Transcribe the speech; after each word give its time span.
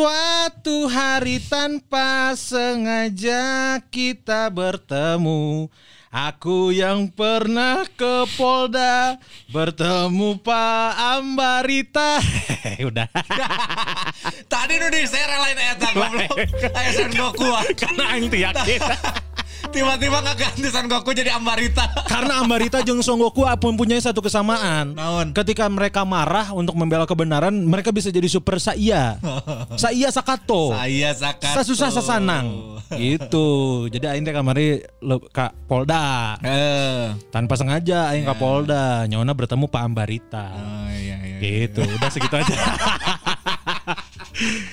Suatu 0.00 0.88
hari 0.88 1.36
tanpa 1.44 2.32
sengaja 2.32 3.76
kita 3.92 4.48
bertemu. 4.48 5.68
Aku 6.08 6.72
yang 6.72 7.12
pernah 7.12 7.84
ke 7.84 8.24
Polda 8.34 9.20
Bertemu 9.52 10.40
Pak 10.40 10.90
Ambarita. 11.20 12.16
Udah. 12.88 13.12
Tadi 14.48 14.74
nu 14.80 14.88
di 14.88 15.04
saya 15.04 15.36
relain 15.36 15.60
eta 15.68 15.88
goblok. 15.92 16.32
Aya 16.72 16.90
Son 16.96 17.12
Goku. 17.12 17.52
Karena 17.76 18.04
Aing 18.16 18.32
teu 18.32 18.40
yakin 18.40 18.80
Tiba-tiba 19.68 20.24
ganti 20.24 20.64
Son 20.72 20.88
Goku 20.88 21.12
jadi 21.12 21.36
Ambarita. 21.36 21.84
Karena 22.08 22.40
Ambarita 22.40 22.80
jeung 22.80 23.04
Son 23.04 23.20
Goku 23.20 23.44
mempunyai 23.44 24.00
satu 24.00 24.24
kesamaan. 24.24 24.96
Naon? 24.96 25.36
Ketika 25.36 25.68
mereka 25.68 26.08
marah 26.08 26.56
untuk 26.56 26.72
membela 26.74 27.04
kebenaran 27.04 27.52
Mereka 27.52 27.92
bisa 27.92 28.08
jadi 28.08 28.24
super 28.26 28.56
Saiya. 28.56 29.20
Saiya 29.82 30.08
Sakato. 30.08 30.72
Saya 30.72 31.12
Sakato. 31.12 31.56
Sasusah 31.60 31.90
sasanang. 31.92 32.80
Gitu. 32.96 33.48
Jadi 33.92 34.04
aing 34.08 34.24
teh 34.24 34.32
kamari 34.32 34.80
le- 35.04 35.28
ka 35.30 35.52
Polda. 35.68 36.34
Eh. 36.42 37.14
tanpa 37.28 37.54
sengaja 37.60 38.10
aing 38.10 38.24
ka 38.24 38.34
Polda. 38.34 39.04
Nyona 39.06 39.36
bertemu 39.36 39.68
Pak 39.68 39.82
Ambarita. 39.84 40.46
Oh 40.56 40.88
iya 40.90 41.16
iya. 41.20 41.38
gitu. 41.38 41.84
Udah 41.84 42.10
segitu 42.10 42.34
aja 42.34 42.54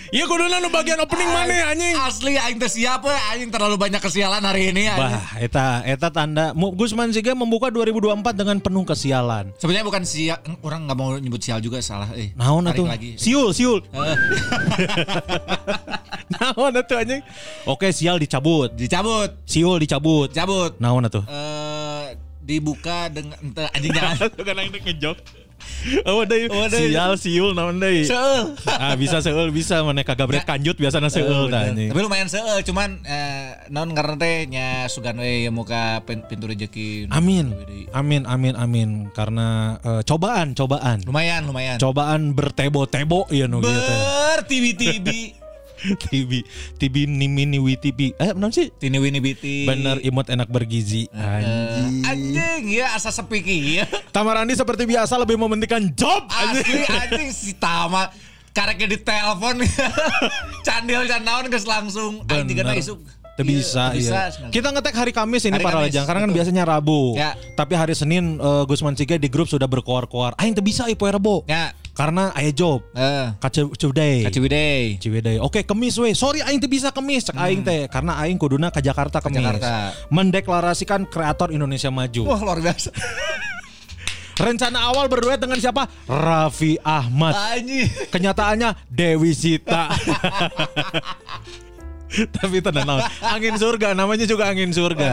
Iya 0.08 0.24
kuduna 0.24 0.64
nu 0.64 0.72
bagian 0.72 0.96
opening 0.98 1.28
mana 1.28 1.76
anjing 1.76 1.92
Asli 2.00 2.40
aing 2.40 2.56
teh 2.56 2.72
siapa? 2.72 3.12
Aing 3.36 3.52
terlalu 3.52 3.76
banyak 3.76 4.00
kesialan 4.00 4.40
hari 4.40 4.72
ini. 4.72 4.88
anjing. 4.88 5.12
Bah, 5.12 5.28
eta 5.38 5.66
eta 5.84 6.08
tanda 6.08 6.56
Gusman 6.56 7.12
Siga 7.12 7.36
membuka 7.36 7.68
2024 7.68 8.32
dengan 8.32 8.58
penuh 8.58 8.88
kesialan. 8.88 9.52
Sebenarnya 9.60 9.84
bukan 9.84 10.04
sial, 10.08 10.40
orang 10.64 10.88
nggak 10.88 10.98
mau 10.98 11.12
nyebut 11.20 11.44
sial 11.44 11.60
juga 11.60 11.84
salah. 11.84 12.08
Eh, 12.16 12.32
Naon 12.40 12.64
atuh? 12.66 12.88
lagi. 12.88 13.20
Siul, 13.20 13.52
siul. 13.52 13.84
Eh, 13.98 14.16
Naon 16.40 16.72
atuh 16.76 16.98
anjing? 17.00 17.22
Oke, 17.68 17.92
sial 17.92 18.16
dicabut. 18.18 18.72
dicabut, 18.72 19.32
Siul 19.44 19.80
dicabut. 19.84 20.32
cabut. 20.32 20.76
Naon 20.80 21.08
atuh? 21.08 21.24
Eh, 21.28 22.16
dibuka 22.40 23.12
dengan 23.12 23.36
ente 23.44 23.68
anjing 23.68 23.92
jangan. 23.92 24.16
Bukan 24.40 24.56
ngejok. 24.80 25.18
Oh, 26.04 26.26
deui. 26.28 26.52
Oh. 26.52 26.68
Sial, 26.68 27.16
siul 27.16 27.52
naon 27.56 27.80
deui? 27.80 28.04
Seul. 28.04 28.54
Ah, 28.78 28.94
bisa 28.94 29.20
seul 29.20 29.50
bisa 29.50 29.82
mana 29.82 30.06
kagak 30.06 30.28
brek 30.28 30.46
kanjut 30.46 30.78
biasana 30.78 31.10
seul 31.10 31.50
tah 31.50 31.72
anjing. 31.72 31.90
Tapi 31.90 32.00
lumayan 32.04 32.30
seul, 32.30 32.62
cuman 32.62 33.02
eh, 33.04 33.58
non 33.70 33.90
karena 33.92 34.16
teh 34.16 34.46
nya 34.48 34.86
sugan 34.88 35.18
we 35.18 35.48
muka 35.50 36.04
pin- 36.06 36.24
pintu 36.26 36.46
rezeki. 36.48 37.10
Amin. 37.10 37.52
Amin 37.92 38.24
amin 38.28 38.54
amin 38.54 38.90
karena 39.12 39.80
eh, 39.80 40.02
cobaan 40.04 40.54
cobaan. 40.54 41.02
Lumayan, 41.08 41.48
lumayan. 41.48 41.78
Cobaan 41.80 42.36
bertebo-tebo 42.36 43.28
ya 43.32 43.48
nu 43.48 43.64
gitu. 43.64 43.94
Tibi 45.96 46.44
tibi 46.76 47.08
nimi 47.08 47.48
niwi 47.48 47.80
tibi. 47.80 48.12
Eh, 48.20 48.36
benar 48.36 48.52
sih? 48.52 48.68
Tini 48.76 49.00
wini 49.00 49.24
biti. 49.24 49.64
Bener 49.64 50.04
imut 50.04 50.28
enak 50.28 50.52
bergizi. 50.52 51.08
Eh, 51.14 51.24
Anjing. 51.24 52.04
anjing 52.04 52.64
ya 52.84 52.92
asa 52.98 53.14
sepi 53.14 53.40
ki 53.40 53.58
ya. 53.80 53.86
Tamarandi 54.12 54.58
seperti 54.58 54.84
biasa 54.84 55.16
lebih 55.16 55.40
mementingkan 55.40 55.94
job. 55.96 56.28
Asli 56.28 56.84
anjing 56.84 57.30
si 57.32 57.56
Tama 57.56 58.12
kareknya 58.52 58.88
di 58.90 58.98
telepon 58.98 59.62
candil 60.68 61.06
can 61.06 61.22
naon 61.22 61.46
geus 61.48 61.70
langsung 61.70 62.26
anjing 62.28 62.58
kana 62.58 62.76
isuk. 62.76 63.00
Teu 63.38 63.46
bisa, 63.46 63.94
iya. 63.94 64.34
bisa. 64.34 64.50
Kita 64.50 64.74
ngetek 64.74 64.98
hari 64.98 65.14
Kamis 65.14 65.46
ini 65.46 65.62
Hari 65.62 65.66
para 65.70 65.86
Kamis, 65.86 65.94
karena 65.94 66.26
kan 66.26 66.30
betul. 66.34 66.38
biasanya 66.42 66.64
Rabu. 66.66 67.14
Ya. 67.14 67.38
Tapi 67.54 67.78
hari 67.78 67.94
Senin 67.94 68.42
eh, 68.42 68.64
Gusman 68.66 68.98
Siga 68.98 69.14
di 69.22 69.30
grup 69.30 69.46
sudah 69.46 69.70
berkoar-koar. 69.70 70.34
Aing 70.42 70.58
teu 70.58 70.66
bisa 70.66 70.90
ieu 70.90 70.98
poe 70.98 71.14
Rebo. 71.14 71.46
Ya. 71.46 71.70
Karena 71.98 72.30
aya 72.38 72.54
job. 72.54 72.86
Eh, 72.94 73.34
Kacu 73.42 73.74
Ciwidey. 73.74 74.30
Ciwidey. 75.02 75.42
Oke, 75.42 75.66
kemis 75.66 75.98
we. 75.98 76.14
Sorry 76.14 76.46
aing 76.46 76.62
teu 76.62 76.70
bisa 76.70 76.94
kemis 76.94 77.26
cek 77.26 77.34
aing 77.34 77.66
teh 77.66 77.90
karena 77.90 78.22
aing 78.22 78.38
kuduna 78.38 78.70
ke 78.70 78.86
Jakarta 78.86 79.18
kemis. 79.18 79.42
Jakarta. 79.42 79.98
Mendeklarasikan 80.14 81.10
kreator 81.10 81.50
Indonesia 81.50 81.90
Maju. 81.90 82.30
Wah 82.30 82.38
luar 82.46 82.62
biasa. 82.62 82.94
Rencana 84.38 84.94
awal 84.94 85.10
berduet 85.10 85.42
dengan 85.42 85.58
siapa? 85.58 85.90
Raffi 86.06 86.78
Ahmad. 86.86 87.34
Anjing. 87.34 87.90
Kenyataannya 88.14 88.78
Dewi 88.86 89.34
Sita. 89.34 89.90
Tapi 92.40 92.58
tenang 92.60 92.86
naon. 92.86 93.02
Angin 93.20 93.56
surga 93.56 93.92
namanya 93.92 94.26
juga 94.26 94.48
angin 94.48 94.72
surga. 94.72 95.10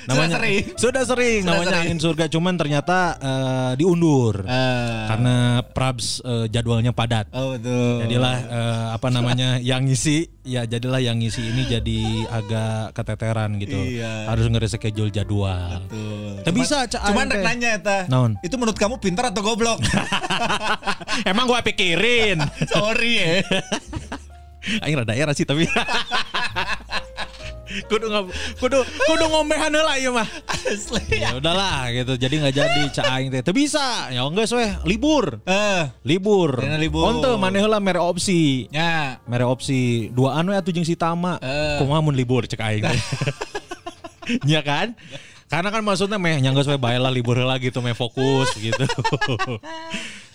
Sudah 0.00 0.16
Namanya 0.16 0.40
sering. 0.40 0.62
Sudah 0.80 1.02
sering 1.04 1.40
Sudah 1.44 1.52
namanya 1.52 1.68
sering. 1.70 1.84
angin 1.84 1.98
surga 2.00 2.24
cuman 2.32 2.54
ternyata 2.56 2.96
eh, 3.20 3.72
diundur. 3.76 4.48
Eh, 4.48 5.04
Karena 5.06 5.60
Prabs 5.60 6.24
eh, 6.24 6.48
jadwalnya 6.48 6.90
padat. 6.90 7.28
oh 7.30 7.52
betul. 7.54 8.08
Jadilah 8.08 8.36
eh, 8.40 8.86
apa 8.96 9.08
namanya 9.12 9.60
yang 9.60 9.84
ngisi 9.84 10.24
ya 10.40 10.64
jadilah 10.64 11.04
yang 11.04 11.20
ngisi 11.20 11.44
ini 11.44 11.68
jadi 11.68 12.00
agak 12.32 12.96
keteteran 12.96 13.60
gitu. 13.60 13.76
Iya. 13.76 14.32
Harus 14.32 14.48
nge-reschedule 14.48 15.12
jadwal. 15.12 15.84
Betul. 15.84 16.48
Tapi 16.48 16.56
bisa, 16.56 16.88
Cuman 16.88 17.28
rek 17.28 17.44
nanya 17.44 17.68
eta. 17.76 17.98
Naon? 18.08 18.40
Itu 18.40 18.56
menurut 18.56 18.80
kamu 18.80 18.96
pintar 18.98 19.28
atau 19.30 19.44
goblok? 19.44 19.84
Emang 21.30 21.44
gua 21.44 21.60
pikirin. 21.60 22.40
Sorry 22.72 23.12
ya. 23.20 23.44
Aing 24.84 24.96
rada 25.00 25.16
era 25.16 25.32
sih 25.32 25.48
tapi 25.48 25.64
kudu 27.86 28.10
nggak 28.10 28.24
kudu 28.58 28.82
kudu 28.82 29.24
ngombehan 29.30 29.70
heula 29.70 29.94
ieu 29.94 30.10
mah. 30.10 30.26
Asli. 30.50 31.22
Ya 31.22 31.38
udahlah 31.38 31.86
gitu. 31.94 32.18
Jadi 32.18 32.42
nggak 32.42 32.54
jadi 32.54 32.80
cak 32.90 33.06
aing 33.06 33.28
teh. 33.30 33.40
Teu 33.46 33.54
bisa. 33.54 34.10
Ya 34.10 34.26
geus 34.26 34.50
we 34.50 34.66
libur. 34.82 35.38
Eh, 35.46 35.86
Libur. 36.02 36.58
Dina 36.58 36.74
libur. 36.74 37.06
Onte 37.06 37.30
maneh 37.38 37.62
heula 37.62 37.78
mere 37.78 38.02
opsi. 38.02 38.66
ya. 38.74 39.22
Mere 39.30 39.46
opsi 39.46 40.10
duaan 40.10 40.50
we 40.50 40.58
atuh 40.58 40.74
jeung 40.74 40.82
si 40.86 40.98
Tama. 40.98 41.38
Eh. 41.38 41.78
Kumaha 41.78 42.02
mun 42.02 42.18
libur 42.18 42.42
cek 42.50 42.58
aing 42.58 42.82
teh. 42.90 43.00
Nya 44.50 44.66
kan? 44.66 44.98
Karena 45.50 45.70
kan 45.74 45.82
maksudnya 45.82 46.18
meh 46.18 46.42
nyanggeus 46.42 46.66
we 46.66 46.78
bae 46.78 46.98
lah 46.98 47.10
libur 47.10 47.38
heula 47.38 47.54
gitu 47.62 47.78
meh 47.82 47.94
fokus 47.94 48.50
gitu. 48.58 48.82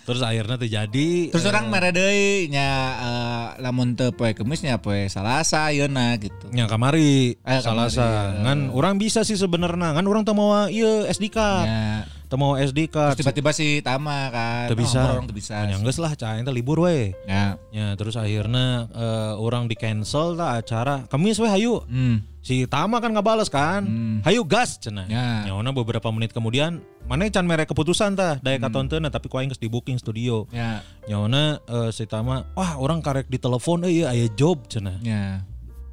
Terus 0.06 0.22
akhirnya 0.22 0.54
terjadi 0.54 1.34
Terus 1.34 1.44
orang 1.50 1.66
mere 1.66 1.90
deui 1.90 2.46
nya 2.46 2.70
eh, 2.94 3.46
lamun 3.58 3.98
teu 3.98 4.14
poe 4.14 4.30
Kemis 4.32 4.62
nya 4.62 4.78
poe 4.78 5.10
Salasa 5.10 5.74
yeuna 5.74 6.14
gitu. 6.16 6.46
Ya 6.54 6.70
kamari 6.70 7.34
Eh, 7.42 7.58
salah 7.58 7.90
kamari, 7.90 7.98
sa. 7.98 8.06
ya. 8.06 8.46
Ngan 8.46 8.70
orang 8.70 8.96
bisa 8.96 9.26
sih 9.26 9.34
sebenarnya. 9.34 9.98
Ngan 9.98 10.06
orang 10.06 10.22
teu 10.22 10.32
mau 10.32 10.54
ieu 10.70 11.02
SD 11.10 11.26
card. 11.28 11.66
Ya. 11.66 12.06
Teu 12.26 12.38
mau 12.38 12.54
SD 12.54 12.86
card. 12.86 13.18
Terus 13.18 13.26
tiba-tiba 13.26 13.50
si 13.50 13.82
Tama 13.82 14.30
kan. 14.30 14.70
Teu 14.70 14.78
bisa. 14.78 15.02
Oh, 15.02 15.12
orang 15.18 15.26
teu 15.26 15.34
bisa. 15.34 15.66
Ya 15.66 15.74
geus 15.74 15.98
lah 15.98 16.14
cah 16.14 16.38
teh 16.38 16.54
libur 16.54 16.86
we. 16.86 17.10
Ya. 17.26 17.58
Ya 17.74 17.98
terus 17.98 18.14
akhirnya 18.14 18.86
eh, 18.94 19.32
orang 19.34 19.66
di 19.66 19.74
cancel 19.74 20.38
lah 20.38 20.62
acara. 20.62 21.10
Kamis 21.10 21.42
we 21.42 21.50
hayu. 21.50 21.82
Hmm. 21.82 22.22
Si 22.46 22.62
Tama 22.70 23.02
kan 23.02 23.10
nggak 23.10 23.26
balas 23.26 23.50
kan. 23.50 23.82
Hmm. 23.82 24.22
Hayu 24.22 24.46
gas 24.46 24.78
cenah. 24.78 25.10
Ya. 25.10 25.50
Nyaona 25.50 25.74
beberapa 25.74 26.06
menit 26.14 26.30
kemudian 26.30 26.78
mana 27.10 27.26
can 27.26 27.42
mere 27.42 27.66
keputusan 27.66 28.14
tah 28.14 28.38
daya 28.38 28.62
katonteuna 28.62 29.10
tapi 29.10 29.26
ku 29.26 29.34
aing 29.42 29.50
geus 29.50 29.58
di 29.58 29.66
booking 29.66 29.98
studio. 29.98 30.46
Ya. 30.54 30.86
Nyaona 31.10 31.58
eh, 31.66 31.90
si 31.90 32.06
Tama 32.06 32.46
wah 32.54 32.78
orang 32.78 33.02
karek 33.02 33.26
di 33.26 33.42
telepon 33.42 33.82
euy 33.82 34.06
aya 34.06 34.30
job 34.38 34.62
cenah. 34.70 35.02
Ya. 35.02 35.42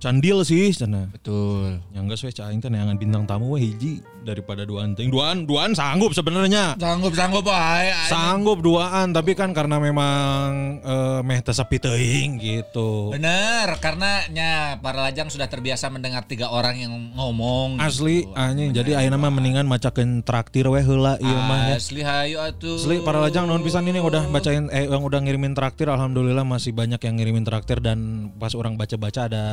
Candil 0.04 0.44
sih 0.44 0.68
cenah. 0.76 1.08
Betul. 1.16 1.80
yang 1.96 2.12
geus 2.12 2.28
we 2.28 2.36
cah 2.36 2.52
aing 2.52 2.60
teh 2.60 2.68
neangan 2.68 3.00
bintang 3.00 3.24
tamu 3.24 3.56
we 3.56 3.72
hiji 3.72 4.04
daripada 4.28 4.68
duaan 4.68 5.00
teuing. 5.00 5.08
Duaan 5.08 5.48
duaan 5.48 5.72
sanggup 5.72 6.12
sebenarnya. 6.12 6.76
Sanggup 6.76 7.16
sanggup 7.16 7.48
anjing. 7.48 8.12
Sanggup 8.12 8.60
duaan 8.60 9.16
tapi 9.16 9.32
kan 9.32 9.56
karena 9.56 9.80
memang 9.80 10.84
eh, 10.84 11.20
meh 11.24 11.40
teu 11.40 11.56
sepi 11.56 11.80
teuing 11.80 12.36
gitu. 12.36 13.16
Bener, 13.16 13.72
karena 13.80 14.28
nya 14.28 14.76
para 14.84 15.08
lajang 15.08 15.32
sudah 15.32 15.48
terbiasa 15.48 15.88
mendengar 15.88 16.28
tiga 16.28 16.52
orang 16.52 16.84
yang 16.84 16.94
ngomong. 17.16 17.80
Asli 17.80 18.28
gitu. 18.28 18.36
anjing 18.36 18.76
jadi 18.76 19.00
ayeuna 19.00 19.16
mah 19.16 19.32
mendingan 19.32 19.72
macakeun 19.72 20.20
traktir 20.28 20.68
we 20.68 20.84
heula 20.84 21.16
ieu 21.24 21.40
mah 21.48 21.72
ya. 21.72 21.80
Asli 21.80 22.04
hayu 22.04 22.44
atuh. 22.44 22.76
Asli 22.76 23.00
para 23.08 23.24
lajang 23.24 23.48
non 23.48 23.64
pisan 23.64 23.88
ini 23.88 24.04
udah 24.04 24.28
bacain 24.28 24.68
eh 24.68 24.84
yang 24.84 25.00
udah 25.00 25.24
ngirimin 25.24 25.56
traktir 25.56 25.88
alhamdulillah 25.88 26.44
masih 26.44 26.76
banyak 26.76 27.00
yang 27.00 27.16
ngirimin 27.16 27.48
traktir 27.48 27.80
dan 27.80 28.28
pas 28.36 28.52
orang 28.52 28.76
baca-baca 28.76 29.32
ada 29.32 29.44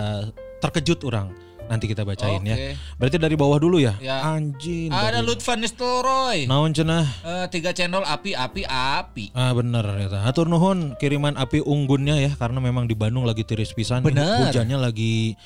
terkejut 0.60 1.00
orang 1.08 1.32
nanti 1.70 1.86
kita 1.86 2.02
bacain 2.02 2.42
ya. 2.42 2.58
Oke. 2.58 2.74
Berarti 2.98 3.16
dari 3.22 3.38
bawah 3.38 3.62
dulu 3.62 3.78
ya. 3.78 3.94
Ya. 4.02 4.26
Anjing. 4.26 4.90
Ada 4.90 5.22
Lutfan 5.22 5.62
Nistelrooy. 5.62 6.50
Naon 6.50 6.74
cenah? 6.74 7.06
Eh, 7.22 7.46
tiga 7.54 7.70
channel 7.70 8.02
api 8.02 8.34
api 8.34 8.66
api. 8.66 9.30
Ah 9.38 9.54
bener 9.54 9.86
ya. 10.02 10.18
Hatur 10.26 10.50
nuhun 10.50 10.98
kiriman 10.98 11.38
api 11.38 11.62
unggunnya 11.62 12.18
ya 12.18 12.34
karena 12.34 12.58
memang 12.58 12.90
di 12.90 12.98
Bandung 12.98 13.22
lagi 13.22 13.46
tiris 13.46 13.70
pisan. 13.70 14.02
Bener. 14.02 14.50
Hujannya 14.50 14.82
lagi 14.82 15.38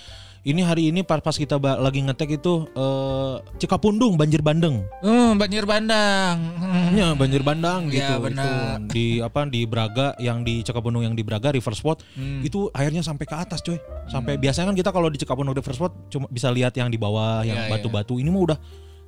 ini 0.44 0.60
hari 0.60 0.92
ini 0.92 1.00
pas 1.00 1.24
pas 1.24 1.32
kita 1.32 1.56
lagi 1.56 2.04
ngetek 2.04 2.36
itu 2.36 2.68
eh 2.76 3.34
Cikapundung 3.56 4.20
banjir 4.20 4.44
bandeng. 4.44 4.84
Hmm, 5.00 5.40
banjir 5.40 5.64
bandang. 5.64 6.36
Hmm. 6.60 6.92
Ya 6.92 7.16
banjir 7.16 7.40
bandang 7.40 7.88
gitu. 7.88 8.04
Iya, 8.04 8.20
benar. 8.20 8.76
Itu 8.84 8.92
di 8.92 9.06
apa 9.24 9.48
di 9.48 9.64
Braga 9.64 10.12
yang 10.20 10.44
di 10.44 10.60
Cikapundung 10.60 11.00
yang 11.00 11.16
di 11.16 11.24
Braga 11.24 11.48
River 11.48 11.72
Spot 11.72 11.98
Hmm. 12.14 12.44
itu 12.44 12.68
airnya 12.76 13.00
sampai 13.00 13.24
ke 13.24 13.32
atas 13.34 13.64
coy. 13.64 13.80
Sampai 14.06 14.36
biasanya 14.36 14.70
kan 14.70 14.76
kita 14.76 14.90
kalau 14.92 15.08
di 15.08 15.16
Cikapundung 15.16 15.56
River 15.56 15.72
Spot 15.72 15.92
cuma 16.12 16.28
bisa 16.28 16.52
lihat 16.52 16.76
yang 16.76 16.92
di 16.92 17.00
bawah 17.00 17.40
yang 17.40 17.56
Iya, 17.56 17.70
batu-batu. 17.72 18.20
Ini 18.20 18.28
mah 18.28 18.42
udah 18.52 18.58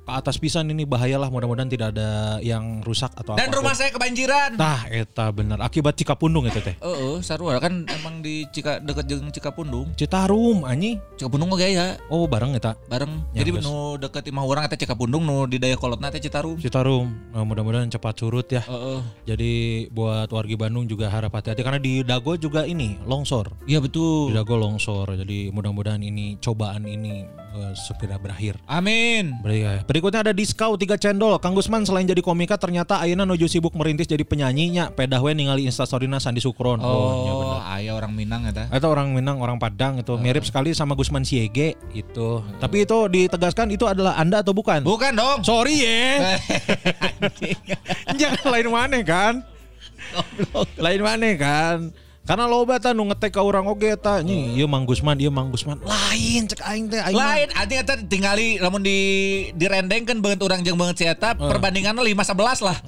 ke 0.07 0.15
atas 0.15 0.39
pisan 0.39 0.71
ini 0.71 0.87
bahayalah 0.87 1.27
mudah-mudahan 1.27 1.67
tidak 1.67 1.91
ada 1.91 2.39
yang 2.39 2.79
rusak 2.79 3.11
atau 3.11 3.35
Dan 3.35 3.43
apa 3.43 3.51
pun. 3.51 3.57
rumah 3.59 3.75
saya 3.75 3.91
kebanjiran. 3.91 4.55
Tah 4.55 4.87
eta 4.87 5.27
bener 5.29 5.59
akibat 5.59 5.93
Cikapundung 5.93 6.47
itu 6.47 6.63
teh. 6.63 6.79
Oh, 6.79 6.95
oh 6.95 7.17
sarua 7.19 7.59
kan 7.59 7.83
emang 7.85 8.23
di 8.23 8.47
Cika 8.47 8.79
deket 8.79 9.03
jeung 9.05 9.27
Cikapundung. 9.27 9.91
Citarum 9.93 10.63
anjing. 10.63 10.95
Cikapundung 11.13 11.51
oge 11.51 11.67
ya, 11.67 11.99
Oh 12.07 12.23
bareng 12.23 12.55
eta. 12.55 12.79
bareng. 12.87 13.11
Ya, 13.35 13.43
Jadi 13.43 13.59
nu 13.59 13.99
deket 13.99 14.23
imah 14.25 14.47
urang 14.47 14.63
eta 14.63 14.79
Cikapundung 14.79 15.27
nu 15.27 15.43
di 15.43 15.59
daya 15.59 15.75
kolotna 15.75 16.07
teh 16.07 16.23
Citarum. 16.23 16.55
Citarum. 16.55 17.11
Nah, 17.35 17.43
mudah-mudahan 17.43 17.91
cepat 17.91 18.15
surut 18.15 18.47
ya. 18.47 18.63
Heeh. 18.63 19.03
Jadi 19.27 19.51
buat 19.91 20.31
wargi 20.31 20.55
Bandung 20.55 20.87
juga 20.87 21.11
harap 21.11 21.35
hati-hati 21.35 21.59
karena 21.59 21.83
di 21.83 21.99
Dago 21.99 22.39
juga 22.39 22.63
ini 22.63 22.95
longsor. 23.03 23.51
Iya 23.67 23.83
Di 23.83 23.91
betul. 23.91 24.31
Dago 24.31 24.55
longsor. 24.55 25.19
Jadi 25.19 25.51
mudah-mudahan 25.51 25.99
ini 25.99 26.39
cobaan 26.39 26.87
ini 26.87 27.27
eh, 27.27 27.73
segera 27.75 28.15
berakhir. 28.15 28.55
Amin. 28.63 29.35
Ber- 29.43 29.96
Berikutnya 29.97 30.21
ada 30.21 30.29
Diskau 30.29 30.77
3 30.77 30.93
cendol. 31.01 31.41
Kang 31.41 31.57
Gusman 31.57 31.81
selain 31.81 32.05
jadi 32.05 32.21
komika 32.21 32.53
ternyata 32.53 33.01
Ayeuna 33.01 33.25
nuju 33.25 33.49
sibuk 33.49 33.73
merintis 33.73 34.05
jadi 34.05 34.21
penyanyinya. 34.21 34.93
Pedah 34.93 35.17
we 35.17 35.33
ningali 35.33 35.65
instastoryna 35.65 36.21
Sandi 36.21 36.37
Sukron. 36.37 36.77
bener. 36.77 36.85
Oh, 36.85 37.57
aya 37.65 37.97
orang 37.97 38.13
Minang 38.13 38.45
eta. 38.45 38.69
Atau 38.69 38.93
orang 38.93 39.09
Minang, 39.09 39.41
orang 39.41 39.57
Padang 39.57 39.97
itu 39.97 40.13
mirip 40.21 40.45
sekali 40.45 40.77
sama 40.77 40.93
Gusman 40.93 41.25
Siege 41.25 41.73
itu. 41.97 42.45
Tapi 42.61 42.85
itu 42.85 42.97
ditegaskan 43.09 43.73
itu 43.73 43.89
adalah 43.89 44.13
Anda 44.21 44.45
atau 44.45 44.53
bukan? 44.53 44.85
Bukan 44.85 45.17
dong. 45.17 45.41
Sorry 45.41 45.81
ya. 45.81 46.37
Jangan 48.21 48.45
lain 48.53 48.69
mana 48.69 49.01
kan? 49.01 49.41
lain 50.77 51.01
mana 51.01 51.29
kan? 51.41 51.89
Karena 52.27 52.43
loba 52.43 52.75
ta 52.75 52.91
nu 52.91 53.07
ngetek 53.07 53.39
ka 53.39 53.41
urang 53.41 53.71
oge 53.71 53.95
eta 53.95 54.19
nya 54.19 54.35
ieu 54.35 54.67
Mang 54.67 54.83
Gusman, 54.83 55.15
ieu 55.15 55.31
Mang 55.31 55.47
Gusman. 55.47 55.79
Lain 55.79 56.43
cek 56.43 56.59
aing 56.59 56.91
teh 56.91 56.99
aing. 56.99 57.15
Lain 57.15 57.47
anjing 57.55 57.79
eta 57.79 57.95
tingali 58.03 58.59
lamun 58.59 58.83
di 58.83 58.99
direndengkeun 59.55 60.19
beungeut 60.19 60.43
urang 60.43 60.59
jeung 60.59 60.75
beungeut 60.75 60.99
si 60.99 61.07
eta 61.07 61.39
perbandinganna 61.39 62.03
5 62.03 62.03
11 62.03 62.67
lah. 62.67 62.77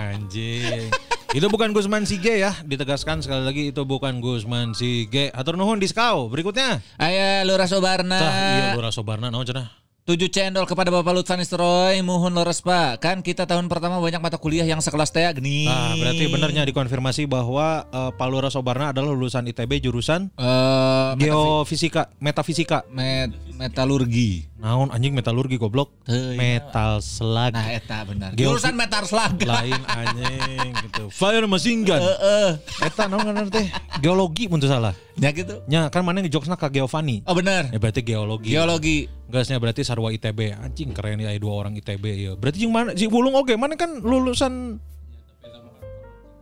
Anjing. 0.00 0.88
itu 1.30 1.46
bukan 1.46 1.70
Gusman 1.70 2.02
Sige 2.06 2.42
ya, 2.42 2.50
ditegaskan 2.66 3.22
sekali 3.22 3.42
lagi 3.46 3.62
itu 3.74 3.82
bukan 3.82 4.22
Gusman 4.22 4.78
Sige. 4.78 5.34
Atur 5.34 5.58
nuhun 5.58 5.82
diskau. 5.82 6.30
Berikutnya. 6.30 6.78
Aya 6.94 7.42
Lurah 7.42 7.66
Sobarna. 7.66 8.18
Tah, 8.18 8.34
iya 8.34 8.66
Lura 8.78 8.94
Sobarna 8.94 9.34
naon 9.34 9.46
cenah? 9.46 9.79
7 10.08 10.26
cendol 10.26 10.66
kepada 10.66 10.90
Bapak 10.90 11.12
Lutfan 11.14 11.38
Istroy, 11.38 12.02
mohon 12.02 12.34
lores 12.34 12.64
Pak. 12.64 12.98
Kan 12.98 13.22
kita 13.22 13.46
tahun 13.46 13.70
pertama 13.70 14.02
banyak 14.02 14.18
mata 14.18 14.42
kuliah 14.42 14.66
yang 14.66 14.82
sekelas 14.82 15.14
teh 15.14 15.22
gini. 15.38 15.70
Nah, 15.70 15.94
berarti 15.94 16.24
benernya 16.26 16.66
dikonfirmasi 16.66 17.30
bahwa 17.30 17.86
eh, 17.86 18.10
Pak 18.10 18.28
Lura 18.28 18.50
Sobarna 18.50 18.90
adalah 18.90 19.14
lulusan 19.14 19.46
ITB 19.46 19.78
jurusan 19.78 20.32
Eh, 20.34 21.10
geofisika, 21.14 22.10
metafisika. 22.18 22.82
met 22.90 23.30
metalurgi. 23.54 24.49
Naon 24.60 24.92
anjing 24.92 25.16
metalurgi 25.16 25.56
goblok. 25.56 25.88
Iya. 26.04 26.36
Metal 26.36 27.00
slag. 27.00 27.56
Nah, 27.56 27.72
eta 27.72 28.04
benar. 28.04 28.36
Jurusan 28.36 28.76
metal 28.76 29.08
slag. 29.08 29.40
Lain 29.40 29.80
anjing 29.88 30.76
gitu. 30.84 31.08
Fire 31.08 31.48
machine 31.48 31.80
gun. 31.80 31.96
Heeh. 31.96 32.60
Eta 32.84 33.08
naon 33.08 33.24
kan 33.24 33.48
teh? 33.48 33.72
Geologi 34.04 34.52
mun 34.52 34.60
salah. 34.60 34.92
Ya 35.16 35.32
gitu. 35.32 35.64
Nya 35.64 35.88
kan 35.88 36.04
mana 36.04 36.20
ngejokesna 36.20 36.60
ka 36.60 36.68
Geovani. 36.68 37.24
Oh 37.24 37.32
benar. 37.32 37.72
Ya 37.72 37.80
berarti 37.80 38.04
geologi. 38.04 38.52
Geologi. 38.52 39.08
Gasnya 39.32 39.56
berarti 39.56 39.80
sarwa 39.80 40.12
ITB. 40.12 40.52
Anjing 40.60 40.92
keren 40.92 41.24
ya 41.24 41.32
dua 41.40 41.64
orang 41.64 41.80
ITB 41.80 42.04
ya. 42.20 42.32
Berarti 42.36 42.60
jeung 42.60 42.76
mana 42.76 42.92
si 42.92 43.08
Bulung 43.08 43.32
oge 43.40 43.56
mana 43.56 43.80
kan 43.80 43.96
lulusan 44.04 44.76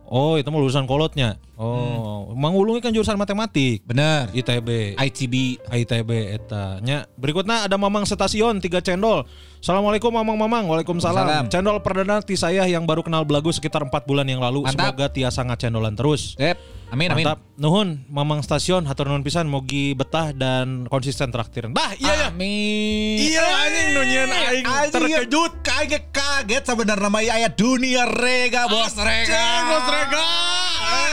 Oh, 0.09 0.41
itu 0.41 0.49
mah 0.49 0.57
lulusan 0.57 0.89
kolotnya. 0.89 1.37
Oh, 1.53 2.33
Mang 2.33 2.57
Ulung 2.57 2.81
kan 2.81 2.89
jurusan 2.89 3.13
matematik. 3.13 3.85
Benar. 3.85 4.33
ITB. 4.33 4.97
ITB. 4.97 5.61
ITB 5.69 6.11
eta 6.33 6.81
nya 6.81 7.05
berikutnya 7.13 7.69
ada 7.69 7.77
Mamang 7.77 8.09
Stasiun 8.09 8.57
tiga 8.57 8.81
cendol 8.81 9.29
Assalamualaikum 9.59 10.07
Mamang 10.07 10.39
Mamang 10.39 10.65
Waalaikumsalam 10.71 11.19
Waalaikumsalam. 11.19 11.51
Cendol 11.51 11.83
perdana 11.83 12.23
ti 12.23 12.39
saya 12.39 12.63
yang 12.63 12.87
baru 12.87 13.03
kenal 13.03 13.27
belagu 13.27 13.51
sekitar 13.51 13.83
4 13.83 13.91
bulan 14.07 14.23
yang 14.23 14.39
lalu 14.39 14.63
Mantap. 14.63 14.95
Semoga 14.95 15.05
tiasa 15.11 15.43
ngacendolan 15.43 15.99
terus 15.99 16.39
Sip. 16.39 16.55
Amin 16.95 17.11
amin. 17.11 17.27
Mantap 17.27 17.43
Nuhun 17.59 18.07
Mamang 18.07 18.39
Stasiun 18.39 18.87
Hatur 18.87 19.11
nuhun 19.11 19.19
pisan 19.19 19.51
Mogi 19.51 19.91
betah 19.99 20.31
dan 20.31 20.87
konsisten 20.87 21.27
traktir 21.27 21.67
Bah 21.75 21.91
iya 21.99 22.15
ya 22.15 22.27
Amin. 22.31 23.19
Iya, 23.19 23.43
anjing, 23.43 23.87
nu 23.91 24.01
nyieun 24.07 24.31
aing 24.31 24.65
terkejut. 24.95 25.51
Kaget 25.59 26.07
kaget 26.07 26.63
sebenarnya 26.63 27.09
mah 27.11 27.19
aya 27.19 27.51
dunia 27.51 28.07
rega 28.07 28.63
bos 28.71 28.95
rega. 28.95 29.43
Bos 29.67 29.85
Rega 29.91 30.27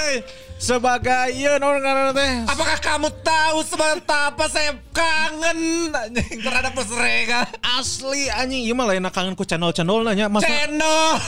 Eh, 0.07 0.23
Sebagai 0.57 1.37
naon 1.61 1.85
ngaranna 1.85 2.17
teh 2.17 2.33
Apakah 2.49 2.79
kamu 2.81 3.09
tahu 3.21 3.59
seberapa 3.61 4.45
saya 4.49 4.73
kangen 4.89 5.93
anjing, 5.93 6.41
terhadap 6.41 6.73
rega? 6.97 7.45
Asli 7.61 8.33
anjing 8.33 8.65
Iya 8.65 8.73
mah 8.73 8.89
lain 8.89 9.05
kangen 9.13 9.37
ku 9.37 9.45
channel-channel 9.45 10.01
nanya 10.01 10.33
Mas 10.33 10.49
Channel. 10.49 11.21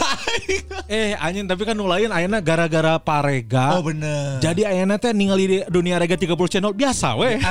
Eh 0.88 1.12
anjing 1.20 1.44
tapi 1.44 1.68
kan 1.68 1.76
nu 1.76 1.84
lain 1.84 2.08
ayeuna 2.08 2.40
gara-gara 2.40 2.96
parega 2.96 3.76
oh 3.76 3.84
bener. 3.84 4.40
Jadi 4.40 4.64
ayeuna 4.64 4.96
teh 4.96 5.12
ningali 5.12 5.44
di 5.44 5.58
dunia 5.68 6.00
rega 6.00 6.16
30 6.16 6.32
channel 6.48 6.72
biasa 6.72 7.12
weh. 7.20 7.36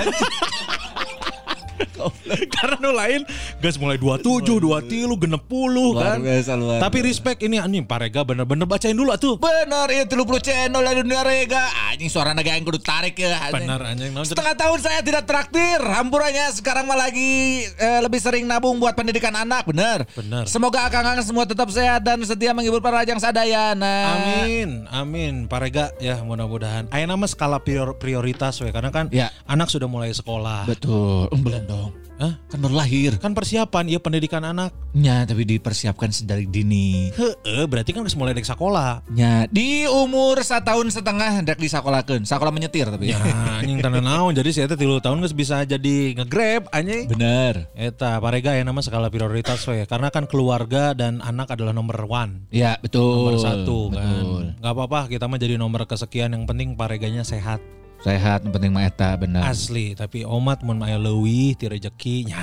Karena 2.56 2.75
nu 2.77 2.91
lain 2.91 3.21
gas 3.57 3.75
mulai 3.75 3.95
27, 3.95 4.24
23, 4.59 5.18
genep 5.18 5.44
puluh 5.44 5.94
kan. 5.94 6.19
biasa, 6.19 6.53
luar 6.53 6.79
Tapi 6.79 6.97
respect 7.01 7.39
ini 7.41 7.57
anjing 7.57 7.83
parega 7.83 8.21
bener-bener 8.21 8.63
bacain 8.63 8.91
dulu 8.91 9.09
atuh. 9.09 9.38
Bener 9.38 9.88
ya 9.89 10.03
30 10.03 10.18
channel 10.39 10.81
dari 10.81 11.00
dunia 11.01 11.21
rega. 11.21 11.63
Anjing 11.88 12.07
suara 12.07 12.31
naga 12.31 12.51
yang 12.51 12.63
kudu 12.63 12.77
tarik 12.77 13.15
ya. 13.15 13.38
anjing. 13.44 13.63
Bener 13.63 13.79
anjing. 13.81 14.12
Setengah 14.21 14.53
tahun 14.53 14.79
saya 14.79 15.00
tidak 15.01 15.24
traktir. 15.24 15.79
Hampurannya 15.79 16.51
sekarang 16.51 16.85
mah 16.85 16.97
lagi 16.97 17.27
eh, 17.68 18.00
lebih 18.00 18.18
sering 18.18 18.44
nabung 18.44 18.77
buat 18.77 18.94
pendidikan 18.94 19.33
anak, 19.33 19.65
bener. 19.65 20.03
Bener. 20.13 20.46
Semoga 20.46 20.86
akang-akang 20.86 21.22
semua 21.22 21.43
tetap 21.43 21.69
sehat 21.69 22.01
dan 22.01 22.19
setia 22.22 22.51
menghibur 22.51 22.79
para 22.79 23.01
rajang 23.01 23.17
sadayana. 23.17 23.96
Amin, 24.15 24.86
amin. 24.88 25.34
Parega 25.46 25.91
ya 25.98 26.19
mudah-mudahan. 26.19 26.89
Ayeuna 26.89 27.13
mah 27.13 27.27
skala 27.27 27.57
prior- 27.57 27.93
prioritas 27.93 28.57
we 28.57 28.69
karena 28.69 28.89
kan 28.89 29.07
Ya. 29.10 29.29
anak 29.43 29.67
sudah 29.67 29.86
mulai 29.86 30.12
sekolah. 30.12 30.65
Betul. 30.65 31.27
Um, 31.29 31.39
belum 31.39 31.63
dong. 31.65 31.91
Hah? 32.17 32.33
Kan 32.50 32.59
baru 32.59 32.81
lahir. 32.81 33.17
Kan 33.21 33.38
persiapan 33.38 33.88
ya 33.88 34.01
pendidikan 34.01 34.41
anak. 34.41 34.74
Ya, 34.97 35.21
tapi 35.24 35.45
dipersiapkan 35.45 36.09
sedari 36.09 36.50
dini. 36.50 37.13
Heeh, 37.13 37.63
berarti 37.69 37.93
kan 37.93 38.01
geus 38.01 38.17
mulai 38.17 38.33
dek 38.33 38.45
sekolah. 38.45 39.05
Ya, 39.13 39.45
di 39.47 39.86
umur 39.86 40.41
setahun 40.41 40.89
setengah 40.89 41.45
dek 41.45 41.62
disakolahkeun. 41.62 42.25
Sakola 42.25 42.50
menyetir 42.50 42.89
tapi. 42.89 43.13
Ya, 43.13 43.21
anjing 43.62 43.77
tanda 43.86 44.01
naon. 44.01 44.33
Jadi 44.33 44.50
saya 44.50 44.65
3 44.65 44.81
tahun 44.97 45.21
geus 45.21 45.38
bisa 45.38 45.62
jadi 45.62 46.17
nge-grab 46.17 46.65
anjing. 46.74 47.05
Bener. 47.05 47.69
Eta 47.77 48.17
parega 48.17 48.57
ya 48.57 48.65
nama 48.65 48.81
skala 48.81 49.13
prioritas 49.13 49.62
we 49.69 49.86
karena 49.86 50.09
kan 50.09 50.25
keluarga 50.25 50.97
dan 50.97 51.21
anak 51.21 51.53
adalah 51.53 51.71
nomor 51.71 51.95
one 52.09 52.50
Ya, 52.50 52.75
betul. 52.81 53.29
nomor 53.29 53.38
satu 53.38 53.93
kan 53.93 54.01
Betul. 54.01 54.43
nggak 54.57 54.74
apa-apa 54.74 55.00
kita 55.07 55.29
mah 55.29 55.38
jadi 55.38 55.55
nomor 55.55 55.86
kesekian 55.86 56.33
yang 56.33 56.43
penting 56.50 56.74
pareganya 56.74 57.21
sehat 57.21 57.62
Sehat, 58.00 58.46
penting 58.46 58.70
mah 58.70 58.84
eta 58.84 59.16
bener. 59.16 59.42
asli 59.44 59.92
tapi 59.92 60.22
omat 60.22 60.62
mun 60.62 60.80
aya 60.80 60.96
leuwih 60.96 61.54
ti 61.54 61.66
rezeki 61.66 62.30
nya 62.30 62.39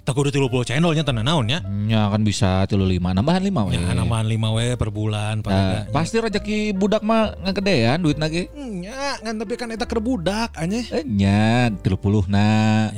tak 0.00 0.16
kudu 0.16 0.32
30 0.32 0.50
channelnya 0.64 1.04
tanda 1.04 1.20
naon 1.20 1.46
ya 1.46 1.60
Ya 1.86 2.08
kan 2.08 2.20
bisa 2.20 2.64
tilu 2.64 2.82
lima, 2.82 3.12
nambahan 3.12 3.38
lima 3.40 3.62
we. 3.62 3.76
ya 3.76 3.92
nambahan 3.92 4.24
5 4.24 4.56
we 4.56 4.66
per 4.74 4.88
bulan 4.88 5.44
Nah, 5.44 5.86
pasti 5.88 6.16
rezeki 6.16 6.72
budak 6.72 7.00
mah 7.00 7.36
ngegedean 7.38 8.00
duit 8.00 8.16
lagi. 8.16 8.48
nya 8.56 9.20
kan 9.20 9.36
tapi 9.36 9.54
kan 9.54 9.68
eta 9.68 9.84
keur 9.84 10.00
budak 10.00 10.56
anye 10.56 10.82
Eh, 10.90 11.04
nya 11.04 11.68
tilu 11.78 11.94
puluh 11.94 12.24
na. 12.26 12.88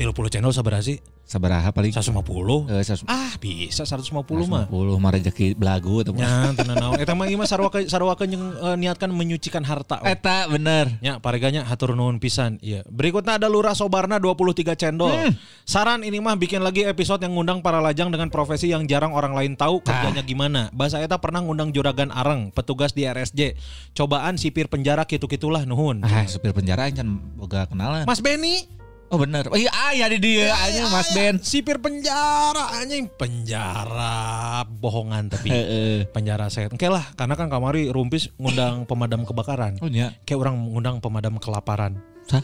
Ya 0.00 0.08
30 0.08 0.32
channel 0.32 0.50
sabaraha 0.50 0.80
sih 0.82 0.98
Sabaraha 1.30 1.70
paling? 1.70 1.94
150 1.94 2.66
Eh, 2.66 2.82
seratus- 2.82 3.06
ah 3.06 3.30
bisa 3.38 3.86
150 3.86 4.50
mah 4.50 4.66
150 4.66 4.98
mah 4.98 5.10
rezeki 5.14 5.54
belagu 5.54 6.02
atau 6.02 6.10
Ya, 6.18 6.50
tenan 6.50 6.74
naon. 6.82 6.98
Eta 6.98 7.14
mah 7.14 7.30
ieu 7.30 7.38
mah 7.38 7.46
sarwa 7.46 7.70
ke 7.70 7.86
sarwa 7.86 8.18
ke 8.18 8.26
yang 8.26 8.50
eh, 8.50 8.74
niatkan 8.74 9.06
menyucikan 9.06 9.62
harta. 9.62 10.02
we. 10.02 10.10
Eta 10.10 10.50
bener. 10.50 10.90
Ya, 10.98 11.22
pareganya 11.22 11.62
hatur 11.62 11.94
nuhun 11.94 12.18
pisan. 12.18 12.58
Iya. 12.58 12.82
Berikutnya 12.90 13.38
ada 13.38 13.46
Lurah 13.46 13.78
Sobarna 13.78 14.18
23 14.18 14.74
cendol. 14.74 15.14
Saran 15.62 16.02
ini 16.02 16.18
mah 16.18 16.34
bikin 16.34 16.66
lagi 16.66 16.82
episode 16.82 17.22
yang 17.22 17.38
ngundang 17.38 17.62
para 17.62 17.78
lajang 17.78 18.10
dengan 18.10 18.26
profesi 18.26 18.66
yang 18.66 18.90
jarang 18.90 19.14
orang 19.14 19.30
lain 19.30 19.54
tahu 19.54 19.86
kerjanya 19.86 20.26
gimana. 20.26 20.66
Bahasa 20.74 20.98
eta 20.98 21.22
pernah 21.22 21.38
ngundang 21.38 21.70
juragan 21.70 22.10
areng, 22.10 22.50
petugas 22.50 22.90
di 22.90 23.06
RSJ. 23.06 23.54
Cobaan 23.92 24.34
sipir 24.34 24.66
penjara 24.66 25.06
kitu-kitulah 25.06 25.62
nuhun. 25.62 26.02
Ah, 26.02 26.26
supir 26.26 26.50
penjara 26.50 26.90
kan 26.90 27.06
boga 27.38 27.70
kenalan. 27.70 28.02
Mas 28.02 28.18
Benny 28.18 28.66
Oh 29.10 29.18
bener. 29.18 29.50
Oh 29.50 29.58
iya, 29.58 29.74
ah, 29.74 29.90
ya 29.90 30.06
di 30.06 30.22
dia 30.22 30.54
aja 30.54 30.86
Mas 30.86 31.10
Ben. 31.10 31.42
Sipir 31.42 31.82
penjara 31.82 32.70
anjing. 32.78 33.10
Penjara 33.18 34.62
bohongan 34.62 35.26
tapi. 35.26 35.50
Penjara 36.14 36.46
saya. 36.46 36.70
Oke 36.70 36.86
lah 36.86 37.02
karena 37.18 37.34
kan 37.34 37.50
kamari 37.50 37.90
rumpis 37.90 38.30
ngundang 38.38 38.84
pemadam 38.88 39.26
kebakaran. 39.26 39.82
Oh 39.82 39.90
iya. 39.90 40.14
kayak 40.22 40.46
orang 40.46 40.62
ngundang 40.62 41.02
pemadam 41.02 41.42
kelaparan. 41.42 41.98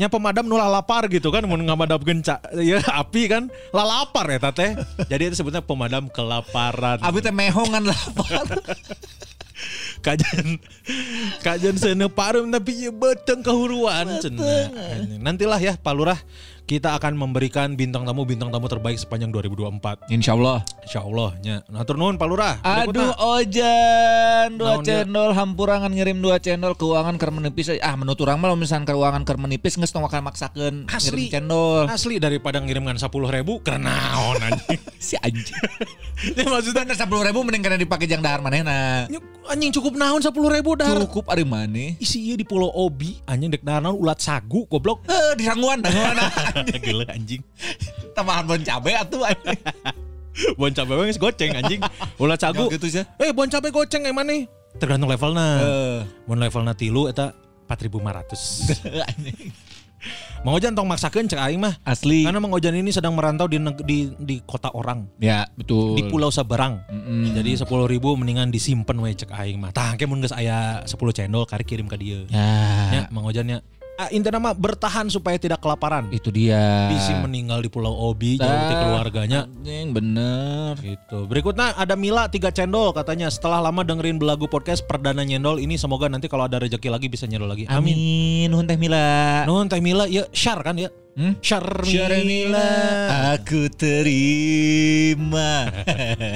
Nya 0.00 0.08
pemadam 0.08 0.48
nulah 0.48 0.70
lapar 0.72 1.10
gitu 1.12 1.28
kan 1.28 1.44
mau 1.44 1.60
ngamadam 1.60 2.00
genca 2.00 2.40
ya 2.56 2.80
api 2.80 3.28
kan. 3.28 3.52
Lah 3.76 3.84
lapar 3.84 4.24
ya 4.32 4.40
teh 4.48 4.72
jadi 5.04 5.28
itu 5.28 5.44
sebutnya 5.44 5.60
pemadam 5.60 6.08
kelaparan. 6.08 6.96
Abi 7.04 7.20
teh 7.20 7.34
mehongan 7.34 7.84
lapar. 7.84 8.48
kajian 10.06 10.56
kajian 11.44 11.76
sana 11.76 12.06
parum 12.08 12.48
tapi 12.48 12.88
ya 12.88 12.92
beteng 12.92 13.44
kehuruan 13.44 14.20
cenah. 14.20 14.72
nantilah 15.20 15.60
ya 15.60 15.74
Pak 15.76 15.92
Lurah 15.94 16.20
kita 16.70 16.94
akan 16.94 17.18
memberikan 17.18 17.74
bintang 17.74 18.06
tamu 18.06 18.22
bintang 18.22 18.54
tamu 18.54 18.70
terbaik 18.70 18.94
sepanjang 18.94 19.34
2024 19.34 20.06
Insya 20.06 20.38
Allah. 20.38 20.62
Insya 20.86 21.02
Allah 21.02 21.34
nya. 21.42 21.56
Natur 21.66 21.98
nuhun 21.98 22.14
Pak 22.14 22.28
Lurah. 22.30 22.62
Aduh 22.62 23.10
Ojan. 23.18 24.54
Dua 24.54 24.78
Naon 24.78 24.86
dia? 24.86 25.02
channel 25.02 25.34
hampurangan 25.34 25.90
ngirim 25.90 26.22
dua 26.22 26.38
channel 26.38 26.78
keuangan 26.78 27.18
keur 27.18 27.34
menipis. 27.34 27.74
Ah 27.82 27.98
menurut 27.98 28.22
orang 28.22 28.38
mah 28.38 28.54
misalkan 28.54 28.86
keuangan 28.86 29.26
keur 29.26 29.42
menipis 29.42 29.74
geus 29.74 29.90
tong 29.90 30.06
akan 30.06 30.30
maksakeun 30.30 30.86
Asli. 30.86 31.26
ngirim 31.26 31.34
channel 31.34 31.90
asli 31.90 32.22
daripada 32.22 32.62
ngirimkan 32.62 33.02
10 33.02 33.10
ribu 33.10 33.58
karena 33.66 33.90
naon 33.90 34.38
anjing. 34.38 34.78
Si 35.02 35.18
anjing. 35.18 35.58
Ya 36.38 36.44
maksudnya 36.46 36.94
sepuluh 36.94 37.24
ribu 37.26 37.40
mending 37.42 37.64
karena 37.64 37.80
dipakai 37.80 38.04
jang 38.04 38.20
dahar 38.20 38.44
manehna 38.44 39.08
anjing 39.50 39.74
cukup 39.74 39.98
naon 39.98 40.22
10 40.22 40.30
ribu 40.30 40.78
dah 40.78 40.94
cukup 41.02 41.26
ari 41.34 41.42
maneh. 41.42 41.98
Isi 41.98 42.22
iya 42.30 42.38
di 42.38 42.46
pulau 42.46 42.70
Obi 42.70 43.18
anjing 43.26 43.50
dek 43.50 43.66
naon 43.66 43.98
ulat 43.98 44.22
sagu 44.22 44.62
goblok. 44.70 45.02
Eh, 45.10 45.34
di 45.34 45.48
rangguan 45.48 45.82
gila 46.86 47.04
anjing. 47.10 47.42
Tambahan 48.12 48.44
bon 48.46 48.62
cabe 48.62 48.90
atuh 48.96 49.22
anjing. 49.24 49.60
bon 50.60 50.72
cabe 50.72 50.92
we 50.96 51.04
geus 51.10 51.20
goceng 51.20 51.52
anjing. 51.56 51.80
Ulat 52.16 52.40
sagu. 52.40 52.68
Ya, 52.68 52.76
gitu 52.78 52.86
sih. 52.88 53.04
eh 53.04 53.30
bon 53.32 53.48
cabe 53.48 53.68
goceng 53.70 54.04
emang 54.06 54.26
nih? 54.26 54.46
Tergantung 54.78 55.10
levelna. 55.10 55.46
Eh. 55.60 56.00
bon 56.24 56.38
levelna 56.38 56.72
tilu 56.72 57.10
eta 57.10 57.34
4500 57.70 58.80
Mang 60.40 60.56
Ojan 60.56 60.72
tong 60.72 60.88
maksakeun 60.88 61.28
cek 61.28 61.36
aing 61.36 61.60
mah. 61.60 61.76
Asli. 61.84 62.24
karena 62.24 62.40
Mang 62.40 62.56
Ojan 62.56 62.72
ini 62.72 62.88
sedang 62.88 63.12
merantau 63.12 63.44
di 63.44 63.60
di 63.84 64.08
di 64.16 64.36
kota 64.40 64.72
orang. 64.72 65.04
Ya, 65.20 65.44
betul. 65.52 65.92
di 66.00 66.08
pulau 66.08 66.32
Sabarang 66.32 66.80
Mm-mm. 66.88 67.36
jadi 67.36 67.60
10 67.60 67.68
ribu 67.68 68.16
mendingan 68.16 68.48
disimpan 68.48 68.96
we 68.96 69.12
cek 69.12 69.28
aing 69.28 69.60
mah. 69.60 69.76
Tah 69.76 69.92
mun 70.08 70.24
geus 70.24 70.32
aya 70.32 70.80
10 70.88 70.96
cendol 71.12 71.44
kari 71.44 71.68
kirim 71.68 71.84
ke 71.84 72.00
dia 72.00 72.24
Ya, 72.32 72.48
ya 72.88 73.02
Mang 73.12 73.28
Ojan 73.28 73.44
ya 73.52 73.60
intinya 74.08 74.40
mah 74.40 74.54
bertahan 74.56 75.12
supaya 75.12 75.36
tidak 75.36 75.60
kelaparan 75.60 76.08
itu 76.08 76.32
dia. 76.32 76.88
Bisi 76.88 77.12
meninggal 77.20 77.60
di 77.60 77.68
Pulau 77.68 77.92
Obi 77.92 78.40
jauh 78.40 78.48
dari 78.48 78.72
keluarganya 78.72 79.44
Anjing 79.44 79.92
bener. 79.92 80.80
gitu. 80.80 81.28
Berikutnya 81.28 81.76
ada 81.76 81.92
Mila 82.00 82.32
tiga 82.32 82.48
cendol 82.48 82.96
katanya 82.96 83.28
setelah 83.28 83.60
lama 83.60 83.84
dengerin 83.84 84.16
belagu 84.16 84.48
podcast 84.48 84.80
perdana 84.88 85.20
nyendol 85.20 85.60
ini 85.60 85.76
semoga 85.76 86.08
nanti 86.08 86.30
kalau 86.32 86.48
ada 86.48 86.56
rezeki 86.56 86.88
lagi 86.88 87.12
bisa 87.12 87.28
nyendol 87.28 87.52
lagi. 87.52 87.68
Amin. 87.68 87.92
Amin. 87.92 88.46
Nuhun 88.48 88.64
teh 88.64 88.80
Mila. 88.80 89.44
Nuhun 89.44 89.68
Teh 89.68 89.80
Mila 89.84 90.08
ya 90.08 90.24
share 90.32 90.64
kan 90.64 90.80
ya. 90.80 90.88
Hmm? 91.18 91.36
Share 91.44 91.84
Syara 91.84 92.22
Mila. 92.24 92.70
Aku 93.36 93.68
terima. 93.74 95.68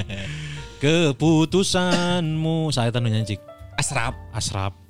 Keputusanmu 0.83 2.69
saya 2.69 2.91
tanu 2.93 3.09
nyanyi 3.09 3.39
Asrap. 3.79 4.13
Asrap. 4.35 4.84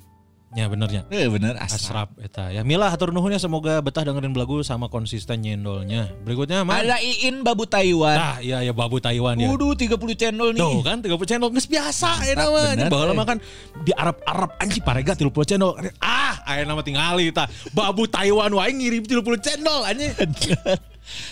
Ya 0.56 0.72
benernya. 0.72 1.04
Eh 1.12 1.28
bener 1.28 1.60
asrap. 1.60 1.76
Asrap 1.76 2.08
eta 2.24 2.48
ya. 2.48 2.64
Mila 2.64 2.88
hatur 2.88 3.12
nuhun 3.12 3.28
ya 3.28 3.36
semoga 3.36 3.84
betah 3.84 4.08
dengerin 4.08 4.32
belagu 4.32 4.64
sama 4.64 4.88
konsisten 4.88 5.44
nyendolnya. 5.44 6.08
Berikutnya 6.24 6.64
mah. 6.64 6.80
Ada 6.80 6.96
Iin 6.96 7.44
Babu 7.44 7.68
Taiwan. 7.68 8.16
Nah, 8.16 8.36
iya 8.40 8.64
ya 8.64 8.72
babu 8.72 8.96
Taiwan 8.96 9.36
ya. 9.36 9.52
Waduh 9.52 9.76
30 9.76 10.00
channel 10.16 10.56
nih. 10.56 10.64
Tuh 10.64 10.80
kan 10.80 11.04
30 11.04 11.28
channel 11.28 11.48
geus 11.52 11.68
biasa 11.68 12.24
ya 12.24 12.32
nama. 12.40 12.72
bener, 12.72 12.88
Baheula 12.88 13.12
mah 13.12 13.26
kan 13.28 13.38
di 13.84 13.92
Arab-Arab 13.92 14.56
anjing 14.56 14.80
parega 14.80 15.12
30 15.12 15.28
channel. 15.44 15.76
Ah, 16.00 16.40
aya 16.48 16.64
nama 16.64 16.80
tingali 16.80 17.28
ta. 17.36 17.44
Babu 17.76 18.08
Taiwan 18.08 18.48
wae 18.56 18.72
ngirim 18.72 19.04
30 19.04 19.44
channel 19.44 19.84
anjing. 19.84 20.16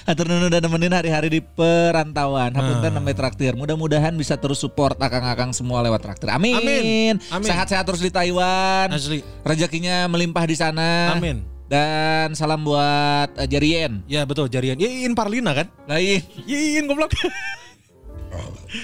Hatur 0.07 0.31
nuhun 0.31 0.47
udah 0.49 0.61
nemenin 0.62 0.93
hari-hari 0.95 1.28
di 1.28 1.40
perantauan. 1.43 2.54
Hapunten 2.54 2.93
Nah. 2.95 3.00
namanya 3.00 3.16
traktir. 3.26 3.59
Mudah-mudahan 3.59 4.14
bisa 4.14 4.38
terus 4.38 4.62
support 4.62 4.95
akang-akang 5.00 5.50
semua 5.50 5.83
lewat 5.83 6.00
traktir. 6.04 6.31
Amin. 6.31 6.54
Amin. 6.59 7.14
Amin. 7.31 7.47
Sehat-sehat 7.47 7.85
terus 7.85 8.02
di 8.02 8.11
Taiwan. 8.12 8.93
Asli. 8.93 9.21
Rezekinya 9.43 10.07
melimpah 10.07 10.45
di 10.47 10.57
sana. 10.57 11.14
Amin. 11.16 11.43
Dan 11.64 12.37
salam 12.37 12.61
buat 12.61 13.35
uh, 13.35 13.49
Jarien. 13.49 14.04
Ya 14.04 14.28
betul 14.28 14.52
jarian. 14.52 14.76
Ya 14.76 14.87
Iin 14.87 15.16
Parlina 15.16 15.57
kan? 15.57 15.73
Lain. 15.88 16.21
Iin 16.45 16.85
goblok. 16.87 17.16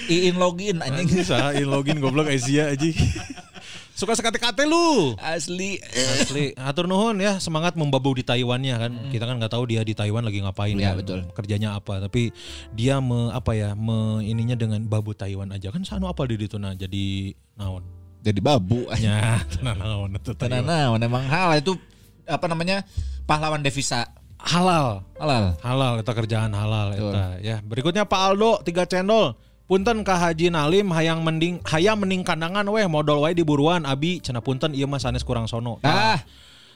Iin 0.09 0.35
login 0.39 0.81
anjing. 0.81 1.07
Iin 1.21 1.69
login 1.69 2.01
goblok 2.01 2.27
Asia 2.31 2.73
anjing. 2.73 2.95
Suka 4.01 4.17
sekate-kate 4.17 4.65
lu. 4.65 5.13
Asli. 5.21 5.77
Asli, 6.17 6.57
atur 6.57 6.89
nuhun 6.89 7.21
ya 7.21 7.37
semangat 7.37 7.77
membabu 7.77 8.17
di 8.17 8.25
Taiwannya 8.25 8.73
kan. 8.73 8.91
Kita 9.13 9.29
kan 9.29 9.37
nggak 9.37 9.53
tahu 9.53 9.69
dia 9.69 9.85
di 9.85 9.93
Taiwan 9.93 10.25
lagi 10.25 10.41
ngapain 10.41 10.73
Iya, 10.73 10.97
kan. 10.97 11.05
betul. 11.05 11.19
Kerjanya 11.37 11.77
apa, 11.77 12.01
tapi 12.01 12.33
dia 12.73 12.97
me, 12.97 13.29
apa 13.29 13.53
ya, 13.53 13.77
me, 13.77 14.25
ininya 14.25 14.57
dengan 14.57 14.81
babu 14.89 15.13
Taiwan 15.13 15.53
aja 15.53 15.69
kan 15.69 15.85
sanu 15.85 16.09
apa 16.09 16.25
di 16.25 16.33
ditu 16.41 16.57
nah 16.57 16.73
jadi 16.73 17.29
naon. 17.53 17.85
Jadi 18.25 18.41
babu. 18.41 18.89
Ya, 18.97 19.37
tenan 19.53 19.77
naon 19.77 20.17
itu 20.17 20.33
Tenan 20.33 20.65
naon 20.65 20.97
emang 20.97 21.21
hal 21.29 21.61
itu 21.61 21.77
apa 22.25 22.49
namanya 22.49 22.81
pahlawan 23.29 23.61
devisa 23.61 24.09
Halal. 24.41 25.05
halal. 25.21 25.53
Halal 25.61 25.93
eta 26.01 26.17
kerjaan 26.17 26.49
halal 26.57 26.97
eta 26.97 27.37
ya. 27.37 27.61
Berikutnya 27.61 28.09
Pak 28.09 28.33
Aldo 28.33 28.65
tiga 28.65 28.89
cendol. 28.89 29.37
Punten 29.71 30.03
ka 30.03 30.19
Haji 30.19 30.51
Nalim 30.51 30.91
hayang 30.91 31.23
mending 31.23 31.63
hayang 31.63 31.95
mending 31.95 32.27
kandangan 32.27 32.67
weh 32.67 32.83
modal 32.91 33.23
wae 33.23 33.31
di 33.31 33.39
buruan 33.39 33.87
abi 33.87 34.19
cenah 34.19 34.43
punten 34.43 34.75
ieu 34.75 34.83
mah 34.83 34.99
sanes 34.99 35.23
kurang 35.23 35.47
sono. 35.47 35.79
Ah, 35.79 36.19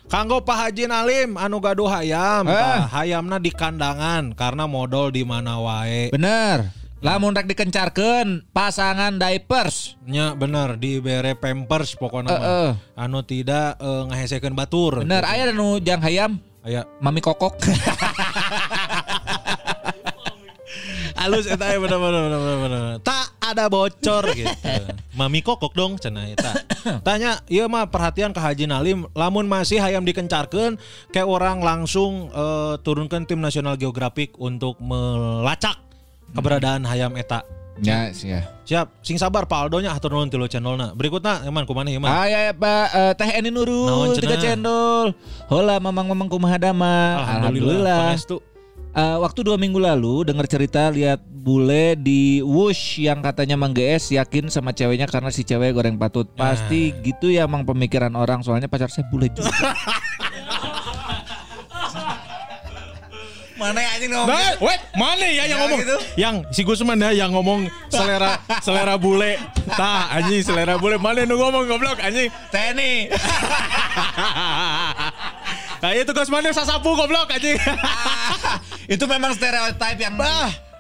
Kanggo 0.08 0.40
Pak 0.40 0.56
Haji 0.72 0.88
Nalim 0.88 1.36
anu 1.36 1.60
gaduh 1.60 1.92
hayam, 1.92 2.48
Eh. 2.48 2.80
hayamna 2.88 3.36
di 3.36 3.52
kandangan 3.52 4.32
karena 4.32 4.64
modal 4.64 5.12
di 5.12 5.28
mana 5.28 5.60
wae. 5.60 6.08
bener. 6.16 6.72
Lamun 7.04 7.36
rek 7.36 7.52
dikencarkeun 7.52 8.48
pasangan 8.56 9.20
diapers. 9.20 10.00
Nya 10.08 10.32
bener 10.32 10.80
dibere 10.80 11.36
pampers 11.36 12.00
pokoknya 12.00 12.32
mah. 12.32 12.40
Heeh. 12.40 12.72
Anu 12.96 13.28
tidak 13.28 13.76
ngahesekeun 13.76 14.56
batur. 14.56 15.04
Bener, 15.04 15.28
aya 15.28 15.52
nu 15.52 15.84
jang 15.84 16.00
hayam 16.00 16.40
Aya 16.64 16.88
mami 17.04 17.20
kokok. 17.20 17.60
halus 21.26 21.46
eta 21.50 21.66
ya 21.74 21.82
bener 21.82 21.98
bener 21.98 22.22
bener 22.30 22.40
bener, 22.40 22.58
bener. 22.62 22.82
Tak 23.02 23.28
ada 23.42 23.66
bocor 23.66 24.24
gitu. 24.38 24.54
Mami 25.18 25.42
kokok 25.42 25.74
dong 25.74 25.98
cenah 25.98 26.30
eta. 26.30 26.52
Tanya, 27.02 27.42
ieu 27.50 27.66
mah 27.66 27.90
perhatian 27.90 28.30
ke 28.30 28.38
Haji 28.38 28.70
Nalim, 28.70 29.10
lamun 29.18 29.50
masih 29.50 29.82
hayam 29.82 30.06
dikencarkeun 30.06 30.78
kayak 31.10 31.26
orang 31.26 31.66
langsung 31.66 32.30
eh, 32.30 32.78
turunkan 32.86 33.26
tim 33.26 33.42
nasional 33.42 33.74
geografik 33.74 34.38
untuk 34.38 34.78
melacak 34.78 35.82
keberadaan 36.38 36.86
hayam 36.86 37.18
eta. 37.18 37.42
ya, 37.84 38.08
sih 38.16 38.32
ya. 38.32 38.48
Siap, 38.64 39.04
sing 39.04 39.20
sabar 39.20 39.46
Pak 39.52 39.68
Aldonya 39.68 39.92
atur 39.92 40.16
nuhun 40.16 40.32
tilu 40.32 40.48
channelna. 40.48 40.96
Berikutna 40.96 41.44
eman 41.44 41.68
kumaneh 41.68 41.98
ieu 41.98 42.02
mah? 42.02 42.24
Aya 42.24 42.50
ya, 42.50 42.54
Pak 42.56 42.86
eh, 42.96 43.14
Teh 43.18 43.30
Eni 43.36 43.52
Nurul 43.52 44.16
tiga 44.16 44.40
cendol. 44.40 45.12
Hola 45.52 45.82
mamang-mamang 45.82 46.32
kumaha 46.32 46.56
dama. 46.56 47.20
Alhamdulillah. 47.20 48.16
pangestu. 48.16 48.55
Eh, 48.96 49.18
waktu 49.20 49.44
dua 49.44 49.60
minggu 49.60 49.76
lalu 49.76 50.24
dengar 50.24 50.48
cerita 50.48 50.88
lihat 50.88 51.20
bule 51.20 52.00
di 52.00 52.40
Wush 52.40 53.04
yang 53.04 53.20
katanya 53.20 53.60
Mang 53.60 53.76
GS 53.76 54.16
yakin 54.16 54.48
sama 54.48 54.72
ceweknya 54.72 55.04
karena 55.06 55.28
si 55.30 55.44
cewek 55.44 55.76
goreng 55.76 56.00
patut. 56.00 56.24
Pasti 56.32 56.96
gitu 57.04 57.28
ya 57.28 57.44
Mang 57.44 57.68
pemikiran 57.68 58.16
orang 58.16 58.40
soalnya 58.40 58.72
pacar 58.72 58.88
saya 58.88 59.04
bule 59.12 59.28
juga. 59.28 59.52
Mana 63.56 63.80
anjing 63.88 64.12
ngomong 64.12 64.28
Nah, 64.28 64.52
wait, 64.60 64.82
mana 64.94 65.26
ya 65.26 65.44
yang 65.44 65.48
Ya, 65.48 65.56
ngomong? 65.64 65.80
gitu. 65.80 65.96
Yang 66.16 66.36
si 66.52 66.62
Gusman 66.64 67.00
ya 67.00 67.16
yang 67.16 67.32
ngomong 67.32 67.68
selera 67.88 68.36
selera 68.60 68.96
bule. 68.96 69.40
Tah, 69.70 70.12
anjing 70.12 70.44
selera 70.44 70.76
bule. 70.76 70.96
Mana 70.96 71.24
nu 71.24 71.36
ngomong 71.36 71.64
goblok 71.66 72.00
anjing? 72.00 72.32
Teni. 72.48 72.92
Nah, 75.76 75.94
itu 75.94 76.10
Gusman 76.10 76.42
yang 76.42 76.56
sasapu 76.56 76.98
goblok 76.98 77.30
anjing. 77.30 77.62
Itu 78.86 79.04
memang 79.10 79.34
stereotip 79.34 79.98
yang 79.98 80.16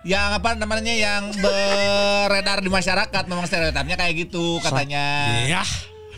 yang 0.06 0.38
apa 0.38 0.54
namanya 0.54 0.94
yang 0.94 1.34
beredar 1.42 2.62
di 2.62 2.70
masyarakat 2.70 3.24
memang 3.26 3.50
stereotipnya 3.50 3.98
kayak 3.98 4.30
gitu 4.30 4.62
katanya. 4.62 5.06
Iya. 5.50 5.62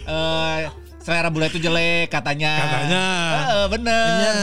Eh, 0.08 0.60
selera 1.00 1.32
bule 1.32 1.48
itu 1.48 1.56
jelek 1.64 2.12
katanya. 2.12 2.52
Katanya. 2.68 3.04
Eh, 3.48 3.66
bener. 3.72 4.12
Iya. 4.12 4.36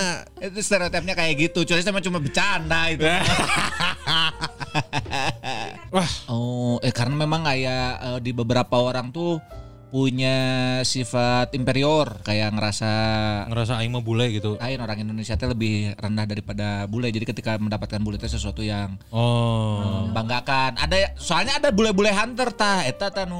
Itu 0.49 0.65
stereotipnya 0.65 1.13
kayak 1.13 1.37
gitu. 1.37 1.69
Cuy 1.69 1.85
sama 1.85 2.01
cuma 2.01 2.25
bercanda 2.25 2.89
itu. 2.89 3.05
Wah, 5.95 6.11
oh, 6.33 6.81
eh 6.81 6.91
karena 6.91 7.15
memang 7.15 7.45
kayak 7.45 7.91
eh, 8.01 8.19
di 8.25 8.33
beberapa 8.33 8.81
orang 8.81 9.13
tuh 9.13 9.37
punya 9.95 10.39
sifat 10.83 11.55
inferior 11.55 12.19
kayak 12.27 12.51
ngerasa 12.51 12.93
Ngerasa 13.47 13.79
aing 13.79 13.95
mah 13.95 14.03
bule 14.03 14.27
gitu. 14.35 14.59
lain 14.59 14.83
orang 14.83 15.07
Indonesia 15.07 15.39
teh 15.39 15.47
lebih 15.47 15.95
rendah 15.95 16.27
daripada 16.27 16.91
bule. 16.91 17.15
Jadi 17.15 17.23
ketika 17.31 17.55
mendapatkan 17.63 18.03
bule 18.03 18.19
teh 18.19 18.27
sesuatu 18.27 18.59
yang 18.67 18.99
Oh. 19.15 20.11
membanggakan. 20.11 20.75
Ada 20.83 21.15
soalnya 21.15 21.63
ada 21.63 21.71
bule-bule 21.71 22.11
hunter 22.11 22.51
tah 22.51 22.83
eta 22.83 23.15
tah 23.15 23.23
nu 23.23 23.39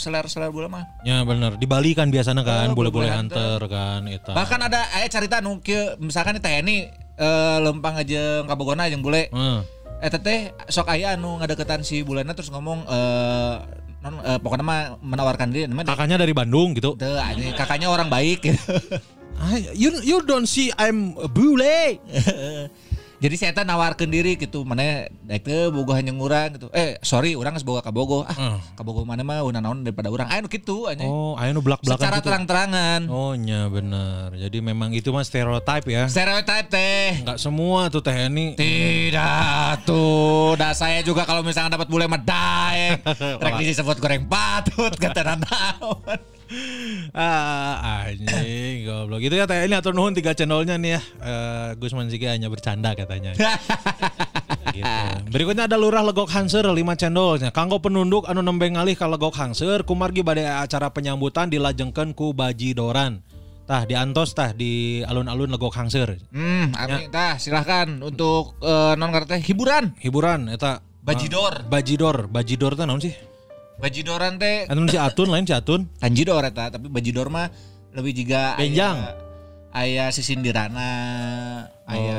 seler-seler 0.00 0.48
bule 0.48 0.72
mah. 0.72 0.88
Ya 1.04 1.20
bener. 1.28 1.60
Di 1.60 1.68
Bali 1.68 1.92
kan 1.92 2.08
biasanya 2.08 2.40
kan 2.40 2.72
Oh, 2.72 2.76
bule-bule 2.78 3.04
bule-bule 3.04 3.12
hunter 3.12 3.60
kan 3.68 4.08
eta. 4.08 4.32
Bahkan 4.32 4.60
ada 4.72 4.80
aya 4.96 5.12
carita 5.12 5.44
nu 5.44 5.60
kieu 5.60 6.00
misalkan 6.00 6.40
teh 6.40 6.56
ini 6.56 6.88
eh, 7.20 7.58
lempang 7.60 8.00
aja 8.00 8.48
kabogona 8.48 8.88
jeung 8.88 9.04
bule. 9.04 9.28
Heeh. 9.28 9.60
Eta 10.02 10.18
teh 10.18 10.56
sok 10.72 10.88
aya 10.88 11.14
anu 11.14 11.36
ngadeketan 11.36 11.84
si 11.84 12.00
bulena 12.00 12.32
terus 12.32 12.48
ngomong 12.48 12.88
eh 12.88 13.81
non 14.02 14.18
eh, 14.26 14.38
pokoknya 14.42 14.64
mah 14.66 14.80
menawarkan 14.98 15.54
diri 15.54 15.70
namanya 15.70 15.94
Kakaknya 15.94 16.18
dari 16.18 16.34
Bandung 16.34 16.74
gitu. 16.74 16.98
Teu, 16.98 17.14
anjing, 17.14 17.54
kakaknya 17.54 17.86
orang 17.86 18.10
baik 18.10 18.42
gitu. 18.42 18.58
I, 19.42 19.74
you 19.74 19.90
you 20.02 20.22
don't 20.26 20.46
see 20.46 20.74
I'm 20.74 21.14
a 21.18 21.30
bule. 21.30 21.62
Jadi 23.22 23.34
saya 23.38 23.54
teh 23.54 23.62
nawarkeun 23.62 24.10
diri 24.10 24.34
gitu, 24.34 24.66
mana 24.66 25.06
daek 25.22 25.46
teu 25.46 25.70
boga 25.70 25.94
hanya 25.94 26.10
ngurang 26.10 26.58
gitu. 26.58 26.66
Eh, 26.74 26.98
sorry, 27.00 27.38
urang 27.38 27.54
geus 27.54 27.62
boga 27.62 27.78
kabogo. 27.78 28.26
Ah, 28.26 28.34
Eh. 28.34 28.58
kabogo 28.74 29.06
mana 29.06 29.22
mah 29.22 29.46
udah 29.46 29.62
naon 29.62 29.86
daripada 29.86 30.10
urang. 30.10 30.26
Aya 30.26 30.42
nu 30.42 30.50
kitu 30.50 30.90
anjing. 30.90 31.06
Oh, 31.06 31.38
ayo 31.38 31.54
nu 31.54 31.62
belak-belakan 31.62 32.02
Secara 32.02 32.18
gitu. 32.18 32.26
terang-terangan. 32.26 33.00
Oh, 33.06 33.38
nya 33.38 33.70
bener. 33.70 34.34
Jadi 34.34 34.58
memang 34.58 34.90
itu 34.90 35.08
mah 35.08 35.22
stereotype 35.22 35.86
ya. 35.86 36.10
Stereotype 36.10 36.66
teh. 36.66 37.22
Enggak 37.22 37.38
semua 37.38 37.86
tuh 37.86 38.02
teh 38.02 38.26
ini. 38.26 38.58
Tidak 38.58 39.86
tuh, 39.86 40.58
dah 40.58 40.74
saya 40.74 40.98
juga 41.00 41.22
kalau 41.22 41.46
misalnya 41.46 41.78
dapat 41.78 41.86
bule 41.86 42.10
mah 42.10 42.18
daek. 42.18 43.06
Rek 43.38 43.54
disebut 43.62 43.96
goreng 43.96 44.26
patut 44.26 44.90
kata 44.92 45.38
naon. 45.38 46.18
Ah, 47.12 48.08
anjing, 48.08 48.88
goblok. 48.88 49.20
Gitu 49.20 49.34
ya 49.36 49.44
teh 49.44 49.64
ini 49.64 49.74
atur 49.76 49.92
nuhun 49.92 50.16
tiga 50.16 50.32
channelnya 50.32 50.76
nih 50.80 50.96
ya. 50.96 51.00
Eh, 51.20 51.68
Gusman 51.76 52.08
Sige 52.08 52.28
hanya 52.28 52.48
bercanda 52.48 52.92
katanya. 52.96 53.36
gitu. 54.76 54.84
Berikutnya 55.32 55.68
ada 55.68 55.76
Lurah 55.76 56.04
Legok 56.04 56.28
Hanser 56.32 56.64
5 56.64 56.76
cendolnya. 56.96 57.50
Kanggo 57.52 57.80
penunduk 57.80 58.28
anu 58.28 58.40
nembeng 58.40 58.76
ngalih 58.76 58.96
ka 58.96 59.08
Legok 59.08 59.36
Hanser 59.36 59.84
kumargi 59.84 60.24
bade 60.24 60.44
acara 60.44 60.92
penyambutan 60.92 61.52
dilajengkeun 61.52 62.16
ku 62.16 62.32
Baji 62.32 62.76
Doran. 62.76 63.20
Tah 63.62 63.86
di 63.86 63.94
Antos 63.94 64.34
tah 64.34 64.50
di 64.52 65.00
alun-alun 65.06 65.52
Legok 65.52 65.72
Hanser. 65.76 66.18
Hmm, 66.34 66.74
amin. 66.76 67.08
Tah, 67.08 67.38
silahkan 67.40 68.00
untuk 68.02 68.58
eh, 68.60 68.94
non 68.98 69.12
ngerti 69.12 69.40
hiburan. 69.40 69.96
Hiburan 70.00 70.52
eta 70.52 70.84
Bajidor. 71.02 71.66
Bajidor, 71.66 72.30
Bajidor 72.30 72.78
teh 72.78 72.86
naon 72.86 73.02
sih? 73.02 73.31
Bajidoran 73.80 74.36
teh 74.36 74.68
Anu 74.68 74.84
si 74.86 74.98
Atun 74.98 75.28
lain 75.30 75.44
si 75.44 75.54
Atun. 75.54 75.88
Tanjidor 75.98 76.44
eta, 76.44 76.68
tapi 76.70 76.86
bajidor 76.92 77.32
mah 77.32 77.48
lebih 77.92 78.24
juga 78.24 78.56
Benjang. 78.56 78.98
Aya 79.72 80.12
sisindirana, 80.12 80.90
aya 81.88 82.18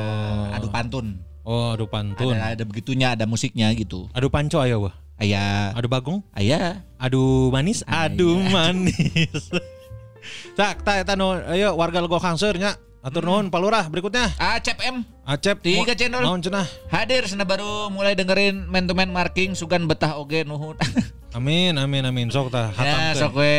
Oh. 0.50 0.56
adu 0.58 0.66
pantun. 0.74 1.22
Oh, 1.46 1.78
aduh 1.78 1.86
pantun. 1.86 2.34
Ada 2.34 2.58
ada 2.58 2.64
begitunya, 2.66 3.14
ada 3.14 3.30
musiknya 3.30 3.70
gitu. 3.78 4.10
Aduh 4.10 4.26
panco 4.26 4.58
ayo 4.58 4.90
wah. 4.90 4.94
Aya 5.14 5.70
Aduh 5.78 5.86
bagong. 5.86 6.18
aya 6.34 6.82
Aduh 6.98 7.54
manis, 7.54 7.86
aduh 7.86 8.42
manis. 8.50 9.54
tak, 10.58 10.82
tak 10.82 11.06
eta 11.06 11.14
nu 11.14 11.30
ayo 11.30 11.78
warga 11.78 12.02
Legok 12.02 12.18
Hangser 12.18 12.58
nya. 12.58 12.74
Atur 13.04 13.22
nuhun 13.22 13.52
Palurah 13.52 13.86
berikutnya. 13.86 14.32
Acep 14.40 14.80
M 14.82 15.04
Acep 15.24 15.64
Tiga 15.64 15.96
channel. 15.96 16.20
Naon 16.20 16.44
cenah? 16.44 16.68
hadir 16.92 17.24
sana 17.24 17.48
baru 17.48 17.88
mulai 17.88 18.12
dengerin 18.12 18.68
man 18.68 18.84
to 18.84 18.92
man 18.92 19.08
marking 19.08 19.56
sugan 19.56 19.88
betah 19.88 20.20
oge 20.20 20.44
nuhun. 20.44 20.76
Amin 21.34 21.74
amin 21.74 22.06
amin 22.06 22.30
sok 22.30 22.46
tah 22.54 22.70
ya 22.78 23.10
hatamkeun. 23.10 23.18
sok 23.18 23.32
we. 23.42 23.58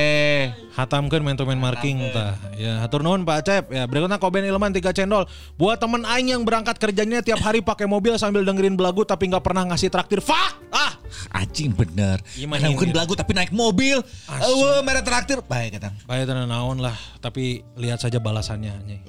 Hatamkeun 0.80 1.24
main 1.28 1.36
to 1.36 1.44
main 1.44 1.60
marking 1.60 2.00
tah. 2.16 2.40
Ya 2.56 2.80
hatur 2.80 3.04
nuhun 3.04 3.28
Pak 3.28 3.44
Acep. 3.44 3.64
Ya 3.68 3.84
berikutnya 3.84 4.16
Koben 4.16 4.48
Ilman 4.48 4.72
3 4.72 4.96
cendol. 4.96 5.28
Buat 5.60 5.84
temen 5.84 6.08
aing 6.08 6.32
yang 6.32 6.48
berangkat 6.48 6.80
kerjanya 6.80 7.20
tiap 7.20 7.44
hari 7.44 7.60
pakai 7.60 7.84
mobil 7.84 8.16
sambil 8.16 8.48
dengerin 8.48 8.80
belagu 8.80 9.04
tapi 9.04 9.28
nggak 9.28 9.44
pernah 9.44 9.68
ngasih 9.68 9.92
traktir. 9.92 10.24
Fuck! 10.24 10.64
Ah, 10.72 10.96
Anjing 11.36 11.72
bener. 11.72 12.20
Gimana 12.36 12.64
Mana 12.64 12.72
mungkin 12.72 12.90
belagu 12.92 13.14
tapi 13.16 13.32
naik 13.36 13.52
mobil. 13.52 14.00
Eueuh 14.28 14.80
merah 14.84 15.04
traktir. 15.04 15.40
Baik 15.44 15.80
kata. 15.80 15.92
Baik 16.08 16.28
tenan 16.28 16.52
naon 16.52 16.80
lah, 16.80 16.96
tapi 17.20 17.64
lihat 17.80 18.00
saja 18.00 18.20
balasannya 18.20 18.72
anjing. 18.72 19.02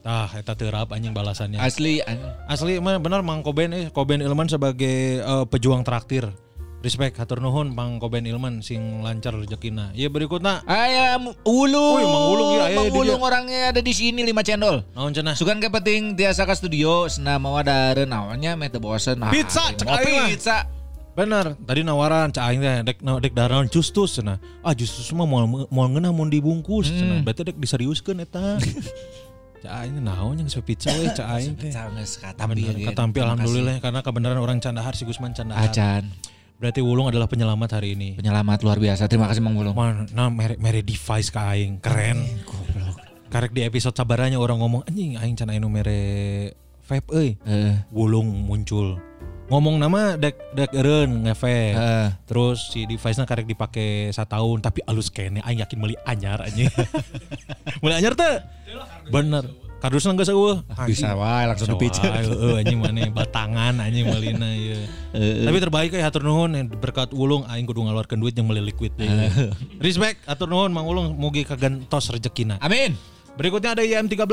Tah 0.00 0.28
eta 0.36 0.56
teurap 0.56 0.92
anjing 0.92 1.12
balasannya. 1.12 1.60
Asli 1.60 1.91
an- 2.00 2.32
Asli 2.48 2.80
mah 2.80 2.96
benar 2.96 3.20
Mang 3.20 3.44
Koben 3.44 3.76
eh 3.76 3.84
Koben 3.92 4.24
Ilman 4.24 4.48
sebagai 4.48 5.20
eh, 5.20 5.44
pejuang 5.50 5.84
traktir. 5.84 6.32
Respect 6.82 7.14
hatur 7.14 7.38
nuhun 7.38 7.70
Mang 7.76 8.02
Koben 8.02 8.26
Ilman 8.26 8.64
sing 8.64 9.04
lancar 9.04 9.36
rezekina. 9.36 9.94
Iya 9.94 10.10
berikutnya 10.10 10.66
Ayam 10.66 11.30
ulung. 11.46 11.94
Wih, 12.00 12.06
Mang 12.10 12.26
Ulung, 12.34 12.48
ya, 12.58 12.62
Mang 12.74 12.86
aya 12.86 12.90
di 12.90 12.98
Ulung 12.98 13.22
orangnya 13.22 13.60
ada 13.70 13.80
di 13.84 13.92
sini 13.94 14.26
5 14.26 14.42
cendol. 14.42 14.82
naon 14.96 15.14
cenah? 15.14 15.38
Sugan 15.38 15.62
ke 15.62 15.70
penting 15.70 16.18
tiasa 16.18 16.42
ke 16.42 16.54
studio 16.58 17.06
Sena 17.06 17.38
mau 17.38 17.54
ada 17.54 17.94
naonnya 18.02 18.58
mete 18.58 18.82
bosen 18.82 19.22
nah, 19.22 19.30
Pizza, 19.30 19.70
cek 19.76 19.86
pizza 20.26 20.66
Bener, 21.12 21.60
tadi 21.68 21.84
nawaran 21.84 22.32
cak 22.32 22.40
aing 22.40 22.64
teh 22.64 22.76
dek 22.88 22.98
dek 23.04 23.32
daraon 23.36 23.68
justus 23.68 24.16
cenah. 24.16 24.40
Ah 24.64 24.72
justus 24.72 25.12
mah 25.12 25.28
moal 25.28 25.68
moal 25.68 25.92
ngeunah 25.92 26.08
mun 26.08 26.32
dibungkus 26.32 26.88
cenah. 26.88 27.20
Berarti 27.20 27.52
dek 27.52 27.60
diseriuskeun 27.60 28.24
eta. 28.24 28.56
cak 29.62 29.72
aing 29.78 29.94
yang 30.02 30.46
geus 30.50 30.58
pizza 30.66 30.90
we 30.90 31.06
cak 31.14 31.28
aing 31.38 31.54
teh. 31.54 31.70
Pizza 31.70 31.86
geus 31.94 32.18
katampi 32.18 32.66
Bener, 32.66 32.76
ya, 32.82 33.22
alhamdulillah 33.22 33.78
karena 33.78 34.00
kebenaran 34.02 34.38
orang 34.42 34.58
Candahar 34.58 34.98
si 34.98 35.06
Gusman. 35.06 35.30
Candahar. 35.30 35.70
Acan 35.70 36.10
Berarti 36.58 36.78
Wulung 36.78 37.10
adalah 37.10 37.26
penyelamat 37.26 37.78
hari 37.78 37.98
ini. 37.98 38.14
penyelamat 38.14 38.62
luar 38.62 38.78
biasa 38.78 39.10
terima 39.10 39.26
kasih 39.26 39.42
Mang 39.42 39.58
Ulung 39.58 39.74
Man, 39.74 40.06
nah 40.14 40.30
mere, 40.30 40.54
mere 40.62 40.82
device 40.82 41.30
ka 41.30 41.54
aing 41.54 41.82
keren. 41.82 42.22
Karek 43.30 43.50
di 43.50 43.66
episode 43.66 43.98
sabaranya 43.98 44.38
orang 44.38 44.62
ngomong 44.62 44.86
anjing 44.86 45.18
aing 45.18 45.34
can 45.34 45.50
anu 45.50 45.66
mere 45.66 46.54
vape 46.86 47.10
euy. 47.10 47.30
Wulung 47.90 48.30
muncul. 48.46 48.98
Ngomong 49.52 49.76
nama 49.76 50.16
dek 50.16 50.56
dek 50.56 50.72
eureun 50.72 51.28
ngevape. 51.28 51.76
eh. 51.76 52.08
Terus 52.24 52.72
si 52.72 52.88
device-nya 52.88 53.28
karek 53.28 53.44
dipake 53.44 54.08
setahun 54.08 54.64
tapi 54.64 54.80
alus 54.88 55.12
kene 55.12 55.44
aing 55.44 55.60
yakin 55.60 55.76
meuli 55.76 55.92
anyar 56.08 56.40
anjing. 56.40 56.72
meuli 57.84 57.92
anyar 57.92 58.16
teh. 58.16 58.40
Bener. 59.12 59.44
Kardusna 59.76 60.16
geus 60.16 60.32
eueuh. 60.32 60.62
bisa 60.88 61.12
wae 61.18 61.44
langsung 61.50 61.74
dipijat 61.74 62.06
Heeh 62.22 62.64
anjing 62.64 62.80
mana 62.80 63.02
batangan 63.12 63.76
anjing 63.76 64.08
meulina 64.08 64.48
ieu. 64.56 64.88
Tapi 65.12 65.58
terbaik 65.60 65.92
ya 65.92 66.08
hatur 66.08 66.24
nuhun 66.24 66.56
yang 66.56 66.72
berkat 66.72 67.12
Ulung 67.12 67.44
aing 67.44 67.68
kudu 67.68 67.84
ngaluarkeun 67.84 68.24
duit 68.24 68.32
yang 68.32 68.48
meuli 68.48 68.64
liquid 68.64 68.96
deui. 68.96 69.28
Respect 69.84 70.24
hatur 70.24 70.48
nuhun 70.48 70.72
Mang 70.72 70.88
Ulung 70.88 71.12
mugi 71.12 71.44
kagantos 71.44 72.08
rezekina. 72.08 72.56
amin 72.64 72.96
Berikutnya 73.36 73.76
ada 73.76 73.84
IM13 73.84 74.24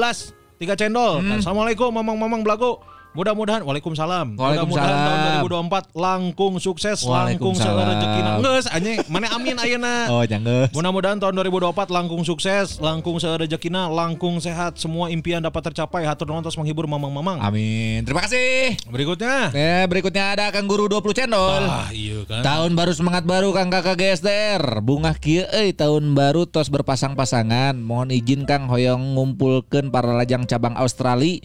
tiga 0.60 0.80
cendol. 0.80 1.20
Hmm. 1.24 1.44
Assalamualaikum 1.44 1.92
mamang-mamang 1.92 2.40
belagu. 2.40 2.80
Mudah-mudahan 3.10 3.66
Waalaikumsalam. 3.66 4.38
Mudah-mudahan 4.38 4.98
tahun 5.02 5.20
2024 5.50 5.98
langkung 5.98 6.62
sukses, 6.62 7.02
langkung 7.02 7.58
seeur 7.58 7.82
rezekina. 7.82 8.38
Geus 8.38 8.70
anjing, 8.70 9.02
mana 9.10 9.34
amin 9.34 9.58
ayeuna. 9.58 10.14
oh 10.14 10.22
jangan 10.22 10.70
Mudah-mudahan 10.70 11.18
tahun 11.18 11.34
2024 11.42 11.90
langkung 11.90 12.22
sukses, 12.22 12.78
langkung 12.78 13.18
seeur 13.18 13.42
rezekina, 13.42 13.90
langkung 13.90 14.38
sehat, 14.38 14.78
semua 14.78 15.10
impian 15.10 15.42
dapat 15.42 15.74
tercapai. 15.74 16.06
Hatur 16.06 16.30
nuhun 16.30 16.46
tos 16.46 16.54
menghibur 16.54 16.86
mamang-mamang. 16.86 17.42
amin 17.42 18.06
terima 18.06 18.22
kasih 18.24 18.78
Berikutnya. 18.86 19.50
ya 19.52 19.90
berikutnya 19.90 20.38
ada 20.38 20.46
Kang 20.54 20.70
Guru 20.70 20.86
20 20.86 21.10
cendol 21.18 21.66
Ah, 21.66 21.90
iya 21.90 22.22
kan. 22.30 22.46
Tahun 22.46 22.72
baru 22.78 22.94
semangat 22.94 23.26
baru 23.26 23.50
Kang 23.52 23.74
Kakak 23.74 23.98
GSDR 23.98 24.62
Bungah 24.80 25.18
kieu 25.18 25.50
euy 25.50 25.74
tahun 25.74 26.14
baru 26.14 26.46
tos 26.46 26.70
berpasang-pasangan 26.70 27.74
Mohon 27.74 28.14
izin 28.14 28.46
Kang 28.46 28.70
hoyong 28.70 29.18
ngumpulkeun 29.18 29.90
para 29.90 30.14
lajang 30.14 30.46
cabang 30.46 30.78
Australia 30.78 31.42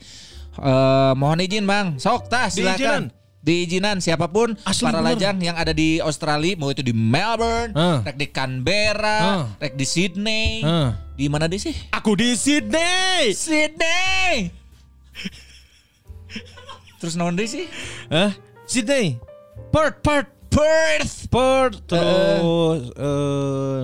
Eh, 0.56 1.12
Mohon 1.14 1.38
izin 1.40 1.64
Bang 1.64 1.86
Sok 1.96 2.26
tah 2.26 2.46
Diizinan. 2.46 2.76
silakan 2.76 3.02
Diizinan 3.40 3.96
siapa 3.98 4.24
pun 4.26 4.56
Asli 4.62 4.82
para 4.82 4.98
bener. 4.98 5.14
lajang 5.14 5.36
yang 5.38 5.52
ada 5.54 5.70
di 5.70 6.00
Australia 6.00 6.56
mau 6.56 6.68
itu 6.68 6.80
di 6.80 6.90
Melbourne, 6.90 7.72
Ah. 7.72 8.00
rek 8.00 8.16
di 8.16 8.26
Canberra, 8.26 9.18
Ah. 9.20 9.44
rek 9.58 9.74
di 9.74 9.84
Sydney. 9.84 10.64
Ah. 10.64 10.96
Di 11.12 11.28
mana 11.28 11.44
deh 11.44 11.60
sih? 11.60 11.76
Aku 11.90 12.14
di 12.14 12.32
Sydney. 12.32 13.36
Sydney. 13.36 14.48
Terus 16.96 17.14
naon 17.14 17.36
deh 17.36 17.44
sih? 17.44 17.68
Hah? 18.08 18.32
Sydney. 18.64 19.20
Perth, 19.68 20.00
Perth, 20.00 20.32
Perth. 20.48 21.28
Perth 21.28 21.78
terus 21.84 22.82
eh 22.96 23.80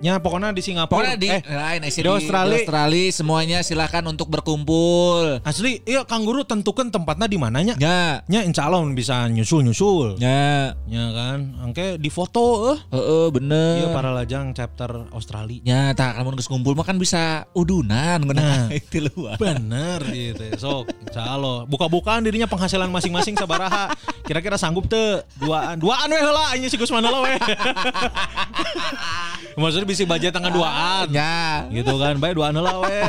nya 0.00 0.16
pokoknya 0.16 0.50
di 0.50 0.62
Singapura. 0.64 1.04
Pokoknya 1.04 1.16
di 1.16 1.28
eh, 1.28 1.40
lain 1.44 1.80
di 1.84 1.90
di, 1.92 2.08
Australia. 2.08 2.50
di 2.50 2.56
Australia 2.64 3.04
semuanya 3.12 3.58
silakan 3.60 4.04
untuk 4.10 4.26
berkumpul. 4.28 5.44
asli 5.44 5.84
iya 5.84 6.02
Kang 6.08 6.24
Guru 6.24 6.42
tentukan 6.42 6.88
tempatnya 6.88 7.28
di 7.28 7.36
mananya. 7.36 7.74
Ya, 7.76 8.24
Nya 8.24 8.40
insya 8.42 8.66
Allah 8.66 8.80
bisa 8.90 9.28
nyusul-nyusul. 9.28 10.16
ya, 10.16 10.72
Ya 10.88 11.04
kan. 11.12 11.52
Angke 11.60 12.00
di 12.00 12.08
foto 12.08 12.72
eh. 12.72 12.78
heeh 12.90 13.26
bener. 13.28 13.84
Iya 13.84 13.88
para 13.92 14.10
lajang 14.10 14.56
chapter 14.56 14.88
Australia. 15.12 15.60
Ya, 15.62 15.92
tak 15.92 16.16
kalau 16.16 16.32
geus 16.32 16.48
kumpul 16.48 16.72
mah 16.72 16.82
kan 16.82 16.96
bisa 16.96 17.44
udunan 17.52 17.88
Nah. 17.90 18.16
ngeunah 18.24 18.72
itu 18.80 19.04
luar. 19.12 19.36
Bener 19.36 20.00
gitu. 20.08 20.44
Sok, 20.56 20.84
insya 21.04 21.28
Allah. 21.28 21.68
Buka-bukaan 21.68 22.24
dirinya 22.24 22.48
penghasilan 22.48 22.88
masing-masing 22.88 23.36
sabaraha. 23.36 23.92
Kira-kira 24.24 24.56
sanggup 24.56 24.88
tuh 24.88 25.20
duaan. 25.36 25.76
Duaan 25.76 26.08
weh 26.08 26.24
lah. 26.24 26.56
Ini 26.56 26.66
si 26.66 26.80
Gusman 26.80 27.04
lah 27.04 27.20
weh. 27.20 27.36
Maksudnya 29.60 29.86
bisa 29.90 30.06
budget 30.06 30.30
tanggal 30.30 30.54
duaan. 30.54 31.10
Ya. 31.10 31.66
Gitu 31.66 31.90
kan, 31.98 32.14
baik 32.22 32.38
duaan 32.38 32.54
lah 32.54 32.78
we. 32.78 33.02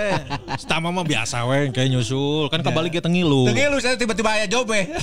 Setama 0.58 0.89
mah 0.89 1.06
biasa 1.06 1.46
we 1.46 1.70
kayak 1.70 1.94
nyusul. 1.94 2.50
Kan 2.50 2.65
kebalik 2.65 2.98
kita 2.98 3.06
ngilu. 3.06 3.46
Tengi 3.46 3.70
lu 3.70 3.78
saya 3.78 3.94
tiba-tiba 3.94 4.34
aya 4.34 4.50
job 4.50 4.65
eh. 4.74 4.89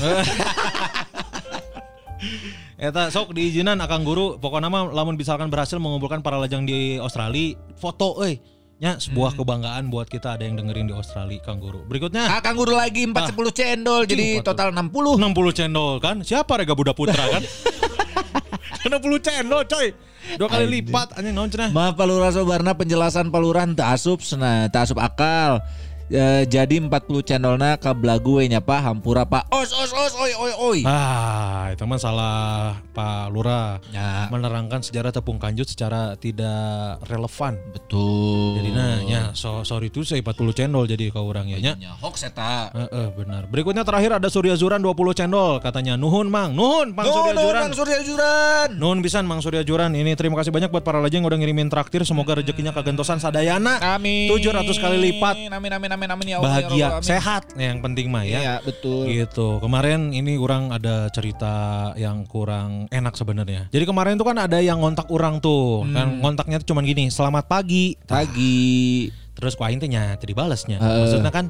Eta 2.78 3.10
sok 3.10 3.34
diizinan 3.34 3.78
akang 3.82 4.06
guru 4.06 4.38
pokoknya 4.38 4.70
mah 4.70 4.90
lamun 4.94 5.18
misalkan 5.18 5.50
berhasil 5.50 5.78
mengumpulkan 5.82 6.22
para 6.22 6.38
lajang 6.38 6.62
di 6.62 6.94
Australia 6.98 7.58
foto 7.74 8.22
euy 8.22 8.38
nya 8.78 8.94
sebuah 8.94 9.34
kebanggaan 9.34 9.90
buat 9.90 10.06
kita 10.06 10.38
ada 10.38 10.46
yang 10.46 10.54
dengerin 10.54 10.86
di 10.86 10.94
Australia 10.94 11.42
Kang 11.42 11.58
Guru. 11.58 11.82
Berikutnya 11.90 12.30
Ah, 12.30 12.38
Kang 12.38 12.54
Guru 12.54 12.78
lagi 12.78 13.02
4 13.10 13.34
10 13.34 13.34
cendol 13.50 14.06
jadi 14.06 14.38
Empat 14.38 14.54
total 14.54 14.70
60. 14.70 15.18
60 15.18 15.58
cendol 15.58 15.92
kan? 15.98 16.22
Siapa 16.22 16.62
Rega 16.62 16.78
Buddha 16.78 16.94
Putra 16.94 17.26
kan? 17.26 17.42
60 18.88 19.24
cendol 19.24 19.62
coy. 19.68 19.92
Dua 20.35 20.48
kali 20.51 20.66
lipat 20.66 21.14
anjing 21.14 21.33
naon 21.33 21.48
cenah. 21.48 21.70
Maaf 21.70 21.94
Palura 21.94 22.29
Sobarna 22.35 22.74
penjelasan 22.74 23.31
Paluran 23.31 23.79
tak 23.79 23.94
asup 23.94 24.20
sena 24.20 24.66
tak 24.68 24.90
asup 24.90 24.98
akal. 24.98 25.62
E, 26.08 26.48
jadi 26.48 26.80
40 26.80 26.88
cendolna 27.20 27.76
ka 27.76 27.92
belagu 27.92 28.40
nya 28.40 28.64
Pak 28.64 28.80
hampura 28.80 29.28
Pak. 29.28 29.52
Os 29.52 29.76
os 29.76 29.92
os 29.92 30.12
oi 30.16 30.32
oi 30.32 30.52
oi. 30.56 30.78
Ah, 30.88 31.68
itu 31.68 31.84
mah 31.84 32.00
salah 32.00 32.80
Pak 32.96 33.28
Lurah. 33.28 33.76
Ya, 33.92 34.32
Menerangkan 34.32 34.80
sejarah 34.80 35.12
tepung 35.12 35.36
kanjut 35.36 35.68
secara 35.68 36.16
tidak 36.16 36.96
relevan. 37.12 37.60
betul. 37.76 38.56
Jadi 38.56 38.70
nah, 38.72 38.96
ya 39.04 39.22
so, 39.36 39.60
sorry 39.68 39.92
tuh 39.92 40.00
saya 40.00 40.24
40 40.24 40.56
cendol 40.56 40.88
jadi 40.88 41.12
kau 41.12 41.28
orang 41.28 41.44
ya 41.52 41.60
nya. 41.60 41.76
nya 41.76 41.92
hoax 42.00 42.24
eta. 42.24 42.72
Heeh, 42.72 43.12
benar. 43.12 43.44
Berikutnya 43.52 43.84
terakhir 43.84 44.16
ada 44.16 44.32
Surya 44.32 44.56
Zuran 44.56 44.80
20 44.80 45.12
cendol 45.12 45.60
katanya. 45.60 46.00
Nuhun 46.00 46.32
Mang, 46.32 46.56
nuhun 46.56 46.96
Mang 46.96 47.04
Surya 47.04 47.36
Nuhun, 47.36 47.44
Zuran. 47.44 47.62
Mang 47.68 47.74
Surya 47.76 47.98
Juran. 48.00 48.68
Nuhun 48.80 48.98
pisan 49.04 49.28
Mang 49.28 49.44
Surya 49.44 49.60
Juran. 49.60 49.92
Ini 49.92 50.16
terima 50.16 50.40
kasih 50.40 50.56
banyak 50.56 50.72
buat 50.72 50.88
para 50.88 51.04
lajeng 51.04 51.20
yang 51.20 51.28
udah 51.28 51.36
ngirimin 51.36 51.68
traktir. 51.68 52.00
Semoga 52.08 52.40
rezekinya 52.40 52.72
kagentosan 52.72 53.20
sadayana. 53.20 53.76
Amin. 53.92 54.32
700 54.32 54.72
kali 54.80 54.96
lipat. 55.12 55.36
Amin 55.36 55.52
amin 55.52 55.72
amin 55.76 55.90
amin 55.92 55.97
ya 55.98 56.11
Allah. 56.14 56.28
ya 56.28 56.38
Bahagia, 56.38 56.87
alamin. 56.94 57.06
sehat 57.06 57.42
yang 57.58 57.78
penting 57.82 58.06
mah 58.12 58.22
ya. 58.22 58.38
Iya, 58.38 58.54
betul. 58.62 59.11
Gitu. 59.11 59.48
Kemarin 59.58 60.14
ini 60.14 60.38
orang 60.38 60.70
ada 60.70 61.11
cerita 61.11 61.54
yang 61.98 62.22
kurang 62.28 62.87
enak 62.94 63.14
sebenarnya. 63.18 63.66
Jadi 63.74 63.84
kemarin 63.84 64.14
tuh 64.14 64.26
kan 64.28 64.38
ada 64.38 64.58
yang 64.62 64.78
ngontak 64.78 65.11
orang 65.11 65.42
tuh. 65.42 65.82
Hmm. 65.82 65.94
Kan 65.94 66.08
ngontaknya 66.22 66.56
tuh 66.62 66.74
cuman 66.74 66.84
gini, 66.87 67.11
"Selamat 67.11 67.50
pagi." 67.50 67.98
Pagi. 68.06 69.08
Terus 69.38 69.54
ku 69.54 69.62
aing 69.62 69.78
teh 69.78 69.87
nya 69.87 70.18
tadi 70.18 70.34
balesnya. 70.34 70.82
Heeh. 70.82 70.98
Maksudnya 71.06 71.30
kan 71.30 71.46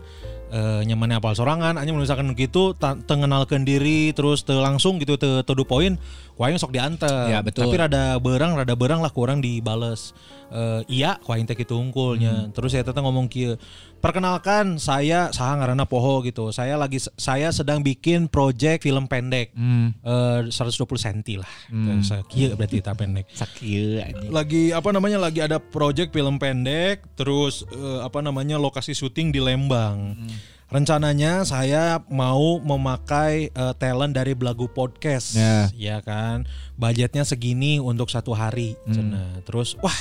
eh, 0.53 0.81
nyamannya 0.85 1.21
apal 1.21 1.37
sorangan, 1.37 1.77
hanya 1.77 1.93
misalkan 1.95 2.33
gitu, 2.37 2.75
tengenalkeun 2.79 3.65
diri, 3.65 4.13
terus 4.13 4.45
te 4.45 4.57
langsung 4.57 5.01
gitu, 5.01 5.21
te 5.21 5.45
tuduh 5.45 5.69
poin, 5.69 5.97
ku 6.39 6.41
aing 6.47 6.59
sok 6.59 6.71
diantar. 6.71 7.29
Ya, 7.31 7.43
betul. 7.43 7.67
Tapi 7.67 7.77
rada 7.77 8.17
berang, 8.23 8.55
rada 8.55 8.75
berang 8.79 9.03
lah 9.03 9.11
kurang 9.11 9.43
dibales. 9.43 10.15
Eh, 10.49 11.03
iya, 11.03 11.21
ku 11.21 11.35
aing 11.37 11.45
teh 11.45 11.59
kitu 11.59 11.77
unggulnya. 11.77 12.49
Hmm. 12.49 12.53
Terus 12.57 12.73
saya 12.73 12.87
teteh 12.87 13.05
ngomong 13.05 13.29
kieu. 13.29 13.61
Perkenalkan, 13.99 14.79
saya 14.79 15.35
saha 15.35 15.59
ngaranna 15.59 15.85
Poho 15.85 16.23
gitu. 16.23 16.55
Saya 16.55 16.79
lagi 16.79 17.03
saya 17.03 17.51
sedang 17.51 17.83
bikin 17.83 18.31
project 18.31 18.87
film 18.87 19.11
pendek. 19.11 19.51
Hmm. 19.59 19.91
Eh 20.07 20.47
120 20.47 20.87
cm 20.87 21.43
lah. 21.43 21.55
Terus, 21.67 22.09
Kieu 22.31 22.55
berarti 22.55 22.79
tak 22.79 22.95
pendek 23.03 23.27
anjing. 23.99 24.31
lagi 24.31 24.71
apa 24.71 24.89
namanya 24.95 25.19
lagi 25.19 25.43
ada 25.43 25.59
project 25.59 26.15
film 26.15 26.39
pendek 26.39 27.03
terus 27.19 27.67
eh, 27.75 28.01
apa 28.07 28.23
namanya 28.23 28.57
lokasi 28.57 28.95
syuting 28.95 29.35
di 29.35 29.43
Lembang. 29.43 30.15
Rencananya 30.69 31.49
saya 31.49 32.05
mau 32.13 32.61
memakai 32.61 33.49
eh, 33.49 33.75
talent 33.81 34.13
dari 34.13 34.37
Belagu 34.37 34.69
Podcast, 34.69 35.33
Ya. 35.33 35.73
ya 35.73 35.97
kan. 36.05 36.45
Budgetnya 36.77 37.25
segini 37.25 37.81
untuk 37.81 38.13
satu 38.13 38.37
hari, 38.37 38.77
cenah. 38.85 39.41
Terus 39.49 39.81
wah 39.81 39.97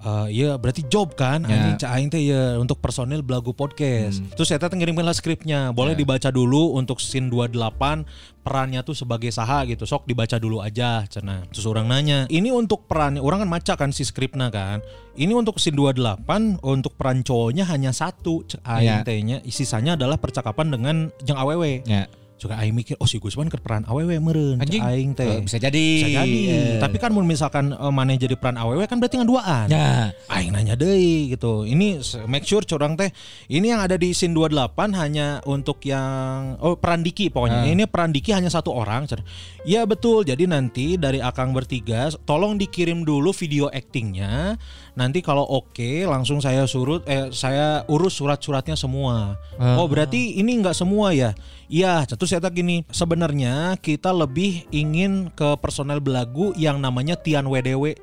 eh, 0.00 0.26
iya 0.32 0.56
berarti 0.56 0.84
job 0.86 1.12
kan 1.12 1.44
Ya. 1.44 1.72
anjing 1.72 1.76
aing 1.82 2.08
teh 2.08 2.22
ya 2.22 2.56
untuk 2.56 2.78
personil 2.78 3.20
Belagu 3.20 3.52
Podcast. 3.52 4.20
Terus 4.32 4.46
saya 4.46 4.58
teh 4.58 4.68
ngirimkan 4.70 5.02
lah 5.02 5.12
skripnya. 5.12 5.70
Boleh 5.70 5.92
dibaca 5.92 6.28
dulu 6.28 6.74
untuk 6.74 6.98
scene 6.98 7.28
28 7.28 8.04
perannya 8.40 8.80
tuh 8.80 8.96
sebagai 8.96 9.28
saha 9.28 9.68
gitu. 9.68 9.84
Sok 9.84 10.08
dibaca 10.08 10.36
dulu 10.36 10.60
aja 10.60 11.04
cenah. 11.04 11.44
Terus 11.52 11.68
orang 11.68 11.86
nanya, 11.86 12.24
"Ini 12.26 12.48
untuk 12.50 12.88
peran 12.88 13.20
orang 13.20 13.44
kan 13.44 13.50
maca 13.50 13.74
kan 13.76 13.90
si 13.90 14.02
skripnya 14.02 14.48
kan. 14.48 14.80
Ini 15.12 15.36
untuk 15.36 15.60
scene 15.60 15.76
28 15.76 16.56
untuk 16.62 16.96
peran 16.96 17.20
cowoknya 17.20 17.68
hanya 17.68 17.92
satu 17.92 18.42
cek 18.44 18.64
aing 18.64 18.88
Ya. 18.88 19.04
tehnya. 19.04 19.36
Sisanya 19.44 20.00
adalah 20.00 20.16
percakapan 20.16 20.72
dengan 20.72 20.96
jeng 21.20 21.36
awewe." 21.36 21.84
Ya. 21.84 22.08
Juga 22.40 22.56
aing 22.56 22.72
mikir, 22.72 22.96
"Oh 22.96 23.04
si 23.04 23.20
Gusman 23.20 23.52
ke 23.52 23.60
peran 23.60 23.84
awewe 23.84 24.16
meureun." 24.16 24.56
cek 24.56 24.64
Anjing. 24.64 24.82
aing 24.82 25.10
teh. 25.12 25.28
Eh, 25.28 25.40
bisa 25.44 25.60
jadi. 25.60 25.86
Bisa 26.00 26.08
jadi. 26.08 26.38
Eh. 26.48 26.80
Tapi 26.80 26.96
kan 26.96 27.12
misalkan 27.20 27.76
eh, 27.76 27.92
maneh 27.92 28.16
jadi 28.16 28.32
peran 28.40 28.56
awewe 28.56 28.88
kan 28.88 28.96
berarti 28.96 29.20
ngaduaan. 29.20 29.68
Ya. 29.68 30.16
Aing 30.32 30.56
nanya 30.56 30.72
deui 30.72 31.36
gitu. 31.36 31.68
Ini 31.68 32.00
make 32.24 32.48
sure 32.48 32.64
curang 32.64 32.96
teh 32.96 33.12
ini 33.52 33.68
yang 33.68 33.84
ada 33.84 34.00
di 34.00 34.16
scene 34.16 34.32
28 34.32 34.96
hanya 34.96 35.44
untuk 35.44 35.84
yang 35.84 36.56
oh 36.64 36.80
peran 36.80 37.04
Diki 37.04 37.28
pokoknya. 37.28 37.68
Ah. 37.68 37.68
Ini 37.68 37.84
peran 37.84 38.16
Diki 38.16 38.32
hanya 38.32 38.48
satu 38.48 38.72
orang. 38.72 39.04
Cer. 39.04 39.20
Ya 39.68 39.84
betul. 39.84 40.24
Jadi 40.24 40.48
nanti 40.48 40.96
dari 40.96 41.20
Akang 41.20 41.52
bertiga 41.52 42.08
tolong 42.24 42.56
dikirim 42.56 43.04
dulu 43.04 43.36
video 43.36 43.68
actingnya. 43.68 44.56
Nanti 44.96 45.20
kalau 45.20 45.44
oke 45.44 46.08
langsung 46.08 46.40
saya 46.40 46.64
surut 46.64 47.04
eh 47.04 47.28
saya 47.36 47.84
urus 47.92 48.16
surat-suratnya 48.16 48.80
semua. 48.80 49.36
Ah. 49.60 49.76
Oh 49.76 49.84
berarti 49.84 50.40
ini 50.40 50.56
nggak 50.64 50.72
semua 50.72 51.12
ya? 51.12 51.36
Iya, 51.70 52.02
terus 52.02 52.34
saya 52.34 52.42
tak 52.42 52.58
gini, 52.58 52.82
sebenarnya 52.90 53.78
kita 53.78 54.10
lebih 54.10 54.66
ingin 54.74 55.30
ke 55.30 55.54
personel 55.62 56.02
belagu 56.02 56.50
yang 56.58 56.82
namanya 56.82 57.14
Tian 57.14 57.46
WDW. 57.46 57.94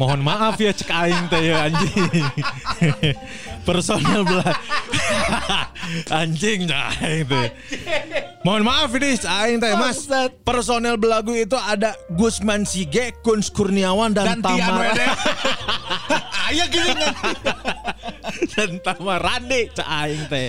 Mohon 0.00 0.20
maaf 0.24 0.56
ya 0.56 0.72
cek 0.72 0.88
aing 0.88 1.28
teh 1.28 1.52
ya 1.52 1.68
anjing. 1.68 1.92
Personel 3.62 4.22
belah. 4.26 4.52
anjing 6.22 6.68
aing 6.68 7.24
teh. 7.26 7.48
Mohon 8.42 8.62
maaf 8.66 8.90
ini 8.98 9.18
aing 9.18 9.58
teh 9.62 9.72
Mas. 9.76 10.06
Personel 10.42 10.96
belagu 10.98 11.34
itu 11.34 11.54
ada 11.58 11.94
Gusman 12.12 12.66
Sige, 12.66 13.14
Kunz 13.22 13.50
Kurniawan 13.50 14.14
dan, 14.14 14.38
Dan 14.38 14.40
Tian 14.42 14.66
Tamara. 14.66 14.94
Aya 16.52 16.68
gini 16.68 16.90
dan 18.52 18.70
Tamarande 18.82 19.70
cek 19.72 19.88
aing 19.88 20.24
teh. 20.28 20.48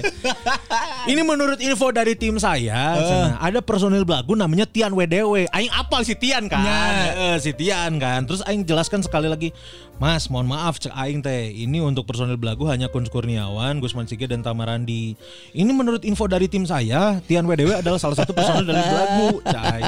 Ini 1.08 1.22
menurut 1.24 1.60
info 1.62 1.92
dari 1.94 2.18
tim 2.18 2.36
saya, 2.42 2.98
cenah, 3.00 3.34
ada 3.40 3.60
personil 3.64 4.04
belagu 4.04 4.34
namanya 4.36 4.68
Tian 4.68 4.92
WDW. 4.96 5.48
Aing 5.52 5.72
apal 5.72 6.04
si 6.04 6.18
Tian 6.18 6.48
kan? 6.52 6.64
Ya. 6.64 6.84
Heeh, 7.14 7.36
si 7.40 7.52
Tian 7.56 8.02
kan. 8.02 8.26
Terus 8.28 8.44
aing 8.44 8.68
jelaskan 8.68 9.04
sekali 9.06 9.32
lagi, 9.32 9.56
Mas, 10.02 10.28
mohon 10.28 10.50
maaf 10.50 10.82
cek 10.82 10.92
aing 10.92 11.24
teh. 11.24 11.54
Ini 11.54 11.80
untuk 11.84 12.04
personil 12.10 12.36
belagu 12.36 12.68
hanya 12.68 12.90
Kunz 13.04 13.12
Kurniawan, 13.12 13.84
Gusman 13.84 14.08
Sige 14.08 14.32
dan 14.32 14.40
Tamarandi. 14.40 15.20
Ini 15.52 15.72
menurut 15.76 16.08
info 16.08 16.24
dari 16.24 16.48
tim 16.48 16.64
saya, 16.64 17.20
Tian 17.28 17.44
WDW 17.44 17.84
adalah 17.84 18.00
salah 18.00 18.16
satu 18.16 18.32
personil 18.32 18.64
dari 18.64 18.80
belagu, 18.80 19.44
cek 19.44 19.64
aing. 19.76 19.86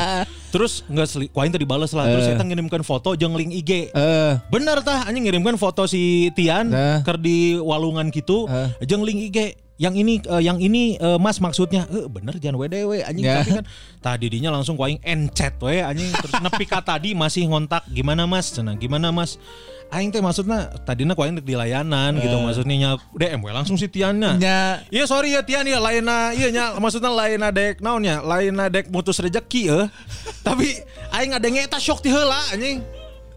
Terus 0.51 0.83
enggak 0.91 1.07
seli, 1.07 1.31
ku 1.31 1.39
aing 1.39 1.55
tadi 1.55 1.63
bales 1.63 1.95
lah. 1.95 2.11
Terus 2.11 2.27
saya 2.27 2.43
ngirimkan 2.43 2.83
foto 2.83 3.15
jeung 3.15 3.39
link 3.39 3.55
IG. 3.55 3.95
Eh. 3.95 4.31
Bener 4.51 4.83
tah 4.83 5.07
anjing 5.07 5.23
ngirimkan 5.23 5.55
foto 5.55 5.87
si 5.87 6.27
Tian 6.35 6.67
Nah. 6.75 6.99
ker 7.07 7.15
di 7.15 7.55
walungan 7.55 8.11
gitu 8.11 8.51
Eh. 8.51 8.83
jeung 8.83 9.07
link 9.07 9.31
IG 9.31 9.55
yang 9.75 9.91
ini 9.91 10.23
eh, 10.23 10.41
yang 10.43 10.55
ini 10.55 10.95
eh, 10.95 11.19
Mas 11.19 11.43
maksudnya 11.43 11.83
eh 11.91 12.07
bener 12.07 12.39
jangan 12.39 12.55
WDW 12.55 13.03
anjing 13.03 13.27
Ya. 13.27 13.43
tapi 13.43 13.59
kan 13.59 13.65
tadi 13.99 14.25
dinya 14.31 14.55
langsung 14.55 14.79
ku 14.79 14.87
aing 14.87 15.03
encet 15.03 15.59
we 15.59 15.83
anjing 15.83 16.07
terus 16.15 16.31
nepi 16.39 16.63
ka 16.63 16.79
tadi 16.79 17.11
masih 17.11 17.51
ngontak 17.51 17.83
gimana 17.91 18.23
Mas 18.23 18.55
cenah 18.55 18.79
gimana 18.79 19.11
Mas 19.11 19.35
aing 19.91 20.09
teh 20.09 20.23
maksudnya 20.23 20.71
tadina 20.87 21.11
ku 21.11 21.21
aing 21.21 21.43
di 21.43 21.53
layanan 21.53 22.15
gitu 22.17 22.39
maksudnya 22.39 22.75
nya 22.79 22.89
DM 23.13 23.43
we 23.43 23.51
langsung 23.51 23.75
si 23.75 23.91
Tiannya 23.91 24.39
Nya. 24.39 24.79
Iya 24.89 25.05
sorry 25.05 25.35
ya 25.35 25.43
Tian 25.43 25.67
ya 25.67 25.83
lainna 25.83 26.31
iya 26.31 26.49
nya 26.49 26.65
maksudnya 26.79 27.11
lainna 27.11 27.51
dek 27.51 27.83
naonnya 27.83 28.23
lainna 28.23 28.71
dek 28.71 28.87
mutus 28.89 29.19
rezeki 29.19 29.61
ya. 29.69 29.91
Tapi 30.41 30.71
aing 31.13 31.35
ada 31.35 31.47
eta 31.51 31.77
syok 31.77 31.99
ti 31.99 32.09
heula 32.09 32.39
anjing. 32.49 32.79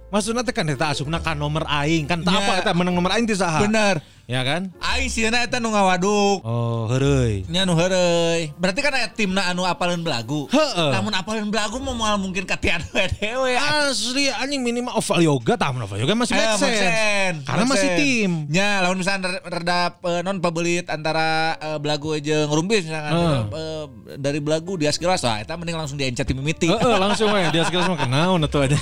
Maksudnya 0.09 0.40
teh 0.40 0.55
kan 0.57 0.64
eta 0.64 0.88
asupna 0.94 1.20
kan 1.20 1.37
nomor 1.37 1.66
aing 1.68 2.09
kan 2.09 2.22
tak 2.24 2.33
Nya. 2.33 2.40
apa 2.40 2.53
eta 2.64 2.70
menang 2.72 2.94
nomor 2.96 3.12
aing 3.12 3.27
ti 3.27 3.37
saha. 3.37 3.66
Bener. 3.66 4.01
Ya 4.28 4.44
kan? 4.44 4.68
Aing 4.84 5.08
sieuna 5.08 5.40
eta 5.40 5.56
nu 5.56 5.72
ngawaduk. 5.72 6.44
Oh, 6.44 6.84
heureuy. 6.92 7.48
Nya 7.48 7.64
nu 7.64 7.72
heureuy. 7.72 8.52
Berarti 8.60 8.84
kan 8.84 8.92
aya 8.92 9.08
timna 9.08 9.48
anu 9.48 9.64
apaleun 9.64 10.04
belagu. 10.04 10.44
Heeh. 10.52 10.90
Namun 10.92 11.16
apaleun 11.16 11.48
belagu 11.48 11.80
mau 11.80 11.96
moal 11.96 12.20
mungkin 12.20 12.44
katian 12.44 12.84
wedewe. 12.92 13.56
Asli 13.56 14.28
anjing 14.28 14.60
minimal 14.60 15.00
oval 15.00 15.24
yoga 15.24 15.56
tah 15.56 15.72
mun 15.72 15.88
oval 15.88 15.96
yoga 15.96 16.12
masih 16.12 16.36
make 16.36 16.60
sense. 16.60 17.40
Karena 17.40 17.64
masih 17.64 17.88
tim. 17.96 18.44
Ya, 18.52 18.84
lawan 18.84 19.00
misalnya 19.00 19.40
reda 19.48 19.96
eh, 19.96 20.20
non 20.20 20.44
pabelit 20.44 20.92
antara 20.92 21.56
eh, 21.56 21.80
belagu 21.80 22.12
jeung 22.20 22.52
rumbis 22.52 22.84
misalkan 22.84 23.48
eh, 23.48 23.84
dari 24.20 24.44
belagu 24.44 24.76
dia 24.76 24.92
sekilas 24.92 25.24
wah 25.24 25.40
eta 25.40 25.56
mending 25.56 25.80
langsung 25.80 25.96
diencet 25.96 26.28
di 26.28 26.36
mimiti. 26.36 26.68
Heeh, 26.68 26.96
langsung 27.00 27.32
we 27.32 27.48
dia 27.48 27.64
sekilas 27.64 27.88
mah 27.88 27.96
kenaon 27.96 28.44
atuh 28.44 28.68
aja. 28.68 28.76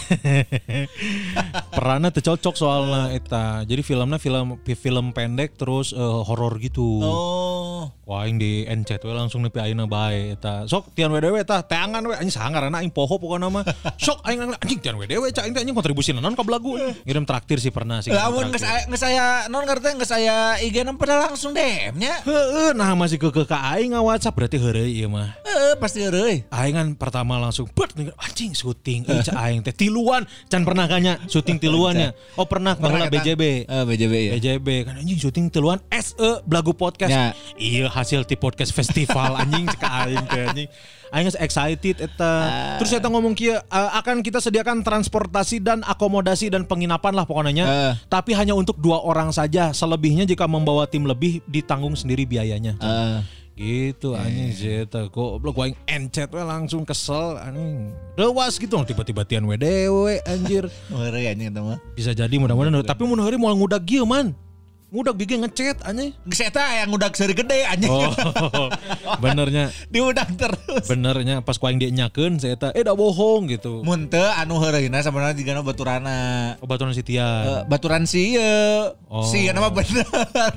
Perannya 1.79 2.11
teu 2.11 2.35
cocok 2.35 2.59
soalnya 2.59 3.15
eta. 3.15 3.63
Jadi 3.63 3.87
filmnya 3.87 4.19
film 4.19 4.59
film 4.59 5.15
pendek 5.15 5.36
pendek 5.37 5.53
terus 5.61 5.93
eh, 5.93 6.01
horor 6.01 6.57
gitu. 6.57 7.05
Oh. 7.05 7.93
Wah 8.09 8.25
aing 8.25 8.41
di 8.41 8.65
encet 8.65 9.05
we 9.05 9.13
langsung 9.13 9.45
nepi 9.45 9.61
ayeuna 9.61 9.85
bae 9.85 10.33
eta. 10.33 10.65
Sok 10.65 10.97
tian 10.97 11.13
WDW 11.13 11.45
tah 11.45 11.61
teangan 11.61 12.01
we 12.07 12.17
anjing 12.17 12.33
sangarana 12.33 12.81
aing 12.81 12.89
poho 12.89 13.21
pokona 13.21 13.53
mah. 13.53 13.61
Sok 14.01 14.25
aing 14.25 14.47
anjing 14.47 14.81
tian 14.81 14.97
WDW 14.97 15.29
cak 15.35 15.45
aing 15.45 15.53
anjing 15.53 15.77
kontribusi 15.77 16.17
naon 16.17 16.33
ka 16.33 16.41
belagu. 16.41 16.79
Ngirim 17.05 17.29
traktir 17.29 17.61
sih 17.61 17.69
pernah 17.69 18.01
sih. 18.01 18.15
Lamun 18.15 18.49
geus 18.55 18.65
geus 18.65 19.03
saya 19.03 19.51
non 19.53 19.67
ngerti 19.69 19.99
geus 20.01 20.09
saya 20.09 20.57
IG 20.63 20.87
na 20.87 20.97
langsung 20.97 21.53
DM 21.53 22.01
nya. 22.01 22.23
Heeh, 22.25 22.73
nah 22.73 22.97
masih 22.97 23.21
ke 23.21 23.29
ke 23.29 23.43
ka 23.45 23.59
aing 23.77 23.93
WhatsApp 23.99 24.39
berarti 24.39 24.57
heureuy 24.57 25.03
ieu 25.03 25.11
mah. 25.11 25.37
Heeh, 25.43 25.75
pasti 25.77 26.07
euy. 26.07 26.47
Aing 26.49 26.79
kan 26.79 26.89
pertama 26.97 27.37
langsung 27.37 27.69
bet 27.75 27.93
anjing 27.99 28.55
syuting 28.55 29.03
eh 29.05 29.21
cak 29.21 29.37
aing 29.37 29.61
teh 29.67 29.75
tiluan 29.75 30.25
can 30.49 30.63
pernah 30.63 30.89
kanya 30.89 31.21
syuting 31.29 31.61
tiluannya. 31.61 32.15
Oh 32.39 32.49
pernah 32.49 32.79
baheula 32.79 33.11
BJB. 33.13 33.67
BJB 33.67 34.15
ya. 34.15 34.33
BJB 34.39 34.69
kan 34.87 34.95
anjing 35.03 35.19
syuting 35.27 35.51
tiluan 35.51 35.83
SE 35.91 36.31
Belagu 36.47 36.71
Podcast. 36.71 37.11
Ya. 37.11 37.35
Iya 37.59 37.91
hasil 37.91 38.23
ti 38.23 38.39
podcast 38.39 38.71
festival 38.71 39.35
anjing 39.43 39.67
teh 39.67 40.47
anjing. 40.47 40.71
Aing 41.11 41.27
excited 41.43 41.99
eta. 41.99 42.33
Terus 42.79 42.95
eta 42.95 43.11
ngomong 43.11 43.35
kieu 43.35 43.59
eh, 43.59 43.91
akan 43.99 44.23
kita 44.23 44.39
sediakan 44.39 44.87
transportasi 44.87 45.59
dan 45.59 45.83
akomodasi 45.83 46.47
dan 46.47 46.63
penginapan 46.63 47.19
lah 47.19 47.27
pokoknya. 47.27 47.67
Eh. 47.67 47.93
Tapi 48.07 48.39
hanya 48.39 48.55
untuk 48.55 48.79
dua 48.79 49.03
orang 49.03 49.35
saja. 49.35 49.75
Selebihnya 49.75 50.31
jika 50.31 50.47
membawa 50.47 50.87
tim 50.87 51.03
lebih 51.03 51.43
ditanggung 51.51 51.99
sendiri 51.99 52.23
biayanya. 52.23 52.79
Eh. 52.79 53.19
Gitu 53.57 54.13
anjing 54.13 54.53
sih 54.53 54.85
eta 54.85 55.09
goblok 55.09 55.57
gua 55.57 55.65
aing 55.67 55.79
encet 55.89 56.29
we 56.31 56.43
langsung 56.45 56.87
kesel 56.87 57.35
anjing. 57.35 57.91
Dewas 58.15 58.63
gitu 58.63 58.79
tiba-tiba 58.87 59.27
tian 59.27 59.43
WDW 59.43 60.23
anjir. 60.23 60.71
Euy 60.95 61.27
anjing 61.27 61.51
eta 61.51 61.67
mah. 61.67 61.83
Bisa 61.99 62.15
jadi 62.15 62.35
mudah-mudahan 62.39 62.87
tapi 62.87 63.03
mun 63.03 63.19
hari 63.19 63.35
mau 63.35 63.51
ngudag 63.51 63.83
gieu 63.83 64.07
man. 64.07 64.46
Ngudag 64.87 65.19
bigi 65.19 65.35
ngechat 65.35 65.83
anjing. 65.83 66.15
Geus 66.31 66.47
eta 66.47 66.63
yang 66.79 66.95
udah 66.95 67.11
seri 67.11 67.35
gede 67.35 67.67
anjing. 67.67 67.91
Oh, 67.91 68.71
benernya, 69.23 69.75
Diudang 69.91 70.39
terus. 70.39 70.87
benernya 70.87 71.43
pas 71.43 71.59
kuaing 71.59 71.83
dia 71.83 71.91
nyakeun 71.91 72.39
saya 72.39 72.55
eta 72.55 72.71
eh 72.71 72.87
dah 72.87 72.95
bohong 72.95 73.51
gitu. 73.51 73.83
Mun 73.83 74.07
teu 74.07 74.23
anu 74.23 74.63
heureuna 74.63 75.03
sebenarnya 75.03 75.35
jigana 75.35 75.67
baturana. 75.67 76.55
Obatan 76.63 76.95
si 76.95 77.03
Eh, 77.03 77.07
Tian. 77.19 77.67
baturan 77.67 78.07
si 78.07 78.39
ieu. 78.39 78.95
Oh. 79.11 79.27
Si 79.27 79.51
nama 79.51 79.75
bener. 79.75 80.07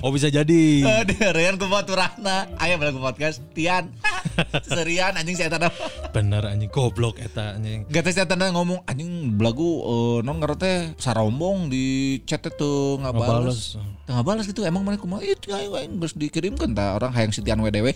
Oh 0.06 0.14
bisa 0.14 0.30
jadi. 0.30 0.64
Eh, 0.86 1.02
heureun 1.10 1.58
ku 1.58 1.66
baturana. 1.66 2.54
Aya 2.62 2.78
belagu 2.78 3.02
podcast 3.02 3.42
Tian. 3.58 3.90
Serian 4.70 5.18
anjing 5.18 5.42
saya 5.42 5.50
tanda. 5.50 5.74
Bener 6.14 6.46
anjing 6.46 6.70
goblok 6.70 7.18
eta 7.18 7.58
anjing. 7.58 7.90
Gak 7.90 8.06
teh 8.06 8.14
saya 8.14 8.30
tanda 8.30 8.46
ngomong 8.54 8.86
anjing 8.86 9.34
belagu 9.42 9.82
eh, 9.82 10.18
non 10.22 10.38
teh 10.54 10.94
sarombong 11.02 11.66
di 11.66 12.22
chat 12.30 12.46
tuh 12.46 13.02
nggak 13.02 13.14
balas. 13.18 13.74
Tengah 14.10 14.26
balas 14.26 14.50
gitu 14.50 14.66
emang 14.66 14.82
mana 14.82 14.98
kumaha 14.98 15.22
itu 15.22 15.54
ayo 15.54 15.78
aing 15.78 16.02
geus 16.02 16.18
dikirimkeun 16.18 16.74
tah 16.74 16.98
orang 16.98 17.14
hayang 17.14 17.30
sitian 17.30 17.62
WDW. 17.62 17.94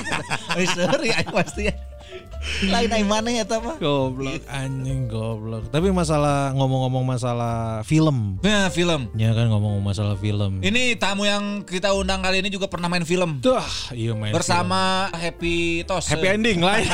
Wis 0.56 0.72
seri 0.72 1.12
aing 1.12 1.28
pasti. 1.36 1.68
Lain 2.60 2.90
aing 2.92 3.08
maneh 3.08 3.40
eta 3.40 3.60
mah. 3.60 3.76
Goblok 3.76 4.44
anjing 4.48 5.08
goblok. 5.08 5.68
Tapi 5.68 5.88
masalah 5.92 6.52
ngomong-ngomong 6.56 7.04
masalah 7.04 7.84
film. 7.84 8.40
Nah, 8.40 8.68
film. 8.72 9.08
Ya 9.16 9.32
kan 9.32 9.48
ngomong 9.48 9.80
masalah 9.80 10.16
film. 10.16 10.60
Ini 10.64 10.96
tamu 10.96 11.24
yang 11.24 11.64
kita 11.64 11.92
undang 11.92 12.20
kali 12.20 12.40
ini 12.44 12.48
juga 12.52 12.68
pernah 12.68 12.88
main 12.88 13.04
film. 13.04 13.40
Tuh, 13.44 13.60
iya 13.92 14.12
main 14.16 14.32
Bersama 14.32 15.08
Happy 15.12 15.84
Tos. 15.84 16.08
film. 16.08 16.20
happy 16.20 16.28
ending 16.28 16.58
lah. 16.64 16.80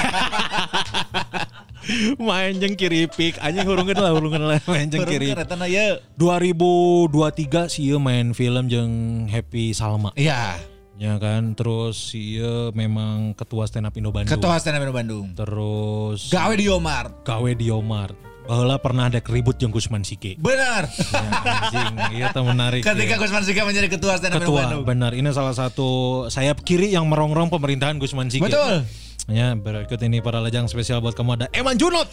main 2.18 2.58
jeng 2.58 2.74
kiripik 2.74 3.38
anjing 3.38 3.62
hurungeun 3.62 3.98
lah 4.02 4.10
hurungeun 4.10 4.42
lah 4.42 4.58
main 4.66 4.90
jeng 4.90 5.06
kiripik. 5.06 5.38
Eta 5.38 5.54
na 5.54 5.70
ye. 5.70 6.02
2023 6.18 7.70
sih 7.70 7.94
main 7.98 8.34
film 8.34 8.66
jeung 8.66 8.92
Happy 9.30 9.70
Salma. 9.72 10.10
Iya. 10.18 10.75
Ya 10.96 11.20
kan, 11.20 11.52
terus 11.52 12.16
ieu 12.16 12.72
memang 12.72 13.36
ketua 13.36 13.68
stand 13.68 13.84
up 13.84 13.94
Indo 14.00 14.08
Bandung. 14.08 14.32
Ketua 14.32 14.56
stand 14.56 14.80
up 14.80 14.88
Bandung. 14.88 15.36
Terus 15.36 16.32
Gawe 16.32 16.54
di 16.56 16.66
Omar. 16.72 17.20
gawe 17.20 17.50
di 17.52 17.68
Omar. 17.68 18.16
Baheula 18.46 18.78
pernah 18.78 19.10
ada 19.10 19.18
ribut 19.26 19.58
jeung 19.58 19.74
Gusman 19.74 20.06
Sike. 20.06 20.38
Benar. 20.38 20.86
Ya, 20.86 21.30
anjing, 21.42 21.94
iya 22.14 22.26
teh 22.30 22.40
menarik. 22.46 22.80
Ketika 22.86 23.18
ya. 23.18 23.20
Gusman 23.20 23.42
Sika 23.42 23.66
menjadi 23.66 23.90
ketua 23.90 24.16
stand 24.22 24.38
up 24.38 24.40
ketua, 24.40 24.70
Bandung. 24.70 24.82
benar. 24.86 25.12
Ini 25.18 25.34
salah 25.34 25.50
satu 25.50 26.24
sayap 26.30 26.62
kiri 26.62 26.94
yang 26.94 27.10
merongrong 27.10 27.50
pemerintahan 27.50 27.98
Gusman 27.98 28.30
Sike. 28.30 28.46
Betul. 28.46 28.86
Ya, 29.26 29.58
berikut 29.58 29.98
ini 30.06 30.22
para 30.22 30.38
lajang 30.38 30.70
spesial 30.70 31.02
buat 31.02 31.10
kamu 31.10 31.34
ada 31.34 31.46
Eman 31.50 31.74
Junot. 31.74 32.06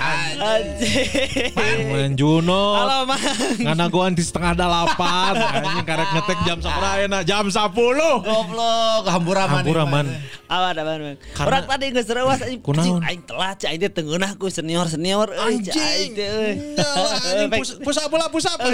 Anjing. 0.00 1.52
Eman 1.52 2.16
Junot. 2.16 2.80
Halo, 2.80 3.04
Mang. 3.04 3.20
Nganagoan 3.60 4.16
di 4.16 4.24
setengah 4.24 4.56
delapan. 4.56 5.36
Anjing 5.60 5.84
karek 5.84 6.08
ngetek 6.16 6.38
jam 6.48 6.58
sabaraha 6.64 7.04
enak? 7.04 7.22
Jam 7.28 7.52
10. 7.52 7.68
Goblok. 8.24 9.02
Hampuraman. 9.04 10.08
Awan, 10.48 10.74
awan, 10.80 10.98
Mang. 11.04 11.16
Karena- 11.36 11.48
Orang 11.52 11.64
tadi 11.68 11.84
geus 11.92 12.08
reuas 12.08 12.40
anjing. 12.40 12.60
Kunaon? 12.64 13.04
Aing 13.04 13.22
telat 13.28 13.56
cai 13.60 13.76
dia 13.76 13.92
tengeunah 13.92 14.32
ku 14.40 14.48
aing 16.00 16.16
teh 16.16 16.24
euy. 16.24 16.52
Anjing 16.80 17.50
pus- 17.60 17.76
pusap 17.76 18.08
bola 18.08 18.32
pusap. 18.32 18.56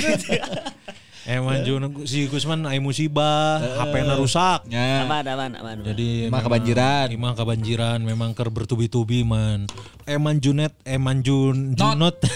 Eman 1.30 1.62
Junot 1.62 2.10
si 2.10 2.26
Gusman 2.26 2.66
aya 2.66 2.82
musibah, 2.82 3.62
HP-na 3.78 4.18
rusak. 4.18 4.66
Ya. 4.66 5.06
Aman, 5.06 5.22
aman, 5.22 5.54
aman. 5.54 5.76
aman. 5.78 5.86
Jadi 5.86 6.26
Imah 6.26 6.34
memang- 6.34 6.42
kebanjiran. 6.42 7.06
Imah 7.14 7.32
kebanjiran 7.38 7.98
memang 8.02 8.30
ker 8.34 8.50
bertubi-tubi 8.50 9.22
man. 9.22 9.70
Eman 10.10 10.42
Junet, 10.42 10.74
Eman 10.82 11.22
Jun 11.22 11.78
Junot. 11.78 12.18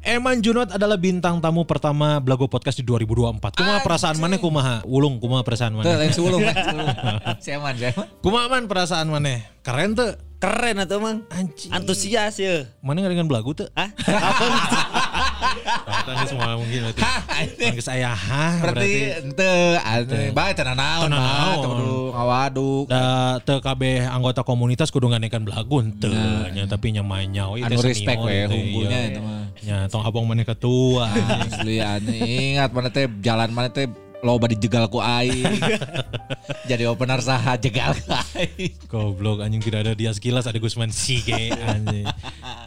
Eman 0.00 0.42
Junot 0.42 0.74
adalah 0.74 0.98
bintang 0.98 1.38
tamu 1.38 1.62
pertama 1.68 2.18
Blago 2.18 2.50
Podcast 2.50 2.80
di 2.80 2.84
2024. 2.88 3.54
Kumaha 3.54 3.78
perasaan 3.78 4.16
maneh 4.18 4.42
kumaha? 4.42 4.82
Ulung 4.88 5.22
kumaha 5.22 5.46
perasaan 5.46 5.78
Tuh, 5.78 5.86
maneh? 5.86 6.08
yang 6.08 6.14
sebelum. 6.16 6.40
Siaman, 7.44 7.74
siaman. 7.78 8.06
Kumaha 8.18 8.46
man 8.50 8.64
perasaan 8.66 9.06
maneh? 9.06 9.46
Keren 9.62 9.94
tuh. 9.94 10.18
Keren 10.40 10.80
atuh, 10.80 11.04
Mang. 11.04 11.28
Anjing. 11.28 11.68
Antusias 11.68 12.40
ya. 12.40 12.64
Mana 12.80 13.04
dengan 13.04 13.28
belagu 13.28 13.52
tuh? 13.52 13.68
Hah? 13.76 13.92
Tangis 16.10 16.28
semua 16.28 16.58
mungkin 16.58 16.78
berarti. 16.90 17.02
Tangis 17.70 17.86
ayah 17.86 18.12
hah 18.12 18.54
Berarti 18.60 18.92
ente 19.22 19.52
ane 19.78 20.20
bae 20.34 20.50
tenan 20.52 20.74
naon 20.74 21.06
Tenan 21.06 21.22
mah 21.22 21.54
kudu 21.62 21.94
ngawaduk. 22.10 22.84
da 22.90 23.02
teu 23.40 23.58
kabeh 23.58 24.02
anggota 24.04 24.42
komunitas 24.42 24.90
kudu 24.90 25.06
nganekan 25.08 25.46
belagu 25.46 25.78
henteu 25.78 26.10
nya 26.50 26.66
tapi 26.66 26.90
nya 26.90 27.06
main 27.06 27.30
nyawa 27.30 27.54
ieu 27.56 27.64
Anu 27.64 27.78
respect 27.80 28.18
we 28.20 28.34
teh, 28.34 28.50
hukumnya 28.50 28.98
iya. 28.98 29.08
itu 29.14 29.20
mah. 29.22 29.42
nya 29.62 29.76
tong 29.86 30.02
abang 30.02 30.26
maneh 30.26 30.42
ketua. 30.42 31.06
Asli 31.46 31.78
ane 31.78 32.18
ingat 32.58 32.74
mana 32.74 32.90
teh 32.90 33.06
jalan 33.22 33.48
mana 33.54 33.70
teh 33.70 33.86
loba 34.20 34.46
dijegal 34.48 34.86
ku 34.88 35.00
aing. 35.00 35.44
Jadi 36.70 36.84
opener 36.86 37.20
saha 37.24 37.56
jegal 37.56 37.96
ku 37.96 38.12
aing. 38.12 38.72
Goblok 38.86 39.44
anjing 39.44 39.60
tidak 39.64 39.88
ada 39.88 39.92
dia 39.96 40.12
sekilas 40.12 40.44
ada 40.46 40.56
Gusman 40.60 40.92
Sige 40.92 41.52
anjing. 41.56 42.06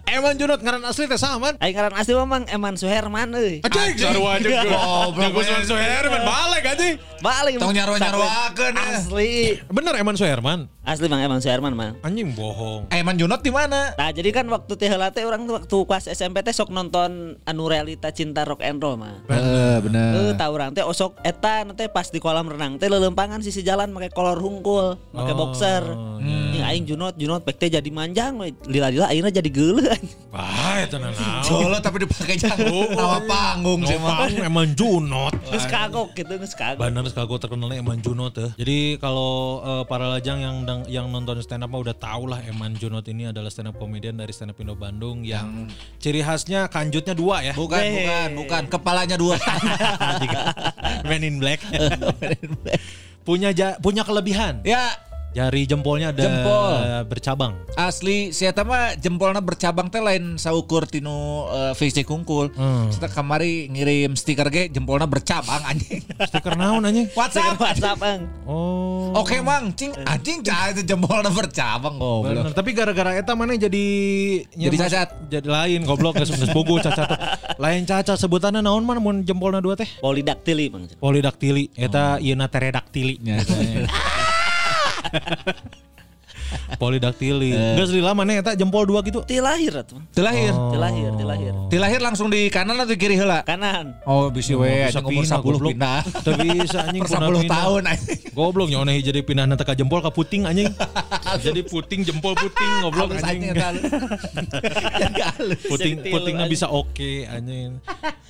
Eman 0.09 0.37
Junot 0.37 0.61
ngaran 0.61 0.83
asli 0.85 1.05
teh 1.09 1.17
sama. 1.17 1.57
Aing 1.57 1.73
ngaran 1.73 1.95
asli 1.97 2.13
mah, 2.13 2.27
Mang 2.27 2.45
Eman 2.49 2.75
Suherman 2.77 3.29
euy. 3.37 3.61
Anjing 3.65 3.97
sarua 3.97 4.37
aja 4.37 4.65
Goblok, 4.65 5.31
Gusman. 5.33 5.63
Suherman 5.65 6.21
balik 6.21 6.63
anjing. 6.69 6.95
Balik. 7.23 7.55
Tong 7.55 7.71
nyarwa-nyarwakeun, 7.71 8.73
ya. 8.75 8.83
Asli. 8.99 9.33
Bener 9.71 9.93
Eman 9.95 10.15
Suherman. 10.19 10.67
Asli 10.83 11.07
Mang 11.07 11.23
Eman 11.23 11.39
Suherman, 11.39 11.73
Mang. 11.73 11.93
Anjing 12.03 12.35
bohong. 12.35 12.91
Eman 12.91 13.15
Junot 13.15 13.41
di 13.41 13.51
mana? 13.53 13.95
Nah 13.95 14.09
jadi 14.11 14.29
kan 14.35 14.45
waktu 14.51 14.73
teh 14.75 14.91
heula 14.91 15.09
teh 15.15 15.23
orang 15.23 15.47
tuh 15.47 15.55
waktu 15.55 15.77
pas 15.87 16.03
SMP 16.05 16.43
teh 16.43 16.51
sok 16.51 16.73
nonton 16.73 17.39
anu 17.47 17.71
realita 17.71 18.11
cinta 18.11 18.43
rock 18.43 18.59
and 18.65 18.83
roll 18.83 18.99
mah. 18.99 19.23
Heeh, 19.31 19.75
bener. 19.79 20.11
Eh 20.13 20.33
tahu 20.35 20.51
orang 20.53 20.75
teh 20.75 20.83
osok 20.83 21.23
eta 21.43 21.67
nanti 21.67 21.83
pas 21.91 22.07
di 22.07 22.23
kolam 22.23 22.47
renang 22.47 22.79
teh 22.79 22.87
lelempangan 22.87 23.43
sisi 23.43 23.67
jalan 23.67 23.91
pakai 23.91 24.15
kolor 24.15 24.39
hungkul, 24.39 24.95
pakai 25.11 25.33
Oh, 25.35 25.39
boxer. 25.43 25.83
iya. 26.23 26.39
Ini 26.55 26.59
aing 26.63 26.85
junot 26.87 27.19
junot 27.19 27.43
pek 27.43 27.59
teh 27.59 27.67
jadi 27.67 27.89
manjang 27.91 28.39
we. 28.39 28.55
lila-lila 28.63 29.11
akhirnya 29.11 29.43
jadi 29.43 29.49
geuleuh. 29.51 29.91
Wah, 30.31 30.79
itu 30.79 30.95
naon. 30.95 31.11
Solo 31.47 31.75
tapi 31.83 32.07
dipakai 32.07 32.39
jangan 32.39 32.63
nama 32.95 33.19
panggung 33.27 33.83
sih 33.83 33.99
mah. 33.99 34.23
Nopang 34.23 34.39
Eman 34.39 34.69
Junot. 34.71 35.35
Geus 35.51 35.67
kagok 35.67 36.15
gitu 36.15 36.31
geus 36.39 36.55
kagok. 36.55 36.79
Bener 36.79 37.03
kagok 37.11 37.43
terkenalnya 37.43 37.83
Eman 37.83 37.99
Junot 37.99 38.31
tuh. 38.39 38.49
Jadi 38.55 38.95
kalau 39.03 39.59
eh, 39.59 39.83
para 39.83 40.07
lajang 40.07 40.39
yang 40.39 40.55
yang 40.87 41.05
nonton 41.11 41.43
stand 41.43 41.67
up 41.67 41.69
mah 41.69 41.83
udah 41.83 41.97
tau 41.97 42.23
lah 42.23 42.39
Eman 42.47 42.79
Junot 42.79 43.03
ini 43.11 43.35
adalah 43.35 43.51
stand 43.51 43.67
up 43.67 43.75
comedian 43.75 44.15
dari 44.15 44.31
stand 44.31 44.55
up 44.55 44.57
Indo 44.63 44.79
Bandung 44.79 45.27
yang 45.27 45.67
ciri 45.99 46.23
khasnya 46.23 46.71
kanjutnya 46.71 47.11
dua 47.11 47.43
ya. 47.43 47.51
Bukan, 47.51 47.83
Weh. 47.83 47.91
bukan, 47.99 48.29
bukan. 48.39 48.61
Kepalanya 48.71 49.19
dua. 49.19 49.35
Men 51.09 51.25
in 51.25 51.32
Black. 51.41 51.61
punya 53.23 53.55
ja- 53.55 53.77
punya 53.79 54.03
kelebihan. 54.03 54.59
ya, 54.67 54.91
Jari 55.33 55.65
jempolnya 55.65 56.13
ada 56.13 56.21
Jempol. 56.21 56.73
bercabang. 57.09 57.57
Asli 57.73 58.29
si 58.29 58.45
eta 58.45 58.61
mah 58.61 58.93
jempolna 58.93 59.41
bercabang 59.41 59.89
teh 59.89 59.97
lain 59.97 60.37
saukur 60.37 60.85
tinu 60.85 61.09
uh, 61.49 61.73
fisik 61.73 62.05
kungkul. 62.05 62.53
Hmm. 62.53 62.93
Kita 62.93 63.09
kamari 63.09 63.65
ngirim 63.65 64.13
stiker 64.13 64.45
ge 64.47 64.69
jempolna 64.69 65.09
bercabang 65.09 65.57
anjing. 65.65 66.05
Stiker 66.29 66.53
naon 66.53 66.85
anjing? 66.85 67.09
Stiker 67.09 67.17
WhatsApp. 67.17 67.57
WhatsApp 67.57 67.99
ang. 68.05 68.21
Oh. 68.45 69.09
Oke 69.17 69.41
mang, 69.41 69.73
cing 69.73 69.89
anjing 70.05 70.45
cah 70.45 70.69
itu 70.69 70.85
jempolna 70.85 71.33
bercabang 71.33 71.97
Bener. 71.97 72.45
goblok. 72.45 72.53
Tapi 72.53 72.69
gara-gara 72.77 73.17
eta 73.17 73.33
mana 73.33 73.57
jadi 73.57 73.85
Jadi 74.53 74.75
cacat. 74.77 75.09
Jadi 75.33 75.49
lain 75.49 75.81
goblok 75.81 76.21
geus 76.21 76.29
geus 76.29 76.53
bogo 76.53 76.77
cacat. 76.77 77.09
Lain 77.57 77.89
cacat 77.89 78.21
sebutannya 78.21 78.61
naon 78.61 78.85
mah 78.85 79.01
mun 79.01 79.25
jempolna 79.25 79.57
dua 79.57 79.73
teh? 79.73 79.89
Polidaktili 79.97 80.69
bang. 80.69 80.85
Polidaktili 81.01 81.73
eta 81.73 82.21
ieuna 82.21 82.45
teredaktili. 82.45 83.17
Ya. 83.25 83.41
Polidaktili. 86.77 87.53
Geus 87.77 87.89
lila 87.89 88.13
mana 88.13 88.37
eta 88.37 88.53
jempol 88.53 88.85
dua 88.85 89.01
gitu. 89.05 89.25
Ti 89.25 89.41
lahir 89.41 89.73
atuh. 89.73 89.97
Teu 90.13 90.21
lahir. 90.21 90.53
Ti 90.53 90.77
lahir, 90.77 91.09
ti 91.15 91.23
lahir. 91.25 91.53
Ti 91.69 91.77
lahir 91.81 91.99
langsung 92.01 92.27
di 92.29 92.49
kanan 92.53 92.77
atau 92.77 92.93
di 92.93 92.99
kiri 92.99 93.17
heula? 93.17 93.41
Kanan. 93.45 93.97
Oh, 94.05 94.29
bisi 94.29 94.53
we 94.53 94.85
bisa 94.85 95.01
umur 95.01 95.23
pindah, 95.25 95.39
10 95.41 95.45
goblok. 95.45 95.71
pindah. 95.73 95.99
Teu 96.21 96.33
bisa 96.37 96.79
anjing 96.85 97.03
Per 97.05 97.09
kunaon 97.09 97.33
10 97.33 97.41
pindah. 97.45 97.57
tahun 97.57 97.81
anjing. 97.89 98.19
Goblok 98.33 98.69
nyonehi 98.69 98.99
jadi 99.01 99.19
pindah 99.25 99.45
nanti 99.49 99.63
ka 99.65 99.73
jempol 99.73 99.99
ka 100.03 100.11
puting 100.13 100.45
anjing. 100.45 100.69
jadi 101.45 101.61
puting 101.65 102.01
jempol 102.05 102.33
puting 102.37 102.71
goblok 102.85 103.09
anjing. 103.17 103.41
Puting 105.69 105.93
putingnya 106.05 106.45
bisa 106.49 106.69
oke 106.69 107.25
anjing. 107.29 107.81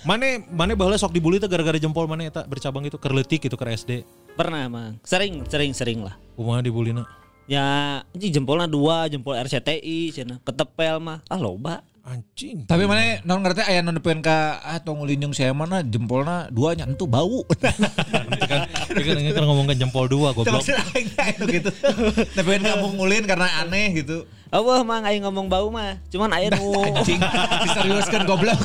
Mane 0.04 0.48
mane 0.52 0.76
baheula 0.76 1.00
sok 1.00 1.16
dibully 1.16 1.40
teh 1.40 1.48
gara-gara 1.48 1.80
jempol 1.80 2.08
mana 2.08 2.28
eta 2.28 2.44
bercabang 2.44 2.84
itu 2.88 3.00
kerletik 3.00 3.48
itu 3.48 3.56
ke 3.56 3.66
SD. 3.76 3.92
Pernah 4.34 4.66
mang. 4.66 4.98
Sering, 5.06 5.46
sering, 5.46 5.78
sering 5.78 6.02
lah. 6.02 6.18
Kumaha 6.34 6.66
dibullyna? 6.66 7.06
Ya, 7.46 8.02
ini 8.18 8.34
jempolnya 8.34 8.66
dua, 8.66 9.06
jempol 9.06 9.38
RCTI, 9.38 10.10
cina 10.10 10.42
ketepel 10.42 10.98
mah, 10.98 11.22
ah 11.30 11.38
loba. 11.38 11.86
Anjing. 12.04 12.68
Tapi 12.68 12.84
mana 12.84 13.24
non 13.24 13.40
ngerti 13.40 13.64
aya 13.64 13.80
non 13.80 13.96
nepen 13.96 14.20
ka 14.20 14.60
ah 14.60 14.76
tong 14.76 15.00
ulin 15.00 15.24
jeung 15.24 15.32
saya 15.32 15.56
mana 15.56 15.80
jempolna 15.80 16.52
duanya 16.52 16.84
entu 16.84 17.08
bau. 17.08 17.48
Itu 17.56 18.44
kan 18.44 18.68
kan 18.92 19.16
ini 19.24 19.32
kan 19.32 19.48
ngomongkan 19.48 19.80
jempol 19.80 20.12
dua 20.12 20.36
goblok. 20.36 20.68
Anu 20.68 21.48
gitu. 21.48 21.72
Nepen 22.36 22.60
kampung 22.60 23.00
ulin 23.00 23.24
karena 23.24 23.48
aneh 23.64 24.04
gitu. 24.04 24.28
Allah 24.54 24.86
mang 24.86 25.02
aing 25.02 25.26
ngomong 25.26 25.50
bau 25.50 25.74
mah. 25.74 25.98
Cuman 26.14 26.30
aya 26.30 26.54
nu 26.54 26.78
Anjing 27.02 27.18
diseriuskeun 27.66 28.30
goblok. 28.30 28.62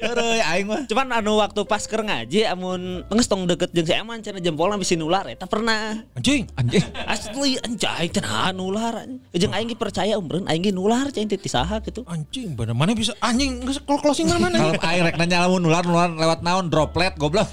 Heureuy 0.00 0.40
aing 0.40 0.64
mah. 0.64 0.88
Cuman 0.88 1.12
anu 1.12 1.36
waktu 1.36 1.60
pas 1.68 1.84
keur 1.84 2.00
ngaji 2.00 2.48
amun 2.48 3.04
geus 3.12 3.28
tong 3.28 3.44
deket 3.44 3.76
jeung 3.76 3.84
si 3.84 3.92
Eman 3.92 4.24
cenah 4.24 4.40
jempolna 4.40 4.80
bisi 4.80 4.96
nular 4.96 5.28
eta 5.28 5.44
pernah. 5.44 6.00
Anjing. 6.16 6.48
Anjing. 6.56 6.80
Asli 7.04 7.60
anjay 7.60 8.08
cenah 8.08 8.56
nular. 8.56 9.04
Jeung 9.36 9.52
aing 9.52 9.68
ge 9.68 9.76
percaya 9.76 10.16
umreun 10.16 10.48
aing 10.48 10.64
ge 10.64 10.72
nular 10.72 11.12
cai 11.12 11.28
teh 11.28 11.36
saha 11.44 11.84
gitu. 11.84 12.00
Anjing 12.08 12.56
bener 12.56 12.72
mana 12.72 12.96
bisa 12.96 13.12
anjing 13.20 13.60
geus 13.68 13.76
closing 13.84 14.32
mana 14.32 14.48
mana? 14.48 14.56
Kalau 14.56 14.80
aing 14.80 15.02
rek 15.12 15.16
nanya 15.20 15.44
lamun 15.44 15.60
nular 15.60 15.84
nular 15.84 16.08
lewat 16.08 16.40
naon 16.40 16.72
droplet 16.72 17.12
goblok. 17.20 17.52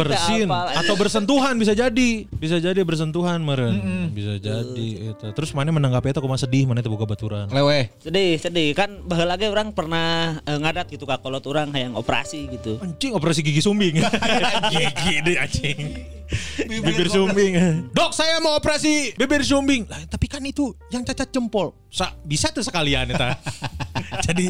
Bersin 0.00 0.48
atau 0.48 0.94
bersentuhan 0.96 1.52
bisa 1.60 1.76
jadi 1.76 2.24
bisa 2.38 2.56
jadi 2.62 2.80
bersentuhan 2.86 3.42
meren 3.42 4.08
bisa 4.14 4.38
jadi 4.38 4.88
itu 5.10 5.26
terus 5.34 5.50
mana 5.56 5.74
menanggapi 5.74 6.14
itu 6.14 6.20
kumaha 6.22 6.46
sedih 6.46 6.53
mana 6.62 6.78
itu 6.78 6.90
buka 6.94 7.10
baturan. 7.10 7.50
Lewe. 7.50 7.90
Sedih, 7.98 8.38
sedih. 8.38 8.70
Kan 8.78 9.02
baheula 9.02 9.34
ge 9.34 9.50
urang 9.50 9.74
pernah 9.74 10.38
eh, 10.46 10.58
ngadat 10.62 10.86
gitu 10.94 11.02
ka 11.02 11.18
kolot 11.18 11.42
urang 11.50 11.74
hayang 11.74 11.98
operasi 11.98 12.46
gitu. 12.54 12.78
anjing 12.78 13.10
operasi 13.18 13.42
gigi 13.42 13.58
sumbing. 13.58 13.98
Gigi 14.72 15.14
deh 15.26 15.36
anjing. 15.42 15.78
Bibir 16.70 17.10
sumbing. 17.10 17.52
Dok 17.90 18.14
saya 18.14 18.38
mau 18.38 18.54
operasi 18.54 19.18
bibir 19.18 19.42
sumbing. 19.42 19.90
Lah, 19.90 20.06
tapi 20.06 20.30
kan 20.30 20.40
itu 20.46 20.70
yang 20.94 21.02
cacat 21.02 21.34
jempol. 21.34 21.74
Sa 21.90 22.14
bisa 22.22 22.54
tuh 22.54 22.62
sekalian 22.62 23.10
eta 23.10 23.34
jadi 24.26 24.46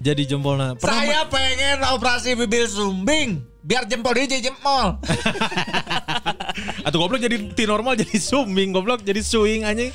jadi 0.00 0.22
jempolnya 0.36 0.78
pernah 0.78 1.02
Saya 1.04 1.20
pengen 1.28 1.78
operasi 1.92 2.38
bibir 2.38 2.66
sumbing 2.68 3.54
biar 3.64 3.88
jempol 3.88 4.12
dia 4.12 4.28
jadi 4.28 4.52
jempol. 4.52 5.00
atau 6.86 6.96
goblok 7.00 7.18
jadi 7.18 7.36
ti 7.56 7.64
normal 7.64 7.96
jadi 7.96 8.16
sumbing 8.20 8.70
goblok 8.76 9.02
jadi 9.02 9.24
swing 9.24 9.64
anjing 9.64 9.90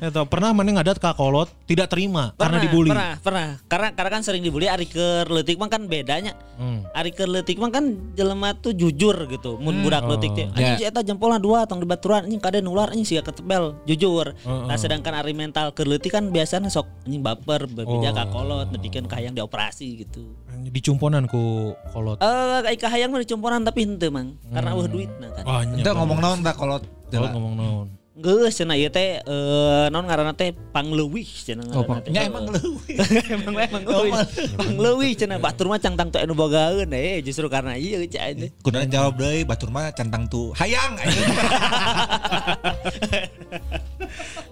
Eta, 0.00 0.24
pernah 0.24 0.50
mana 0.56 0.80
ngadat 0.80 0.96
ka 0.96 1.12
kolot 1.12 1.48
tidak 1.68 1.92
terima 1.92 2.32
karena 2.34 2.58
Pernah, 2.58 2.60
dibully 2.64 2.90
Pernah, 2.90 3.12
pernah. 3.22 3.48
Karena 3.68 3.88
karena 3.94 4.10
kan 4.10 4.22
sering 4.24 4.42
dibully 4.42 4.66
ari 4.66 4.88
keur 4.88 5.28
leutik 5.28 5.60
mah 5.60 5.68
kan 5.70 5.86
bedanya. 5.86 6.34
Hmm. 6.56 6.82
Ari 6.96 7.12
keur 7.14 7.28
leutik 7.28 7.60
mah 7.60 7.70
kan 7.70 8.12
jelema 8.16 8.56
tuh 8.56 8.72
jujur 8.74 9.14
gitu. 9.28 9.60
Mun 9.60 9.84
budak 9.84 10.08
leutik 10.08 10.32
teh. 10.34 10.48
Anjing 10.56 10.88
eta 10.88 11.00
jempolna 11.04 11.36
dua 11.38 11.68
tong 11.68 11.78
di 11.78 11.86
baturan 11.86 12.26
anjing 12.26 12.40
kade 12.42 12.64
nular 12.64 12.90
anjing 12.90 13.06
siga 13.06 13.22
ketebel, 13.22 13.76
jujur. 13.84 14.34
Nah 14.44 14.76
sedangkan 14.80 15.20
ari 15.20 15.36
mental 15.36 15.70
keur 15.76 15.86
leutik 15.86 16.16
kan 16.16 16.32
biasanya 16.32 16.72
sok 16.72 16.88
anjing 17.06 17.20
baper, 17.22 17.68
berbeda 17.68 18.10
ka 18.20 18.24
kolot, 18.28 18.68
nepikeun 18.68 19.04
ka 19.04 19.16
hayang 19.16 19.32
dioperasi 19.32 19.86
gitu. 19.98 20.36
dicumponan 20.68 21.24
ku 21.24 21.72
kolot 21.88 22.20
Eh 22.20 22.68
ai 22.68 22.76
ka 22.76 22.86
hayang 22.86 23.08
mah 23.08 23.18
dicomporan 23.18 23.64
tapi 23.64 23.82
henteu 23.82 24.12
mang. 24.12 24.36
Karena 24.46 24.70
eueuh 24.72 24.86
duitna 24.86 25.26
kan. 25.32 25.42
Wah, 25.42 25.60
Ente 25.64 25.88
ngomong 25.88 26.18
naon 26.20 26.38
tak 26.40 26.54
kolot. 26.54 26.84
kolot 27.08 27.32
ngomong 27.32 27.56
naon 27.56 27.88
Geus 28.20 28.52
cenah 28.52 28.76
ieu 28.76 28.92
teh 28.92 29.16
eh 29.16 29.86
naon 29.88 30.04
ngaranna 30.04 30.36
teh 30.36 30.52
pangleuwih 30.52 31.24
cenah 31.24 31.64
Oh, 31.72 31.80
ngaranna 31.80 32.04
teh. 32.04 32.12
nya 32.12 32.28
emang 32.28 32.52
leuwih. 32.52 32.96
emang 33.40 33.54
emang 33.56 33.82
leuwih. 33.88 34.12
Pangleuwih 34.60 35.10
cenah 35.16 35.40
batur 35.40 35.72
mah 35.72 35.80
cangtang 35.80 36.12
teh 36.12 36.20
anu 36.20 36.36
bogaeun 36.36 36.92
eh 36.92 37.24
justru 37.24 37.48
karena 37.48 37.80
ieu 37.80 38.04
cai 38.04 38.36
teh. 38.36 38.52
Kudu 38.60 38.84
jawab 38.92 39.16
deui 39.16 39.48
batur 39.48 39.72
mah 39.72 39.88
centang 39.96 40.28
tuh 40.28 40.52
hayang 40.52 41.00
anjing. 41.00 41.24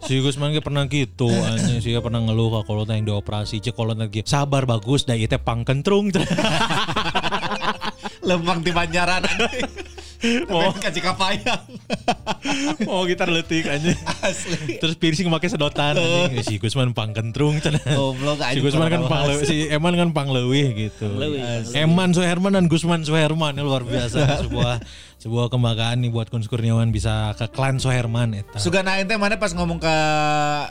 Si 0.05 0.21
Gusman 0.21 0.53
ge 0.53 0.63
pernah 0.63 0.85
gitu 0.87 1.29
anjing 1.29 1.81
sih 1.81 1.97
pernah 1.99 2.23
ngeluh 2.23 2.61
ka 2.61 2.63
kolot 2.65 2.89
yang 2.89 3.05
dioperasi 3.05 3.59
cek 3.59 3.75
kolot 3.75 3.99
lagi 3.99 4.23
sabar 4.23 4.65
bagus 4.65 5.05
da 5.05 5.13
ieu 5.13 5.27
teh 5.27 5.37
pangkentrung 5.37 6.09
Lempang 8.29 8.61
di 8.61 8.71
Banjaran. 8.71 9.25
Oh. 10.51 10.75
kasih 10.75 10.99
kapayang. 10.99 11.63
oh 12.91 13.07
gitar 13.07 13.31
letik 13.31 13.71
anjing 13.71 13.95
Asli. 14.19 14.75
terus 14.83 14.99
piercing 14.99 15.31
make 15.31 15.47
sedotan 15.47 15.95
anjing 15.95 16.43
si 16.43 16.59
Gusman 16.59 16.91
pangkentrung 16.91 17.63
cenah 17.63 17.79
Goblok 17.87 18.43
si. 18.43 18.59
Gusman 18.59 18.91
kan 18.91 19.07
kalau 19.07 19.15
pangleuwih 19.15 19.47
bahas. 19.47 19.47
si 19.47 19.71
Eman 19.71 19.95
kan 19.95 20.11
pangleuwih 20.11 20.75
gitu 20.75 21.07
Pangleuwih. 21.07 21.71
Eman 21.71 22.11
Suherman 22.19 22.59
dan 22.59 22.67
Gusman 22.67 23.07
Suherman 23.07 23.63
luar 23.63 23.87
biasa 23.87 24.27
sebuah 24.43 24.83
sebuah 25.19 25.47
kebanggaan 25.49 25.99
nih 25.99 26.11
buat 26.11 26.27
Kun 26.27 26.41
Kurniawan 26.41 26.89
bisa 26.89 27.35
ke 27.35 27.51
klan 27.51 27.77
Suherman 27.77 28.33
eta 28.33 28.55
Sugana 28.57 28.97
ente 28.97 29.15
mana 29.15 29.35
pas 29.35 29.51
ngomong 29.51 29.77
ke 29.77 29.95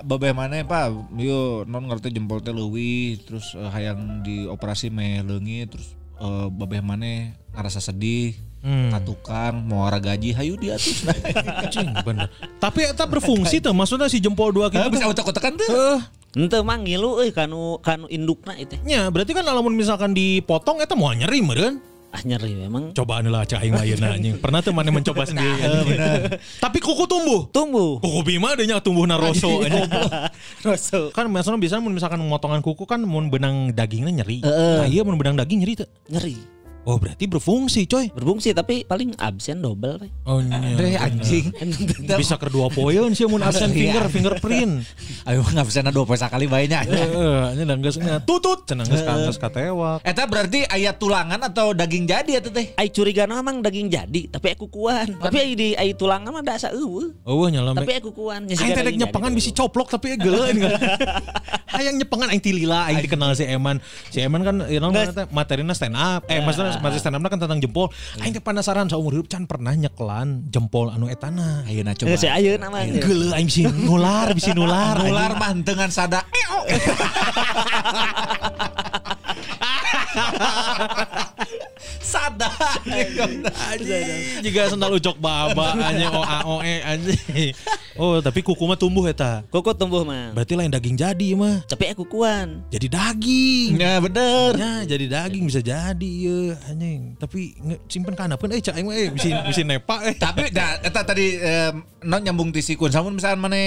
babeh 0.01 0.31
mana 0.31 0.63
pak, 0.63 0.87
yo 1.13 1.63
non 1.63 1.83
ngerti 1.83 2.09
jempol 2.09 2.39
teh 2.39 2.49
leuwih 2.49 3.19
terus 3.21 3.51
eh, 3.53 3.67
hayang 3.67 4.23
dioperasi 4.23 4.87
meh 4.87 5.19
leungi 5.21 5.67
terus 5.67 5.87
eh, 6.15 6.47
babeh 6.47 6.79
mana 6.79 7.31
ngerasa 7.51 7.83
sedih 7.83 8.35
Hmm. 8.57 8.89
ka 8.89 8.97
tukang 8.99 9.63
mau 9.63 9.85
ora 9.85 9.95
gaji 9.95 10.33
hayu 10.33 10.57
dia 10.57 10.75
tuh 10.75 10.89
Anjing 11.61 11.93
bener. 12.01 12.25
Tapi 12.57 12.89
eta 12.89 13.05
berfungsi 13.05 13.61
tuh 13.61 13.69
maksudnya 13.69 14.09
si 14.09 14.17
jempol 14.17 14.49
dua 14.49 14.67
gitu. 14.67 14.81
bisa 14.89 15.05
utak-utakan 15.05 15.55
tuh 15.55 15.69
Eh, 15.69 15.97
Henteu 16.33 16.65
mah 16.65 16.75
ngilu 16.75 17.21
euy 17.21 17.29
kanu 17.29 17.77
kanu 17.79 18.09
indukna 18.09 18.57
itu. 18.57 18.75
nya 18.81 19.07
berarti 19.07 19.31
kan 19.31 19.45
alamun 19.45 19.71
misalkan 19.71 20.11
dipotong 20.11 20.81
eta 20.81 20.97
mau 20.97 21.13
nyeri 21.13 21.39
meureun. 21.39 21.77
Ah 22.07 22.23
nyeri 22.23 22.55
memang. 22.55 22.95
Coba 22.95 23.19
lah 23.19 23.43
cak 23.43 23.59
aing 23.61 23.75
ayeuna 23.75 24.07
anjing. 24.15 24.39
Pernah 24.39 24.63
tuh 24.63 24.71
mana 24.71 24.89
mencoba 24.89 25.27
sendiri 25.27 25.59
anjing. 25.59 25.99
Tapi 26.63 26.77
kuku 26.79 27.03
tumbuh. 27.03 27.51
Tumbuh. 27.51 27.99
Kuku 27.99 28.21
bima 28.23 28.55
adanya 28.55 28.79
tumbuh 28.79 29.03
naroso 29.03 29.63
anjing. 29.63 29.91
Rosso. 30.63 31.09
Kan 31.15 31.27
biasanya 31.27 31.59
bisa 31.59 31.79
misalkan 31.83 32.23
motongan 32.23 32.63
kuku 32.63 32.87
kan 32.87 33.03
mun 33.03 33.27
benang 33.27 33.75
dagingnya 33.75 34.23
nyeri. 34.23 34.39
Nah 34.43 34.87
iya 34.87 35.03
mun 35.03 35.19
benang 35.19 35.35
daging 35.35 35.63
nyeri 35.63 35.83
tuh. 35.83 35.89
Nyeri. 36.07 36.56
Oh 36.87 36.95
berarti 36.95 37.27
berfungsi 37.27 37.83
coy. 37.83 38.07
Berfungsi 38.15 38.55
tapi 38.55 38.87
paling 38.87 39.11
absen 39.19 39.59
double 39.59 39.99
we. 39.99 40.07
Oh 40.23 40.39
deh 40.39 40.95
iya. 40.95 41.03
anjing 41.03 41.51
Bisa 42.23 42.39
kedua 42.39 42.71
poin 42.71 43.11
sih 43.11 43.27
mun 43.27 43.43
absen 43.43 43.75
finger 43.75 44.07
fingerprint. 44.07 44.87
ayo 45.27 45.43
nggak 45.43 45.67
bisa 45.67 45.83
dua 45.91 46.07
poin 46.07 46.15
sekali 46.15 46.47
bayinya 46.47 46.87
Heeh, 46.87 47.59
ini 47.59 47.63
danggesnya 47.67 48.23
tutut 48.23 48.63
cenah 48.63 48.87
geus 48.87 49.03
ka 49.03 49.19
geus 49.19 49.35
katewak. 49.35 49.99
Eta 50.07 50.23
berarti 50.31 50.63
ayat 50.63 50.95
tulangan 50.95 51.43
atau 51.43 51.75
daging 51.75 52.07
jadi 52.07 52.39
atau 52.39 52.55
teh 52.55 52.71
Ai 52.79 52.87
curiga 52.87 53.27
emang 53.27 53.59
daging 53.59 53.91
jadi 53.91 54.21
tapi 54.31 54.55
aku 54.55 54.71
kukuan. 54.71 55.11
Tapi 55.19 55.37
ai 55.43 55.51
di 55.59 55.69
ai 55.75 55.91
tulangan 55.91 56.31
mah 56.31 56.39
da 56.39 56.55
asa 56.55 56.71
eueuh. 56.71 57.11
Oh 57.27 57.51
nyala 57.51 57.75
Tapi 57.75 57.99
aku 57.99 58.15
kukuan. 58.15 58.47
Aing 58.47 58.71
teh 58.71 58.83
dek 58.87 58.95
nyepengan 58.95 59.35
bisi 59.35 59.51
coplok 59.51 59.91
tapi 59.91 60.15
geuleun 60.15 60.55
Hayang 61.67 61.99
nyepengan 61.99 62.31
aing 62.31 62.39
tilila 62.39 62.87
aing 62.87 63.03
dikenal 63.03 63.35
si 63.35 63.43
Eman. 63.43 63.83
Si 64.07 64.23
Eman 64.23 64.39
kan 64.47 64.55
ya 64.71 64.79
materina 65.35 65.75
stand 65.75 65.99
up. 65.99 66.23
Eh 66.31 66.39
maksudnya 66.39 66.76
materi 66.83 66.99
stand 67.01 67.17
up 67.17 67.23
kan 67.27 67.39
tentang 67.39 67.59
jempol. 67.59 67.89
Aing 68.21 68.33
teh 68.33 68.43
penasaran 68.43 68.89
saumur 68.89 69.13
hidup 69.17 69.27
can 69.31 69.45
pernah 69.45 69.73
nyeklan 69.73 70.43
jempol 70.51 70.89
anu 70.93 71.09
etana. 71.11 71.63
ayeuna 71.67 71.93
coba 71.97 72.15
Geus 72.15 72.23
ayeuna 72.27 72.69
mah. 72.71 72.85
Geuleuh 72.87 73.35
aing 73.35 73.47
bisi 73.47 73.63
nular, 73.65 74.27
bisi 74.33 74.51
nular. 74.53 74.97
nular 75.03 75.31
mah 75.37 75.51
dengan 75.61 75.89
sada 75.89 76.23
sada 82.07 82.47
Anjing, 83.67 84.39
juga 84.39 84.71
sendal 84.71 84.95
ucok 84.95 85.19
baba 85.19 85.75
anjing 85.75 86.07
o 86.07 86.21
a 86.23 86.37
o 86.47 86.55
e 86.63 86.79
anjing. 86.79 87.51
Oh, 87.99 88.23
tapi 88.23 88.39
kuku 88.45 88.63
mah 88.63 88.79
tumbuh 88.79 89.03
eta. 89.09 89.43
Kuku 89.51 89.75
tumbuh 89.75 90.07
mang. 90.07 90.31
Berarti 90.31 90.53
lain 90.55 90.71
daging 90.71 90.95
jadi 90.95 91.27
mah. 91.35 91.65
Tapi 91.67 91.91
eh 91.91 91.95
kukuan. 91.97 92.63
Jadi 92.71 92.87
daging. 92.87 93.75
Ya 93.75 93.99
bener. 93.99 94.53
Ya, 94.55 94.73
jadi 94.85 95.05
daging 95.09 95.43
bisa 95.49 95.59
jadi 95.59 96.11
ya 96.23 96.55
anjing. 96.71 97.17
Tapi 97.19 97.57
nge- 97.59 97.81
simpen 97.91 98.15
kana 98.15 98.39
pun 98.39 98.53
eh 98.53 98.61
cak 98.63 98.77
aing 98.77 98.87
mah 98.87 98.95
eh 98.95 99.09
bisa 99.11 99.43
bisa 99.43 99.61
nepa 99.65 99.99
eh. 100.07 100.15
Tapi 100.15 100.53
da, 100.53 100.79
eta 100.79 101.01
tadi 101.03 101.41
non 102.05 102.21
nyambung 102.23 102.53
ti 102.53 102.63
sikun. 102.63 102.93
Samun 102.93 103.17
misalkan 103.17 103.41
mana 103.41 103.57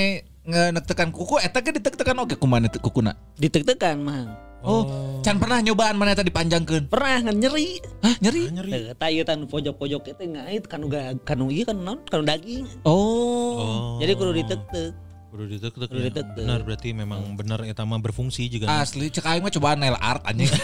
ngetektekan 0.50 1.14
kuku, 1.14 1.38
eta 1.38 1.62
ge 1.62 1.70
ditektekan 1.78 2.18
oke 2.20 2.34
kumaha 2.34 2.66
teu 2.66 2.82
kukuna. 2.82 3.14
Ditek-tekan 3.38 3.96
mang. 4.02 4.50
Oh, 4.60 4.84
can 5.24 5.40
pernah 5.40 5.64
nyobaan 5.64 5.96
mana 5.96 6.12
tadi 6.12 6.28
panjangkeun. 6.28 6.92
Pernah 6.92 7.24
ngan 7.24 7.36
nyeri. 7.40 7.80
Hah, 8.04 8.12
nyeri? 8.20 8.52
Nyeri. 8.52 8.70
Teu 8.70 8.92
ta 8.92 9.08
ieu 9.08 9.24
tan 9.24 9.48
pojok-pojok 9.48 10.12
itu 10.12 10.36
ngait 10.36 10.68
kanu 10.68 10.92
ga 10.92 11.16
kanu 11.24 11.48
ieu 11.48 11.64
kan 11.64 11.80
non 11.80 12.04
kanu 12.04 12.28
daging. 12.28 12.68
Oh. 12.84 13.96
Jadi 14.04 14.12
kudu 14.20 14.36
ditek-tek. 14.36 14.92
Kudu 15.32 15.44
ditek-tek. 15.48 15.88
Kudu 15.88 16.00
ya. 16.04 16.06
ditek-tek. 16.12 16.44
Benar 16.44 16.60
berarti 16.60 16.92
memang 16.92 17.40
benar 17.40 17.64
eta 17.64 17.88
mah 17.88 18.04
berfungsi 18.04 18.52
juga. 18.52 18.68
Asli 18.68 19.08
cek 19.08 19.24
aing 19.24 19.40
mah 19.40 19.48
cobaan 19.48 19.80
nail 19.80 19.96
art 19.96 20.28
anjing. 20.28 20.50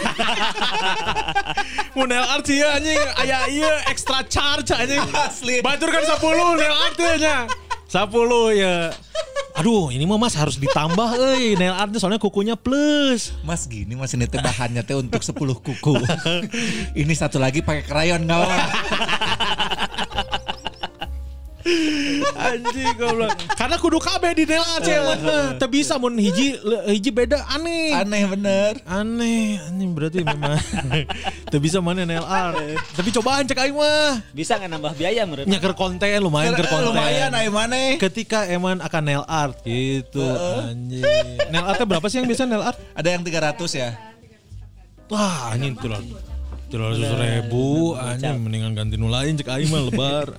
Mau 1.97 2.05
nail 2.05 2.21
art 2.21 2.45
sih 2.45 2.61
ya 2.61 2.77
anjing 2.77 3.01
aya 3.17 3.49
ieu 3.49 3.73
extra 3.89 4.21
charge 4.29 4.77
anjing. 4.77 5.01
Asli. 5.09 5.65
Batur 5.65 5.89
kan 5.89 6.05
10 6.05 6.61
nail 6.61 6.75
art 6.85 6.97
nya. 7.17 7.49
10 7.87 8.59
ya. 8.59 8.91
Aduh, 9.57 9.89
ini 9.89 10.05
mah 10.05 10.21
Mas 10.21 10.37
harus 10.37 10.61
ditambah 10.61 11.17
euy 11.17 11.57
nail 11.57 11.73
art 11.73 11.89
soalnya 11.97 12.21
kukunya 12.21 12.53
plus. 12.53 13.33
Mas 13.41 13.65
gini 13.65 13.97
mas 13.97 14.13
ini 14.13 14.29
teh 14.29 14.37
bahannya 14.37 14.85
teh 14.85 14.93
untuk 14.93 15.25
10 15.25 15.33
kuku. 15.33 15.95
ini 17.01 17.13
satu 17.17 17.41
lagi 17.41 17.65
pakai 17.65 17.81
krayon 17.81 18.29
kawan. 18.29 18.67
Anjing 22.37 22.95
goblok. 22.95 23.33
Karena 23.55 23.75
kudu 23.75 23.99
kabeh 23.99 24.31
di 24.37 24.43
art 24.55 24.83
emang 24.87 25.19
mah. 25.21 25.45
Teu 25.59 25.67
bisa 25.67 25.99
mun 25.99 26.15
hiji 26.15 26.55
hiji 26.87 27.09
beda 27.11 27.43
aneh. 27.51 27.91
Aneh 27.95 28.23
bener. 28.27 28.79
Aneh, 28.87 29.59
anjing 29.67 29.91
berarti 29.91 30.23
memang 30.23 30.57
teu 31.51 31.59
bisa 31.59 31.83
mana 31.83 32.07
nail 32.07 32.23
art. 32.23 32.59
Tapi 32.95 33.09
cobaan 33.11 33.43
cek 33.47 33.59
aing 33.59 33.75
mah. 33.75 34.23
Bisa 34.31 34.55
nggak 34.55 34.71
nambah 34.71 34.93
biaya 34.95 35.27
menurut? 35.27 35.45
Nyaker 35.47 35.73
konten 35.75 36.19
lumayan 36.23 36.55
ker 36.55 36.67
konten. 36.71 36.95
Lumayan 36.95 37.31
ayo 37.35 37.51
mana? 37.51 37.99
Ketika 37.99 38.47
eman 38.47 38.79
akan 38.79 39.01
nail 39.03 39.23
art 39.27 39.59
gitu 39.67 40.23
anjing. 40.63 41.03
Nail 41.51 41.65
artnya 41.67 41.85
berapa 41.85 42.05
sih 42.07 42.23
yang 42.23 42.27
biasa 42.27 42.43
nail 42.47 42.63
art? 42.63 42.79
Ada 42.95 43.17
yang 43.17 43.23
300 43.23 43.59
ya. 43.75 43.89
Wah 45.07 45.55
anjing 45.55 45.75
tuh 45.75 45.91
Tuh 46.67 46.83
ratus 46.83 46.99
ribu 46.99 47.95
anjing 47.95 48.43
mendingan 48.43 48.75
ganti 48.75 48.99
nu 48.99 49.07
lain 49.07 49.39
cek 49.39 49.47
aing 49.47 49.71
mah 49.71 49.87
lebar. 49.87 50.35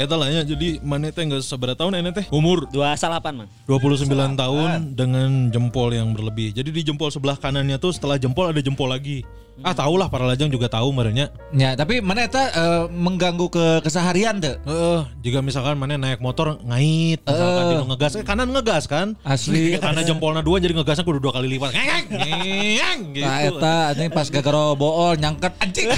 Eta 0.00 0.16
lah 0.16 0.32
ya 0.32 0.40
jadi 0.40 0.80
mana 0.80 1.12
teh 1.12 1.28
geus 1.28 1.44
sabaraha 1.44 1.76
tahun 1.76 2.00
ene 2.00 2.08
teh? 2.16 2.24
Umur 2.32 2.64
Dua 2.72 2.96
salapan 2.96 3.44
mang. 3.44 3.48
29 3.68 4.08
tahun 4.32 4.96
dengan 4.96 5.52
jempol 5.52 5.92
yang 5.92 6.16
berlebih. 6.16 6.56
Jadi 6.56 6.72
di 6.72 6.80
jempol 6.88 7.12
sebelah 7.12 7.36
kanannya 7.36 7.76
tuh 7.76 7.92
setelah 7.92 8.16
jempol 8.16 8.48
ada 8.48 8.64
jempol 8.64 8.88
lagi. 8.88 9.28
Ah 9.60 9.76
tahulah 9.76 10.08
para 10.08 10.24
lajang 10.24 10.48
juga 10.48 10.72
tahu 10.72 10.88
merenya. 10.88 11.28
Ya, 11.52 11.76
tapi 11.76 12.00
mana 12.00 12.24
eta 12.24 12.48
eh, 12.48 12.82
mengganggu 12.88 13.52
ke 13.52 13.64
keseharian 13.84 14.40
deh. 14.40 14.56
Heeh, 14.64 15.00
jika 15.20 15.44
misalkan 15.44 15.76
mana 15.76 16.00
naik 16.00 16.24
motor 16.24 16.56
ngait, 16.64 17.20
misalkan 17.20 17.64
di 17.68 17.74
nu 17.76 17.86
ngegas, 17.92 18.12
eh, 18.16 18.24
kanan 18.24 18.48
ngegas 18.48 18.88
kan? 18.88 19.20
Asli. 19.20 19.76
Karena 19.84 20.00
jempolnya 20.00 20.40
dua 20.40 20.64
jadi 20.64 20.72
ngegasnya 20.72 21.04
kudu 21.04 21.20
dua 21.20 21.36
kali 21.36 21.52
lipat. 21.52 21.76
Ngeng, 21.76 22.06
ngeng, 22.08 23.00
gitu. 23.12 23.28
Nah, 23.28 23.38
eta 23.44 23.76
ini 24.00 24.08
pas 24.08 24.26
gagaro 24.32 24.72
bool 24.72 25.20
nyangket 25.20 25.52
anjing. 25.60 25.92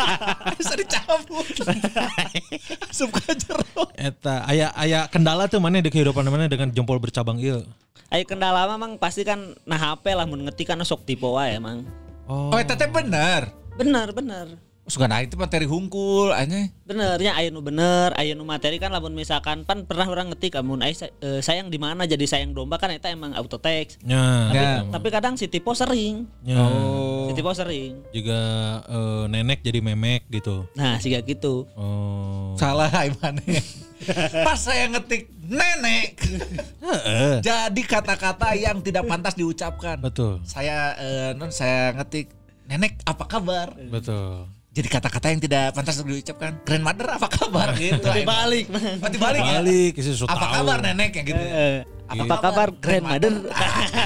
Bisa 0.58 0.72
dicabut. 0.72 1.46
Suka 2.98 3.22
jeruk. 3.36 3.92
Eta 3.92 4.48
aya 4.48 4.72
aya 4.72 5.04
kendala 5.12 5.52
tuh 5.52 5.60
mana 5.60 5.84
di 5.84 5.92
kehidupan 5.92 6.24
mana 6.32 6.48
dengan 6.48 6.72
jempol 6.72 6.96
bercabang 6.96 7.36
iya. 7.36 7.60
Ayo 8.12 8.24
kendala 8.28 8.68
mah 8.68 8.76
mang 8.76 9.00
pasti 9.00 9.24
kan 9.24 9.56
nah 9.64 9.80
HP 9.80 10.12
lah 10.12 10.28
mun 10.28 10.44
ngetik 10.44 10.68
kan 10.68 10.80
sok 10.84 11.04
tipe 11.04 11.24
wae 11.24 11.56
emang. 11.56 11.84
Oh. 12.28 12.50
Oh, 12.52 12.58
eta 12.58 12.76
teh 12.78 12.90
bener. 12.90 13.50
Bener 13.78 14.12
bener. 14.14 14.58
Suka 14.82 15.06
naik 15.06 15.30
itu 15.30 15.38
materi 15.38 15.62
hungkul 15.62 16.34
anjing. 16.34 16.66
Benernya 16.82 17.38
aya 17.38 17.54
nu 17.54 17.62
bener, 17.62 18.10
aya 18.18 18.34
nu 18.34 18.42
materi 18.42 18.82
kan 18.82 18.90
lamun 18.90 19.14
misalkan 19.14 19.62
pan 19.62 19.86
pernah 19.86 20.10
orang 20.10 20.34
ngetik 20.34 20.58
amun 20.58 20.82
aya 20.82 20.90
sa- 20.90 21.14
eh, 21.22 21.38
sayang 21.38 21.70
di 21.70 21.78
mana 21.78 22.02
jadi 22.02 22.26
sayang 22.26 22.50
domba 22.50 22.82
kan 22.82 22.90
eta 22.90 23.06
emang 23.06 23.30
auto 23.32 23.62
text. 23.62 24.02
Nya. 24.02 24.50
Ya. 24.50 24.82
Tapi 24.82 25.08
kadang 25.08 25.38
si 25.38 25.46
tipe 25.46 25.70
sering. 25.70 26.26
Nya. 26.42 26.66
Si 27.30 27.32
tipe 27.32 27.50
sering. 27.54 28.02
Juga 28.10 28.40
eh, 28.82 29.24
nenek 29.30 29.62
jadi 29.62 29.78
memek 29.78 30.26
gitu. 30.28 30.66
Nah, 30.74 30.98
sih 30.98 31.14
gitu. 31.14 31.70
Oh. 31.78 32.58
Salah 32.58 32.90
mana. 33.22 33.38
Pas 34.42 34.58
saya 34.58 34.90
ngetik 34.90 35.30
nenek. 35.46 36.18
Heeh. 36.82 37.38
jadi 37.38 37.82
kata-kata 37.86 38.58
yang 38.58 38.82
tidak 38.82 39.06
pantas 39.06 39.38
diucapkan. 39.38 40.02
Betul. 40.02 40.42
Saya 40.42 40.98
eh, 40.98 41.30
non 41.38 41.54
saya 41.54 41.94
ngetik 41.94 42.34
nenek 42.66 42.98
apa 43.06 43.30
kabar? 43.30 43.78
Betul. 43.78 44.50
Jadi 44.72 44.88
kata-kata 44.88 45.26
yang 45.28 45.40
tidak 45.44 45.76
pantas 45.76 46.00
diucapkan. 46.00 46.56
Grandmother 46.64 47.04
apa 47.12 47.28
kabar 47.28 47.76
gitu. 47.80 48.00
Tapi 48.00 48.24
balik. 48.24 48.72
Mati 48.72 49.16
balik 49.20 49.40
ya. 49.44 49.60
Balik 49.60 49.92
Apa 50.32 50.44
tahu. 50.48 50.54
kabar 50.64 50.78
nenek 50.80 51.12
ya 51.12 51.22
gitu. 51.28 51.42
Eh, 51.44 51.84
apa 52.04 52.34
kabar 52.38 52.68
grandmother? 52.74 53.32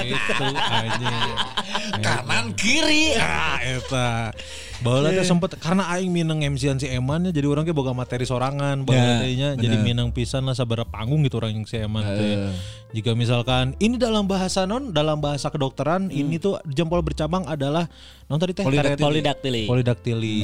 Itu 0.05 0.45
anjing. 0.53 1.17
Kanan 2.05 2.53
kiri. 2.55 3.15
Ah, 3.17 3.59
eta. 3.59 4.31
Baheula 4.77 5.09
teh 5.09 5.25
sempet 5.25 5.57
karena 5.57 5.89
aing 5.89 6.13
mineng 6.13 6.45
MC-an 6.45 6.77
si 6.77 6.85
Eman 6.85 7.25
nya 7.25 7.33
jadi 7.33 7.49
orang 7.49 7.65
boga 7.73 7.97
materi 7.97 8.29
sorangan 8.29 8.85
baheula 8.85 9.09
Ya, 9.09 9.25
teh 9.25 9.33
nya 9.33 9.49
jadi 9.57 9.77
mineng 9.81 10.13
pisan 10.13 10.45
lah 10.45 10.53
sabaraha 10.53 10.85
panggung 10.85 11.25
gitu 11.25 11.41
orang 11.41 11.57
yang 11.57 11.65
si 11.65 11.81
Eman 11.81 12.05
teh. 12.05 12.53
Jika 12.93 13.17
misalkan 13.17 13.73
ini 13.79 13.97
dalam 13.97 14.29
bahasa 14.29 14.69
non 14.69 14.93
dalam 14.93 15.17
bahasa 15.17 15.49
kedokteran 15.49 16.13
ini 16.13 16.37
tuh 16.37 16.61
jempol 16.69 17.01
bercabang 17.01 17.49
adalah 17.49 17.89
non 18.29 18.37
tadi 18.37 18.53
teh 18.53 18.69
Polidaktili. 18.69 19.01
Polidaktili. 19.01 19.63
polidaktili. 19.65 20.37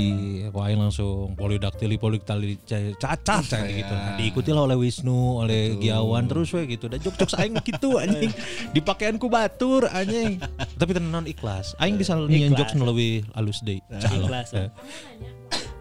Wah, 0.48 0.72
aing 0.72 0.80
langsung 0.80 1.36
polidaktili 1.36 2.00
polidaktili 2.00 2.56
ca- 2.64 2.96
cacat 2.96 3.44
cacat 3.44 3.62
gitu. 3.68 3.92
Nah, 3.92 4.16
diikuti 4.16 4.48
lah 4.48 4.64
oleh 4.64 4.80
Wisnu, 4.80 5.44
oleh 5.44 5.76
Giawan 5.76 6.24
terus 6.24 6.48
we 6.56 6.64
gitu. 6.66 6.88
Dan 6.88 7.04
jok-jok 7.04 7.28
aing 7.42 7.54
gitu 7.60 7.98
anjing. 8.02 8.30
Dipakaianku 8.70 9.26
batur 9.26 9.84
anjing. 9.86 10.38
Tapi 10.72 10.90
tenan 10.92 11.26
ikhlas. 11.26 11.74
Aing 11.76 11.94
bisa 11.94 12.14
nyian 12.16 12.52
jokes 12.52 12.72
nu 12.72 12.84
leuwih 12.84 13.26
halus 13.32 13.60
deui. 13.60 13.82
Calok. 13.90 14.26
Ikhlas, 14.26 14.48
ya. 14.50 14.60
Eh. 14.60 14.68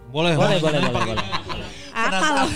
Boleh, 0.09 0.36
Boleh, 0.36 0.59
boleh, 0.59 0.80
boleh, 0.82 1.03
boleh. 1.07 1.26
Ah, 1.91 2.09
kalau 2.12 2.45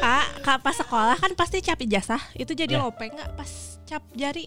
Ah, 0.00 0.24
ka- 0.40 0.56
pas 0.58 0.72
sekolah 0.72 1.16
kan 1.16 1.32
pasti 1.34 1.58
cap 1.58 1.76
ijazah. 1.76 2.22
Itu 2.32 2.54
jadi 2.54 2.70
Ya. 2.70 2.80
lope 2.80 3.02
nggak 3.04 3.34
pas 3.34 3.50
cap 3.82 4.02
jari. 4.14 4.46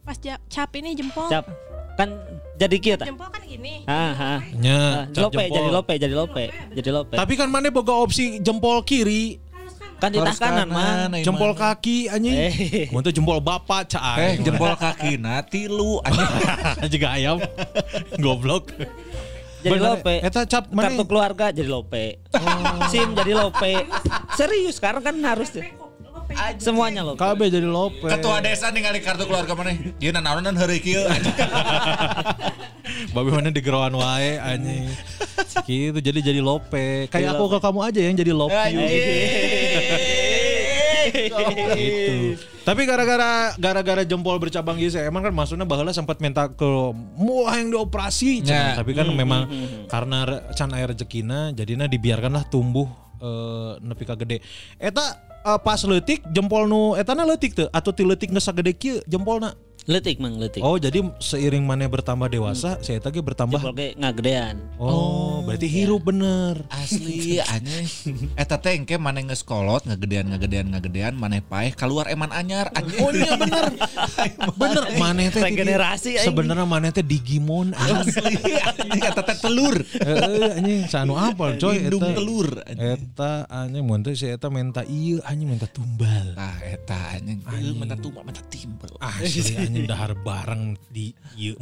Pas 0.00 0.16
ja- 0.16 0.40
cap 0.46 0.70
ini 0.74 0.92
jempol. 0.92 1.26
Cap. 1.26 1.48
Kan 1.96 2.20
jadi 2.54 2.76
kita. 2.76 3.04
Jempol 3.04 3.28
kan 3.28 3.42
gini. 3.42 3.82
Ah, 3.84 4.12
ah. 4.14 4.38
Nya, 4.54 4.78
Ah, 4.78 5.04
cap 5.08 5.22
lope 5.26 5.40
jempol. 5.40 5.56
jadi 5.56 5.68
lope 5.70 5.94
jadi 5.96 6.14
lope 6.14 6.44
jadi 6.70 6.90
lope. 6.92 7.14
Tapi 7.16 7.32
kan 7.34 7.48
mana 7.48 7.68
boga 7.68 7.94
opsi 7.94 8.38
jempol 8.38 8.84
kiri, 8.84 9.40
kan 10.00 10.08
di 10.08 10.18
tas 10.18 10.40
kanan 10.40 10.68
mah. 10.72 11.12
ay, 11.12 11.22
jempol 11.22 11.52
mana. 11.52 11.76
kaki 11.76 12.08
anjing. 12.08 12.36
Eh. 12.36 12.86
Mun 12.88 13.04
teh 13.04 13.12
jempol 13.12 13.38
bapak 13.44 13.92
cah 13.92 14.16
Eh 14.16 14.40
jempol 14.40 14.72
kaki 14.74 15.20
na 15.20 15.44
tilu 15.44 16.00
anjing. 16.00 16.88
juga 16.96 17.08
ayam. 17.12 17.36
Goblok. 18.16 18.72
Jadi 19.60 19.76
Bener, 19.76 20.00
lope. 20.00 20.14
Eta 20.24 20.48
cap 20.48 20.72
mana? 20.72 20.88
Kartu 20.88 21.04
keluarga 21.04 21.52
jadi 21.52 21.68
lope. 21.68 22.24
SIM 22.88 23.12
jadi 23.12 23.36
lope. 23.36 23.84
Serius 24.32 24.80
sekarang 24.80 25.04
kan 25.04 25.14
harus 25.20 25.52
tuh. 25.52 25.89
Semuanya 26.56 27.02
lope. 27.02 27.16
KB 27.16 27.40
jadi 27.48 27.64
lope. 27.64 28.04
Ketua 28.04 28.38
desa 28.38 28.68
ningali 28.68 28.98
kartu 28.98 29.24
keluarga 29.24 29.52
mana? 29.52 29.70
Dia 29.96 30.10
nanaonan 30.10 30.54
heureuy 30.54 30.78
kieu 30.78 31.02
anjing. 31.06 31.34
Babi 33.10 33.30
mana 33.30 33.48
di 33.48 33.60
gerowan 33.60 33.94
wae 33.94 34.36
anjing. 34.36 34.90
Gitu 35.62 35.98
jadi 35.98 36.20
jadi 36.22 36.40
lope. 36.40 37.06
Kayak 37.06 37.34
aku 37.34 37.44
ke 37.48 37.58
kamu 37.58 37.80
aja 37.82 38.00
yang 38.00 38.14
jadi 38.14 38.32
lope. 38.32 38.54
gitu. 38.54 38.90
Tapi 42.60 42.84
gara-gara 42.84 43.56
gara-gara 43.56 44.02
jempol 44.04 44.36
bercabang 44.38 44.76
gitu 44.76 44.94
saya 44.94 45.08
emang 45.08 45.24
kan 45.24 45.32
maksudnya 45.32 45.64
baheula 45.64 45.90
sempat 45.90 46.20
minta 46.20 46.46
ke 46.46 46.70
muah 47.16 47.56
yang 47.56 47.72
dioperasi. 47.72 48.44
Ya. 48.44 48.76
tapi 48.76 48.92
kan 48.92 49.08
memang 49.10 49.48
karena 49.88 50.18
re- 50.22 50.42
can 50.54 50.70
air 50.70 50.86
rezekina 50.86 51.50
jadinya 51.50 51.88
dibiarkanlah 51.88 52.46
tumbuh 52.46 52.86
eh, 53.20 53.72
nepi 53.84 54.04
ka 54.08 54.16
gede. 54.16 54.40
Eta 54.80 55.04
eh, 55.44 55.58
pas 55.60 55.80
leutik 55.84 56.24
jempol 56.32 56.66
nu 56.66 56.96
etana 56.96 57.28
leutik 57.28 57.54
teu 57.54 57.68
atau 57.70 57.92
ti 57.92 58.02
leutik 58.02 58.32
geus 58.32 58.44
sagede 58.44 58.72
kieu 58.74 59.04
jempolna? 59.06 59.54
Letik 59.88 60.20
mang 60.20 60.36
letik. 60.36 60.60
Oh, 60.60 60.76
jadi 60.76 61.00
seiring 61.18 61.64
mana 61.64 61.88
bertambah 61.88 62.28
dewasa, 62.28 62.76
saya 62.84 63.00
tadi 63.00 63.18
bertambah. 63.18 63.56
Jempol 63.58 63.72
ge 63.72 63.88
ngagedean. 63.96 64.60
Oh, 64.76 65.40
berarti 65.40 65.66
hirup 65.66 66.04
bener. 66.04 66.60
Asli 66.68 67.40
aneh. 67.54 67.88
Eta 68.36 68.60
teh 68.60 68.76
engke 68.76 69.00
maneh 69.00 69.24
geus 69.24 69.40
kolot 69.40 69.82
ngagedean 69.88 70.30
ngagedean 70.30 70.66
ngagedean 70.70 71.14
maneh 71.16 71.40
paeh 71.40 71.72
keluar 71.72 72.12
eman 72.12 72.28
anyar 72.28 72.68
anjing. 72.76 73.00
Oh 73.00 73.10
iya 73.10 73.34
bener. 73.40 73.72
bener, 74.60 74.84
maneh 75.00 75.32
teh 75.32 75.40
Regenerasi, 75.40 76.20
aing. 76.20 76.28
Sebenarnya 76.28 76.66
maneh 76.68 76.90
teh 76.92 77.02
Digimon. 77.02 77.72
Asli 77.80 78.36
anjing 78.60 79.00
eta 79.00 79.22
teh 79.24 79.36
telur. 79.40 79.74
Heeh, 79.80 80.60
anjing 80.60 80.80
sanu 80.86 81.16
apa 81.16 81.56
coy 81.56 81.80
Lindung 81.80 82.04
eta. 82.04 82.14
telur. 82.20 82.48
anjing. 82.68 82.84
Eta 83.00 83.32
anjing 83.48 83.84
mun 83.88 84.04
teh 84.04 84.12
si 84.12 84.28
eta 84.28 84.52
minta 84.52 84.84
ieu 84.84 85.24
anjing 85.24 85.48
minta 85.48 85.64
tumbal. 85.66 86.36
Ah 86.36 86.60
eta 86.62 87.16
anjing. 87.16 87.40
Ieu 87.58 87.72
minta 87.74 87.96
tumbal 87.96 88.22
minta 88.28 88.44
timbel. 88.52 88.92
Asli 89.00 89.69
anjing 89.70 89.86
dahar 89.86 90.12
bareng 90.16 90.62
di 90.90 91.14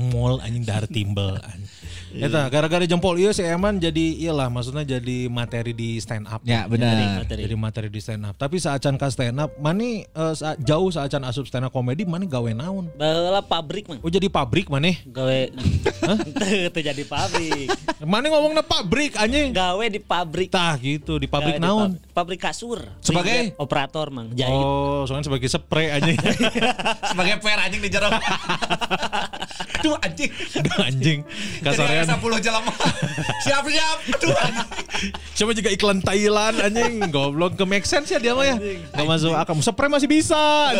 mall 0.08 0.40
anjing 0.40 0.64
dahar 0.64 0.88
timbel 0.88 1.36
anjing. 1.36 1.68
Eta 2.08 2.48
gara-gara 2.48 2.82
jempol 2.82 3.14
ieu 3.14 3.28
si 3.30 3.44
Eman 3.44 3.76
jadi 3.76 4.16
iyalah 4.18 4.48
maksudnya 4.48 4.80
jadi 4.82 5.28
materi 5.28 5.70
di 5.70 6.00
stand 6.00 6.24
up. 6.24 6.40
Ya 6.42 6.64
benar. 6.64 7.20
Materi. 7.20 7.44
Jadi 7.44 7.54
materi 7.54 7.88
di 7.88 8.00
stand 8.00 8.24
up. 8.24 8.34
Tapi 8.34 8.56
saacan 8.56 8.96
ka 8.96 9.06
stand 9.08 9.36
up, 9.36 9.52
mani 9.56 10.02
eh, 10.02 10.34
sa- 10.34 10.56
jauh 10.56 10.88
saacan 10.88 11.20
asup 11.22 11.44
stand 11.44 11.62
up 11.62 11.70
komedi, 11.70 12.02
mani 12.02 12.24
gawe 12.24 12.48
naon? 12.50 12.88
Baheula 12.94 13.44
pabrik 13.44 13.84
mang. 13.86 14.00
Oh 14.00 14.08
jadi 14.08 14.26
pabrik 14.26 14.66
maneh? 14.66 15.04
Gawe 15.04 15.38
teu 16.72 16.82
jadi 16.82 17.04
pabrik. 17.04 17.68
Mani 18.00 18.26
ngomongnya 18.26 18.64
pabrik 18.64 19.12
anjing. 19.14 19.52
Gawe 19.52 19.84
di 19.84 20.00
pabrik. 20.00 20.48
Tah 20.48 20.74
gitu 20.74 21.20
di 21.20 21.28
pabrik 21.28 21.56
Gawe 21.56 21.60
di 21.60 21.68
naon? 21.68 21.90
pab- 21.92 22.16
Pabrik 22.18 22.40
kasur. 22.40 22.82
Sebagai? 22.98 23.54
Operator 23.56 24.08
mang. 24.08 24.32
Jahit. 24.32 24.50
Oh, 24.50 25.04
soalnya 25.04 25.28
sebagai 25.28 25.46
spray 25.46 25.92
anjing. 25.92 26.18
Sebagai 27.10 27.38
per 27.38 27.58
anjing 27.60 27.78
di 27.78 27.90
jero. 27.98 28.08
Aduh 29.78 29.94
anjing. 30.06 30.30
Aduh, 30.30 30.78
anjing. 30.80 31.18
Kasarean. 31.60 32.06
Jadi 32.06 32.22
10 32.22 32.46
jelema. 32.46 32.72
Siap 33.44 33.64
siap. 33.66 33.98
Aduh 34.14 34.34
anjing. 34.38 34.68
Coba 35.34 35.50
juga 35.54 35.70
iklan 35.70 35.98
Thailand 35.98 36.56
anjing. 36.62 36.92
Goblok 37.10 37.58
ke 37.58 37.64
make 37.66 37.86
sense 37.86 38.10
ya 38.10 38.18
dia 38.18 38.34
mah 38.34 38.46
ya. 38.46 38.56
Gak 38.94 39.06
masuk 39.06 39.34
akal. 39.34 39.54
Spray 39.58 39.90
masih 39.90 40.06
bisa. 40.06 40.38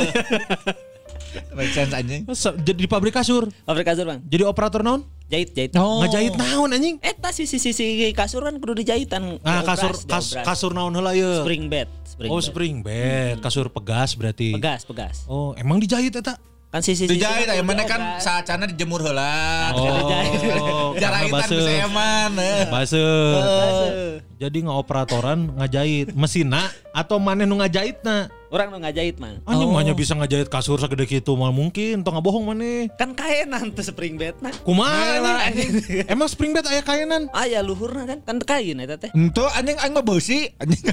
Make 1.53 1.77
sense 1.77 1.93
anjing. 1.93 2.25
Jadi 2.64 2.79
di 2.79 2.89
pabrik 2.89 3.12
kasur. 3.12 3.53
Pabrik 3.62 3.85
kasur 3.85 4.09
mang. 4.09 4.25
Jadi 4.25 4.49
operator 4.49 4.81
naon? 4.81 5.05
Jahit 5.29 5.53
jahit. 5.53 5.77
Oh. 5.77 6.01
Ngajahit 6.01 6.35
naon 6.41 6.73
anjing? 6.73 6.97
Eta 7.05 7.37
sisi 7.37 7.61
sisi 7.61 8.09
kasur 8.16 8.49
kan 8.49 8.57
kudu 8.57 8.81
dijahitan. 8.81 9.37
Ah 9.45 9.61
kasur 9.61 9.93
kas, 10.09 10.33
kasur 10.41 10.73
naon 10.73 10.97
heula 10.97 11.12
ye? 11.12 11.45
spring 11.45 11.69
bed. 11.69 11.85
Spring 12.09 12.31
Oh 12.33 12.41
bed. 12.41 12.49
spring 12.49 12.75
bed, 12.81 13.37
kasur 13.45 13.69
pegas 13.69 14.16
berarti. 14.16 14.57
Pegas 14.57 14.89
pegas. 14.89 15.29
Oh, 15.29 15.53
emang 15.55 15.77
dijahit 15.77 16.16
eta? 16.16 16.41
Kan 16.69 16.85
sisi 16.85 17.09
sisi. 17.09 17.16
Dijahit 17.16 17.49
aya 17.49 17.64
mana 17.64 17.89
kan 17.89 18.21
saacana 18.21 18.69
dijemur 18.69 19.01
heula. 19.01 19.73
Oh, 19.73 20.93
geus 20.93 21.33
baseuh. 21.33 21.64
eman. 21.64 22.37
eh. 22.37 22.69
Baseuh. 22.69 24.21
Jadi 24.37 24.69
ngoperatoran 24.69 25.57
ngajahit 25.57 26.12
mesinna 26.12 26.69
atau 26.93 27.16
maneh 27.16 27.49
nu 27.49 27.57
ngajahitna? 27.57 28.29
Orang 28.53 28.69
nu 28.69 28.85
ngajahit 28.85 29.16
mang. 29.16 29.41
Anjing 29.49 29.69
mahnya 29.73 29.97
bisa 29.97 30.12
ngajahit 30.12 30.53
kasur 30.53 30.77
segede 30.77 31.09
kitu 31.09 31.33
mal 31.37 31.57
mungkin, 31.57 32.05
tong 32.05 32.16
ngabohong 32.21 32.53
maneh. 32.53 32.93
Kan 33.01 33.16
kaenan 33.16 33.73
tuh 33.73 33.83
spring 33.89 34.21
bed 34.21 34.37
nah. 34.45 34.53
Kumaha? 34.61 35.49
Emang 36.12 36.29
spring 36.29 36.53
bed 36.53 36.69
aya 36.69 36.85
kaenan? 36.85 37.33
Aya 37.33 37.64
luhurna 37.64 38.05
kan 38.05 38.21
kan 38.21 38.37
kain 38.45 38.77
eta 38.77 39.01
teh. 39.01 39.11
Ento 39.16 39.49
anjing 39.57 39.81
aing 39.81 39.97
mah 39.97 40.05
beusi 40.05 40.53
anjing. 40.61 40.85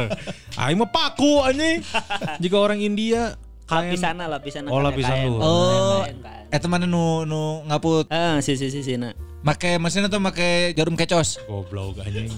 Aing 0.62 0.76
mah 0.78 0.92
paku 0.92 1.40
anjing. 1.44 1.80
Jika 2.44 2.56
orang 2.60 2.78
India 2.78 3.34
kain 3.64 3.90
Lapisana 3.90 4.24
lapisana. 4.28 4.68
Oh, 4.68 4.78
kan 4.78 4.92
lapisan 4.92 5.16
luhur. 5.24 5.40
Oh, 5.40 6.02
eta 6.48 6.66
mana 6.68 6.84
nu 6.84 7.24
nu 7.24 7.64
ngaput 7.64 8.06
Ah, 8.12 8.38
sisi 8.38 8.68
sisi 8.68 8.94
na. 8.94 9.16
make 9.40 9.76
mesin 9.76 10.04
atau 10.04 10.20
make 10.20 10.72
jarum 10.72 10.94
kecos? 10.94 11.40
goblok 11.44 12.00
anjing. 12.00 12.28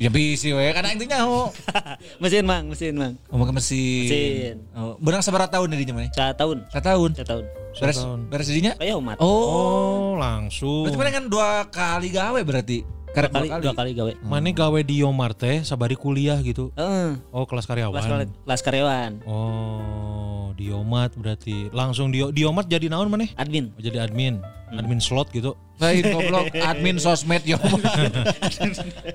Ya 0.00 0.08
bisi 0.08 0.48
we 0.50 0.64
kan 0.72 0.86
aing 0.86 0.96
teh 0.96 1.04
nyaho. 1.04 1.52
mesin 2.22 2.48
mang, 2.48 2.72
mesin 2.72 2.96
mang. 2.96 3.14
Oh, 3.28 3.36
make 3.36 3.52
mesin. 3.52 4.08
Mesin. 4.08 4.56
Oh, 4.72 4.96
beurang 4.96 5.20
sabaraha 5.20 5.52
tahun 5.52 5.76
di 5.76 5.84
dinya 5.84 6.00
mah? 6.00 6.08
Sa 6.14 6.32
tahun. 6.32 6.64
Satahun. 6.72 7.10
Sa 7.12 7.24
tahun. 7.26 7.44
Beres 7.76 7.96
Satahun. 8.00 8.20
beres 8.32 8.46
di 8.48 8.54
dinya? 8.56 8.72
Kayak 8.80 8.96
umat. 8.96 9.16
Oh. 9.20 9.28
Oh, 9.28 10.10
langsung. 10.16 10.88
Berarti 10.88 10.96
mana 10.96 11.10
kan 11.12 11.24
dua 11.28 11.68
kali 11.68 12.08
gawe 12.10 12.40
berarti? 12.40 12.80
dua 12.80 13.12
Karek 13.12 13.30
kali, 13.34 13.48
dua 13.60 13.74
kali 13.74 13.90
gawe. 13.92 14.12
Mana 14.22 14.54
gawe 14.54 14.80
di 14.86 15.02
Yomar 15.02 15.34
teh 15.34 15.66
sabari 15.66 15.98
kuliah 15.98 16.38
gitu. 16.40 16.70
Heeh. 16.78 17.18
Oh, 17.34 17.42
kelas 17.44 17.66
karyawan. 17.66 17.92
kelas 17.92 18.30
kelas 18.46 18.60
karyawan. 18.64 19.12
Oh, 19.28 20.29
di 20.60 20.68
Yomat 20.68 21.16
berarti. 21.16 21.72
Langsung 21.72 22.12
di 22.12 22.20
di 22.36 22.44
Yomat 22.44 22.68
jadi 22.68 22.92
naon 22.92 23.08
maneh? 23.08 23.32
Admin. 23.40 23.72
Oh, 23.72 23.80
jadi 23.80 24.04
admin. 24.04 24.44
Admin 24.70 25.00
slot 25.00 25.32
gitu. 25.32 25.56
Lain 25.80 26.04
goblok 26.12 26.52
admin 26.52 27.00
sosmed 27.04 27.42
yo. 27.48 27.56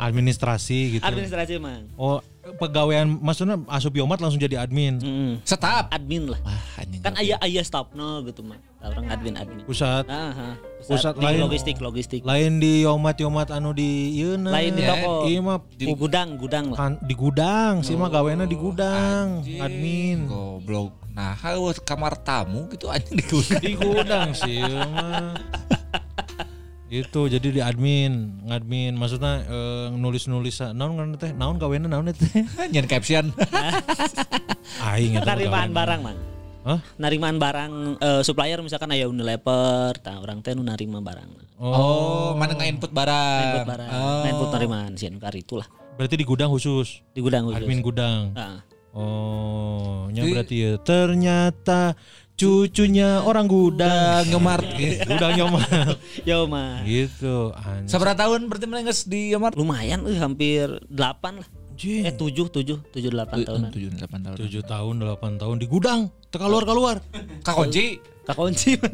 Administrasi 0.01 0.97
gitu. 0.97 1.05
Administrasi 1.05 1.61
mang. 1.61 1.85
Oh, 1.95 2.17
pegawaian 2.53 3.09
maksudnya 3.09 3.57
asup 3.65 3.91
Yomat 3.91 4.17
langsung 4.17 4.37
jadi 4.37 4.59
admin. 4.59 4.97
Heeh. 4.97 5.33
Setap. 5.41 5.89
Admin 5.89 6.29
lah. 6.29 6.37
Wah, 6.39 6.61
anjing. 6.77 7.01
Kan 7.01 7.13
aya 7.15 7.35
aya 7.39 7.61
staffna 7.61 8.21
gitu 8.21 8.41
mah. 8.41 8.61
Orang 8.79 9.09
admin 9.09 9.33
admin. 9.33 9.65
Pusat 9.65 10.05
Ah, 10.05 10.29
ah. 10.29 10.53
Pusat 10.79 11.17
di 11.17 11.25
lain. 11.25 11.39
logistik 11.41 11.75
logistik. 11.79 12.21
lain 12.21 12.57
di 12.57 12.85
Yomat 12.85 13.17
Yomat 13.17 13.49
anu 13.49 13.71
di 13.71 14.13
ieu 14.13 14.37
Lain 14.37 14.71
di 14.71 14.81
Ya, 14.81 14.93
toko. 14.93 15.25
Iya 15.25 15.39
mah 15.41 15.57
Di 15.73 15.85
gudang 15.91 16.29
gudang 16.35 16.65
lah. 16.69 16.77
kan- 16.77 17.01
di 17.01 17.13
gudang 17.13 17.81
sih 17.81 17.93
mah 17.93 18.07
gawena 18.07 18.45
di 18.45 18.53
gudang 18.53 19.41
admin 19.41 20.29
Goblok. 20.29 20.93
Nah, 21.09 21.31
haus 21.33 21.79
kamar 21.79 22.13
tamu 22.19 22.67
gitu 22.69 22.85
anjing 22.87 23.15
di 23.15 23.25
gudang. 23.25 23.59
di 23.59 23.73
gudang 23.73 24.29
sih 24.31 24.61
mah 24.61 25.33
itu 26.85 27.21
jadi 27.25 27.47
di 27.49 27.59
admin 27.59 28.13
ngadmin 28.45 28.93
maksudnya 28.93 29.41
eh, 29.41 29.87
nulis 29.91 30.25
nulis 30.25 30.61
naon 30.61 30.93
ngaran 30.93 31.15
teh 31.15 31.31
naon 31.31 31.57
gawena 31.57 31.87
naon 31.87 32.07
teh 32.07 32.29
Nyen 32.71 32.85
caption. 32.85 33.33
aing 34.87 35.17
Narimaan 35.17 35.69
gawena. 35.69 35.75
barang 35.75 36.01
mang. 36.01 36.19
Hah? 36.61 36.79
Narimaan 36.95 37.37
barang 37.37 37.71
eh, 37.97 38.21
supplier 38.21 38.57
misalkan 38.59 38.89
aya 38.89 39.05
Unilever, 39.05 39.93
tah 39.97 40.17
orang 40.17 40.41
teh 40.41 40.53
nu 40.53 40.61
narima 40.61 40.97
barang. 40.99 41.57
Oh, 41.57 42.33
mana 42.33 42.53
nge-input 42.53 42.89
barang. 42.89 43.41
Input 43.43 43.65
barang. 43.65 43.89
Oh. 43.91 44.23
Input 44.23 44.49
narimaan 44.51 44.91
sih 44.93 45.09
kari 45.11 45.41
itulah. 45.41 45.65
berarti 45.95 46.19
di 46.19 46.27
gudang 46.27 46.51
khusus 46.51 46.99
Di 47.15 47.23
gudang 47.23 47.47
khusus. 47.47 47.63
admin 47.63 47.79
gudang 47.79 48.35
Ah. 48.35 48.59
oh 48.91 50.11
nya 50.11 50.27
berarti 50.27 50.55
ya 50.59 50.71
ternyata 50.75 51.95
cucunya 52.35 53.23
orang 53.23 53.47
gudang 53.47 54.27
Nyomart. 54.27 54.67
gudang 55.07 55.31
nyomar 55.39 55.95
Yo 56.27 56.43
mah. 56.51 56.83
gitu 56.83 57.55
anjing. 57.55 57.87
Sabaraha 57.87 58.27
tahun 58.27 58.51
berarti 58.51 58.67
geus 58.83 59.07
di 59.07 59.31
Yomart? 59.31 59.55
Lumayan 59.55 60.03
eh 60.03 60.19
hampir 60.19 60.67
8 60.91 61.39
lah. 61.39 61.47
Anjing. 61.47 62.03
Eh 62.03 62.11
7 62.11 62.51
7 62.51 62.75
7 62.91 62.91
8 62.91 63.47
tahunan. 63.47 63.71
7 63.71 63.99
8 64.03 64.25
tahun. 64.27 64.35
tujuh 64.35 64.63
tahun 64.67 64.93
delapan 64.99 65.31
tahun 65.39 65.55
di 65.63 65.67
gudang 65.67 66.11
teu 66.27 66.39
keluar. 66.43 66.99
Kakunci 68.25 68.75
man. 68.81 68.91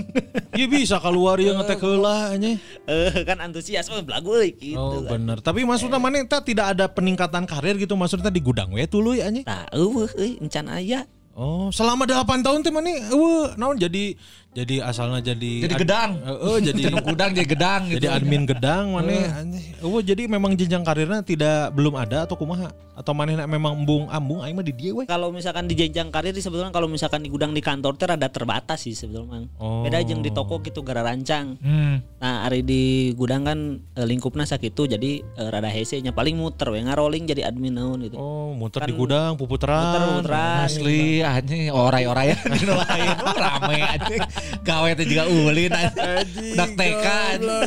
iya 0.60 0.68
bisa 0.76 1.00
keluar 1.00 1.40
ya 1.40 1.56
ngetek 1.56 1.80
heula 1.80 2.36
nya 2.36 2.60
Eh 2.84 3.24
kan 3.24 3.40
antusias 3.40 3.88
mah 3.88 4.04
belagu 4.04 4.36
euy 4.36 4.52
gitu. 4.60 4.76
oh 4.76 5.00
kan. 5.08 5.18
bener 5.18 5.40
tapi 5.40 5.64
maksudnya 5.64 6.04
mana 6.04 6.20
eta 6.20 6.44
tidak 6.44 6.76
ada 6.76 6.92
peningkatan 6.92 7.48
karir 7.48 7.80
gitu 7.80 7.96
maksudnya 7.96 8.28
di 8.28 8.44
gudang 8.44 8.76
we 8.76 8.84
tuluy 8.84 9.24
anya 9.24 9.48
Tah 9.48 9.66
eueuh 9.72 10.12
euy 10.20 10.36
encan 10.44 10.68
aya. 10.68 11.08
Oh 11.42 11.74
selama 11.74 12.06
delapan 12.06 12.46
tahun 12.46 12.62
teh 12.62 12.70
mana 12.70 12.94
eueuh 13.10 13.58
naon 13.58 13.82
jadi 13.82 14.14
jadi 14.52 14.84
asalnya 14.84 15.24
jadi 15.24 15.54
Jadi 15.64 15.74
ad- 15.74 15.80
gedang. 15.80 16.10
Heeh, 16.20 16.58
jadi 16.62 16.82
Jadi 16.82 16.96
gudang 17.02 17.32
jadi 17.32 17.48
gedang 17.48 17.82
gitu. 17.88 17.96
jadi 17.98 18.08
admin 18.12 18.44
gedang 18.44 18.84
mana 18.92 19.48
oh 19.80 20.00
jadi 20.00 20.28
memang 20.28 20.54
jenjang 20.54 20.84
karirnya 20.84 21.24
tidak 21.24 21.72
belum 21.72 21.96
ada 21.96 22.24
atau 22.24 22.36
kumaha 22.36 22.68
atau 22.92 23.16
mana 23.16 23.48
memang 23.48 23.74
embung 23.74 24.06
ambung 24.12 24.44
aing 24.44 24.54
mah 24.54 24.62
di 24.62 24.76
dia 24.76 24.92
we 24.92 25.08
Kalau 25.08 25.32
misalkan 25.32 25.66
di 25.66 25.74
jenjang 25.74 26.12
karir 26.12 26.36
sebetulnya 26.36 26.70
kalau 26.70 26.86
misalkan 26.86 27.24
di 27.24 27.32
gudang 27.32 27.50
di 27.50 27.60
kantor 27.60 27.96
teh 27.96 28.06
rada 28.06 28.28
terbatas 28.28 28.84
sih 28.84 28.92
sebetulnya. 28.92 29.48
Oh. 29.58 29.82
Beda 29.82 30.04
jeung 30.04 30.20
di 30.20 30.30
toko 30.30 30.60
gitu 30.60 30.84
gara 30.84 31.02
rancang. 31.02 31.56
Hmm. 31.58 32.04
Nah, 32.20 32.46
hari 32.46 32.62
di 32.62 32.84
gudang 33.16 33.42
kan 33.42 33.60
eh, 33.96 34.06
lingkupna 34.06 34.44
sakitu 34.44 34.86
jadi 34.86 35.24
eh, 35.24 35.50
rada 35.50 35.66
hese 35.66 35.98
nya 35.98 36.12
paling 36.12 36.36
muter 36.36 36.70
we 36.70 36.78
ngarolling 36.78 37.26
jadi 37.26 37.48
admin 37.48 37.74
naon 37.74 38.04
gitu. 38.04 38.20
oh 38.20 38.54
muter 38.54 38.84
Kan 38.84 38.90
di 38.92 38.94
gudang 38.94 39.34
puputeran 39.34 39.82
Muter-muteran. 39.88 40.68
Asli 40.68 41.24
anjing 41.24 41.72
oray-orayan 41.72 42.38
di 42.44 42.68
lain 42.68 43.10
rame 43.18 43.78
anjing. 43.88 44.22
Gawe 44.62 44.90
teh 44.94 45.06
juga 45.06 45.26
ulin 45.26 45.72
anjing. 45.74 46.54
Udah 46.54 46.68
TK 46.74 47.06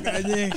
anjing. 0.05 0.51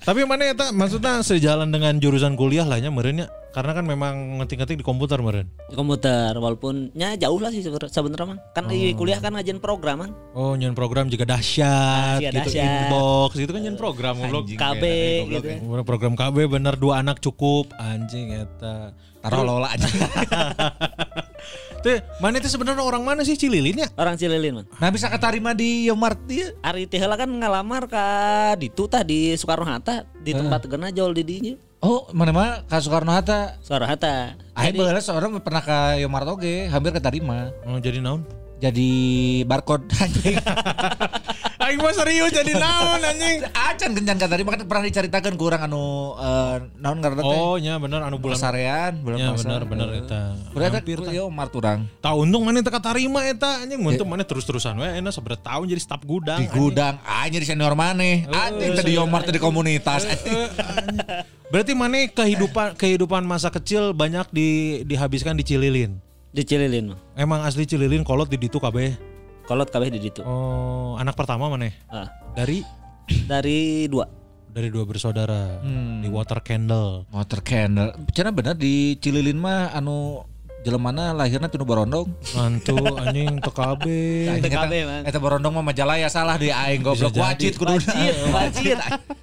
Tapi 0.00 0.24
mana 0.24 0.48
ya 0.48 0.54
maksudnya 0.72 1.20
sejalan 1.20 1.68
dengan 1.68 2.00
jurusan 2.00 2.32
kuliah 2.32 2.64
lah 2.64 2.80
nya 2.80 2.88
meureun 2.88 3.20
nya. 3.20 3.28
Karena 3.50 3.74
kan 3.74 3.82
memang 3.82 4.38
ngetik-ngetik 4.38 4.78
di 4.78 4.86
komputer 4.86 5.18
meureun. 5.20 5.44
Di 5.68 5.74
komputer 5.74 6.32
walaupun 6.38 6.94
nya 6.94 7.18
jauh 7.18 7.36
lah 7.36 7.50
sih 7.50 7.60
sebenarnya 7.66 8.26
mang. 8.32 8.40
Kan 8.56 8.70
di 8.70 8.94
kuliah 8.96 9.20
kan 9.20 9.34
ngajen 9.36 9.60
program 9.60 10.06
mang. 10.06 10.12
Oh, 10.32 10.56
nyen 10.56 10.72
program 10.72 11.10
juga 11.10 11.28
dahsyat 11.28 12.16
Ah, 12.16 12.22
iya, 12.22 12.30
gitu 12.32 12.48
dahsyat. 12.48 12.64
inbox 12.88 13.30
gitu 13.36 13.50
kan 13.52 13.60
nyen 13.60 13.76
program 13.76 14.14
goblok. 14.22 14.48
Anjing, 14.48 14.58
KB 14.58 14.82
kayak 14.82 15.26
gitu. 15.28 15.48
Bener, 15.68 15.84
Program 15.84 16.14
KB 16.16 16.36
bener 16.48 16.74
dua 16.78 17.02
anak 17.02 17.18
cukup 17.20 17.74
anjing 17.76 18.32
eta. 18.38 18.94
Taruh 19.20 19.44
lola 19.44 19.68
anjing. 19.72 20.00
Teh, 21.80 22.04
mana 22.20 22.36
itu 22.36 22.48
sebenarnya 22.52 22.84
orang 22.84 23.00
mana 23.00 23.24
sih 23.24 23.40
Cililin 23.40 23.80
ya? 23.84 23.88
Orang 23.96 24.20
Cililin, 24.20 24.60
Mang. 24.60 24.66
Nah 24.76 24.92
bisa 24.92 25.08
ketarima 25.08 25.56
di 25.56 25.88
Yomart 25.88 26.20
dia. 26.28 26.52
Ari 26.60 26.84
teh 26.84 27.00
heula 27.00 27.16
kan 27.16 27.32
ngalamar 27.32 27.88
ka 27.88 28.04
ditu 28.60 28.84
tah 28.84 29.00
di 29.00 29.32
Soekarno 29.32 29.64
Hatta 29.64 30.04
di 30.20 30.36
tempat 30.36 30.68
gena 30.68 30.92
jol 30.92 31.16
di 31.16 31.24
dinya. 31.24 31.54
Oh 31.80 32.04
mana 32.12 32.36
mah 32.36 32.68
Kak 32.68 32.84
Soekarno 32.84 33.16
Hatta. 33.16 33.56
Soekarno 33.64 33.88
Hatta. 33.88 34.36
Aing 34.60 34.76
baheula 34.76 35.00
seorang 35.00 35.40
pernah 35.40 35.64
ke 35.64 36.04
Yomart 36.04 36.28
oge, 36.28 36.68
hampir 36.68 36.92
ketarima. 36.92 37.48
Oh, 37.64 37.80
jadi 37.80 38.04
naon? 38.04 38.28
Jadi 38.60 38.90
barcode 39.48 39.88
anjing. 40.04 40.36
Aing 41.60 41.80
mah 41.80 41.92
serius 41.92 42.32
jadi 42.32 42.52
naon 42.56 43.00
anjing. 43.00 43.40
Acan 43.72 43.96
kencan 43.96 44.16
kan 44.20 44.60
pernah 44.68 44.84
diceritakan 44.84 45.32
ke 45.36 45.42
urang 45.44 45.64
anu 45.64 46.12
eh, 46.20 46.56
naon 46.76 47.00
ngaranna 47.00 47.24
teh? 47.24 47.36
Oh, 47.40 47.56
nya 47.56 47.80
bener 47.80 48.04
anu 48.04 48.20
bulan. 48.20 48.36
Pasarean, 48.36 49.00
bulan 49.00 49.16
Ya 49.16 49.28
pasar. 49.32 49.40
bener 49.40 49.62
bener 49.64 49.88
eta. 50.04 50.22
Berarti 50.52 50.76
Hampir 50.84 50.98
tah. 51.00 51.12
Yomart 51.16 51.52
urang. 51.56 51.80
Tahu 52.04 52.16
untung 52.28 52.44
mana 52.44 52.60
teka 52.60 52.80
tarima 52.84 53.24
eta 53.24 53.64
anjing 53.64 53.80
mun 53.80 53.96
teu 53.96 54.04
mana 54.04 54.24
terus-terusan 54.28 54.76
we 54.76 54.88
enak 55.00 55.12
seberat 55.16 55.40
tahun 55.40 55.64
jadi 55.72 55.80
staf 55.80 56.04
gudang. 56.04 56.44
Di 56.44 56.52
gudang 56.52 57.00
aja 57.00 57.36
di 57.40 57.46
senior 57.48 57.72
maneh. 57.72 58.28
Anjing 58.28 58.76
tadi 58.76 59.00
Yomart 59.00 59.32
di 59.32 59.40
komunitas. 59.40 60.04
Berarti 61.48 61.72
mana 61.72 62.04
kehidupan 62.04 62.76
kehidupan 62.76 63.24
masa 63.24 63.48
kecil 63.48 63.96
banyak 63.96 64.28
di 64.28 64.80
dihabiskan 64.84 65.32
di 65.32 65.48
Cililin. 65.48 66.09
Di 66.30 66.42
Cililin. 66.42 66.94
Mang. 66.94 67.00
Emang 67.18 67.42
asli 67.42 67.66
Cililin 67.66 68.06
kolot 68.06 68.30
di 68.30 68.38
ditu 68.38 68.62
kabeh. 68.62 68.94
Kolot 69.46 69.66
kabeh 69.66 69.90
di 69.90 69.98
ditu. 69.98 70.22
Oh, 70.22 70.94
anak 70.94 71.18
pertama 71.18 71.50
mana? 71.50 71.66
Ah, 71.90 72.06
Dari 72.32 72.62
dari 73.26 73.90
dua. 73.90 74.06
dari 74.50 74.66
dua 74.66 74.82
bersaudara 74.82 75.62
Hmm. 75.62 76.02
di 76.02 76.10
Water 76.10 76.42
Candle. 76.42 77.06
Motor 77.10 77.38
candle. 77.38 77.94
Cenah 78.10 78.34
bener 78.34 78.58
di 78.58 78.98
Cililin 78.98 79.38
mah 79.38 79.70
anu 79.70 80.26
jelemana 80.60 81.12
lahirna 81.16 81.48
tinu 81.48 81.64
Borondong. 81.64 82.08
Mantu 82.36 82.76
anjing 83.00 83.40
teu 83.40 83.52
kabeh. 83.52 84.40
Teu 84.40 84.50
kabeh, 84.52 84.80
Mang. 84.84 85.02
Eta 85.08 85.18
Borondong 85.18 85.52
mah 85.56 85.64
Majalaya 85.64 86.08
salah 86.12 86.36
di 86.36 86.52
aing 86.52 86.84
goblok 86.84 87.16
wajit 87.16 87.56
kudu. 87.56 87.80
Wajib, 87.80 88.14
wajib. 88.36 88.76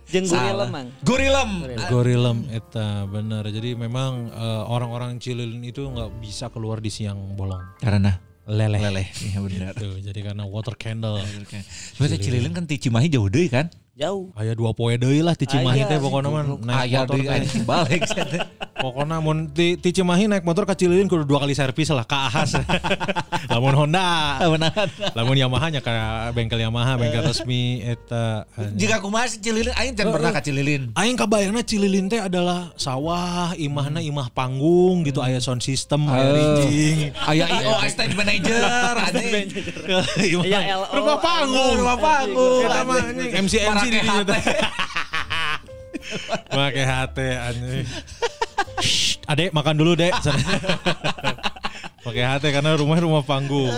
Jeung 0.10 0.26
gurilem, 0.28 0.70
Mang. 0.70 0.88
Gurilem. 1.06 1.50
Gorilem 1.90 2.38
eta 2.50 3.06
bener. 3.06 3.44
Jadi 3.54 3.78
memang 3.78 4.34
eh, 4.34 4.64
orang-orang 4.66 5.22
Cililin 5.22 5.62
itu 5.66 5.86
nggak 5.86 6.22
bisa 6.22 6.50
keluar 6.50 6.82
di 6.82 6.90
siang 6.90 7.38
bolong. 7.38 7.62
Karena 7.82 8.18
Leleh. 8.48 8.80
leleh. 8.80 9.08
Iya 9.28 9.40
bener. 9.44 9.74
Tuh, 9.76 10.00
jadi 10.00 10.32
karena 10.32 10.48
water 10.48 10.80
candle. 10.80 11.20
Sebenarnya 12.00 12.20
Cililin 12.24 12.56
kan 12.56 12.64
ti 12.64 12.80
Cimahi 12.80 13.12
jauh 13.12 13.28
deui 13.28 13.52
kan? 13.52 13.68
Jauh. 13.98 14.30
Aya 14.38 14.54
dua 14.54 14.78
poe 14.78 14.94
deui 14.94 15.26
lah 15.26 15.34
ti 15.34 15.50
Cimahi 15.50 15.82
Aya, 15.82 15.90
teh 15.90 15.98
pokona 15.98 16.30
mah 16.30 16.46
naik 16.46 16.86
Aya 16.86 17.00
motor 17.02 17.18
deui 17.18 17.26
teh. 17.26 17.34
anjing 17.34 17.66
balik. 17.66 18.02
Pokoknya 18.78 19.18
mun 19.18 19.50
ti, 19.50 19.74
ti 19.74 19.90
Cimahi 19.90 20.30
naik 20.30 20.46
motor 20.46 20.62
ke 20.62 20.78
Cililin 20.78 21.10
kudu 21.10 21.26
dua 21.26 21.42
kali 21.42 21.58
servis 21.58 21.90
lah 21.90 22.06
ka 22.06 22.30
Ahas. 22.30 22.54
Lamun 23.50 23.74
Honda. 23.74 24.38
Lamun 25.18 25.34
Yamaha 25.34 25.74
nya 25.74 25.82
ka 25.82 25.90
bengkel 26.30 26.62
Yamaha, 26.62 26.94
bengkel 26.94 27.26
resmi 27.26 27.82
eta. 27.82 28.46
Jika 28.78 29.02
aku 29.02 29.10
masih 29.10 29.42
Cililin 29.42 29.74
aing 29.74 29.98
can 29.98 30.14
pernah 30.14 30.30
ka 30.30 30.46
Cililin. 30.46 30.94
Aing 30.94 31.18
kabayangna 31.18 31.66
Cililin 31.66 32.06
teh 32.06 32.22
adalah 32.22 32.70
sawah, 32.78 33.58
imahna 33.58 33.98
imah 33.98 34.30
panggung 34.30 35.02
gitu, 35.02 35.26
aya 35.26 35.42
sound 35.42 35.66
system, 35.66 36.06
aya 36.06 36.38
ringing. 36.38 37.18
Aya 37.18 37.50
IO 37.50 37.82
stage 37.90 38.14
manager 38.14 38.62
anjing. 39.10 39.58
Imah- 40.38 40.70
LO, 40.70 40.86
Rumah 40.94 41.18
panggung, 41.18 41.74
rumah 41.82 41.98
panggung. 41.98 42.62
Eta 42.62 42.82
mah 42.86 43.02
anjing 43.02 43.32
MC 43.42 43.54
MC 43.58 43.84
Hate. 43.94 44.28
teh. 44.28 44.44
Pakai 46.56 46.86
hati 46.88 47.28
anjing. 47.36 47.88
Adek 49.28 49.52
makan 49.52 49.76
dulu, 49.76 49.92
Dek. 50.00 50.14
Pakai 52.06 52.24
hati 52.24 52.48
karena 52.56 52.80
rumah 52.80 53.00
rumah 53.04 53.24
panggung. 53.28 53.74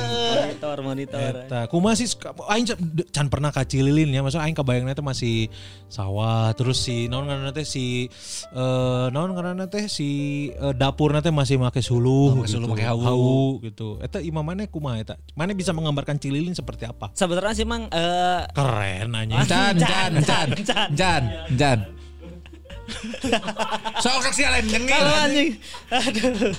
Monitor, 0.69 1.17
monitor. 1.17 1.33
Eta, 1.45 1.59
kumaha 1.65 1.97
sih 1.97 2.05
aing 2.45 2.65
can- 3.09 3.29
pernah 3.29 3.49
ka 3.49 3.65
Cililin 3.65 4.09
ya, 4.09 4.21
maksudnya 4.21 4.45
aing 4.45 4.53
kebayangna 4.53 4.93
teh 4.93 5.01
masih 5.01 5.49
sawah, 5.85 6.53
terus 6.53 6.77
si 6.79 7.09
naon 7.09 7.25
ngaranna 7.25 7.49
teh 7.49 7.65
si 7.65 8.05
eh 8.51 9.05
naon 9.09 9.33
ngaranna 9.33 9.65
teh 9.65 9.89
si 9.89 10.09
eh, 10.51 10.73
dapurna 10.73 11.21
teh 11.21 11.33
masih 11.33 11.57
make 11.57 11.81
suluh, 11.81 12.33
Oh, 12.33 12.35
make 12.37 12.49
suluh, 12.49 12.69
make 12.69 12.85
hawu. 12.85 13.57
gitu. 13.65 13.97
Eta 13.99 14.21
imam 14.21 14.45
mana 14.45 14.65
kumaha 14.65 15.01
eta? 15.01 15.15
Mana 15.33 15.53
bisa 15.53 15.73
menggambarkan 15.73 16.21
Cililin 16.21 16.53
seperti 16.53 16.85
apa? 16.85 17.09
Sebenarnya 17.13 17.53
sih 17.55 17.65
Mang 17.65 17.89
eh 17.89 18.41
Keren 18.53 19.09
anjing. 19.15 19.41
Can, 19.49 19.75
can, 19.79 20.11
can, 20.21 20.47
Can. 20.53 20.89
can, 20.93 21.23
can. 21.57 21.79
Sok 24.03 24.19
saksi 24.25 24.41
lain 24.47 24.65
nyengil. 24.69 24.95
Kalau 24.95 25.15
anjing. 25.25 25.49
Aduh. 25.89 26.53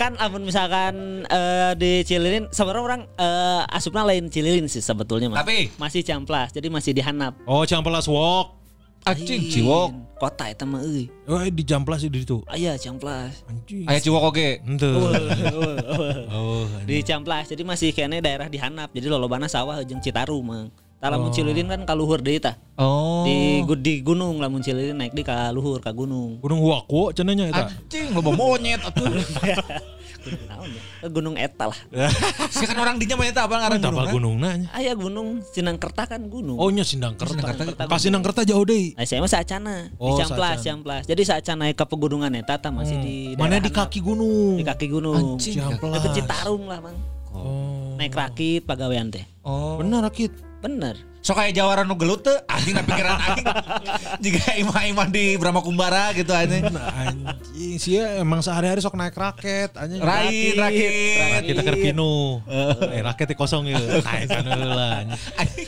Kan 0.00 0.12
amun 0.18 0.42
misalkan 0.46 1.24
eh, 1.26 1.72
di 1.78 2.06
Cililin 2.06 2.48
sebenarnya 2.50 2.82
orang 2.82 3.02
eh, 3.16 3.62
asupna 3.72 4.06
lain 4.06 4.28
Cililin 4.28 4.66
sih 4.66 4.82
sebetulnya 4.82 5.30
Mang. 5.32 5.42
Tapi? 5.42 5.74
masih 5.76 6.02
Camplas, 6.04 6.52
jadi 6.52 6.68
masih 6.68 6.92
di 6.94 7.02
Hanap. 7.02 7.38
Oh, 7.44 7.64
Ciamplas 7.66 8.06
Walk. 8.06 8.62
Anjing 9.02 9.50
ciwok. 9.50 10.14
Kota 10.22 10.46
eta 10.46 10.62
mah 10.62 10.78
euy. 10.86 11.10
Oh, 11.26 11.42
di 11.42 11.66
Jamplas 11.66 12.06
di 12.06 12.22
situ. 12.22 12.46
Aya 12.46 12.78
Camplas. 12.78 13.42
Anjing. 13.50 13.82
Aya 13.90 13.98
ciwok 13.98 14.22
oge. 14.30 14.62
Ente. 14.62 14.86
Oh, 16.32 16.64
di 16.86 17.02
Camplas 17.02 17.50
jadi 17.50 17.62
masih 17.66 17.90
kayaknya 17.90 18.22
daerah 18.22 18.46
di 18.46 18.58
Hanap 18.62 18.94
jadi 18.94 19.10
lolobana 19.10 19.50
sawah 19.50 19.82
jeung 19.82 19.98
Citarum 19.98 20.42
mang 20.42 20.70
tah 21.02 21.10
Oh. 21.10 21.18
lamun 21.18 21.34
Cililin 21.34 21.66
kan 21.66 21.82
ka 21.82 21.92
luhur 21.92 22.22
deui 22.22 22.38
tah 22.38 22.54
Oh. 22.78 23.26
di 23.26 23.34
gu- 23.60 23.74
di 23.76 23.98
gunung 24.00 24.38
lamun 24.38 24.62
Cililin 24.62 24.94
naik 24.94 25.10
di 25.10 25.20
ka 25.20 25.50
luhur 25.50 25.82
ka 25.82 25.90
gunung 25.90 26.38
Gunung 26.38 26.62
Waku 26.62 27.10
cenanya 27.10 27.50
eta. 27.50 27.66
Anjing 27.66 28.14
loba 28.14 28.30
monyet 28.30 28.78
atuh. 28.80 29.10
Gunung 30.22 30.46
naon 30.46 30.68
ya? 30.70 30.82
Eh, 31.02 31.10
gunung 31.10 31.34
eta 31.34 31.64
lah 31.66 31.74
Sih 32.54 32.62
kan 32.62 32.78
orang 32.78 32.94
dinya 32.94 33.18
mah 33.18 33.26
eta 33.26 33.42
apa 33.42 33.58
ngaran 33.58 33.74
Apa 33.74 33.82
gunung. 33.82 33.98
kan? 33.98 34.14
gunung 34.14 34.34
nanya? 34.38 34.68
aya 34.70 34.92
gunung 34.94 35.28
Sinangkerta 35.44 36.06
kan 36.06 36.22
gunung 36.24 36.54
Oh, 36.54 36.70
nya 36.70 36.86
Sindang 36.86 37.18
Kerta. 37.18 37.34
Sindangkerta. 37.34 37.82
Ka 37.82 37.96
Sindang 37.98 38.22
Kerta 38.22 38.46
jauh 38.46 38.62
deui. 38.62 38.94
Nah, 38.94 39.02
saya 39.02 39.18
mah 39.18 39.26
saacana 39.26 39.90
Oh, 39.98 40.14
di 40.14 40.22
Camplas. 40.22 40.62
Camplas. 40.62 41.02
Jadi 41.02 41.22
saacana 41.24 41.66
naik 41.66 41.74
ke 41.74 41.84
pegunungan 41.84 42.30
eta 42.32 42.54
tah 42.56 42.70
masih 42.70 43.02
di 43.02 43.34
Mana 43.34 43.58
di 43.58 43.66
kaki 43.68 43.98
gunung. 43.98 44.54
di 44.54 44.62
kaki 44.62 44.86
gunung. 44.86 45.34
Anjing. 45.34 45.58
Itu 45.58 46.08
Citarum 46.14 46.62
lah, 46.64 46.78
Mang. 46.78 46.94
Oh. 47.34 47.98
Naik 47.98 48.14
rakit 48.14 48.62
pagawean 48.62 49.10
teh. 49.10 49.26
Oh. 49.42 49.82
Benar 49.82 50.06
Rakit. 50.06 50.30
Bener. 50.62 50.94
Sok 51.22 51.38
kayak 51.38 51.54
jawaran 51.54 51.86
nu 51.86 51.94
gelut 51.94 52.22
teh 52.22 52.34
anjing 52.50 52.74
na 52.74 52.82
pikiran 52.82 53.14
aing. 53.14 53.46
Jika 54.22 54.58
imah-imah 54.58 55.06
di 55.10 55.38
Brahma 55.38 55.62
Kumbara 55.62 56.10
gitu 56.14 56.30
anjing. 56.34 56.66
Anjing 56.70 57.78
sia 57.82 58.22
emang 58.22 58.42
sehari-hari 58.42 58.78
sok 58.82 58.94
naik 58.94 59.14
raket 59.14 59.74
anjing. 59.74 60.02
Rakit, 60.02 60.54
rakit. 60.58 60.90
Rakit 61.18 61.54
kita 61.62 61.74
pinu. 61.78 62.42
Eh 62.90 63.02
raket 63.02 63.34
kosong 63.34 63.70
ya. 63.70 63.78
Naik 63.78 64.30
kan 64.30 64.46
heula. 64.46 65.02
anjing. 65.38 65.66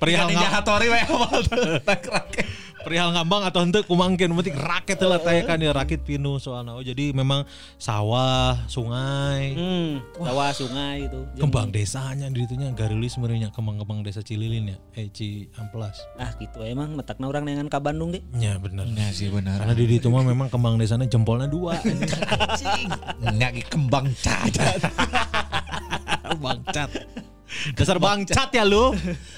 Perihal 0.00 0.28
Hattori 0.32 0.88
we 0.88 1.00
awal 1.04 1.40
teh 1.44 1.80
naik 1.84 2.04
raket. 2.08 2.48
Perihal 2.84 3.10
ngambang 3.16 3.48
atau 3.48 3.64
henteu 3.64 3.82
kumangkeun 3.88 4.36
penting 4.36 4.54
raket 4.60 5.00
heula 5.00 5.16
teh 5.18 5.40
kan 5.42 5.56
ya 5.56 5.72
rakit 5.72 6.04
pinu 6.04 6.36
soalna. 6.36 6.76
Oh 6.76 6.84
jadi 6.84 7.16
memang 7.16 7.48
sawah, 7.80 8.60
sungai, 8.68 9.56
Hmm, 9.56 10.04
sawah 10.20 10.52
sungai 10.52 11.08
itu. 11.08 11.20
Kembang 11.40 11.72
desanya 11.72 12.28
di 12.28 12.44
itunya 12.44 12.68
garilis 12.76 13.16
sebenarnya 13.16 13.48
kembang-kembang 13.50 14.04
desa 14.04 14.20
Cililin 14.20 14.76
ya. 14.76 14.78
Eh 14.94 15.08
Ci 15.08 15.48
Amplas. 15.56 16.04
Ah 16.20 16.36
gitu 16.36 16.60
emang 16.62 16.92
metakna 16.92 17.32
orang 17.32 17.48
dengan 17.48 17.66
ka 17.72 17.80
Bandung 17.80 18.12
deh. 18.12 18.20
Ya 18.36 18.60
bener. 18.60 18.84
Ya 18.92 19.08
sih 19.10 19.32
benar. 19.32 19.58
Karena 19.64 19.72
di 19.72 19.88
itu 19.88 20.12
mah 20.12 20.22
memang 20.22 20.52
kembang 20.52 20.76
desanya 20.76 21.08
jempolnya 21.08 21.48
dua. 21.48 21.80
Nyaki 23.40 23.64
kembang 23.72 24.12
cacat. 24.20 24.78
bangcat. 26.44 26.90
Dasar 27.74 27.96
bangcat 28.02 28.50
ya 28.50 28.64
lu. 28.66 28.92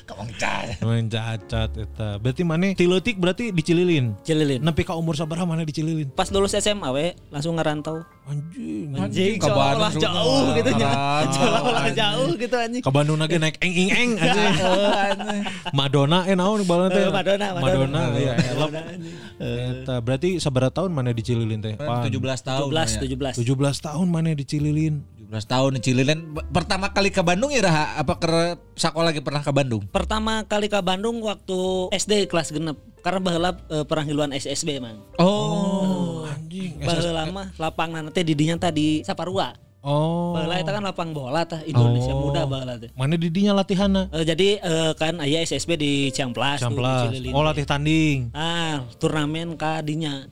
Kembang 0.08 0.30
cacat. 0.38 0.80
Main 0.82 1.06
cacat 1.10 1.70
eta. 1.76 2.08
Berarti 2.18 2.42
mana 2.42 2.72
tiletik 2.72 3.16
berarti 3.20 3.52
dicililin. 3.52 4.16
Cililin. 4.24 4.60
Nepi 4.62 4.82
ka 4.82 4.96
umur 4.96 5.14
sabaraha 5.14 5.46
mana 5.46 5.62
dicililin? 5.62 6.10
Pas 6.14 6.28
lulus 6.32 6.56
SMA 6.56 6.88
we 6.90 7.14
langsung 7.30 7.58
ngerantau. 7.58 8.02
Anjing. 8.26 8.90
Anjing, 8.98 9.38
ke 9.38 9.46
Bandung 9.46 10.02
jauh 10.02 10.50
gitu 10.58 10.70
nya. 10.74 10.90
Anjing. 11.22 11.94
jauh 11.94 12.30
gitu 12.34 12.56
anjing. 12.58 12.82
Ke 12.82 12.90
Bandung 12.90 13.18
lagi 13.22 13.38
naik 13.38 13.56
eng 13.62 13.74
ing 13.74 13.90
eng 13.94 14.10
anjing. 14.24 14.54
Madonna 15.70 16.26
eh 16.26 16.34
naon 16.34 16.66
balon 16.66 16.90
teh? 16.90 17.06
Eh, 17.06 17.12
Madonna, 17.14 17.46
Madonna. 17.54 18.00
Madonna 18.02 18.18
ya 18.18 18.34
elok. 18.54 18.70
Eta 19.38 19.94
berarti 20.02 20.42
sabaraha 20.42 20.74
tahun 20.82 20.90
mana 20.90 21.14
dicililin 21.14 21.62
teh? 21.62 21.74
Pan. 21.78 22.02
17 22.02 22.18
tahun. 22.42 22.68
17 22.74 23.38
17. 23.38 23.46
17 23.46 23.86
tahun 23.86 24.06
mana 24.10 24.34
dicililin? 24.34 25.15
17 25.26 25.42
tahun 25.50 25.70
di 25.76 25.80
Cililin. 25.82 26.20
Pertama 26.54 26.94
kali 26.94 27.10
ke 27.10 27.18
Bandung 27.20 27.50
ya 27.50 27.66
Raha? 27.66 27.98
Apa 27.98 28.14
ke 28.18 28.28
sekolah 28.78 29.10
lagi 29.10 29.20
pernah 29.22 29.42
ke 29.42 29.50
Bandung? 29.50 29.82
Pertama 29.90 30.46
kali 30.46 30.70
ke 30.70 30.78
Bandung 30.78 31.18
waktu 31.22 31.90
SD 31.90 32.30
kelas 32.30 32.54
genep 32.54 32.78
karena 33.02 33.18
baheula 33.22 33.50
eh, 33.70 33.84
peranghiluan 33.86 34.30
SSB 34.30 34.78
mang. 34.78 35.02
Oh. 35.18 36.26
Anjing. 36.26 36.78
Baheula 36.78 37.26
mah 37.30 37.50
lapangan 37.58 38.10
teh 38.14 38.22
di 38.22 38.34
dinya 38.38 38.58
tadi 38.58 39.02
Saparua. 39.02 39.54
Oh. 39.86 40.34
Baheula 40.34 40.58
eta 40.58 40.74
kan 40.74 40.82
lapang 40.82 41.14
bola 41.14 41.46
tah 41.46 41.62
Indonesia 41.62 42.10
Oh. 42.10 42.26
muda 42.26 42.42
baheula 42.46 42.74
teh. 42.78 42.90
Mana 42.98 43.14
di 43.14 43.30
dinya 43.30 43.54
latihanna? 43.54 44.10
Eh, 44.10 44.26
jadi 44.26 44.48
eh, 44.58 44.92
kan 44.98 45.18
aya 45.22 45.42
SSB 45.42 45.78
di 45.78 45.92
Ciamplas 46.10 46.62
tuh, 46.62 46.70
di 46.70 46.74
Camplas. 46.78 47.00
Cililin 47.10 47.32
Oh 47.34 47.42
latih 47.42 47.66
tanding. 47.66 48.30
Ah, 48.34 48.82
turnamen 48.98 49.54
ka 49.58 49.82
dinya. 49.82 50.26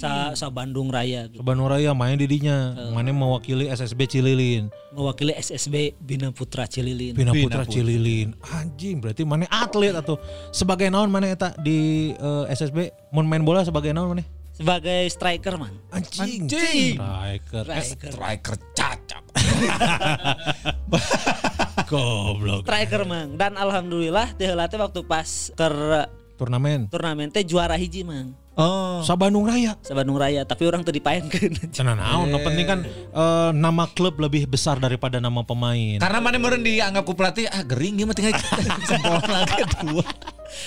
Sa, 0.00 0.32
sa 0.32 0.48
Bandung 0.48 0.88
Raya 0.88 1.28
gitu. 1.28 1.44
Bandung 1.44 1.68
Raya 1.68 1.92
main 1.92 2.16
didinya. 2.16 2.72
Mana 2.90 3.12
mewakili 3.12 3.68
SSB 3.68 4.08
Cililin. 4.08 4.72
mewakili 4.96 5.36
SSB 5.36 5.94
Bina 6.00 6.32
Putra 6.32 6.64
Cililin 6.64 7.12
Bina 7.12 7.36
Putra 7.36 7.68
Cililin. 7.68 8.32
Anjing, 8.48 9.04
berarti 9.04 9.22
mana 9.28 9.44
atlet 9.52 9.92
atau 9.92 10.16
sebagai 10.50 10.88
naon 10.88 11.12
mana 11.12 11.28
eta 11.28 11.52
di 11.60 12.10
eh, 12.16 12.44
SSB 12.48 13.12
mun 13.12 13.28
main 13.28 13.44
bola 13.44 13.62
sebagai 13.62 13.92
naon 13.92 14.16
mana? 14.16 14.24
sebagai 14.58 15.06
striker 15.06 15.54
man 15.54 15.70
Anjing. 15.94 16.50
Anjing. 16.50 16.98
Striker. 16.98 17.64
Eh, 17.70 17.84
striker 17.86 18.10
Striker 18.10 18.56
cacap. 18.74 19.22
goblok. 21.88 22.62
striker 22.66 23.02
mang 23.06 23.38
dan 23.38 23.54
alhamdulillah 23.54 24.34
teh 24.36 24.50
heula 24.50 24.66
teh 24.66 24.76
waktu 24.76 25.00
pas 25.06 25.54
ke 25.54 25.68
Turnamen. 26.38 26.86
turnamen 26.86 27.28
teh 27.28 27.42
juara 27.42 27.74
hiji 27.74 28.00
mang 28.00 28.30
Oh. 28.54 28.98
Sa 29.02 29.14
Bandung 29.14 29.46
Raya. 29.46 29.78
sa 29.78 29.94
Bandung 29.94 30.14
Raya 30.14 30.42
tapi 30.42 30.66
orang 30.66 30.82
teu 30.82 30.90
dipaenkeun 30.90 31.70
Cenah 31.70 31.94
naon, 31.94 32.26
nu 32.26 32.38
penting 32.40 32.66
kan 32.66 32.82
eh, 32.82 33.50
nama 33.52 33.86
klub 33.88 34.18
lebih 34.18 34.46
besar 34.46 34.76
daripada 34.76 35.18
nama 35.18 35.42
pemain. 35.42 35.94
Karena 35.96 36.18
mana 36.18 36.36
meureun 36.36 36.58
dianggap 36.60 37.02
ku 37.02 37.14
pelatih 37.14 37.46
ah 37.46 37.62
gering 37.62 37.94
ieu 37.96 38.04
mah 38.04 38.14
tinggal 38.14 38.34
lagi 39.30 39.62
dua. 39.80 40.02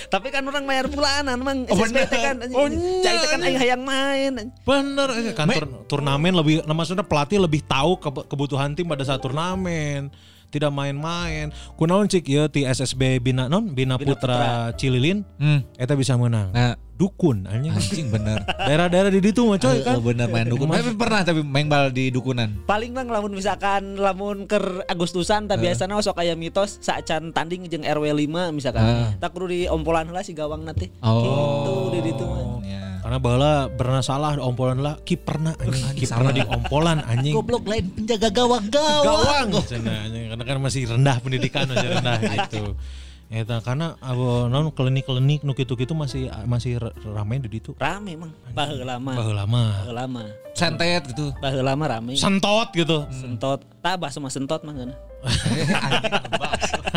tapi 0.08 0.30
kan 0.30 0.40
orang 0.40 0.64
mayar 0.64 0.86
bulanan 0.86 1.36
mang 1.36 1.68
Oh, 1.68 1.84
teh 1.84 2.06
kan 2.08 2.40
Oh, 2.50 2.64
cai 3.02 3.12
teh 3.14 3.28
kan 3.28 3.40
aing 3.42 3.60
hayang 3.60 3.82
main 3.82 4.32
Bener, 4.62 5.08
eh, 5.12 5.34
kan 5.34 5.44
tur- 5.50 5.84
turnamen 5.86 6.32
lebih, 6.32 6.64
nah, 6.64 6.72
maksudnya 6.72 7.02
pelatih 7.02 7.36
lebih 7.38 7.60
tahu 7.62 7.98
ke- 7.98 8.24
kebutuhan 8.24 8.72
tim 8.72 8.86
pada 8.86 9.04
saat 9.04 9.20
turnamen. 9.20 10.08
Tidak 10.52 10.68
main-main. 10.68 11.48
Kunaon 11.74 12.04
cik 12.04 12.28
ya 12.28 12.44
ti 12.46 12.62
SSB 12.62 13.18
Bina 13.18 13.48
non 13.48 13.72
Bina, 13.72 13.96
Putra, 13.96 14.68
Cililin, 14.72 15.24
Hmm. 15.34 15.64
eta 15.74 15.96
bisa 15.96 16.12
menang. 16.14 16.52
Nah, 16.52 16.76
Dukun 16.92 17.48
anjing. 17.50 17.72
anjing 17.72 18.06
bener. 18.08 18.44
Daerah-daerah 18.68 19.08
di 19.08 19.18
ditu 19.18 19.42
mah 19.42 19.56
coy 19.56 19.80
kan. 19.80 19.96
Oh, 19.96 20.04
bener 20.04 20.28
main 20.28 20.46
dukun. 20.46 20.70
Tapi 20.70 20.94
pernah 20.94 21.24
tapi 21.24 21.40
main 21.40 21.66
bal 21.66 21.88
di 21.88 22.08
dukunan. 22.08 22.62
paling 22.62 22.92
bang 22.92 23.08
lamun 23.08 23.32
misalkan 23.32 23.96
lamun 23.96 24.44
ker 24.44 24.84
Agustusan 24.86 25.48
tak 25.48 25.58
biasana 25.58 25.98
sok 25.98 26.20
aya 26.20 26.36
mitos 26.36 26.78
saacan 26.78 27.32
tanding 27.32 27.66
jeung 27.66 27.82
RW 27.82 28.06
5 28.22 28.52
misalkan 28.52 28.84
Ah. 28.84 29.10
tak 29.16 29.32
kudu 29.32 29.48
di 29.48 29.60
ompolan 29.66 30.04
heula 30.04 30.20
si 30.20 30.30
gawang 30.30 30.62
nanti 30.62 30.92
Oh. 31.00 31.24
gitu 31.24 31.74
di 31.90 32.00
ditu 32.04 32.22
mah 32.22 32.60
Ya. 32.62 32.91
Karena 33.02 33.18
bala 33.18 33.66
pernah 33.66 33.98
salah 33.98 34.38
ompolan 34.38 34.78
lah 34.78 34.94
kiperna 34.96 35.58
anjing. 35.58 35.98
Kiperna 35.98 36.30
di 36.30 36.40
ompolan 36.40 37.02
anjing. 37.02 37.34
Goblok 37.34 37.66
lain 37.66 37.90
penjaga 37.90 38.30
gawang 38.30 38.70
Gawang. 38.70 39.58
Anjing. 39.58 40.30
Karena 40.30 40.44
kan 40.46 40.56
masih 40.62 40.86
rendah 40.86 41.18
pendidikan 41.18 41.66
masih 41.66 41.88
rendah 41.90 42.16
gitu. 42.46 42.78
Eta 43.26 43.64
karena 43.64 43.96
abo 43.98 44.44
non 44.44 44.68
klinik-klinik 44.70 45.40
nu 45.40 45.56
kitu-kitu 45.56 45.96
masih 45.96 46.28
masih 46.44 46.76
r- 46.76 46.92
ramai 47.02 47.40
di 47.40 47.48
ditu. 47.48 47.72
rame 47.74 48.12
emang 48.12 48.28
baheula 48.52 49.00
mah 49.00 49.16
Baheula 49.16 49.48
mah. 49.48 49.72
baheula 49.82 50.04
mah 50.04 50.28
Sentet 50.52 51.08
gitu. 51.08 51.32
baheula 51.40 51.72
mah 51.72 51.88
rame 51.90 52.12
Sentot 52.12 52.68
gitu. 52.76 53.08
sentot 53.10 53.64
tak 53.80 53.96
bahasa 53.96 54.20
mah 54.20 54.28
sentot 54.28 54.60
mah 54.60 54.76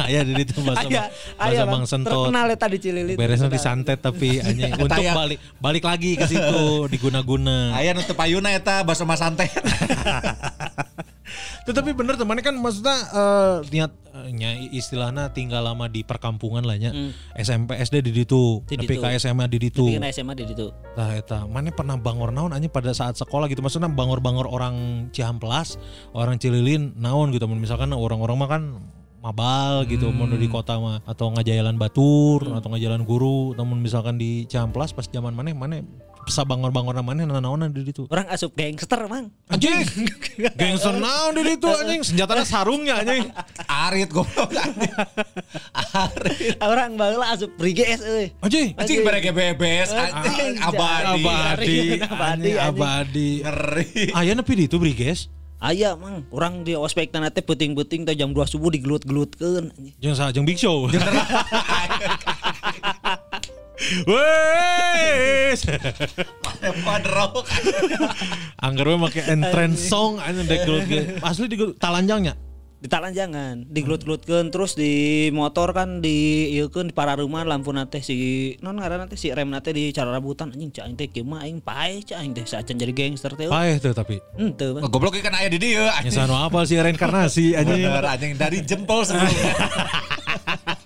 Aya 0.06 0.22
di 0.22 0.34
ditu 0.38 0.62
bahasa 0.62 0.86
aya 0.86 1.10
bahasa 1.10 1.42
aya 1.42 1.64
Bang 1.66 1.86
Sentot. 1.90 2.30
terkenal 2.30 2.48
eta 2.54 2.66
di 2.70 2.78
Cililin 2.78 3.18
Beresnya 3.18 3.50
disantet 3.50 4.00
tapi 4.00 4.38
anjing 4.46 4.72
untuk 4.78 5.02
balik 5.02 5.40
balik 5.58 5.84
lagi 5.84 6.14
ke 6.14 6.26
situ 6.30 6.66
diguna-guna. 6.94 7.74
Aya 7.74 7.98
nu 7.98 8.06
teu 8.06 8.14
payuna 8.14 8.54
eta 8.54 8.86
baso 8.86 9.04
mah 9.04 9.18
santet. 9.18 9.50
Tetapi 11.66 11.98
bener 11.98 12.14
temannya 12.14 12.46
kan 12.46 12.54
maksudnya 12.54 12.94
eh, 13.10 13.56
niat 13.74 13.92
eh, 14.14 14.30
nya 14.30 14.54
istilahnya 14.70 15.34
tinggal 15.34 15.66
lama 15.66 15.90
di 15.90 16.06
perkampungan 16.06 16.62
lah 16.62 16.78
nya. 16.78 16.94
SMP 17.34 17.74
SD 17.82 18.06
di 18.06 18.12
ditu, 18.14 18.62
Di 18.70 18.78
tapi 18.78 19.02
ke 19.02 19.10
SMA 19.18 19.50
di 19.50 19.58
ditu. 19.58 19.90
bikin 19.90 20.06
SMA 20.14 20.38
di 20.38 20.46
ditu 20.46 20.70
Tah 20.94 21.18
eta, 21.18 21.50
mana 21.50 21.74
pernah 21.74 21.98
bangor 21.98 22.30
naon 22.30 22.54
anjing 22.54 22.70
pada 22.70 22.94
saat 22.94 23.18
sekolah 23.18 23.50
gitu. 23.50 23.66
Maksudnya 23.66 23.90
bangor-bangor 23.90 24.46
orang 24.46 25.10
Cihamplas, 25.10 25.82
orang 26.14 26.38
Cililin 26.38 26.94
naon 27.02 27.34
gitu. 27.34 27.50
Misalkan 27.50 27.90
orang-orang 27.98 28.38
mah 28.38 28.50
kan 28.50 28.64
mabal 29.26 29.90
gitu 29.90 30.14
mau 30.14 30.30
di 30.30 30.46
kota 30.46 30.78
mah 30.78 31.02
atau 31.02 31.34
ngajalan 31.34 31.82
batur 31.82 32.46
atau 32.46 32.70
ngajalan 32.70 33.02
guru 33.02 33.58
namun 33.58 33.82
misalkan 33.82 34.22
di 34.22 34.46
Cihamplas 34.46 34.94
pas 34.94 35.10
zaman 35.10 35.34
mana 35.34 35.50
mana 35.58 35.82
bisa 36.26 36.42
bangor-bangor 36.42 36.94
namanya 36.98 37.26
naon 37.38 37.70
di 37.70 37.86
ditu 37.86 38.10
orang 38.10 38.26
asup 38.34 38.58
gangster 38.58 38.98
mang. 39.06 39.30
Anjing! 39.46 39.86
Gangster 40.58 40.98
naon 40.98 41.38
di 41.38 41.54
ditu 41.54 41.70
anjing? 41.70 42.02
Senjatanya 42.02 42.42
sarungnya 42.42 42.98
anjing. 43.06 43.30
Arit 43.70 44.10
goblok 44.10 44.50
anjing. 44.50 44.94
Arit. 45.94 46.58
orang 46.66 46.98
baheula 46.98 47.30
asup 47.30 47.54
briges 47.62 48.02
euy 48.02 48.34
anjing 48.42 48.74
Anjing. 48.74 49.06
Bareng 49.06 49.38
bebes 49.38 49.94
anjing 49.94 50.58
abadi. 50.66 50.66
abadi 50.66 51.22
Abadi, 51.22 51.78
anjing. 51.78 52.02
anjing. 52.02 52.56
abadi. 52.58 53.30
Ngeri. 53.46 54.06
aya 54.18 54.32
nepi 54.34 54.54
di 54.58 54.66
itu 54.66 54.82
briges 54.82 55.30
Aya 55.66 55.98
mang, 55.98 56.22
orang 56.30 56.62
di 56.62 56.78
ospek 56.78 57.10
tanah 57.10 57.34
teh 57.34 57.42
puting-puting 57.42 58.06
teh 58.06 58.14
jam 58.14 58.30
2 58.30 58.38
subuh 58.46 58.70
digelut-gelutkeun. 58.70 59.74
jeung 59.98 60.14
sa 60.14 60.30
jeung 60.30 60.46
Big 60.46 60.62
Show 60.62 60.86
Wes. 64.06 65.66
Angger 68.62 68.86
we 68.94 68.96
make 69.02 69.18
entrance 69.26 69.90
song 69.90 70.22
anjing 70.22 70.46
dek. 70.46 70.70
Asli 71.26 71.50
di 71.50 71.58
talanjangnya. 71.82 72.38
Di 72.86 72.94
talanjangan, 72.94 73.66
digelut-gelutkeun 73.66 74.54
terus 74.54 74.78
di 74.78 75.34
motor 75.34 75.74
kan 75.74 76.06
di 76.06 76.54
ieukeun 76.54 76.86
di 76.86 76.94
para 76.94 77.18
rumah 77.18 77.42
lampu 77.42 77.74
nate 77.74 78.06
si 78.06 78.54
non 78.62 78.78
ngaranna 78.78 79.10
teh 79.10 79.18
si 79.18 79.34
rem 79.34 79.50
nate 79.50 79.74
di 79.74 79.90
cara 79.90 80.14
rabutan 80.14 80.54
anjing 80.54 80.70
aing 80.70 80.94
teh 80.94 81.10
kieu 81.10 81.26
mah 81.26 81.50
aing 81.50 81.66
pae 81.66 82.06
cak 82.06 82.22
aing 82.22 82.38
teh 82.38 82.46
saacan 82.46 82.78
jadi 82.78 82.94
gangster 82.94 83.34
teh. 83.34 83.50
Paeh 83.50 83.82
tuh 83.82 83.98
tapi. 83.98 84.22
Henteu 84.38 84.78
Oh. 84.78 84.86
Goblok 84.86 85.18
kan 85.18 85.34
aya 85.34 85.50
di 85.50 85.58
dieu 85.58 85.82
anjing. 85.82 86.14
Nyesano 86.14 86.38
apa 86.38 86.62
sih 86.70 86.78
reinkarnasi 86.78 87.58
anjing. 87.58 87.90
Anjing 87.90 88.38
dari 88.38 88.62
jempol 88.62 89.02
sebelumnya. 89.02 89.50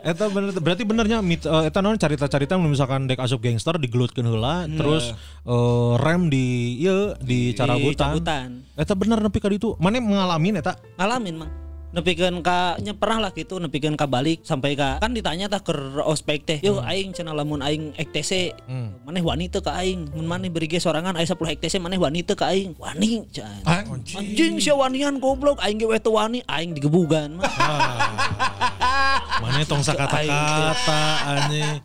Eta 0.00 0.26
bener 0.26 0.50
berarti 0.54 0.82
benernya 0.82 1.20
mit, 1.20 1.44
eh, 1.44 1.62
eta 1.64 1.78
non 1.78 1.94
carita-carita 1.94 2.56
mun 2.56 2.72
misalkan 2.72 3.04
dek 3.04 3.20
asup 3.20 3.38
gangster 3.38 3.76
digelutkeun 3.76 4.24
heula 4.24 4.64
terus 4.66 5.12
eh, 5.44 5.92
rem 5.96 6.26
di 6.26 6.46
ieu 6.78 7.12
di 7.18 7.52
cara 7.52 7.76
Di 7.76 7.84
butan. 7.84 8.08
cabutan. 8.10 8.48
Eta 8.74 8.92
bener 8.94 9.20
nepi 9.20 9.38
ka 9.38 9.46
ditu. 9.46 9.76
Mana 9.76 9.98
ngalamin 9.98 10.56
eta? 10.56 10.80
Ngalamin 10.96 11.36
mang. 11.36 11.52
Nepikeun 11.90 12.38
ka 12.38 12.78
nya 12.78 12.94
pernah 12.94 13.18
lah 13.18 13.32
gitu 13.34 13.58
nepikeun 13.58 13.98
ka 13.98 14.06
balik 14.06 14.46
sampai 14.46 14.78
ka 14.78 15.02
kan 15.02 15.10
ditanya 15.10 15.50
tah 15.50 15.58
ke 15.58 15.74
ospek 16.00 16.46
teh. 16.46 16.58
Yo 16.62 16.78
aing 16.78 17.10
cenah 17.10 17.34
lamun 17.34 17.58
aing 17.60 17.90
EKTC 17.92 18.54
Hmm. 18.62 18.94
maneh 19.02 19.18
wani 19.18 19.50
teu 19.50 19.58
ka 19.58 19.74
aing. 19.74 20.06
Mun 20.14 20.22
maneh 20.24 20.48
beri 20.48 20.70
ge 20.70 20.78
sorangan 20.78 21.18
aya 21.18 21.26
10 21.26 21.34
EKTC 21.50 21.82
maneh 21.82 21.98
wani 21.98 22.22
teu 22.22 22.38
ka 22.38 22.46
aing. 22.48 22.78
Wani 22.78 23.26
can. 23.28 23.66
Anjing 23.66 24.62
sia 24.62 24.72
wanian 24.72 25.18
goblok 25.18 25.58
aing 25.58 25.76
ge 25.76 25.84
we 25.84 25.98
teu 25.98 26.14
wani 26.14 26.46
aing 26.46 26.72
digebugan 26.72 27.36
mah. 27.36 27.50
Mana 29.40 29.64
tong 29.64 29.82
sakata-kata 29.82 31.00
anjing 31.26 31.80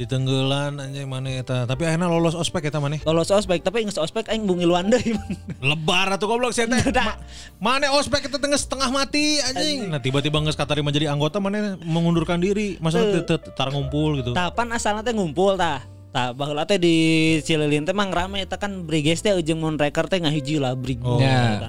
ditenggelan 0.00 0.80
anjing 0.80 1.04
mana 1.04 1.28
eta. 1.28 1.68
Tapi 1.68 1.84
akhirnya 1.84 2.08
lolos 2.08 2.32
ospek 2.32 2.72
eta 2.72 2.80
mana? 2.80 2.96
Lolos 3.04 3.28
ospek 3.28 3.60
tapi 3.60 3.84
geus 3.84 4.00
ospek 4.00 4.32
aing 4.32 4.48
bungi 4.48 4.64
luan 4.64 4.88
deui. 4.88 5.12
Lebar 5.60 6.16
atuh 6.16 6.24
goblok 6.24 6.56
teh. 6.56 6.64
Ma- 6.64 7.20
Mana 7.60 7.92
ospek 7.92 8.32
itu 8.32 8.40
tengah 8.40 8.56
setengah 8.56 8.88
mati 8.88 9.44
anjing. 9.44 9.92
Nah 9.92 10.00
tiba-tiba 10.00 10.40
geus 10.40 10.56
katarima 10.56 10.88
jadi 10.88 11.12
anggota 11.12 11.36
mana 11.36 11.76
mengundurkan 11.84 12.40
diri. 12.40 12.80
Masa 12.80 13.04
tar 13.52 13.68
ngumpul 13.68 14.24
gitu. 14.24 14.32
Tapan 14.32 14.72
asalna 14.72 15.04
teh 15.04 15.12
ngumpul 15.12 15.60
tah. 15.60 15.84
Tah 16.10 16.32
baheula 16.32 16.64
teh 16.64 16.80
di 16.80 16.96
Cililin 17.44 17.84
teh 17.84 17.92
mang 17.92 18.08
rame 18.10 18.42
eta 18.42 18.56
kan 18.56 18.82
briges 18.82 19.20
teh 19.20 19.30
ujung 19.30 19.60
mon 19.60 19.76
reker 19.76 20.08
teh 20.08 20.18
ngahiji 20.18 20.58
lah 20.58 20.74
brig 20.74 20.98
Oh. 21.04 21.20
Ya. 21.20 21.60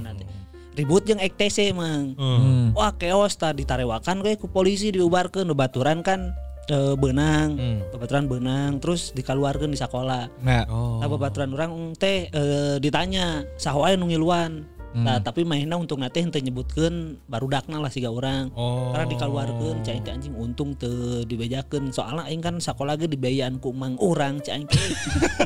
Ribut 0.71 1.03
jeung 1.03 1.19
EKTC 1.19 1.75
mang. 1.75 2.15
Hmm. 2.15 2.71
Wah 2.71 2.95
keos 2.95 3.35
tah 3.35 3.51
ditarewakan 3.51 4.23
kayak 4.23 4.39
ku 4.39 4.47
polisi 4.47 4.87
diubarkeun 4.89 5.51
baturan 5.51 5.99
kan 5.99 6.31
eh, 6.65 6.95
benang, 6.95 7.59
Hmm. 7.59 7.79
babaturan 7.91 8.25
benang 8.25 8.79
terus 8.79 9.11
dikaluarkeun 9.11 9.67
di 9.67 9.79
sekolah. 9.79 10.31
Nah, 10.39 10.63
Oh. 10.71 11.03
Nah, 11.03 11.11
babaturan 11.11 11.51
orang 11.51 11.71
teh 11.95 12.31
eh, 12.31 12.75
ditanya 12.79 13.43
saha 13.59 13.75
wae 13.77 13.95
nu 13.95 14.07
ngiluan. 14.07 14.63
Nah, 14.91 15.23
tapi 15.23 15.47
mainnya 15.47 15.79
untuk 15.79 16.03
nate 16.03 16.19
henteu 16.19 16.43
nyebutkeun 16.43 17.15
barudakna 17.23 17.79
lah 17.79 17.87
siga 17.87 18.11
orang. 18.11 18.51
Oh. 18.55 18.91
Karena 18.91 19.07
dikeluarkan 19.07 19.75
cai 19.83 19.99
teh 19.99 20.11
anjing 20.11 20.35
untung 20.35 20.75
teu 20.75 21.23
dibejakeun 21.23 21.95
soalnya 21.95 22.27
aing 22.27 22.43
kan 22.43 22.59
sakola 22.59 22.99
ge 22.99 23.07
dibayaan 23.07 23.55
ku 23.59 23.71
mang 23.71 23.95
urang 23.99 24.43
cai 24.43 24.59
aing 24.59 24.67
teh. 24.67 24.83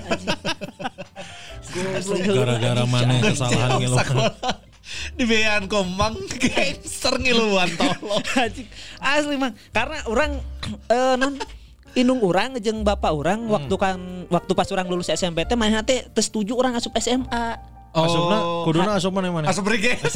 Anjing. 0.09 0.33
Gara-gara 2.35 2.83
mana 2.85 3.13
kesalahan 3.21 3.69
ngiluan. 3.77 4.05
Di 5.13 5.25
bean 5.25 5.65
komang 5.65 6.13
gangster 6.41 7.17
ngiluan 7.17 7.69
tolong. 7.73 8.21
Anjing. 8.41 8.69
Asli 9.01 9.35
mang 9.35 9.53
karena 9.73 9.97
orang 10.05 10.31
eh 10.93 11.15
non 11.17 11.37
indung 11.95 12.19
orang 12.21 12.59
jeung 12.59 12.83
bapak 12.83 13.11
orang 13.15 13.47
waktu 13.47 13.71
kan 13.79 14.27
waktu 14.27 14.51
pas 14.51 14.67
orang 14.75 14.87
lulus 14.91 15.07
SMP 15.07 15.47
teh 15.47 15.55
mana 15.55 15.79
teh 15.81 16.03
teu 16.11 16.21
setuju 16.21 16.53
orang 16.55 16.75
asup 16.75 16.93
SMA. 16.99 17.45
Asupna 17.95 18.37
Oh. 18.43 18.67
kuduna 18.67 18.99
asup 18.99 19.15
mana 19.15 19.31
mana. 19.31 19.47
Asup 19.47 19.63
brigade. 19.63 20.03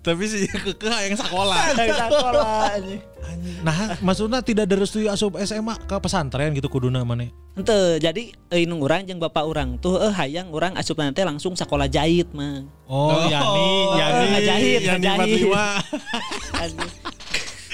Tapi 0.00 0.24
sih 0.30 0.46
kekeh 0.48 1.10
yang 1.10 1.16
sekolah. 1.18 1.76
Dari 1.76 1.92
sekolah 1.92 2.72
anjing. 2.76 3.00
Nah, 3.60 3.98
maksudnya 4.00 4.40
tidak 4.40 4.70
direstui 4.70 5.10
asup 5.10 5.36
SMA 5.42 5.74
ke 5.84 5.96
pesantren 5.98 6.54
gitu 6.54 6.70
kuduna 6.70 7.02
mana? 7.02 7.26
Ente, 7.56 7.98
jadi 7.98 8.32
eh, 8.52 8.64
inung 8.64 8.80
urang 8.84 9.02
jeung 9.04 9.18
bapak 9.18 9.44
urang 9.44 9.76
tuh 9.82 9.98
eh 9.98 10.12
hayang 10.12 10.52
urang 10.54 10.76
asup 10.78 11.00
nanti 11.00 11.24
langsung 11.26 11.56
sekolah 11.58 11.90
jahit 11.90 12.30
mah. 12.32 12.62
Oh, 12.86 13.26
Yani, 13.26 13.66
Yani, 13.98 14.24
ngajahit, 14.32 14.80
Yani 14.86 15.02
ngajahit. 15.02 15.42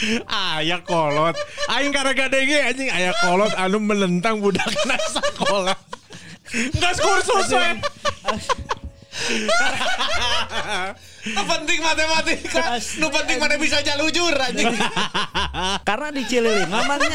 45. 0.02 0.26
Aya 0.26 0.82
kolot. 0.82 1.36
Aing 1.70 1.94
karena 1.94 2.12
gadenge 2.16 2.58
anjing 2.58 2.90
aya 2.90 3.14
kolot 3.22 3.54
anu 3.54 3.78
menentang 3.78 4.42
budak 4.42 4.66
sekolah. 5.14 5.78
Enggak 6.52 6.94
kursus 6.98 7.48
we. 7.54 7.68
Nu 11.22 11.42
penting 11.46 11.78
matematika. 11.78 12.82
Nu 12.98 13.06
penting 13.14 13.38
mana 13.38 13.54
bisa 13.54 13.78
jalujur 13.78 14.34
anjing. 14.34 14.74
Karena 15.88 16.10
di 16.10 16.22
Cililin 16.26 16.66
mamanya 16.66 17.14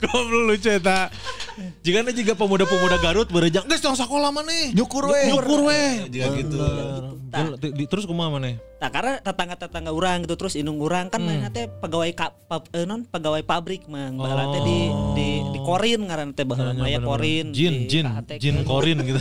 Goblok 0.00 0.42
lucu 0.54 0.70
eta. 0.70 1.10
Jika 1.84 2.00
ada 2.00 2.12
juga 2.14 2.32
pemuda-pemuda 2.38 2.96
Garut 3.04 3.28
berejak, 3.28 3.68
geus 3.68 3.82
tong 3.84 3.98
sekolah 3.98 4.32
maneh. 4.32 4.72
Nyukur 4.72 5.12
we. 5.12 5.20
Nyukur 5.28 5.60
we. 5.68 5.82
Juga 6.08 6.26
gitu. 6.40 6.58
Terus 7.86 8.04
kumaha 8.08 8.40
maneh? 8.40 8.58
Nah 8.80 8.88
karena 8.88 9.20
tetangga-tetangga 9.20 9.92
orang 9.92 10.24
gitu 10.24 10.34
terus 10.40 10.56
indung 10.56 10.80
orang 10.80 11.12
kan 11.12 11.20
hmm. 11.20 11.52
teh 11.52 11.68
pegawai 11.68 12.10
ka, 12.16 12.32
pa, 12.48 12.64
eh, 12.72 12.88
non 12.88 13.04
pegawai 13.04 13.44
pabrik 13.44 13.84
mang 13.92 14.16
baheula 14.16 14.56
teh 14.56 14.62
di 14.64 14.78
di 15.12 15.28
di 15.52 15.58
korin 15.60 16.08
ngaran 16.08 16.32
teh 16.32 16.48
baheula 16.48 16.72
mah 16.72 16.88
ya 16.88 16.96
korin 17.04 17.52
Jin, 17.52 17.84
di 17.84 18.00
jin, 18.00 18.08
jin 18.40 18.56
korin 18.64 19.04
gitu. 19.04 19.20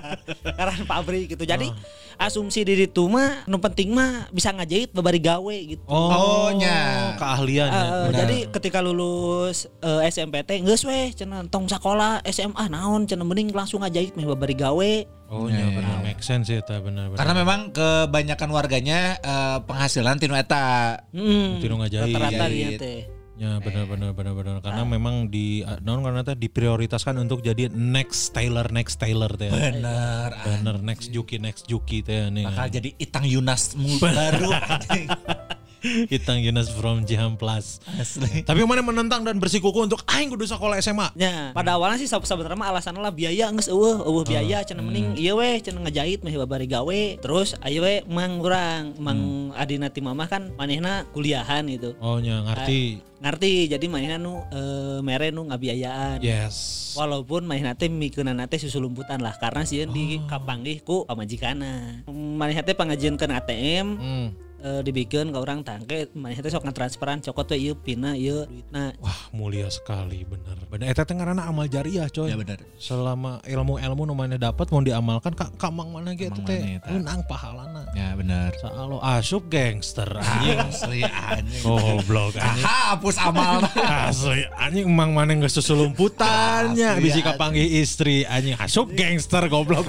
ngaran 0.56 0.88
pabrik 0.88 1.36
gitu 1.36 1.44
jadi 1.44 1.68
asumsi 2.16 2.62
di 2.62 2.74
ditu 2.76 3.06
mah 3.06 3.44
nu 3.44 3.58
penting 3.58 3.90
mah 3.90 4.28
bisa 4.28 4.50
ngajahit 4.50 4.90
babari 4.90 5.18
gawe 5.18 5.56
gitu 5.56 5.82
Oh, 5.84 6.10
Oh, 6.10 6.48
nya. 6.52 7.12
keahlian. 7.14 7.68
Eh, 7.68 7.88
Benar. 8.08 8.16
jadi 8.16 8.36
ketika 8.48 8.78
lulus 8.78 9.66
eh, 9.78 10.08
SMP 10.08 10.40
teh 10.42 10.60
geus 10.60 10.82
weh 10.82 11.10
cenah 11.10 11.44
tong 11.46 11.64
sakola 11.64 12.18
SMA 12.24 12.66
naon 12.66 13.04
cenah 13.04 13.22
mending 13.22 13.50
langsung 13.50 13.80
ngajahit 13.80 14.14
meh 14.14 14.24
babari 14.24 14.54
gawe 14.54 14.92
Oh, 15.24 15.50
ya 15.50 15.66
benar 15.66 15.98
make 15.98 16.22
sense 16.22 16.46
ya 16.46 16.60
eta 16.60 16.78
benar 16.78 17.10
benar. 17.10 17.18
Karena 17.18 17.34
memang 17.34 17.60
kebanyakan 17.70 18.48
warganya 18.50 19.18
eh, 19.18 19.58
penghasilan 19.60 20.14
tinu 20.16 20.34
eta. 20.34 21.00
Hmm, 21.10 21.58
Tinu 21.58 21.80
ngajahit. 21.80 22.14
rata-rata 22.14 22.46
teh 22.78 22.98
Ya 23.34 23.58
benar 23.58 23.90
benar 23.90 24.14
benar 24.14 24.34
benar 24.38 24.56
karena 24.62 24.86
memang 24.86 25.26
di 25.26 25.66
non 25.82 26.06
karena 26.06 26.22
teh 26.22 26.38
diprioritaskan 26.38 27.18
untuk 27.18 27.42
jadi 27.42 27.66
next 27.66 28.30
Taylor 28.30 28.70
next 28.70 29.02
Taylor 29.02 29.26
teh. 29.34 29.50
Bener. 29.50 30.30
Bener 30.46 30.76
next 30.78 31.10
Juki 31.10 31.42
next 31.42 31.66
Juki 31.66 32.06
teh 32.06 32.30
nih. 32.30 32.46
Bakal 32.46 32.68
jadi 32.70 32.90
Itang 32.94 33.26
Yunas 33.26 33.74
baru. 33.98 34.54
Itang 36.16 36.40
Yunus 36.40 36.72
from 36.72 37.04
Jam 37.04 37.36
Plus. 37.36 37.80
Asli. 38.00 38.42
Tapi 38.42 38.60
mana 38.64 38.80
menentang 38.80 39.20
dan 39.22 39.36
bersikuku 39.36 39.84
untuk 39.84 40.00
aing 40.08 40.32
kudu 40.32 40.48
sekolah 40.48 40.80
SMA. 40.80 41.12
Ya, 41.16 41.52
pada 41.52 41.76
awalnya 41.76 42.00
sih 42.00 42.08
sebenarnya 42.08 42.56
mah 42.56 42.72
alasan 42.72 42.96
lah 42.96 43.12
biaya 43.12 43.52
geus 43.52 43.68
eueuh, 43.68 44.00
eueuh 44.04 44.24
biaya 44.24 44.64
cenah 44.64 44.80
mending 44.80 45.20
ieu 45.20 45.36
weh 45.36 45.60
cenah 45.60 45.84
ngajahit 45.84 46.24
meh 46.24 46.34
babari 46.40 46.64
gawe. 46.64 47.02
Terus 47.20 47.56
ayo 47.60 47.84
we 47.84 48.00
mang 48.08 48.40
urang, 48.40 48.96
mang 48.96 49.52
adina 49.54 49.92
ti 49.92 50.00
mamah 50.00 50.28
kan 50.28 50.42
manehna 50.56 51.04
kuliahan 51.12 51.68
gitu. 51.68 51.92
Oh 52.00 52.16
nya 52.18 52.40
ngerti. 52.42 53.12
Ngerti, 53.24 53.72
jadi 53.72 53.86
manehna 53.88 54.20
nu 54.20 54.44
eh, 54.52 55.00
mere 55.00 55.32
nu 55.32 55.48
ngabiayaan. 55.48 56.20
Yes. 56.20 56.92
Walaupun 56.96 57.48
manehna 57.48 57.72
teh 57.72 57.88
mikeunana 57.88 58.44
teh 58.48 58.60
susulumputan 58.60 59.20
lah 59.20 59.36
karena 59.40 59.64
sieun 59.64 59.92
di 59.92 60.20
kapanggih 60.28 60.84
ku 60.84 61.08
pamajikana. 61.08 62.04
Manehna 62.12 62.62
teh 62.64 62.76
pangajiankeun 62.76 63.32
ATM 63.32 63.86
Hmm. 63.94 64.28
Eh, 64.64 64.80
dibikin 64.80 65.28
ke 65.28 65.38
orang 65.38 65.60
tangke 65.60 66.08
manehna 66.16 66.40
teh 66.40 66.52
sok 66.52 66.64
ngatransferan 66.64 67.20
cokot 67.20 67.52
we 67.52 67.68
ieu 67.68 67.74
pina 67.76 68.16
ieu 68.16 68.48
duitna. 68.48 68.96
Wah 69.04 69.28
mulia 69.36 69.68
sekali 69.68 70.24
bener. 70.24 70.56
Bener. 70.72 70.88
Eta 70.88 71.04
teh 71.04 71.12
ngaranna 71.12 71.44
amal 71.44 71.68
jariah 71.68 72.08
coy. 72.08 72.32
Ya 72.32 72.40
bener. 72.40 72.64
Selama 72.80 73.44
ilmu-ilmu 73.44 74.08
nu 74.08 74.16
mana 74.16 74.40
dapat 74.40 74.72
mau 74.72 74.80
diamalkan 74.80 75.36
ka 75.36 75.52
kamang 75.60 75.92
mana 75.92 76.16
gitu 76.16 76.40
teh 76.48 76.80
mana 76.80 76.96
menang 76.96 77.20
pahalana. 77.28 77.84
Ya 77.92 78.16
bener. 78.16 78.56
Saalo 78.56 78.98
asup 79.04 79.52
gangster 79.52 80.08
anjing. 80.08 80.58
Asli 80.64 81.00
anjing. 81.04 81.62
Goblok 81.62 82.34
anjing. 82.40 82.64
Ah, 82.64 82.96
hapus 82.96 83.16
amal. 83.20 83.60
Asli 84.08 84.48
anjing 84.56 84.88
emang 84.88 85.12
mana 85.12 85.36
geus 85.36 85.60
susulumputannya 85.60 86.96
bisi 86.98 87.20
anjing. 87.20 87.24
kapanggih 87.28 87.68
istri 87.84 88.24
anjing 88.24 88.56
asup 88.56 88.88
gangster 88.96 89.44
goblok. 89.52 89.84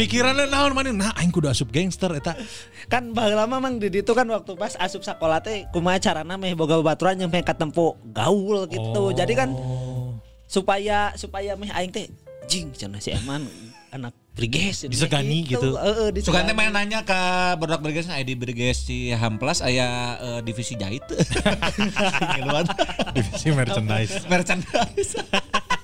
Pikirannya 0.00 0.50
naon 0.50 0.74
mana 0.74 0.90
nah 0.90 1.12
aing 1.14 1.30
kudu 1.30 1.46
asup 1.46 1.70
gangster 1.70 2.10
eta. 2.18 2.34
kan 2.88 3.12
baheula 3.12 3.44
mah 3.44 3.60
mang 3.60 3.76
di 3.76 4.07
ditu 4.08 4.16
kan 4.16 4.24
waktu 4.24 4.56
pas 4.56 4.72
asup 4.80 5.04
sakola 5.04 5.36
teh 5.36 5.68
kumaha 5.68 6.00
carana 6.00 6.40
meh 6.40 6.56
boga 6.56 6.80
babaturan 6.80 7.20
yang 7.20 7.28
pengen 7.28 7.44
katempo 7.44 8.00
gaul 8.08 8.64
gitu. 8.64 9.12
Jadi 9.12 9.36
kan 9.36 9.52
supaya 10.48 11.12
supaya 11.12 11.52
meh 11.60 11.68
aing 11.68 11.92
teh 11.92 12.08
jing 12.48 12.72
cenah 12.72 13.04
si 13.04 13.12
Eman 13.12 13.44
anak 13.92 14.16
briges 14.32 14.88
Disegani 14.88 15.44
gitu. 15.44 15.76
Heeh, 15.76 16.08
Suka 16.24 16.40
disegani. 16.40 16.48
teh 16.48 16.56
main 16.56 16.72
nanya 16.72 17.04
ke 17.04 17.20
Berdak 17.60 17.84
Berges 17.84 18.08
aya 18.08 18.24
di 18.24 18.32
Berges 18.32 18.88
si 18.88 19.12
Hamplas 19.12 19.60
aya 19.60 20.16
eh, 20.16 20.40
divisi 20.40 20.72
jahit. 20.72 21.04
Divisi 23.12 23.52
merchandise. 23.52 24.24
Merchandise. 24.24 25.20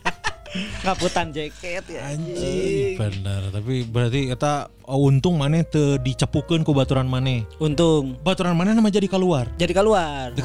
ngaputan 0.87 1.35
jaket 1.35 1.85
ya 1.91 2.01
Anjing. 2.15 2.95
Bener, 2.95 3.43
tapi 3.51 3.83
berarti 3.83 4.31
eta 4.31 4.71
oh, 4.87 5.11
untung 5.11 5.41
maneh 5.41 5.67
teu 5.67 5.99
dicepukeun 5.99 6.63
ku 6.63 6.71
baturan 6.77 7.09
maneh. 7.11 7.43
Untung 7.59 8.17
Baturan 8.23 8.55
maneh 8.55 8.77
nama 8.77 8.89
jadi 8.93 9.11
keluar. 9.11 9.51
jadi 9.59 9.73
keluar. 9.75 10.31
Di 10.35 10.43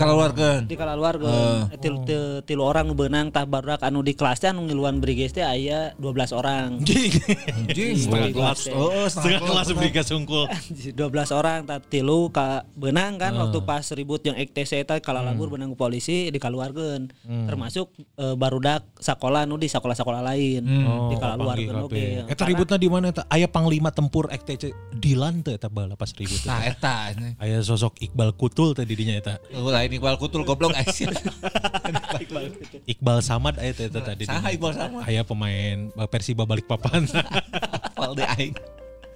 keluar 0.76 1.16
tilu, 1.80 1.98
tilu, 2.06 2.42
tilu 2.44 2.64
orang 2.66 2.90
nu 2.90 2.96
beunang 2.98 3.30
tah 3.30 3.46
barudak 3.46 3.86
anu 3.86 4.02
di 4.02 4.18
kelas 4.18 4.42
teh 4.42 4.50
anu 4.50 4.66
ngiluan 4.66 4.98
briges 4.98 5.36
teh 5.36 5.46
aya 5.46 5.94
12 6.02 6.34
orang. 6.34 6.82
Anjing. 6.82 7.12
Anjing, 7.70 7.96
Setengah 8.00 8.30
kelas. 8.34 8.60
Oh, 8.74 9.06
Setengah 9.06 9.42
kelas 9.46 9.68
beri 9.76 9.92
sungkul. 10.02 10.46
12 10.96 10.96
orang 11.36 11.70
tak 11.70 11.86
tilu 11.92 12.34
ka 12.34 12.66
benang 12.74 13.22
kan 13.22 13.36
waktu 13.36 13.62
pas 13.62 13.86
ribut 13.94 14.24
yang 14.26 14.36
EKTC 14.40 14.82
eta 14.82 14.98
kala 15.04 15.22
labur 15.22 15.52
benang 15.52 15.76
ku 15.76 15.78
polisi 15.78 16.32
dikaluarkeun 16.34 17.12
termasuk 17.46 17.92
eh, 18.18 18.36
barudak 18.36 18.88
sakola 18.98 19.44
nu 19.44 19.60
di 19.60 19.68
sekolah-sekolah 20.00 20.24
lain 20.24 20.64
Oh, 20.88 21.12
dikaluarkeun 21.12 21.68
panggil 21.68 21.86
oke 21.86 22.00
kabeh. 22.00 22.32
Eta 22.32 22.44
ributna 22.48 22.76
di 22.80 22.88
mana 22.88 23.06
eta? 23.12 23.24
Aya 23.28 23.48
panglima 23.52 23.90
tempur 23.92 24.32
EKTC 24.32 24.72
Dilan 24.96 25.44
teh 25.44 25.60
eta 25.60 25.68
bala 25.68 26.00
pas 26.00 26.10
ribut. 26.16 26.40
Nah, 26.48 26.64
eta. 26.64 27.12
Aya 27.38 27.60
sosok 27.60 28.00
Iqbal 28.00 28.34
Kutul 28.34 28.74
teh 28.74 28.88
didinya 28.88 29.20
eta. 29.20 29.34
Oh, 29.54 29.68
lain 29.68 29.92
Iqbal 29.92 30.16
Kutul 30.16 30.48
goblok 30.48 30.72
aisyah. 30.74 31.12
Iqbal 32.92 33.18
Samad 33.20 33.60
aya 33.60 33.72
teh 33.76 33.92
eta 33.92 34.00
tadi. 34.00 34.24
Saha 34.26 34.50
Iqbal 34.56 34.74
Samad? 34.74 35.04
Aya 35.04 35.22
pemain 35.28 35.92
Persiba 36.08 36.48
Balikpapan. 36.48 37.06
Hafal 38.00 38.16
deh 38.16 38.28
aing. 38.40 38.56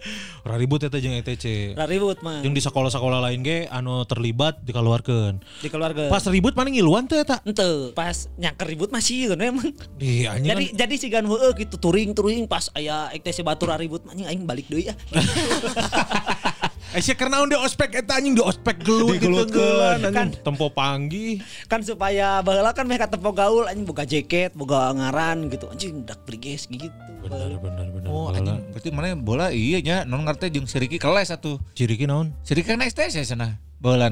Ora 0.45 0.55
ribut 0.59 0.83
eta 0.83 0.99
jeung 0.99 1.15
ETC. 1.15 1.75
Ra 1.75 1.87
ribut 1.87 2.19
mah 2.21 2.43
Jeung 2.43 2.55
di 2.55 2.61
sekolah-sekolah 2.61 3.19
lain 3.29 3.39
ge 3.41 3.65
anu 3.71 4.03
terlibat 4.07 4.59
dikeluarkeun. 4.63 5.39
dikeluarkeun 5.63 6.09
Pas 6.11 6.23
ribut 6.27 6.53
mana 6.55 6.69
ngiluan 6.69 7.07
teh 7.09 7.23
eta? 7.23 7.39
Ente 7.43 7.95
pas 7.95 8.27
nyaker 8.37 8.65
ribut 8.67 8.89
masih 8.91 9.33
kan 9.33 9.39
emang 9.41 9.69
Di 9.97 10.27
anjing 10.27 10.51
jadi 10.51 10.65
kan 10.69 10.77
jadi 10.85 10.95
si 10.99 11.07
gan 11.09 11.25
heueuh 11.25 11.53
gitu 11.55 11.75
turing 11.79 12.13
pas 12.47 12.69
aya 12.75 13.09
EKTC 13.15 13.41
batur 13.41 13.71
ribut 13.75 14.03
anjing 14.07 14.27
aing 14.27 14.43
balik 14.45 14.67
deui 14.69 14.91
ya 14.91 14.95
Eh 16.93 17.01
sih 17.01 17.17
karena 17.17 17.41
di 17.43 17.57
ospek 17.57 18.05
eta 18.05 18.21
anjing 18.21 18.37
di 18.37 18.43
ospek 18.43 18.85
gelut 18.85 19.17
gitu 19.17 19.33
Kan. 19.49 19.97
kan. 20.13 20.27
Tempo 20.29 20.69
panggih. 20.69 21.41
kan 21.65 21.81
supaya 21.81 22.37
baheula 22.39 22.69
kan 22.69 22.85
mereka 22.85 23.09
tepo 23.09 23.33
gaul 23.33 23.65
anjing 23.65 23.81
boga 23.81 24.05
jaket 24.05 24.53
boga 24.53 24.93
ngaran 24.93 25.49
gitu 25.49 25.65
anjing 25.67 26.05
dak 26.05 26.21
briges 26.21 26.69
gitu 26.69 26.93
Bener 27.23 27.55
bener 27.57 27.87
bener. 27.89 28.07
Oh, 28.11 28.29
anjing. 28.29 28.61
Berarti 28.69 28.89
mana 28.93 29.15
bola 29.15 29.49
iya 29.49 29.81
nya 29.81 29.97
non 30.05 30.21
ngerti 30.21 30.53
jeung 30.53 30.69
si 30.69 30.77
Riki 30.77 31.01
keles 31.01 31.33
atuh. 31.33 31.57
Ciriki 31.73 32.05
naon? 32.05 32.29
Si 32.45 32.53
Riki 32.53 32.69
kan 32.69 32.83
STC 32.83 33.25
sana. 33.25 33.57
Bola 33.81 34.11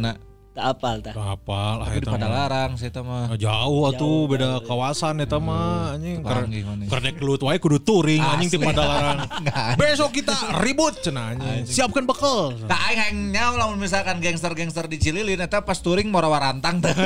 tak 0.51 0.65
apal 0.75 0.99
tah 0.99 1.15
Kapal 1.15 1.75
ah 1.79 1.87
Tapi 1.87 1.95
di 1.95 2.03
eta 2.03 2.11
mah. 2.11 2.19
Padalarang 2.19 2.71
saya 2.75 3.01
mah. 3.01 3.23
Ah, 3.31 3.37
Jauh 3.39 3.81
atuh 3.87 4.19
beda 4.27 4.49
kawasan 4.67 5.23
eta 5.23 5.39
mah 5.39 5.95
anjing. 5.95 6.19
Kepanggih 6.19 6.61
mana. 6.67 6.83
Kerdek 6.91 7.15
gelut 7.23 7.41
wae 7.47 7.55
kudu 7.55 7.79
touring 7.79 8.19
anjing 8.19 8.51
Asli. 8.51 8.67
Padalarang. 8.67 9.17
Besok 9.79 10.11
kita 10.11 10.35
ribut 10.59 10.99
cenah 10.99 11.39
anjing. 11.39 11.63
Siapkan 11.63 12.03
bekal. 12.03 12.59
Tak 12.67 12.79
aing 12.91 12.99
hayang 12.99 13.19
nyaw 13.31 13.51
lamun 13.55 13.79
misalkan 13.79 14.19
gangster-gangster 14.19 14.91
di 14.91 14.99
Cililin 14.99 15.39
eta 15.39 15.63
pas 15.63 15.79
touring 15.79 16.11
mau 16.11 16.19
rawarantang 16.19 16.83
teh. 16.83 16.95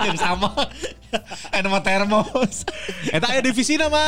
Yang 0.00 0.18
sama. 0.18 0.50
Anu 1.54 1.68
mah 1.70 1.82
termos. 1.86 2.66
Eta 3.14 3.30
aya 3.30 3.40
divisi 3.44 3.78
nama. 3.78 4.02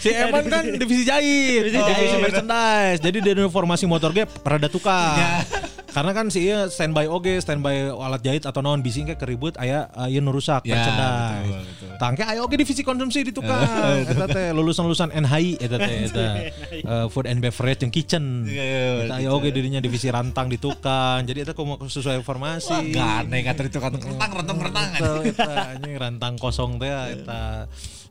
si 0.00 0.12
Eman 0.16 0.48
kan 0.48 0.64
divisi 0.64 1.04
jahit. 1.04 1.60
Divisi 1.68 1.76
jahit. 1.76 2.08
Divisi 2.08 2.18
merchandise. 2.24 3.00
Jadi 3.04 3.18
di 3.20 3.32
formasi 3.52 3.84
motor 3.84 4.16
ge 4.16 4.24
perada 4.24 4.70
tukang. 4.70 5.18
Karena 5.98 6.14
kan 6.14 6.30
si 6.30 6.46
ieu 6.46 6.70
standby 6.70 7.10
oge, 7.10 7.42
standby 7.42 7.90
alat 7.90 8.22
jahit 8.22 8.46
atau 8.46 8.62
naon 8.62 8.86
bising 8.86 9.10
ke 9.10 9.18
keribut 9.18 9.58
aya 9.58 9.90
aya 9.98 10.22
nu 10.22 10.30
rusak 10.30 10.62
Ya, 10.62 10.78
merchandise. 10.78 11.98
Tangke 11.98 12.22
ayo 12.22 12.46
oke 12.46 12.54
divisi 12.54 12.86
konsumsi 12.86 13.26
di 13.26 13.34
tukang. 13.34 13.58
Eta 14.06 14.30
teh 14.30 14.54
lulusan-lulusan 14.54 15.10
NHI 15.10 15.58
eta 15.58 15.74
teh 15.74 15.96
eta 16.06 16.26
eh, 16.70 17.06
food 17.10 17.26
and 17.26 17.42
beverage 17.42 17.82
yang 17.82 17.90
kitchen. 17.90 18.46
Iya, 18.46 19.10
Eta 19.10 19.14
ayo 19.18 19.42
oke 19.42 19.50
dirinya 19.50 19.82
divisi 19.82 20.06
rantang 20.06 20.46
di 20.46 20.62
tukang. 20.62 21.26
Jadi 21.26 21.42
eta 21.42 21.50
sesuai 21.58 22.22
informasi. 22.22 22.94
Gane 22.94 23.42
ngatur 23.42 23.66
itu 23.66 23.82
kan 23.82 23.98
rentang 23.98 24.30
rentang 24.38 24.58
rentang. 24.70 24.88
Eta 25.26 25.52
anjing 25.74 25.98
rantang 25.98 26.34
kosong 26.38 26.78
teh 26.78 26.94
eta. 26.94 27.66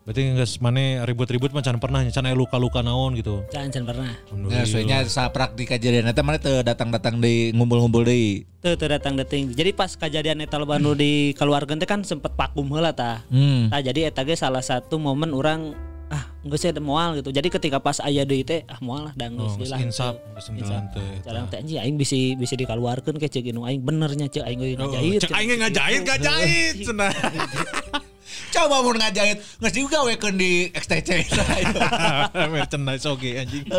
Berarti 0.07 0.23
geus 0.39 0.63
mane 0.63 1.03
ribut-ribut 1.03 1.51
mah 1.51 1.59
can 1.59 1.83
pernah 1.83 1.99
can 2.01 2.23
luka-luka 2.31 2.79
naon 2.79 3.11
gitu. 3.11 3.43
Jangan 3.51 3.67
jangan 3.67 3.87
pernah. 3.91 4.11
Ya, 4.47 4.63
soalnya 4.63 5.03
saprak 5.03 5.51
di 5.51 5.67
kejadian 5.67 6.07
eta 6.07 6.23
mana 6.23 6.39
teu 6.39 6.63
datang-datang 6.63 7.19
di 7.19 7.51
ngumpul-ngumpul 7.51 8.07
deui. 8.07 8.47
Tuh, 8.63 8.79
tuh 8.79 8.87
datang 8.87 9.19
dating. 9.19 9.51
Jadi 9.51 9.75
pas 9.75 9.91
kejadian 9.91 10.39
eta 10.39 10.55
loba 10.55 10.79
nu 10.79 10.95
di 10.95 11.35
keluarga 11.35 11.75
teh 11.75 11.83
kan 11.83 12.07
sempet 12.07 12.31
vakum 12.33 12.71
heula 12.71 12.95
tah. 12.95 13.19
Hmm. 13.27 13.67
Tah 13.67 13.83
jadi 13.83 14.07
eta 14.07 14.23
ge 14.23 14.39
salah 14.39 14.63
satu 14.63 14.95
momen 14.95 15.35
orang 15.35 15.75
ah 16.07 16.23
geus 16.39 16.63
ada 16.63 16.79
moal 16.79 17.19
gitu. 17.19 17.35
Jadi 17.35 17.51
ketika 17.51 17.83
pas 17.83 17.99
aya 17.99 18.23
deui 18.23 18.47
teh 18.47 18.63
ah 18.63 18.79
moal 18.79 19.11
lah 19.11 19.13
da 19.13 19.27
Oh, 19.27 19.35
geus 19.43 19.59
geus 19.59 19.75
lah. 19.75 19.83
insap, 19.83 20.23
geus 20.39 20.47
enggelan 20.47 20.87
teh. 20.87 21.03
eta. 21.03 21.27
Jarang 21.27 21.51
teh 21.51 21.59
anjing 21.59 21.83
aing 21.83 21.99
bisa 21.99 22.15
bisa 22.39 22.55
dikeluarkeun 22.55 23.19
ke 23.19 23.27
ceuk 23.27 23.51
inu 23.51 23.67
aing 23.67 23.83
benernya 23.83 24.31
ceuk 24.31 24.47
aing 24.47 24.63
Oh, 24.79 24.87
ngajahit. 24.87 25.19
Cek 25.19 25.35
aing 25.35 25.51
ngajahit 25.59 26.01
ngajahit 26.07 26.73
cenah. 26.79 27.11
Coba 28.53 28.81
mun 28.85 28.97
ngajahit 28.97 29.43
geus 29.59 29.73
digawekeun 29.75 30.35
di 30.39 30.71
XTC. 30.71 31.27
merchandise 32.53 33.05
oke 33.05 33.29
anjing. 33.37 33.65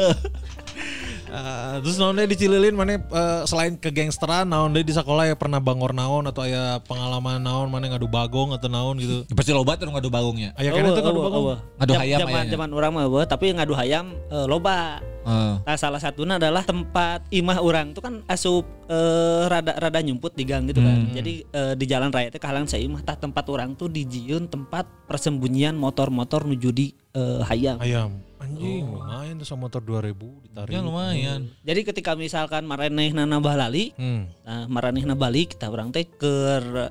Ah, 1.29 1.79
terus 1.85 2.01
naon 2.01 2.16
deh 2.16 2.26
di 2.26 2.37
Cililin 2.37 2.74
mana 2.74 2.97
eh, 2.99 3.41
selain 3.45 3.76
ke 3.76 3.93
gangsteran 3.93 4.49
naon 4.49 4.72
deh 4.72 4.85
di 4.85 4.93
sekolah 4.93 5.29
ya 5.29 5.35
pernah 5.37 5.61
bangor 5.61 5.93
naon 5.93 6.24
atau 6.29 6.45
aya 6.45 6.81
pengalaman 6.85 7.41
naon 7.41 7.68
mana 7.68 7.93
ngadu 7.93 8.09
bagong 8.09 8.57
atau 8.57 8.68
naon 8.68 8.97
gitu. 8.99 9.29
Pasti 9.33 9.53
loba 9.53 9.76
tuh 9.76 9.93
ngadu 9.93 10.09
bagongnya. 10.09 10.57
Aya 10.57 10.72
kena 10.72 10.97
tuh 10.97 11.05
ngadu 11.05 11.20
bagong. 11.20 11.47
Ngadu 11.79 11.93
hayam 11.97 12.18
Zaman 12.24 12.45
zaman 12.49 12.70
urang 12.72 12.93
mah 12.97 13.07
tapi 13.29 13.53
ngadu 13.53 13.74
hayam 13.76 14.16
eh, 14.33 14.47
loba. 14.49 15.05
Heeh. 15.29 15.55
Nah, 15.61 15.76
salah 15.76 16.01
satunya 16.01 16.41
adalah 16.41 16.64
tempat 16.64 17.29
imah 17.29 17.61
orang 17.61 17.93
itu 17.93 18.01
kan 18.01 18.24
asup 18.24 18.64
eh, 18.89 19.45
rada 19.45 19.76
rada 19.76 20.01
nyumput 20.01 20.33
di 20.33 20.49
gang 20.49 20.64
gitu 20.64 20.81
kan. 20.81 21.12
Jadi 21.12 21.45
eh, 21.45 21.72
di 21.76 21.85
jalan 21.85 22.09
raya 22.09 22.33
itu 22.33 22.41
kahalang 22.41 22.64
saya 22.64 22.81
imah 22.89 23.05
tah 23.05 23.20
tempat 23.20 23.45
orang 23.53 23.76
tuh 23.76 23.93
dijieun 23.93 24.49
tempat 24.49 24.89
persembunyian 25.05 25.76
motor-motor 25.76 26.49
nuju 26.49 26.70
di 26.72 26.97
eh, 27.12 27.41
hayam. 27.45 27.76
Ayam. 27.81 28.28
Anjing 28.39 28.86
lumayan 28.86 29.34
tuh 29.36 29.45
sama 29.45 29.66
motor 29.66 29.80
2000 29.80 30.14
ditarik. 30.45 30.70
Ya 30.70 30.78
lumayan. 30.78 31.51
Jadi 31.61 31.80
ketika 31.84 32.14
misalkan 32.14 32.62
maranehna 32.62 33.22
nambah 33.24 33.53
lali, 33.53 33.91
Hmm. 33.95 34.30
nah 34.41 34.64
maranehna 34.64 35.12
balik 35.12 35.53
kita 35.53 35.66
orang 35.66 35.89
teh 35.89 36.05
ke 36.05 36.34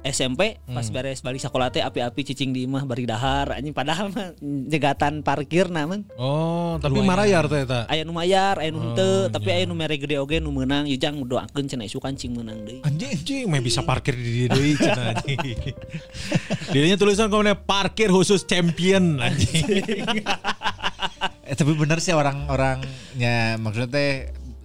SMP 0.04 0.60
pas 0.66 0.84
beres 0.86 1.20
balik 1.20 1.40
sekolah 1.40 1.70
teh 1.70 1.80
api-api 1.80 2.22
cicing 2.26 2.52
di 2.52 2.64
imah 2.64 2.84
bari 2.84 3.04
dahar 3.04 3.54
anjing 3.54 3.72
padahal 3.72 4.10
mah 4.10 4.36
jegatan 4.68 5.22
parkir 5.22 5.68
namang 5.68 6.04
Oh, 6.16 6.76
tapi 6.78 7.00
marayar 7.00 7.46
teh 7.46 7.64
eta. 7.64 7.88
aya 7.88 8.04
nu 8.04 8.12
mayar 8.12 8.58
aya 8.58 8.70
nu 8.70 8.80
henteu 8.82 9.28
tapi 9.30 9.50
aya 9.50 9.64
nu 9.64 9.74
mere 9.74 9.96
gede 9.96 10.18
oge 10.18 10.38
nu 10.38 10.50
meunang 10.50 10.84
ieu 10.86 10.96
jang 10.96 11.16
doakeun 11.18 11.66
cenah 11.66 11.84
isu 11.84 11.98
kancing 11.98 12.34
meunang 12.34 12.60
deui 12.62 12.80
Anjing, 12.82 13.10
anjing, 13.10 13.44
mah 13.46 13.60
bisa 13.60 13.82
parkir 13.82 14.14
di 14.14 14.30
dia 14.38 14.48
deui 14.50 14.76
cenah 14.76 15.06
anjing. 15.14 15.40
Dirinya 16.74 16.96
tulisan 16.96 17.28
komennya 17.28 17.56
parkir 17.56 18.08
khusus 18.08 18.44
champion 18.44 19.18
anjing. 19.18 19.64
Eh, 21.48 21.56
tapi 21.56 21.72
bener 21.80 22.04
sih 22.04 22.12
orang-orangnya 22.12 23.56
maksudnya 23.56 23.88
teh 23.88 24.12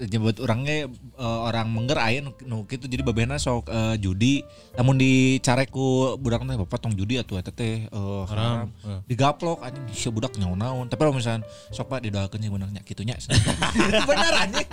nyebut 0.02 0.42
orangnya 0.42 0.90
eh, 0.90 1.40
orang 1.46 1.70
mengger 1.70 1.94
aya 2.02 2.18
nu, 2.18 2.34
nu 2.42 2.66
kitu 2.66 2.90
jadi 2.90 3.06
babena 3.06 3.38
sok 3.38 3.70
eh, 3.70 3.94
judi 4.02 4.42
namun 4.74 4.98
dicarek 4.98 5.70
ku 5.70 6.18
budak 6.18 6.42
teh 6.42 6.58
bapak 6.58 6.82
tong 6.82 6.98
judi 6.98 7.22
atuh 7.22 7.38
eta 7.38 7.54
teh 7.54 7.86
eh, 7.86 8.22
haram 8.26 8.74
Heeh. 8.82 8.98
digaplok 9.06 9.62
anjing 9.62 9.86
si 9.94 10.10
budak 10.10 10.34
nyaun-naun 10.34 10.90
tapi 10.90 11.06
kalau 11.06 11.14
misalnya 11.14 11.46
sok 11.70 11.86
pak 11.86 12.02
didoakeun 12.02 12.42
jeung 12.42 12.58
menangnya 12.58 12.82
kitunya 12.82 13.14
bener 14.10 14.34
anjing 14.42 14.66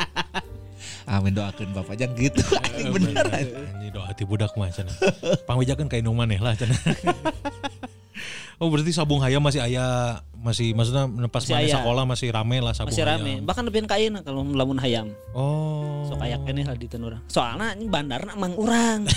amin 1.05 1.31
doakeun 1.37 1.69
bapak 1.77 1.93
jangan 1.93 2.17
gitu 2.17 2.41
anjing 2.57 2.89
bener 2.89 3.25
anjing. 3.29 3.69
Ini 3.85 3.87
doa 3.93 4.09
hati 4.09 4.25
budak 4.25 4.57
mah 4.57 4.73
cenah. 4.73 4.97
Pangwijakeun 5.45 5.85
ka 5.85 6.01
indung 6.01 6.17
maneh 6.17 6.41
lah 6.41 6.57
cenah. 6.57 6.77
Oh 8.59 8.67
berarti 8.67 8.91
sabung 8.91 9.23
hayam 9.23 9.39
masih 9.39 9.63
aya 9.63 10.19
masih 10.35 10.75
maksudnya 10.75 11.07
pas 11.27 11.39
Masih 11.39 11.55
mana 11.55 11.71
sekolah 11.73 12.03
masih 12.03 12.27
rame 12.29 12.59
lah 12.59 12.75
sabung 12.75 12.91
masih 12.91 13.03
rame 13.03 13.31
hayam. 13.33 13.47
bahkan 13.47 13.63
lebih 13.63 13.83
kain 13.85 14.11
kalau 14.19 14.43
lamun 14.45 14.75
hayam 14.75 15.15
Oh. 15.31 16.03
sok 16.05 16.19
ayak 16.19 16.43
keneh 16.43 16.63
lah 16.63 16.75
di 16.75 16.87
urang 16.93 17.23
soalnya 17.25 17.71
ini 17.73 17.87
bandarna 17.87 18.35
emang 18.35 18.55
urang 18.55 19.07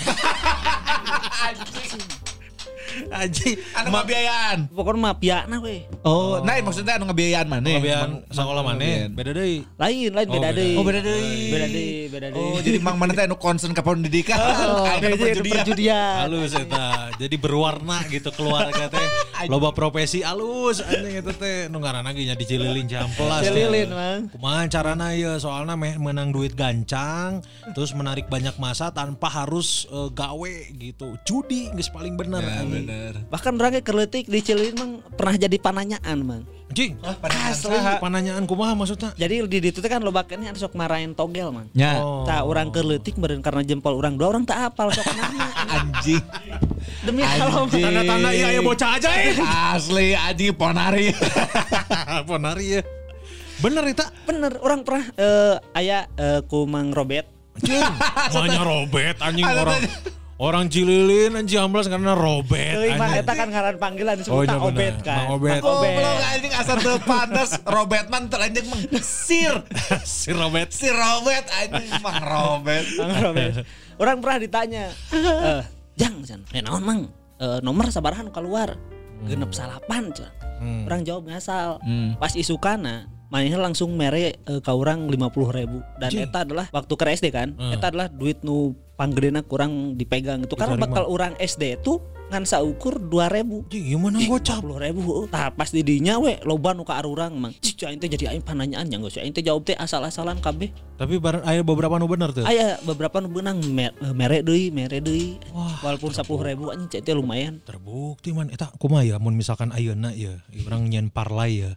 Anjing. 2.93 3.57
anu 3.73 3.89
ngabiayaan 3.89 4.69
pokoknya 4.69 5.01
mah 5.01 5.17
piana 5.17 5.57
we 5.57 5.81
oh 6.03 6.37
nah 6.39 6.53
maksudnya 6.61 6.93
anu 6.93 7.09
ngabiayaan 7.09 7.47
mana 7.47 7.65
Kebian 7.73 8.21
sekolah 8.29 8.61
mana? 8.61 9.09
Beda 9.09 9.33
deui. 9.33 9.65
lain 9.73 10.13
lain 10.13 10.27
Oh, 10.29 10.33
beda 10.35 10.49
deui 10.53 10.75
Oh, 10.77 10.85
beda 10.85 11.01
deui. 11.01 11.49
beda 11.49 11.67
deui 11.67 11.89
beda 12.05 12.27
deui 12.29 12.51
Oh, 12.53 12.61
jadi 12.61 12.77
mang 12.77 12.95
mana 12.95 13.11
teh 13.11 13.25
anu 13.25 13.33
concern 13.35 13.73
ka 13.73 13.81
pendidikan. 13.81 14.37
Oh, 14.37 14.85
Anu 14.93 15.17
perjudian 15.17 16.21
Halus 16.21 16.53
eta. 16.53 17.09
Jadi 17.17 17.35
berwarna 17.35 18.05
gitu 18.07 18.29
keluarga 18.29 18.85
teh. 18.85 19.07
Loba 19.45 19.71
profesi 19.71 20.21
alus 20.21 20.79
anjing 20.79 21.15
eta 21.15 21.31
teh 21.31 21.67
nu 21.67 21.77
ngaranna 21.77 22.11
ge 22.11 22.23
nya 22.23 22.33
di 22.33 22.43
Cililin 22.43 22.85
Ciamplas. 22.85 23.41
teh. 23.41 23.49
Cililin, 23.49 23.89
Mang. 23.89 24.21
Kumaha 24.29 24.67
carana 24.67 25.11
ieu 25.11 25.35
soalna 25.35 25.73
meh 25.73 25.95
menang 25.97 26.29
duit 26.29 26.53
gancang 26.53 27.43
terus 27.71 27.91
menarik 27.91 28.25
banyak 28.25 28.55
masa 28.55 28.89
tanpa 28.89 29.27
harus 29.27 29.83
eh, 29.87 30.09
gawe 30.09 30.53
gitu. 30.73 31.17
Judi 31.23 31.67
geus 31.71 31.87
paling 31.87 32.13
bener 32.13 32.39
Ya, 32.39 32.61
anjing. 32.61 32.85
bener. 32.85 33.13
bahkan 33.27 33.51
orangnya 33.53 33.79
kerletik 33.79 34.25
di 34.25 34.39
Cililin 34.39 34.75
mang 34.75 34.91
pernah 35.11 35.35
jadi 35.37 35.57
pananyaan 35.57 36.19
mang 36.19 36.43
Anjing. 36.65 36.97
Asli. 37.21 37.77
Pananyaan 37.99 38.43
kumaha 38.43 38.73
maksudnya? 38.73 39.13
jadi 39.13 39.45
di 39.45 39.61
ditu 39.61 39.77
teh 39.77 39.85
kan 39.85 40.01
lo 40.01 40.09
bakanya 40.09 40.49
sok 40.53 40.73
marahin 40.73 41.13
togel 41.13 41.49
mang 41.49 41.69
Nya, 41.71 42.01
Oh. 42.01 42.25
tak 42.25 42.41
orang 42.41 42.69
kerletik 42.69 43.13
meren 43.15 43.39
karena 43.39 43.61
jempol 43.61 43.93
orang 43.93 44.15
dua 44.15 44.31
orang 44.31 44.41
tak 44.41 44.73
apal 44.73 44.89
sok 44.89 45.05
nanya 45.07 45.53
anjing. 45.77 46.23
Demi 47.03 47.21
Allah. 47.21 47.67
Tanda-tanda 47.67 48.29
iya 48.31 48.47
aya 48.49 48.61
bocah 48.61 48.89
aja 48.95 49.09
eh. 49.11 49.35
Asli 49.69 50.15
anjing 50.15 50.53
ponari. 50.53 51.11
Ponari 52.29 52.79
ya. 52.79 52.81
Bener 53.59 53.83
eta. 53.85 54.07
bener 54.23 54.59
orang 54.59 54.81
pernah 54.81 55.05
eh 55.13 55.55
aya 55.73 56.09
eh, 56.13 56.39
ku 56.43 56.65
mang 56.65 56.91
Robet 56.91 57.27
Anjing. 57.53 57.85
Namanya 58.33 58.61
Robert 58.65 59.17
anjing 59.21 59.45
orang 59.61 59.81
orang 60.35 60.65
Cililin 60.67 61.37
anjing 61.37 61.61
amblas 61.61 61.85
karena. 61.85 62.17
Euy 62.17 62.91
mang 62.97 63.13
anjing. 63.13 63.21
eta 63.21 63.31
kan 63.31 63.47
ngaran 63.47 63.77
panggilan 63.77 64.15
Oh, 64.17 64.19
disebut 64.19 64.41
iya 64.41 64.49
tak 64.49 64.59
Obet 64.59 64.73
bener. 64.97 65.05
kan 65.05 65.17
Mang 65.21 65.29
Obet. 65.37 65.51
Mang 65.53 65.63
Oh, 65.63 65.73
Obet 65.79 65.91
belum 65.93 66.17
anjing 66.25 66.53
asal 66.53 66.77
teu 66.81 66.97
pantes 66.99 67.49
Robert 67.63 68.07
man 68.09 68.23
teu 68.25 68.39
anjing 68.41 68.65
mang 68.65 68.81
sir. 68.99 69.53
si 70.03 70.31
Robert. 70.33 70.69
Si 70.73 70.89
Robert 70.89 71.45
anjing 71.53 71.91
mang 72.01 72.19
Robert. 72.19 72.85
Mang 72.97 73.11
Robet 73.21 73.53
orang 73.93 74.17
pernah 74.17 74.37
ditanya 74.41 74.83
eh 75.13 75.61
jang 75.93 76.23
can 76.23 76.41
eh 76.49 76.61
naon 76.61 76.83
mang? 76.83 77.01
Eh, 77.37 77.59
nomor 77.59 77.89
sabaraha 77.89 78.21
nu 78.21 78.31
keluar 78.31 78.77
genep 79.23 79.51
salapan 79.51 80.11
can 80.11 80.31
Hmm. 80.53 80.87
orang 80.87 81.03
jawab 81.03 81.27
ngasal. 81.27 81.75
Hmm. 81.83 82.15
pas 82.15 82.31
isukana 82.31 83.11
manehna 83.27 83.59
langsung 83.59 83.97
mere 83.97 84.37
eh, 84.37 84.59
ka 84.63 84.71
urang 84.71 85.11
50 85.11 85.51
ribu. 85.51 85.83
Dan 85.99 86.09
eta 86.13 86.47
adalah 86.47 86.71
waktu 86.71 86.93
ke 86.93 87.03
SD 87.11 87.27
kan 87.29 87.51
Hmm. 87.53 87.73
eta 87.73 87.91
adalah 87.91 88.07
duit 88.07 88.39
nu 88.41 88.71
panggedena 88.93 89.41
kurang 89.41 89.97
dipegang 89.97 90.45
itu 90.45 90.53
karena 90.53 90.77
bakal 90.77 91.09
orang 91.09 91.33
SD 91.41 91.81
itu 91.81 91.97
ngan 92.23 92.49
saukur 92.49 92.97
2000 92.97 93.69
Anjing 93.69 93.83
gimana 93.93 94.17
gocap? 94.25 94.65
50 94.65 94.85
ribu 94.89 95.01
Tah 95.29 95.53
pas 95.53 95.69
di 95.69 95.85
dinya 95.85 96.17
we 96.17 96.41
loba 96.41 96.73
nu 96.73 96.81
ka 96.81 96.97
arurang 96.97 97.37
mang. 97.37 97.53
Cik 97.61 97.85
aing 97.85 97.99
teh 98.01 98.09
jadi 98.09 98.33
aing 98.33 98.41
pananyaan 98.41 98.89
nya 98.89 98.97
geus 98.97 99.21
aing 99.21 99.29
teh 99.29 99.45
jawab 99.45 99.61
teh 99.69 99.77
asal-asalan 99.77 100.41
kabeh. 100.41 100.73
Tapi 100.97 101.21
barang 101.21 101.45
aya 101.45 101.61
beberapa 101.61 101.93
nu 102.01 102.09
bener 102.09 102.33
tuh. 102.33 102.41
aya 102.41 102.81
beberapa 102.81 103.21
nu 103.21 103.29
beunang 103.29 103.61
mer- 103.69 103.93
eh, 104.01 104.13
mere 104.17 104.41
deui 104.41 104.73
mere 104.73 104.97
deui. 104.97 105.37
Walaupun 105.85 106.09
10 106.09 106.25
ribu 106.25 106.73
anjing 106.73 106.89
cek 106.89 107.01
teh 107.05 107.13
lumayan. 107.13 107.61
Terbukti 107.61 108.33
man. 108.33 108.49
Eta 108.49 108.71
kumaha 108.81 109.05
ya 109.05 109.21
mun 109.21 109.37
misalkan 109.37 109.69
ayeuna 109.69 110.09
ya 110.17 110.41
urang 110.65 110.89
nyen 110.89 111.13
parlay 111.13 111.69
ya. 111.69 111.71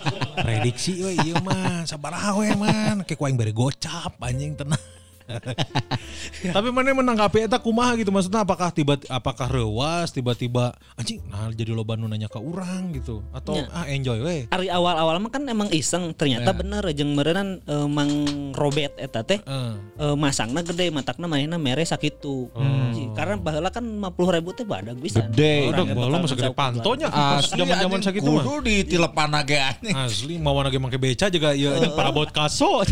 Prediksi 0.44 1.00
we 1.00 1.16
ieu 1.24 1.40
mah. 1.40 1.88
Sabaraha 1.88 2.36
we 2.36 2.52
man. 2.52 3.00
Kayak 3.08 3.16
ku 3.16 3.24
aing 3.24 3.38
bere 3.40 3.56
gocap 3.56 4.20
anjing 4.20 4.60
tenang. 4.60 4.80
Tapi 6.54 6.68
mana 6.68 6.92
menanggapi 6.92 7.44
eta 7.44 7.56
kumaha 7.56 7.94
gitu 7.94 8.10
maksudnya 8.10 8.42
apakah 8.42 8.68
tiba 8.68 8.98
apakah 9.06 9.46
rewas 9.46 10.10
tiba-tiba 10.10 10.74
anjing 10.94 11.22
nah 11.26 11.48
jadi 11.48 11.70
loba 11.70 11.94
nu 11.94 12.06
nanya 12.06 12.26
ke 12.26 12.36
urang 12.36 12.92
gitu 12.92 13.22
atau 13.30 13.54
Ya. 13.54 13.68
ah 13.70 13.84
enjoy 13.84 14.18
we. 14.18 14.36
Ari 14.48 14.66
awal-awal 14.66 15.20
mah 15.20 15.28
kan 15.28 15.44
emang 15.44 15.68
iseng 15.70 16.10
ternyata 16.12 16.50
Ya. 16.50 16.56
bener 16.56 16.82
jeung 16.92 17.12
meureunnan 17.12 17.60
eh, 17.62 17.86
mang 17.86 18.10
Robet 18.52 18.96
eta 18.96 19.22
teh 19.22 19.38
Eh. 19.38 19.72
eh, 19.98 20.14
masangna 20.14 20.60
gede 20.60 20.88
matakna 20.88 21.26
mainna 21.26 21.56
mere 21.56 21.82
sakitu 21.82 22.48
Ji, 22.92 23.08
karena 23.12 23.36
baheula 23.36 23.68
kan 23.68 23.84
50 23.84 24.34
ribu 24.34 24.50
teh 24.52 24.64
badag 24.64 24.96
bisa 24.96 25.24
Gede. 25.28 25.68
Udah 25.68 25.84
baheula 25.86 26.16
mah 26.18 26.28
segede 26.28 26.52
pantonya 26.52 27.06
pas 27.08 27.40
Asli 27.42 27.58
zaman-zaman 27.58 28.00
sakitu 28.00 28.28
mah. 28.28 28.42
Kudu 28.42 28.60
ditilepan 28.62 29.30
ge 29.42 29.58
anjing. 29.58 29.94
Asli 29.94 30.34
mau 30.36 30.56
lagi 30.56 30.76
make 30.76 30.96
beca 30.96 31.26
juga 31.28 31.52
ya 31.52 31.76
anjing 31.76 31.92
parabot 31.98 32.28
kaso. 32.28 32.82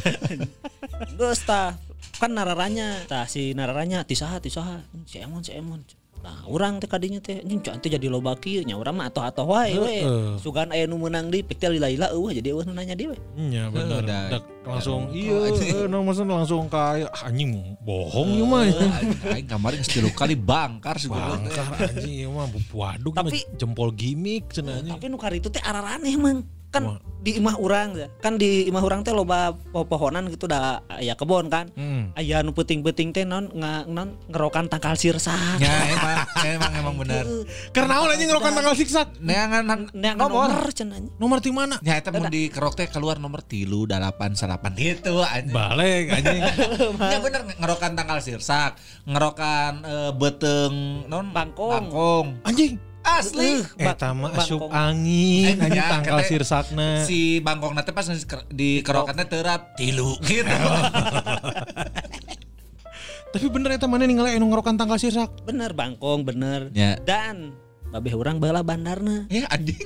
Geus 1.17 1.41
tah 1.43 1.75
kan 2.21 2.31
nararanya 2.37 3.09
tah 3.09 3.25
si 3.25 3.57
nararanya 3.57 4.05
tisaha 4.05 4.37
tisaha 4.45 4.85
si 5.09 5.17
emon 5.25 5.41
si 5.41 5.57
emon 5.57 5.81
Nah, 6.21 6.45
orang 6.53 6.77
teh 6.77 6.85
kadinya 6.85 7.17
teh 7.17 7.41
anjing 7.41 7.65
cak 7.65 7.81
teh 7.81 7.97
jadi 7.97 8.13
loba 8.13 8.37
kieu 8.37 8.61
nya 8.61 8.77
urang 8.77 9.01
mah 9.01 9.09
atoh-atoh 9.09 9.49
wae 9.49 9.73
we. 9.81 10.05
Heeh. 10.05 10.37
Sugan 10.37 10.69
aya 10.69 10.85
nu 10.85 11.01
meunang 11.01 11.33
di 11.33 11.41
piktel 11.41 11.81
lila-lila 11.81 12.13
eueuh 12.13 12.37
jadi 12.37 12.53
eueuh 12.53 12.69
nu 12.69 12.77
nanya 12.77 12.93
dia 12.93 13.09
we. 13.09 13.17
Iya 13.41 13.73
benar. 13.73 14.05
Udah. 14.05 14.25
Dak, 14.37 14.45
langsung 14.69 15.09
iya, 15.17 15.49
eh, 15.49 15.89
no, 15.89 16.05
maksudnya 16.05 16.37
langsung 16.37 16.69
kayak 16.69 17.09
ah, 17.09 17.25
anjing 17.25 17.73
bohong 17.81 18.37
ya 18.37 18.45
mah. 18.45 18.65
Aing 19.33 19.49
kemarin 19.49 19.81
sepuluh 19.81 20.13
kali 20.13 20.37
bangkar 20.37 21.01
sih 21.01 21.09
gua. 21.09 21.41
Bangkar 21.41 21.89
anjing 21.89 22.13
ieu 22.13 22.29
mah 22.37 22.53
waduh 22.69 23.13
Tapi- 23.17 23.49
jempol 23.57 23.89
gimmick 23.97 24.53
cenah 24.53 24.77
anjing. 24.77 24.93
Tapi 24.93 25.05
nu 25.09 25.17
kari 25.17 25.41
itu 25.41 25.49
teh 25.49 25.65
araraneh 25.65 26.21
mang. 26.21 26.45
Kan 26.71 26.87
Wah. 26.87 27.03
di 27.19 27.35
imah 27.35 27.59
urang 27.59 27.99
ya. 27.99 28.07
Kan 28.23 28.39
di 28.39 28.71
imah 28.71 28.83
urang 28.87 29.03
teh 29.03 29.11
loba 29.11 29.51
pohonan 29.75 30.31
gitu 30.31 30.47
da 30.47 30.79
aya 30.87 31.19
kebon 31.19 31.51
kan. 31.51 31.67
Hmm. 31.75 32.15
Aya 32.15 32.47
nu 32.47 32.55
peuting-peuting 32.55 33.11
teh 33.11 33.27
non 33.27 33.51
nga, 33.51 33.83
non 33.91 34.15
ngerokan 34.31 34.71
tangkal 34.71 34.95
sirsak. 34.95 35.59
Ya 35.59 35.75
emang 35.91 36.17
emang 36.47 36.73
emang 36.79 36.95
bener. 37.03 37.27
Karena 37.75 37.99
naon 37.99 38.15
anjing 38.15 38.31
ngerokan 38.31 38.53
tanggal 38.55 38.75
siksak. 38.79 39.19
Neangan 39.19 39.67
nomor. 40.15 40.71
cenah. 40.71 41.03
Nomor 41.19 41.43
di 41.43 41.51
mana? 41.51 41.83
Ya 41.83 41.99
eta 41.99 42.15
mun 42.15 42.31
di 42.31 42.47
kerok 42.47 42.79
teh 42.79 42.87
keluar 42.87 43.19
nomor 43.19 43.43
tilu 43.43 43.91
delapan 43.91 44.39
salapan 44.39 44.71
gitu 44.79 45.27
anjing. 45.27 45.51
Balik 45.51 46.05
anjing. 46.15 46.43
Ya 47.11 47.19
bener 47.19 47.43
ngerokan 47.59 47.99
tanggal 47.99 48.23
sirsak, 48.23 48.79
ngerokan 49.09 49.83
eh, 49.83 50.13
beteng 50.15 51.05
non 51.11 51.35
Bangkong. 51.35 51.91
Bangkong. 51.91 52.27
Anjing. 52.47 52.90
Asli. 53.13 53.51
Ba- 53.77 53.93
Eta 53.93 54.09
mah 54.11 54.31
bangkong. 54.31 54.39
asup 54.39 54.63
angin 54.71 55.57
Eh, 55.57 55.59
anjing 55.59 55.77
ya, 55.77 55.91
tanggal 55.91 56.17
kata 56.17 56.29
sirsakna. 56.29 56.91
Si 57.03 57.41
bangkong 57.41 57.75
nanti 57.75 57.91
pas 57.91 58.07
di 58.49 58.71
kerokannya 58.81 59.27
terat 59.27 59.75
tilu 59.75 60.15
gitu. 60.23 60.47
Tapi 63.31 63.47
bener 63.47 63.79
eta 63.79 63.87
mana 63.87 64.05
ninggalin 64.05 64.37
anu 64.37 64.51
ngerokan 64.51 64.75
tanggal 64.75 64.99
sirsak. 64.99 65.31
Bener 65.43 65.71
bangkong 65.71 66.27
bener. 66.27 66.71
Ya. 66.71 66.99
Dan 66.99 67.55
babeh 67.91 68.15
urang 68.15 68.39
bala 68.39 68.63
bandarna. 68.63 69.27
ya 69.27 69.47
anjing. 69.49 69.79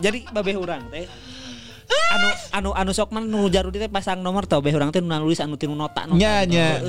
Jadi 0.00 0.24
babeh 0.28 0.56
urang 0.56 0.88
teh 0.88 1.08
anu 1.88 2.28
anu 2.52 2.70
anu 2.72 2.90
sok 2.96 3.12
mah 3.12 3.20
nu 3.20 3.52
jarudi 3.52 3.76
teh 3.76 3.90
pasang 3.90 4.24
nomor 4.24 4.48
tau 4.48 4.64
babeh 4.64 4.76
urang 4.76 4.90
teh 4.92 5.04
nu 5.04 5.12
nulis 5.12 5.40
anu 5.40 5.60
tinu 5.60 5.76
nota 5.76 6.08
nota. 6.08 6.16
Nya, 6.16 6.48
nya. 6.48 6.80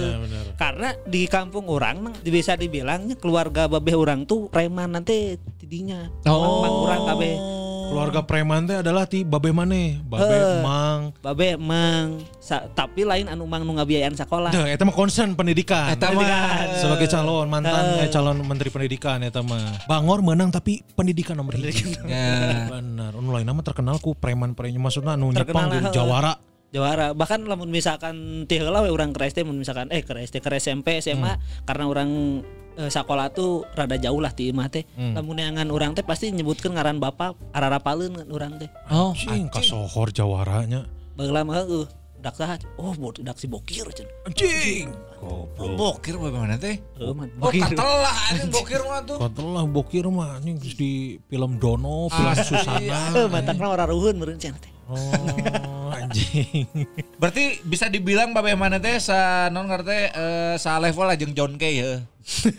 Karena 0.56 0.95
di 1.04 1.28
kampung 1.28 1.68
orang 1.68 2.16
bisa 2.24 2.56
dibilangnya 2.56 3.20
keluarga 3.20 3.68
babeh 3.68 3.95
urang 3.95 4.24
tuh 4.24 4.47
preman 4.47 4.95
nanti 4.95 5.36
tidinya. 5.60 6.08
Oh. 6.28 6.64
Mang 6.64 6.76
urang 6.88 7.02
kabeh. 7.08 7.36
Keluarga 7.90 8.22
preman 8.22 8.70
teh 8.70 8.78
adalah 8.80 9.10
ti 9.10 9.26
babe 9.26 9.50
maneh, 9.50 9.98
babe 10.06 10.30
Heuh. 10.30 10.62
mang. 10.62 11.10
Babe 11.26 11.58
mang 11.58 12.22
sa- 12.38 12.70
tapi 12.70 13.02
lain 13.02 13.26
anu 13.26 13.50
mang 13.50 13.66
nu 13.66 13.74
ngabiayaan 13.76 14.14
sekolah. 14.14 14.54
Duh, 14.54 14.66
eta 14.70 14.86
mah 14.86 14.94
concern 14.94 15.34
pendidikan. 15.34 15.90
Eta 15.90 16.14
mah 16.14 16.78
sebagai 16.78 17.10
calon 17.10 17.50
mantan 17.50 18.06
eh, 18.06 18.10
calon 18.14 18.38
menteri 18.46 18.70
pendidikan 18.70 19.20
eta 19.26 19.42
mah. 19.42 19.90
Bangor 19.90 20.22
menang 20.22 20.54
tapi 20.54 20.86
pendidikan 20.94 21.34
nomor 21.34 21.58
hiji. 21.58 21.98
Ya. 22.06 22.70
Benar. 22.70 23.18
Anu 23.18 23.30
lain 23.34 23.46
nama 23.50 23.62
terkenal 23.66 23.98
ku 23.98 24.14
preman-preman 24.14 24.78
maksudna 24.78 25.18
anu 25.18 25.34
nyepang 25.34 25.74
di 25.74 25.90
Jawara. 25.90 26.38
Jawara 26.70 27.18
bahkan 27.18 27.42
lamun 27.50 27.74
misalkan 27.74 28.46
teu 28.46 28.62
heula 28.62 28.86
we 28.86 28.94
urang 28.94 29.10
ke 29.10 29.26
SD 29.26 29.42
misalkan 29.42 29.90
eh 29.90 30.06
ke 30.06 30.14
SD 30.14 30.38
ke 30.38 30.54
SMP 30.62 31.02
SMA 31.02 31.42
karena 31.66 31.90
orang 31.90 32.10
eh, 32.80 32.90
sekolah 32.90 33.28
tuh 33.36 33.68
rada 33.76 34.00
jauh 34.00 34.24
lah 34.24 34.32
ti 34.32 34.48
imah 34.50 34.72
teh. 34.72 34.88
Lamun 34.96 35.36
neangan 35.36 35.68
urang 35.68 35.92
teh 35.92 36.06
pasti 36.08 36.32
nyebutkeun 36.32 36.80
ngaran 36.80 37.04
bapak 37.04 37.36
ararapaleun 37.52 38.24
kan 38.24 38.28
urang 38.32 38.54
teh. 38.56 38.72
Oh, 38.88 39.12
Anjing 39.12 39.52
kasohor 39.52 40.16
Jawaranya. 40.16 40.88
Baheula 41.20 41.44
mah 41.44 41.60
heueuh 41.60 41.86
dak 42.20 42.36
saha? 42.36 42.56
Oh, 42.80 42.96
bod 42.96 43.20
dak 43.20 43.36
si 43.36 43.52
bokir 43.52 43.88
cenah. 43.92 44.12
Anjing. 44.28 44.88
bokir 45.76 46.16
bagaimana 46.16 46.56
teh? 46.56 46.80
Oh, 47.04 47.12
katelah 47.52 48.16
anjing 48.32 48.52
bokir 48.52 48.82
mah 48.88 49.04
tuh. 49.04 49.18
Katelah 49.20 49.64
bokir 49.68 50.06
mah 50.08 50.40
anjing 50.40 50.56
geus 50.60 50.80
di 50.80 51.20
film 51.28 51.60
Dono, 51.60 52.08
film 52.08 52.32
Susana. 52.40 53.12
Heuh 53.12 53.28
matakna 53.28 53.68
ora 53.68 53.84
ruhun 53.84 54.16
meureun 54.16 54.40
cenah 54.40 54.60
teh. 54.64 54.79
Oh, 54.90 55.94
anjing. 56.02 56.66
Berarti 57.22 57.62
bisa 57.62 57.86
dibilang 57.86 58.34
babe 58.34 58.58
mana 58.58 58.82
teh 58.82 58.98
sa 58.98 59.48
non 59.54 59.70
ngerti 59.70 60.00
eh, 60.10 60.56
sa 60.58 60.82
level 60.82 61.06
lah 61.06 61.14
jeung 61.14 61.38
John 61.38 61.54
Kay 61.62 61.74
ya. 61.78 61.92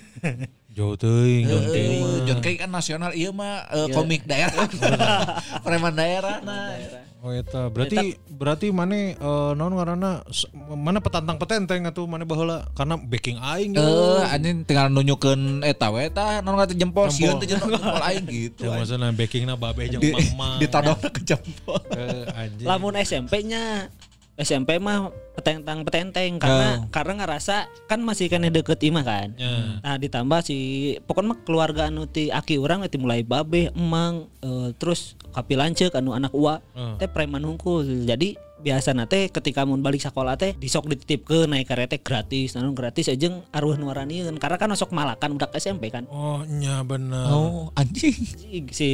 Jauh 0.78 0.94
teuing. 0.94 1.50
John 1.50 1.66
Kay 1.74 1.84
mah. 1.98 2.18
John 2.30 2.38
Kay 2.38 2.54
kan 2.54 2.70
nasional 2.70 3.10
iya 3.18 3.34
mah 3.34 3.66
eh, 3.66 3.90
komik 3.90 4.22
daerah. 4.30 4.70
Preman 5.66 5.94
daerah 5.98 6.38
nah. 6.46 7.09
Oh 7.20 7.28
eta 7.30 7.68
berarti 7.68 8.16
berarti 8.26 8.66
mana 8.70 8.96
eh, 9.12 9.50
naon 9.52 9.76
ngaranna 9.76 10.24
s- 10.26 10.48
mana 10.54 10.98
petantang 10.98 11.36
petenteng 11.36 11.84
atuh 11.84 12.04
mana 12.04 12.24
baheula 12.24 12.64
karena 12.72 12.96
backing 12.96 13.36
aing 13.36 13.70
Eh, 13.70 13.76
gitu. 13.76 14.24
anjing 14.24 14.56
tinggal 14.64 14.88
nunjukeun 14.88 15.60
eta 15.60 15.92
we 15.92 16.08
tah 16.08 16.40
non 16.40 16.56
ngerti 16.56 16.74
jempol 16.74 17.12
sieun 17.12 17.36
teh 17.36 17.44
jempol 17.46 17.76
aing 17.76 18.24
gitu. 18.24 18.64
Ya 18.64 18.72
maksudnya 18.72 19.12
backingna 19.12 19.52
babe 19.54 19.84
jeung 19.86 20.00
Di 20.00 20.16
mama. 20.32 20.56
ditodong 20.56 20.96
ke 21.12 21.20
jempol. 21.22 21.76
Eh, 21.92 22.24
anjing. 22.32 22.64
Lamun 22.64 22.96
SMP-nya 22.96 23.92
SMP 24.40 24.80
mah 24.80 25.12
petentang 25.36 25.84
petenteng 25.84 26.40
karena 26.40 26.88
karena 26.88 27.12
ngerasa 27.20 27.68
kan 27.84 28.00
masih 28.00 28.26
kan 28.26 28.40
deket 28.42 28.80
imah 28.80 29.04
kan. 29.04 29.28
Ya. 29.36 29.80
Nah 29.84 29.94
ditambah 29.96 30.40
si 30.40 30.56
pokoknya 31.04 31.36
mah 31.36 31.38
keluarga 31.44 31.82
anu 31.86 32.08
ti 32.08 32.32
aki 32.32 32.56
urang 32.56 32.80
ti 32.88 32.96
mulai 32.96 33.20
babe 33.20 33.68
emang 33.70 34.26
eh, 34.40 34.72
terus 34.76 35.14
kapi 35.30 35.54
lanceuk 35.54 35.92
anu 35.92 36.12
anak 36.12 36.32
ua 36.32 36.64
Hmm. 36.72 36.96
teh 36.96 37.06
preman 37.06 37.44
hungkul 37.44 37.84
jadi 38.08 38.34
biasa 38.60 38.92
nate 38.92 39.26
ketika 39.26 39.62
mun 39.62 39.80
balik 39.80 39.98
sekolah 39.98 40.34
teh 40.34 40.52
disok 40.52 40.86
dititipkeun 40.86 41.48
naik 41.48 41.64
karete 41.64 41.96
gratis 41.96 42.52
anu 42.52 42.70
gratis 42.70 43.06
aja 43.06 43.26
aruh 43.50 43.74
nuaranieun 43.74 44.36
karena 44.36 44.54
kan 44.54 44.68
sok 44.72 44.90
malakan 44.90 45.34
budak 45.34 45.50
SMP 45.54 45.88
kan 45.88 46.04
Oh, 46.06 46.42
nya 46.44 46.82
bener. 46.82 47.24
Oh, 47.26 47.70
anjing. 47.72 48.12
si, 48.12 48.62
si 48.70 48.88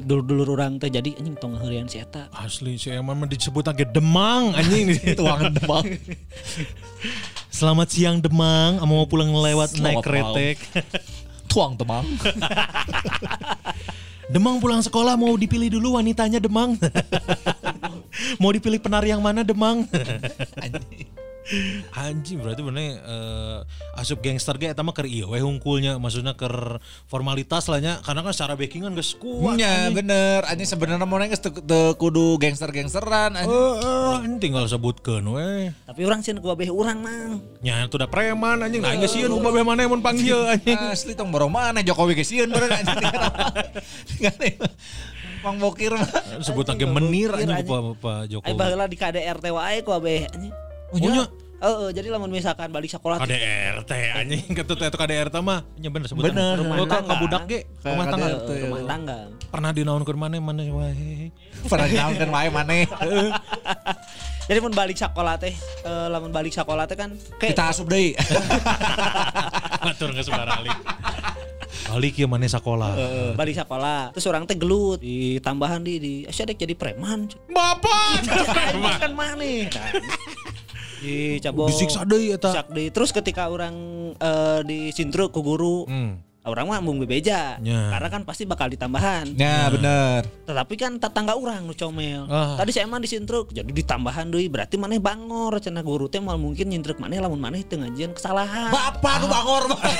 dulur-dulur 0.00 0.52
orang 0.52 0.76
teh 0.76 0.88
jadi 0.88 1.12
anjing 1.14 1.32
tong 1.36 1.54
heureun 1.54 1.86
si 1.86 1.96
eta 1.96 2.26
Asli 2.32 2.74
si 2.74 2.88
Eman 2.88 3.14
mah 3.14 3.24
disebut 3.24 3.62
lagi 3.62 3.86
Demang 3.86 4.52
anjing 4.52 4.92
Tuangan 5.16 5.52
demang. 5.52 5.84
Selamat 7.48 7.86
siang 7.88 8.18
Demang, 8.18 8.80
mau 8.82 9.04
pulang 9.04 9.28
lewat 9.30 9.76
naik 9.76 10.00
Selamat 10.00 10.02
malam. 10.02 10.34
kretek. 10.34 10.56
Tuang 11.46 11.74
demang. 11.74 12.02
Demang 14.32 14.56
pulang 14.56 14.80
sekolah 14.80 15.12
mau 15.14 15.30
dipilih 15.34 15.70
dulu 15.70 15.94
wanitanya 15.94 16.38
Demang. 16.38 16.74
Mau 18.38 18.52
dipilih 18.52 18.80
penari 18.80 19.10
yang 19.10 19.20
mana 19.24 19.42
Demang? 19.42 19.84
Anjing 21.92 22.38
berarti 22.38 22.62
bener 22.62 23.02
eh, 23.02 23.58
asup 23.98 24.22
gangster 24.22 24.54
ge 24.62 24.70
eta 24.70 24.86
mah 24.86 24.94
keur 24.94 25.10
ieu 25.10 25.26
we 25.26 25.42
hungkulnya 25.42 25.98
maksudnya 25.98 26.38
keur 26.38 26.78
formalitas 27.10 27.66
lah 27.66 27.82
nya 27.82 27.98
karena 28.06 28.22
kan 28.22 28.30
secara 28.30 28.54
backingan 28.54 28.94
geus 28.94 29.18
kuat. 29.18 29.58
Nya 29.58 29.90
bener, 29.90 30.46
anjing 30.46 30.70
sebenarnya 30.70 31.02
mau 31.02 31.18
geus 31.18 31.42
kudu 31.98 32.38
gangster-gangsteran 32.38 33.34
anjing. 33.34 33.50
Heeh, 33.50 34.22
anjing 34.22 34.38
tinggal 34.38 34.70
sebutkeun 34.70 35.26
we. 35.34 35.74
tapi 35.82 36.06
orang 36.06 36.22
sih 36.22 36.30
gua 36.38 36.54
beh 36.54 36.70
urang 36.70 37.02
mang 37.02 37.42
Nya 37.58 37.90
itu 37.90 37.98
udah 37.98 38.08
preman 38.08 38.62
anjing 38.62 38.78
nah 38.78 38.94
geus 38.94 39.10
sieun 39.10 39.34
ubah 39.34 39.50
beh 39.50 39.66
mana 39.66 39.90
mun 39.90 39.98
panggil 39.98 40.46
anjing. 40.46 40.78
Asli 40.78 41.18
tong 41.18 41.34
boro 41.34 41.50
mana 41.50 41.82
Jokowi 41.82 42.22
geus 42.22 42.30
sieun 42.30 42.54
anjing. 42.54 43.02
Mang 45.42 45.58
Bokir 45.58 45.92
mah. 45.92 46.06
Sebut 46.46 46.62
lagi 46.64 46.86
menir 46.86 47.30
anjing. 47.30 47.66
Pak 47.66 47.98
Pak 47.98 48.20
Jokowi. 48.28 48.54
baheula 48.54 48.86
di 48.86 48.94
KDRT 48.94 49.44
wae 49.50 49.78
ku 49.80 49.90
abeh 49.90 50.24
anjing 50.28 50.54
Oh 50.88 50.98
nya 50.98 51.26
Heeh, 51.62 51.94
jadi 51.94 52.10
lamun 52.10 52.26
misalkan 52.26 52.68
balik 52.68 52.90
sekolah 52.90 53.22
teh, 53.22 53.38
KDRT 53.38 53.92
anjing 54.12 54.42
ketut 54.58 54.74
itu 54.76 54.98
KDRT 54.98 55.36
mah 55.38 55.62
nya 55.76 55.88
bener 55.88 56.10
sebut 56.10 56.26
Bener. 56.26 56.58
rumah 56.58 56.74
Rumah 56.74 56.90
tangga 56.90 57.06
tangga. 57.06 57.22
budak 57.22 57.42
ge 57.46 57.60
rumah 57.86 58.04
tangga 58.04 58.28
rumah 58.42 58.82
tangga. 58.82 59.18
pernah 59.46 59.70
dinaunkeun 59.78 60.18
mana 60.18 60.36
mana 60.36 60.62
wae 60.66 61.30
Pernah 61.62 61.86
nyaunkeun 61.86 62.30
wae 62.30 62.48
maneh. 62.50 62.82
Jadi 64.42 64.58
mun 64.58 64.74
balik 64.74 64.98
sekolah 64.98 65.38
teh, 65.38 65.54
eh, 65.54 66.06
lamun 66.10 66.34
balik 66.34 66.50
sekolah 66.50 66.82
teh 66.84 66.98
kan 66.98 67.14
kayak 67.38 67.54
Kita 67.54 67.70
asup 67.70 67.86
deui. 67.86 68.10
Batur 69.78 70.10
geus 70.10 70.26
barali 70.28 70.70
Balik 71.92 72.14
ya 72.16 72.26
mana 72.26 72.48
sekolah? 72.48 72.92
Balik 73.36 73.56
sekolah. 73.60 74.16
Terus 74.16 74.26
orang 74.28 74.48
teh 74.48 74.56
gelut. 74.56 74.98
Ditambahan 75.00 75.84
di 75.84 75.94
di 76.00 76.14
asyik 76.24 76.56
jadi 76.56 76.72
preman? 76.72 77.28
Bapak! 77.52 78.24
Aing 78.72 78.96
kan 78.96 79.12
mana 79.12 79.36
nah, 79.36 79.90
di 81.02 81.42
cabong 81.42 81.68
disiksa 81.68 82.06
deui 82.06 82.30
eta 82.30 82.62
deui. 82.70 82.94
terus 82.94 83.10
ketika 83.10 83.50
orang 83.50 83.74
eh, 84.14 84.60
di 84.62 84.78
sintruk 84.94 85.34
ku 85.34 85.42
guru 85.42 85.84
Hmm. 85.90 86.22
Orang 86.42 86.66
mah 86.66 86.80
mung 86.80 86.98
bebeja 86.98 87.56
Ya. 87.58 87.88
karena 87.88 88.08
kan 88.08 88.22
pasti 88.22 88.42
bakal 88.42 88.66
ditambahan 88.66 89.34
Ya 89.34 89.66
bener. 89.68 90.26
tetapi 90.42 90.74
kan 90.74 90.98
tetangga 90.98 91.32
orang 91.32 91.62
nu 91.62 91.72
comel 91.72 92.26
Ah. 92.26 92.56
tadi 92.56 92.70
saya 92.70 92.84
emang 92.84 92.98
disintruk 92.98 93.50
jadi 93.50 93.68
ditambahan 93.68 94.26
deui 94.28 94.46
berarti 94.46 94.74
maneh 94.74 94.98
bangor 94.98 95.54
cenah 95.56 95.80
guru 95.80 96.06
teh 96.06 96.18
mal 96.18 96.34
mungkin 96.36 96.66
nyintruk 96.66 96.98
maneh 96.98 97.18
lamun 97.18 97.38
maneh 97.38 97.62
teu 97.62 97.78
ngajieun 97.78 98.10
kesalahan 98.10 98.70
Bapak 98.70 99.14
nu 99.18 99.26
bangor 99.28 99.62
mah. 99.68 99.80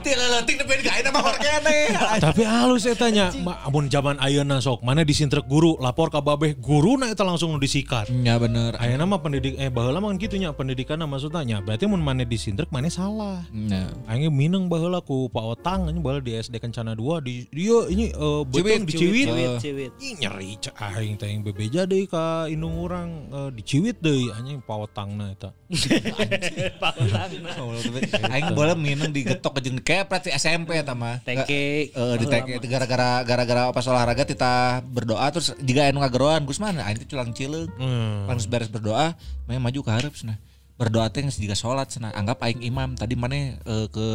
Ti 0.00 0.10
leutik 0.10 0.56
nepi 0.56 0.80
ka 0.80 0.96
ayeuna 0.96 1.10
mah 1.12 1.36
kene. 1.36 1.92
Tapi 2.18 2.40
halus 2.40 2.88
eta 2.88 3.12
nya, 3.12 3.28
Ma, 3.38 3.60
amun 3.62 3.84
zaman 3.86 4.16
ayeuna 4.16 4.56
sok 4.58 4.80
mana 4.80 5.04
disintrek 5.04 5.44
guru, 5.44 5.76
lapor 5.76 6.08
ka 6.08 6.18
babeh 6.18 6.56
guruna 6.56 7.04
eta 7.06 7.20
langsung 7.20 7.52
nu 7.52 7.60
disikat. 7.60 8.08
Ya 8.08 8.40
bener. 8.40 8.80
Ayeuna 8.80 9.04
mah 9.04 9.20
pendidik 9.20 9.56
eh 9.56 9.68
baheula 9.68 10.00
mah 10.00 10.16
kitu 10.16 10.36
nya 10.36 10.56
pendidikan 10.56 10.96
maksudnya 11.02 11.44
nya. 11.44 11.56
Berarti 11.60 11.84
mun 11.84 12.00
mana 12.00 12.24
disintrek 12.24 12.72
mana 12.72 12.88
salah. 12.88 13.44
Ya. 13.52 13.92
Aing 14.08 14.32
mineng 14.32 14.72
baheula 14.72 15.00
ku 15.00 15.28
Pak 15.40 15.56
Otang 15.56 15.88
anjing 15.88 16.04
baheula 16.04 16.20
di 16.20 16.36
SD 16.36 16.60
Kencana 16.60 16.92
2 16.92 17.24
di 17.24 17.48
dia 17.48 17.88
ini 17.88 18.12
eh, 18.12 18.42
betong 18.44 18.84
di 18.84 18.92
Ciwit. 18.92 19.26
Ciwit, 19.32 19.52
ciwit. 19.64 19.92
Ih 19.96 20.12
nyeri 20.20 20.60
cek 20.60 20.76
aing 20.76 21.16
teh 21.16 21.32
yang 21.32 21.40
bebeja 21.40 21.88
deui 21.88 22.04
ka 22.04 22.44
indung 22.44 22.76
urang 22.76 23.32
eh, 23.32 23.48
di 23.56 23.64
Ciwit 23.64 24.04
deui 24.04 24.28
anjing 24.36 24.60
Pak 24.60 24.78
Otangna 24.84 25.32
eta. 25.32 25.56
Aing 28.36 28.52
boleh 28.52 28.76
minum 28.76 29.08
digetok 29.08 29.64
jeung 29.64 29.80
kepret 29.80 30.28
si 30.28 30.30
SMP 30.36 30.76
eta 30.76 30.92
mah. 30.92 31.24
Teke. 31.24 31.88
Eh 31.88 32.14
di 32.20 32.28
teke 32.28 32.60
itu 32.60 32.68
gara-gara 32.68 33.24
gara-gara 33.24 33.72
pas 33.72 33.88
olahraga 33.88 34.28
kita 34.28 34.84
berdoa 34.84 35.24
terus 35.32 35.56
jika 35.64 35.88
anu 35.88 36.04
ngageroan 36.04 36.44
Gus 36.44 36.60
mana 36.60 36.84
aing 36.84 37.00
teh 37.00 37.08
culang 37.08 37.32
cileug. 37.32 37.72
Hmm. 37.80 38.28
Pas 38.28 38.44
beres 38.44 38.68
berdoa, 38.68 39.16
main 39.48 39.56
maju 39.56 39.80
ke 39.80 39.88
hareup 39.88 40.12
cenah. 40.12 40.49
Berdoa 40.80 41.12
teh 41.12 41.20
jiga 41.28 41.52
salat 41.52 41.92
cenah. 41.92 42.08
Anggap 42.16 42.40
aing 42.40 42.64
imam 42.64 42.96
tadi 42.96 43.12
mana 43.12 43.60
eh, 43.60 43.86
ke 43.92 44.06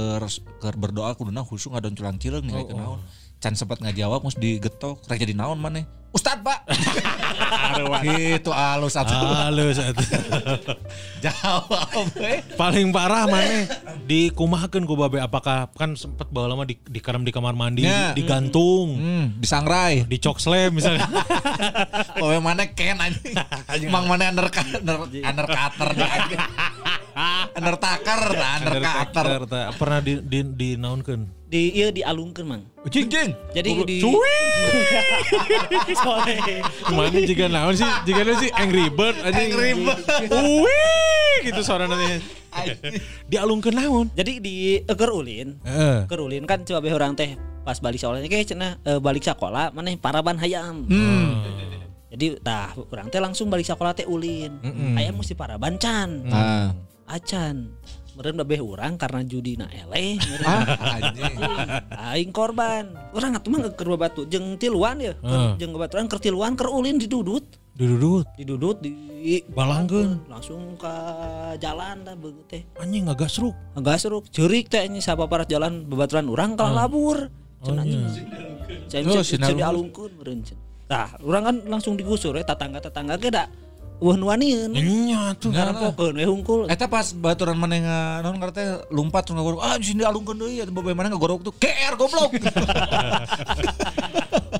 ke 0.57 0.67
berdoa 0.73 1.13
kuduna 1.13 1.45
khusyuk 1.45 1.77
ngadon 1.77 1.93
culang 1.93 2.17
cileug 2.17 2.41
nih 2.41 2.57
oh, 2.57 2.73
naon. 2.73 2.99
Can 3.45 3.53
sempat 3.53 3.77
ngajawab 3.77 4.25
mus 4.25 4.33
digetok 4.33 5.05
rek 5.05 5.21
jadi 5.21 5.37
naon 5.37 5.61
mana? 5.61 5.85
Ustad, 6.09 6.41
Pak. 6.41 6.65
Gitu 8.01 8.49
alus 8.49 8.97
atuh. 8.97 9.13
Halus 9.13 9.77
eta. 9.77 10.01
Jawab 11.21 12.09
we. 12.17 12.41
Paling 12.55 12.89
parah 12.89 13.29
mana 13.29 13.69
dikumahakeun 14.01 14.89
ku 14.89 14.97
babe 14.97 15.21
apakah 15.21 15.69
kan 15.75 15.93
sempet 15.93 16.25
baheula 16.31 16.57
mah 16.57 16.65
di, 16.65 16.79
dikarem 16.89 17.21
di 17.21 17.29
kamar 17.29 17.53
mandi, 17.53 17.85
Ya. 17.85 18.17
digantung, 18.17 18.97
Hmm, 18.97 19.25
disangrai. 19.37 20.09
di 20.09 20.17
cok 20.17 20.41
slam 20.41 20.73
misalnya. 20.73 21.05
Yang 22.17 22.41
mana 22.41 22.63
Ken 22.73 22.97
anjing. 22.97 23.35
Emang 23.85 24.09
mana 24.09 24.33
under 24.33 24.49
under 24.49 24.97
under 25.05 25.45
cutter 25.45 25.89
dah 25.93 26.09
anjing. 26.09 26.41
Under 27.55 27.79
taker, 27.79 28.35
nah, 28.35 28.59
under 28.59 28.83
cutter. 28.83 29.27
Teh, 29.47 29.63
Pernah 29.79 30.03
di 30.03 30.19
di 30.19 30.43
dinaunkeun. 30.43 31.44
Di 31.45 31.77
iya 31.77 31.93
dialungkeun, 31.93 32.45
Mang. 32.45 32.63
Cing 32.89 33.05
cing. 33.05 33.29
Jadi 33.53 33.69
di 33.85 33.97
Soalnya 36.01 36.65
Mana 36.89 37.21
jika 37.21 37.45
naon 37.45 37.77
sih? 37.77 37.85
Jika 38.09 38.25
naon 38.25 38.37
sih 38.41 38.49
Angry 38.57 38.89
Bird 38.89 39.13
anjing. 39.21 39.53
Angry 39.53 39.71
Bird. 39.77 40.01
Wih, 40.33 41.35
gitu 41.45 41.61
suara 41.61 41.85
nanti. 41.85 42.25
Dialungkeun 43.29 43.75
naon? 43.77 44.05
Jadi 44.17 44.41
di 44.41 44.81
eker 44.81 45.09
ulin, 45.13 45.61
Heeh. 45.61 46.09
eker 46.09 46.19
ulin 46.23 46.49
kan 46.49 46.65
coba 46.65 46.89
orang 46.89 47.13
teh 47.13 47.37
pas 47.65 47.81
balik 47.81 47.97
sekolahnya 47.97 48.29
kayak 48.29 48.47
cenah 48.53 48.71
eh, 48.85 48.99
balik 49.01 49.25
sekolah 49.25 49.73
mana 49.73 49.93
paraban 49.97 50.37
hayam. 50.41 50.85
Hmm. 50.85 51.41
Jadi 52.09 52.39
tah 52.41 52.73
orang 52.89 53.11
teh 53.11 53.21
langsung 53.21 53.51
balik 53.51 53.67
sekolah 53.67 53.93
teh 53.93 54.07
ulin. 54.07 54.57
Hayam 54.97 55.19
mesti 55.19 55.37
paraban 55.37 55.77
can. 55.77 56.25
Ah. 56.31 56.71
Acan. 57.05 57.69
Meureun 58.15 58.39
babeh 58.39 58.63
urang 58.63 58.95
karena 58.95 59.21
judi 59.27 59.59
na 59.59 59.67
eleh. 59.67 60.15
Ah. 60.47 60.63
Aing 62.15 62.31
korban. 62.31 62.95
Urang 63.11 63.35
atuh 63.35 63.51
mah 63.51 63.67
keur 63.75 63.99
batu 63.99 64.23
jeung 64.23 64.55
tiluan 64.55 65.03
ya. 65.03 65.13
Heeh. 65.19 65.59
Jeung 65.59 65.75
baturan 65.75 66.07
keur 66.07 66.23
tiluan 66.23 66.55
keur 66.55 66.71
ulin 66.71 66.95
didudut. 66.95 67.43
Dudut. 67.75 68.23
Didudut 68.39 68.79
di 68.79 69.43
Balangkeun. 69.51 70.31
langsung 70.31 70.79
ke 70.79 70.95
jalan 71.59 72.07
dah 72.07 72.15
begitu 72.15 72.43
teh. 72.47 72.63
Anjing. 72.79 73.03
Enggak 73.03 73.99
seru, 73.99 74.23
cerik 74.31 74.71
teh 74.71 74.87
ini 74.87 75.03
siapa 75.03 75.27
para 75.27 75.43
jalan 75.43 75.83
bebaturan 75.83 76.31
orang 76.31 76.55
kalah 76.55 76.87
labur. 76.87 77.27
Cenah 77.67 77.83
anjing. 77.83 78.03
Cai 78.87 79.03
Oh, 79.03 79.19
dialungkeun 79.19 80.11
meureun 80.15 80.39
cenah. 80.39 80.63
Tah, 80.85 81.17
urang 81.25 81.43
kan 81.49 81.55
langsung 81.65 81.97
digusur 81.97 82.37
ya 82.37 82.45
tetangga-tetangga 82.45 83.17
ge 83.17 83.33
da 83.33 83.49
eueuh 84.01 84.15
nu 84.19 84.27
wanian. 84.27 84.71
Nya 84.75 85.31
tuh. 85.39 85.55
Ngarampokeun 85.55 86.15
we 86.19 86.25
hungkul. 86.27 86.59
Eta 86.67 86.85
pas 86.91 87.15
baturan 87.15 87.55
mana 87.55 87.75
nga 87.79 87.99
non 88.21 88.35
ngarana 88.35 88.55
teh 88.55 88.67
lompat 88.91 89.23
terus 89.23 89.39
ngagorok 89.39 89.61
ah 89.63 89.75
di 89.79 89.85
sini 89.87 90.03
alungkeun 90.03 90.35
deui 90.35 90.59
atuh 90.59 90.73
bae 90.75 90.91
mana 90.91 91.07
ngagorok 91.11 91.41
tuh 91.47 91.53
GR 91.55 91.93
goblok. 91.95 92.31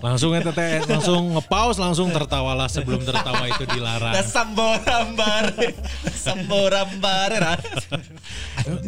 Langsung 0.06 0.38
eta 0.38 0.54
teh 0.54 0.86
langsung 0.86 1.34
ngepaus 1.34 1.82
langsung 1.82 2.14
tertawalah 2.14 2.70
sebelum 2.70 3.02
tertawa 3.02 3.50
itu 3.50 3.66
dilarang. 3.66 4.14
Da 4.14 4.22
samborambar. 4.22 5.50
Samborambar. 6.14 7.32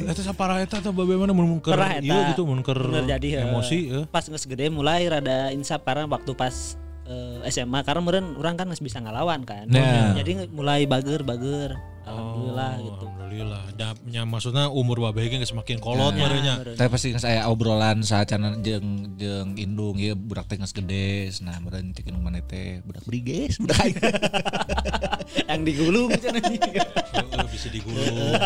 Eta 0.07 0.21
saparah 0.21 0.61
eta 0.61 0.77
mana 0.93 1.33
Pernah 1.57 1.91
eta. 1.97 2.05
ieu 2.05 2.21
gitu 2.33 2.43
mun 2.45 2.61
keur 2.61 2.77
Bener 2.77 3.17
jadi 3.17 3.41
heuh. 3.41 3.49
emosi 3.49 3.79
ya. 3.89 3.99
Pas 4.07 4.23
geus 4.29 4.45
gede 4.45 4.69
mulai 4.69 5.09
rada 5.09 5.49
insaf 5.51 5.81
karena 5.81 6.05
waktu 6.05 6.37
pas 6.37 6.77
eh, 7.07 7.49
SMA 7.51 7.79
karena 7.83 8.01
meureun 8.03 8.35
urang 8.35 8.55
kan 8.59 8.67
geus 8.69 8.83
bisa 8.83 8.99
ngalawan 8.99 9.47
kan. 9.47 9.67
Nah. 9.67 10.13
Jadi 10.15 10.51
mulai 10.51 10.83
bager-bager. 10.85 11.75
Alhamdulillah 12.07 12.71
Oh, 12.79 12.85
gitu. 12.87 13.05
Alhamdulillah. 13.11 13.63
Da, 13.75 13.93
nya 14.07 14.23
maksudnya 14.23 14.71
umur 14.71 15.03
babe 15.03 15.27
ge 15.27 15.37
geus 15.37 15.51
semakin 15.51 15.77
kolot 15.83 16.15
Ya, 16.15 16.27
merenya. 16.27 16.53
Tapi 16.75 16.87
pasti 16.87 17.11
geus 17.11 17.27
aya 17.27 17.51
obrolan 17.51 17.99
saacana 18.03 18.55
jeung 18.63 19.19
jeung 19.19 19.59
indung 19.59 19.99
ieu 19.99 20.15
budak 20.15 20.47
teh 20.47 20.55
geus 20.55 20.71
gede. 20.71 21.31
Nah, 21.43 21.59
meureun 21.59 21.91
cek 21.91 22.07
indung 22.07 22.23
maneh 22.23 22.43
teh 22.47 22.79
budak 22.87 23.03
briges, 23.03 23.59
budak. 23.59 23.77
Yang 25.49 25.61
digulung 25.73 26.09
cenah 26.23 26.41
anjing. 26.43 26.61
Heeh, 26.61 27.45
bisa 27.51 27.67
digulung. 27.69 28.37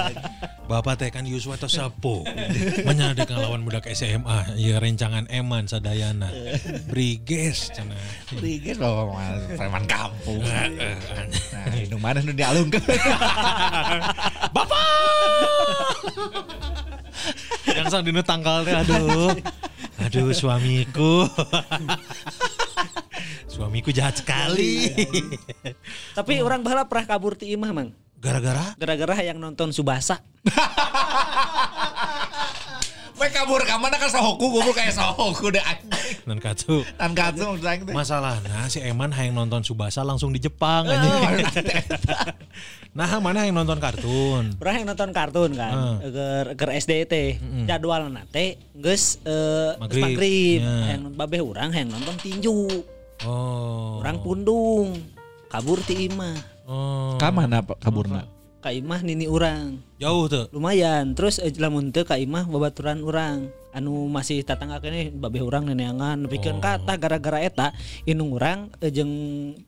Bapak 0.66 0.96
teh 1.04 1.10
kan 1.12 1.28
Yuswa 1.28 1.60
atau 1.60 1.68
Sapo. 1.68 2.24
Menyadek 2.88 3.28
ngelawan 3.28 3.62
budak 3.68 3.92
SMA. 3.92 4.56
Ya 4.56 4.80
rencangan 4.80 5.28
Eman 5.28 5.68
sadayana. 5.68 6.32
Briges 6.88 7.76
cenah. 7.76 8.00
Briges 8.40 8.80
loh, 8.80 9.12
preman 9.60 9.84
kampung. 9.86 10.42
Nah, 10.42 11.76
indung 11.76 12.02
maneh 12.02 12.24
nu 12.24 12.32
dialungkeun. 12.34 12.82
Yang 17.72 17.88
sang 17.94 18.04
dinu 18.04 18.26
tanggal 18.26 18.66
teh 18.66 18.74
aduh. 18.74 19.36
Aduh 20.02 20.34
suamiku. 20.34 21.30
Suamiku 23.46 23.90
jahat 23.94 24.22
sekali. 24.22 24.92
Tapi 26.18 26.42
orang 26.42 26.62
bahala 26.62 26.86
pernah 26.88 27.06
kabur 27.06 27.36
ti 27.38 27.52
imah, 27.54 27.72
Mang. 27.72 27.90
Gara-gara 28.22 28.78
Gara-gara 28.78 29.18
yang 29.26 29.42
nonton 29.42 29.74
Subasa. 29.74 30.22
We 33.22 33.30
kabur 33.30 33.62
ka 33.70 33.78
mana 33.78 34.02
ka 34.02 34.10
sohoku 34.10 34.50
goblok 34.50 34.82
kayak 34.82 34.98
sohoku 34.98 35.54
deh 35.54 35.62
anjing. 35.62 36.42
Tan 36.98 37.14
katsu 37.14 37.46
maksud 37.54 37.66
aing 37.70 37.86
teh. 37.86 37.94
Masalahnya 37.94 38.66
si 38.66 38.82
Eman 38.82 39.14
hayang 39.14 39.38
nonton 39.38 39.62
Subasa 39.62 40.02
langsung 40.02 40.34
di 40.34 40.42
Jepang 40.42 40.90
anjing. 40.90 41.46
nah, 42.98 43.22
mana 43.22 43.46
yang 43.46 43.62
nonton 43.62 43.78
kartun? 43.78 44.58
Pernah 44.58 44.74
yang 44.74 44.88
nonton 44.90 45.14
kartun 45.14 45.54
kan, 45.54 46.02
ger 46.02 46.46
ger 46.58 46.70
SD 46.82 47.06
teh. 47.06 47.38
Jadwal 47.70 48.10
nate 48.10 48.58
geus 48.74 49.22
eh, 49.22 49.78
Maghrib. 49.78 50.02
maghrib. 50.02 50.60
Ya. 50.66 50.98
Yang 50.98 51.02
babeh 51.14 51.42
urang 51.46 51.70
hayang 51.78 51.94
nonton 51.94 52.18
tinju. 52.26 52.66
Oh. 53.26 54.02
Urang 54.02 54.18
pundung. 54.26 54.98
Kabur 55.52 55.78
ti 55.84 56.10
imah. 56.10 56.38
Oh. 56.66 57.20
Ka 57.22 57.30
mana 57.30 57.62
Pak, 57.62 57.78
kaburna? 57.84 58.26
Ka 58.62 58.72
imah 58.72 59.02
nini 59.02 59.26
urang. 59.26 59.82
Jauh 60.02 60.26
tuh. 60.30 60.46
Lumayan. 60.54 61.14
Terus 61.14 61.38
eh, 61.42 61.54
lamun 61.58 61.94
teu 61.94 62.06
ka 62.08 62.18
imah 62.18 62.48
babaturan 62.50 63.02
urang. 63.06 63.50
Anu 63.72 64.10
masih 64.12 64.44
tatangga 64.44 64.84
kene 64.84 65.14
babeh 65.16 65.40
urang 65.40 65.64
neneangan 65.64 66.28
nepikeun 66.28 66.60
kata 66.60 67.00
gara-gara 67.00 67.40
eta 67.40 67.72
indung 68.04 68.36
urang 68.36 68.68
eh, 68.84 68.92
jeung 68.92 69.12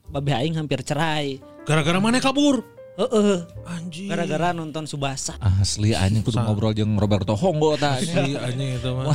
babeh 0.10 0.34
aing 0.34 0.58
hampir 0.58 0.82
cerai. 0.82 1.42
Gara-gara 1.64 2.00
mana 2.02 2.20
kabur? 2.20 2.62
Heeh. 2.94 3.42
Anjing. 3.66 4.10
Gara-gara 4.10 4.54
nonton 4.54 4.86
Subasa. 4.86 5.34
Asli 5.42 5.98
anjing 5.98 6.22
kudu 6.22 6.38
ngobrol 6.38 6.78
jeung 6.78 6.94
Roberto 6.98 7.34
Honggo 7.34 7.74
ta. 7.74 7.98
si 7.98 8.38
anjing 8.38 8.78
itu 8.78 8.90
mah. 8.94 9.10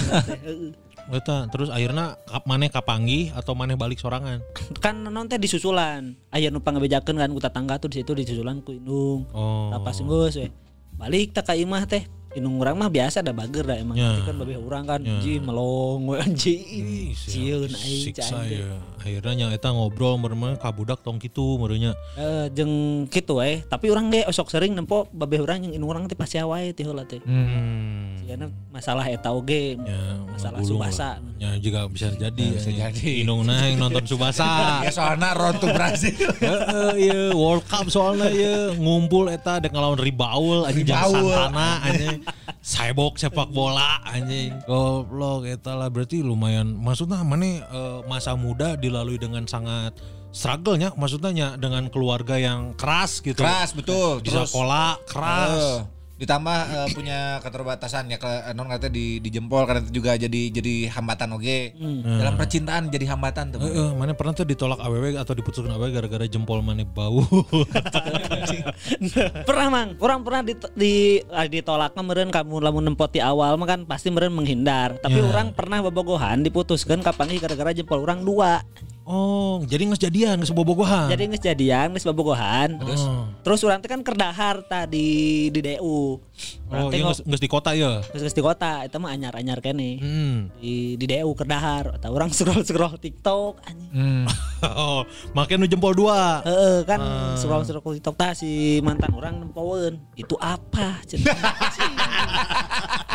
Eta 1.08 1.48
terus 1.48 1.72
akhirnya 1.72 2.20
kap 2.22 2.44
maneh 2.44 2.68
kapanggih 2.68 3.32
atau 3.32 3.56
maneh 3.56 3.80
balik 3.80 3.96
sorangan. 3.96 4.44
kan 4.84 5.00
non 5.00 5.24
teh 5.24 5.40
disusulan 5.40 6.12
aya 6.28 6.52
nu 6.52 6.60
pangabejakeun 6.60 7.16
kan 7.16 7.32
ku 7.32 7.40
tetangga 7.40 7.80
tuh 7.80 7.88
di 7.88 8.04
situ 8.04 8.12
disusulan 8.12 8.60
ku 8.60 8.76
indung 8.76 9.24
Oh. 9.32 9.72
apa 9.72 9.90
geus 9.90 10.36
we 10.36 10.52
balik 10.94 11.32
tak 11.32 11.48
ka 11.48 11.54
imah 11.56 11.88
teh 11.88 12.04
indung 12.30 12.56
urang 12.56 12.76
mah 12.76 12.86
biasa 12.86 13.18
ada 13.18 13.30
bager 13.30 13.64
dah 13.64 13.76
emang 13.76 13.94
Ya. 13.94 14.10
Tapi 14.10 14.22
kan 14.22 14.36
babeh 14.36 14.56
urang 14.56 14.84
kan 14.84 15.00
Ya. 15.00 15.16
ji 15.18 15.38
melong 15.38 16.04
Ih, 16.44 17.12
sieun 17.14 17.66
aing 17.66 18.02
siksa 18.04 18.36
cai 18.36 18.60
ya. 18.60 18.76
Akhirnya 18.98 19.32
nya 19.34 19.46
eta 19.50 19.70
ngobrol 19.70 20.16
merenya 20.16 20.56
kabudak 20.56 21.00
tong 21.00 21.16
kitu 21.16 21.56
merenya. 21.56 21.96
eh 22.14 22.50
jeung 22.50 22.68
kitu 23.06 23.34
we 23.34 23.62
tapi 23.64 23.88
urang 23.88 24.08
ge 24.08 24.22
osok 24.24 24.48
sering 24.48 24.72
nempo 24.72 25.08
babeh 25.08 25.38
urang 25.38 25.60
yang 25.60 25.72
indung 25.72 25.88
urang 25.88 26.04
teh 26.04 26.14
pasti 26.14 26.36
wae 26.38 26.70
teh 26.70 26.82
heula 26.82 27.02
teh 27.02 27.22
Hmm. 27.22 28.20
Karena 28.22 28.46
masalah 28.68 29.04
eta 29.04 29.30
oge 29.30 29.80
Ya, 29.80 30.00
masalah 30.28 30.60
Subasa. 30.60 31.16
Ya 31.38 31.56
juga 31.56 31.88
bisa 31.88 32.12
jadi. 32.12 32.46
bisa 32.52 32.68
ya. 32.68 32.92
jadi. 32.92 33.22
Inung 33.22 33.40
nah 33.42 33.64
yang 33.64 33.80
nonton 33.80 34.04
Subasa. 34.04 34.44
Ya 34.84 34.90
soalnya 34.90 35.32
Road 35.32 35.56
to 35.58 35.68
Brazil. 35.68 36.12
Heeh, 36.38 36.90
iya 37.00 37.20
World 37.32 37.64
Cup 37.64 37.88
soalnya 37.88 38.28
ya 38.28 38.74
ngumpul 38.74 39.26
eta 39.28 39.58
dek 39.58 39.72
ngelawan 39.72 39.96
Ribaul 39.96 40.62
anjing. 40.62 40.84
Santana 40.84 41.80
anjing. 41.82 42.17
Cyborg 42.60 43.16
sepak 43.16 43.48
bola 43.50 44.02
anjing. 44.04 44.54
Goblok 44.64 45.48
eta 45.48 45.74
lah 45.74 45.88
berarti 45.88 46.20
lumayan 46.22 46.74
maksudnya 46.76 47.22
mana 47.22 47.62
eh, 47.64 47.98
masa 48.06 48.34
muda 48.38 48.74
dilalui 48.78 49.18
dengan 49.18 49.46
sangat 49.48 49.96
struggle-nya 50.28 50.92
maksudnya 50.94 51.30
nya, 51.32 51.48
dengan 51.56 51.88
keluarga 51.88 52.36
yang 52.36 52.76
keras 52.76 53.24
gitu. 53.24 53.40
Keras 53.40 53.72
betul. 53.72 54.20
Di 54.20 54.28
Terus 54.30 54.52
sekolah 54.52 55.00
keras. 55.08 55.56
eh, 55.56 55.97
ditambah 56.18 56.58
eh, 56.66 56.88
punya 56.98 57.38
keterbatasan 57.38 58.10
ya 58.10 58.18
ke 58.18 58.26
non 58.52 58.66
katanya 58.66 58.90
di 58.90 59.22
di 59.22 59.30
jempol 59.30 59.62
karena 59.70 59.86
itu 59.86 60.02
juga 60.02 60.18
jadi 60.18 60.50
jadi 60.50 60.90
hambatan 60.90 61.38
oke. 61.38 61.58
Dalam 62.02 62.34
percintaan 62.34 62.90
jadi 62.90 63.06
hambatan 63.14 63.54
tuh. 63.54 63.62
Eh, 63.62 63.70
eh, 63.70 63.90
mana 63.94 64.18
pernah 64.18 64.34
tuh 64.34 64.42
ditolak 64.42 64.82
AWW 64.82 65.14
atau 65.14 65.38
diputuskan 65.38 65.78
AWW 65.78 65.94
gara-gara 65.94 66.26
jempol 66.26 66.58
mana 66.58 66.82
bau. 66.82 67.22
pernah 69.48 69.66
mang 69.70 69.88
orang 70.02 70.20
pernah 70.26 70.42
di, 70.42 70.54
di 70.74 70.94
ah, 71.30 71.46
ditolak 71.46 71.94
meren 71.98 72.34
kamu 72.34 72.62
lamun 72.62 72.90
nempot 72.90 73.10
di 73.12 73.20
awal 73.22 73.54
mah 73.54 73.68
kan 73.68 73.80
pasti 73.84 74.10
meren 74.10 74.34
menghindar 74.34 74.98
tapi 74.98 75.18
Ya. 75.18 75.26
orang 75.26 75.50
pernah 75.50 75.82
bobogohan 75.82 76.46
diputuskan 76.46 77.02
kapan 77.02 77.34
gara-gara 77.42 77.74
jempol 77.74 78.06
orang 78.06 78.22
dua 78.22 78.62
oh, 79.08 79.64
jadi 79.64 79.82
nggak 79.82 80.02
jadian, 80.02 80.34
nggak 80.36 80.52
bobogohan. 80.52 81.08
jadi 81.08 81.22
nges 81.26 81.42
jadian 81.42 81.86
nges 81.90 82.04
bobogohan 82.04 82.76
terus 82.76 83.00
Oh. 83.00 83.24
terus 83.40 83.62
orang 83.62 83.78
teh 83.78 83.86
kan 83.86 84.00
kerdahar 84.00 84.60
tadi 84.62 85.48
di 85.48 85.58
DU 85.58 86.20
orang 86.68 86.84
Oh, 86.84 86.88
iya 86.92 87.08
di 87.16 87.48
kota 87.48 87.72
ya. 87.72 87.98
geus 88.04 88.20
geus 88.20 88.30
di 88.30 88.38
kota 88.38 88.84
itu 88.84 88.94
mah 88.96 89.10
anyar-anyar 89.10 89.58
kene 89.58 89.96
Hmm. 89.96 90.52
di 90.54 90.94
di 90.94 91.04
DU 91.08 91.32
kerdahar 91.32 91.96
atau 91.96 92.12
orang 92.12 92.28
scroll 92.36 92.60
scroll 92.60 92.94
TikTok 92.94 93.58
anjing 93.64 93.86
Hmm. 93.88 94.24
Oh, 94.60 95.06
makanya 95.32 95.62
nu 95.62 95.66
jempol 95.68 95.94
dua. 95.94 96.42
Heeh 96.42 96.82
kan 96.82 96.98
Ah. 96.98 97.32
scroll 97.34 97.62
scroll 97.62 97.94
TikTok 97.94 98.12
tah 98.12 98.34
si 98.34 98.78
mantan 98.78 99.08
orang 99.12 99.40
nempoweun 99.40 99.96
itu 100.14 100.36
apa. 100.36 101.00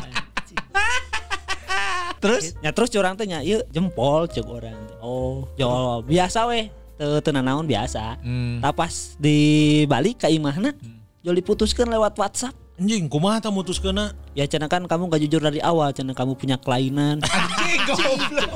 Terus 2.23 2.55
Ya 2.63 2.71
terus 2.71 2.87
curang 2.87 3.19
teh 3.19 3.27
nya 3.27 3.43
ieu 3.43 3.59
jempol 3.67 4.31
cek 4.31 4.47
orang. 4.47 4.79
Oh, 5.03 5.43
jawab 5.59 6.07
biasa 6.07 6.47
weh. 6.47 6.71
Teu 6.95 7.31
nanaon 7.35 7.67
biasa. 7.67 8.23
Hmm. 8.23 8.63
Tapi 8.63 8.75
pas 8.79 8.93
dibalik 9.19 10.23
ka 10.23 10.31
imahna, 10.31 10.71
jol 11.19 11.35
diputuskan 11.35 11.91
lewat 11.91 12.15
WhatsApp. 12.15 12.55
Anjing, 12.73 13.05
kumaha 13.05 13.37
tah 13.37 13.53
mutuskeuna? 13.53 14.17
Ya 14.33 14.49
cenah 14.49 14.65
kan 14.65 14.81
kamu 14.89 15.05
gak 15.05 15.21
jujur 15.21 15.41
dari 15.45 15.61
awal, 15.61 15.93
cenah 15.93 16.17
kamu 16.17 16.33
punya 16.33 16.57
kelainan. 16.57 17.21
anjing 17.29 17.81
goblok. 17.85 18.49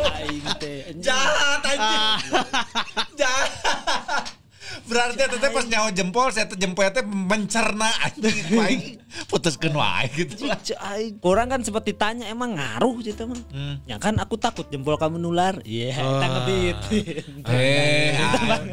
Jahat 0.98 1.62
anjing. 1.62 2.02
Jahat. 3.22 4.37
Berarti 4.88 5.20
teteh 5.20 5.52
pas 5.52 5.66
nyawa 5.68 5.90
jempol 5.92 6.28
saya 6.32 6.48
teh 6.48 6.56
jempol 6.56 6.88
teh 6.88 7.04
mencerna 7.04 7.92
anjing 8.02 8.38
baik 8.60 8.82
putuskeun 9.28 9.76
wae 9.76 10.08
gitu. 10.16 10.48
Orang 11.22 11.52
kan 11.52 11.60
sempat 11.62 11.84
ditanya 11.84 12.28
emang 12.28 12.56
ngaruh 12.56 12.96
gitu 13.04 13.28
mah. 13.28 13.40
Hmm. 13.52 13.76
Ya 13.84 14.00
kan 14.00 14.16
aku 14.18 14.40
takut 14.40 14.68
jempol 14.68 14.96
kamu 14.96 15.20
nular. 15.20 15.60
Iya, 15.64 15.92
yeah, 15.92 16.06
Ah. 16.08 16.30
ngebit. 16.32 16.78
Eh, 17.44 18.16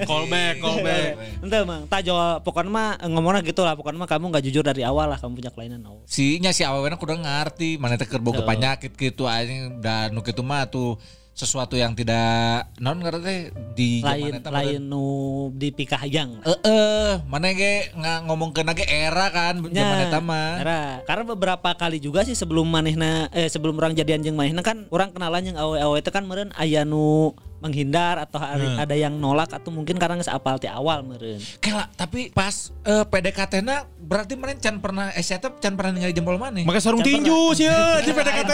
Callback, 0.04 0.54
callback. 0.58 1.12
Ente 1.42 1.58
mang, 1.64 1.82
tak 1.86 2.06
jawab 2.06 2.42
pokoknya 2.42 2.70
mah 2.70 2.88
ngomongnya 3.04 3.42
gitu 3.42 3.62
lah, 3.62 3.74
pokoknya 3.74 3.98
mah 4.00 4.08
kamu 4.08 4.24
gak 4.30 4.44
jujur 4.44 4.62
dari 4.62 4.82
awal 4.82 5.06
lah 5.06 5.18
kamu 5.18 5.38
punya 5.38 5.50
kelainan. 5.50 5.80
Oh. 5.84 6.00
si 6.06 6.38
nya 6.38 6.54
si 6.54 6.62
awalnya 6.64 6.96
kudu 6.96 7.18
ngerti 7.18 7.76
mana 7.76 7.96
teh 7.96 8.06
keur 8.06 8.20
boga 8.20 8.40
Tuh. 8.40 8.46
penyakit 8.46 8.92
gitu 8.94 9.26
anjing 9.26 9.80
dan 9.80 10.12
nu 10.12 10.20
kitu 10.20 10.40
mah 10.40 10.64
tuh 10.64 10.96
sesuatu 11.34 11.74
yang 11.74 11.98
tidak 11.98 12.70
non 12.78 13.02
ngerti 13.02 13.50
di 13.74 13.98
Lain 14.06 14.38
eta 14.38 14.54
lain 14.54 14.86
nu 14.86 15.50
dipikahjang. 15.50 16.46
Eh, 16.46 16.58
eh, 16.62 17.12
mana 17.26 17.50
ge 17.50 17.90
nggak 17.90 18.18
ngomong 18.30 18.54
kena 18.54 18.70
ge 18.70 18.86
era 18.86 19.34
kan 19.34 19.58
zaman 19.58 19.98
eta 20.06 20.22
mah. 20.22 20.62
Era. 20.62 20.82
Karena 21.02 21.24
beberapa 21.26 21.74
kali 21.74 21.98
juga 21.98 22.22
sih 22.22 22.38
sebelum 22.38 22.70
manehna 22.70 23.26
eh 23.34 23.50
sebelum 23.50 23.74
orang 23.74 23.98
jadian 23.98 24.22
jeung 24.22 24.38
manehna 24.38 24.62
kan 24.62 24.86
orang 24.94 25.10
kenalan 25.10 25.50
yang 25.50 25.58
awe-awe 25.58 25.98
itu 25.98 26.10
kan 26.14 26.22
meureun 26.22 26.54
aya 26.54 26.86
nu 26.86 27.34
menghindar 27.64 28.20
atau 28.20 28.36
hari- 28.36 28.76
ada 28.76 28.92
yang 28.92 29.16
nolak 29.16 29.48
atau 29.48 29.72
mungkin 29.72 29.96
karena 29.96 30.14
geus 30.14 30.28
apal 30.28 30.60
ti 30.60 30.68
awal 30.68 31.00
meureun. 31.00 31.40
Kela, 31.58 31.88
tapi 31.90 32.28
pas 32.28 32.52
eh, 32.84 33.02
PDKT 33.02 33.64
na 33.64 33.88
berarti 33.96 34.36
mana 34.36 34.52
can 34.54 34.78
pernah 34.78 35.08
eh 35.10 35.24
saya 35.24 35.40
teh 35.40 35.48
can 35.56 35.72
pernah 35.72 35.96
ningali 35.96 36.12
jempol 36.12 36.36
mana? 36.36 36.60
Pakai 36.60 36.78
sarung 36.78 37.00
tinju 37.00 37.56
sih 37.56 37.64
di 38.04 38.12
PDKT. 38.12 38.50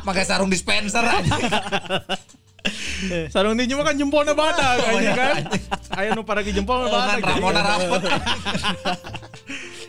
Pakai 0.00 0.22
sarung 0.22 0.46
dispenser 0.46 1.02
sarung 3.32 3.56
tinju 3.56 3.72
mah 3.72 3.82
kan 3.82 3.96
jempolnya 3.96 4.36
badak 4.36 4.78
anjing 4.78 5.16
kan. 5.16 5.34
Aya 5.90 6.12
nu 6.12 6.22
paragi 6.22 6.52
jempol 6.52 6.84
Kan 6.84 6.92
badak. 6.92 7.18
Ramona 7.24 7.60
rapot. 7.64 8.00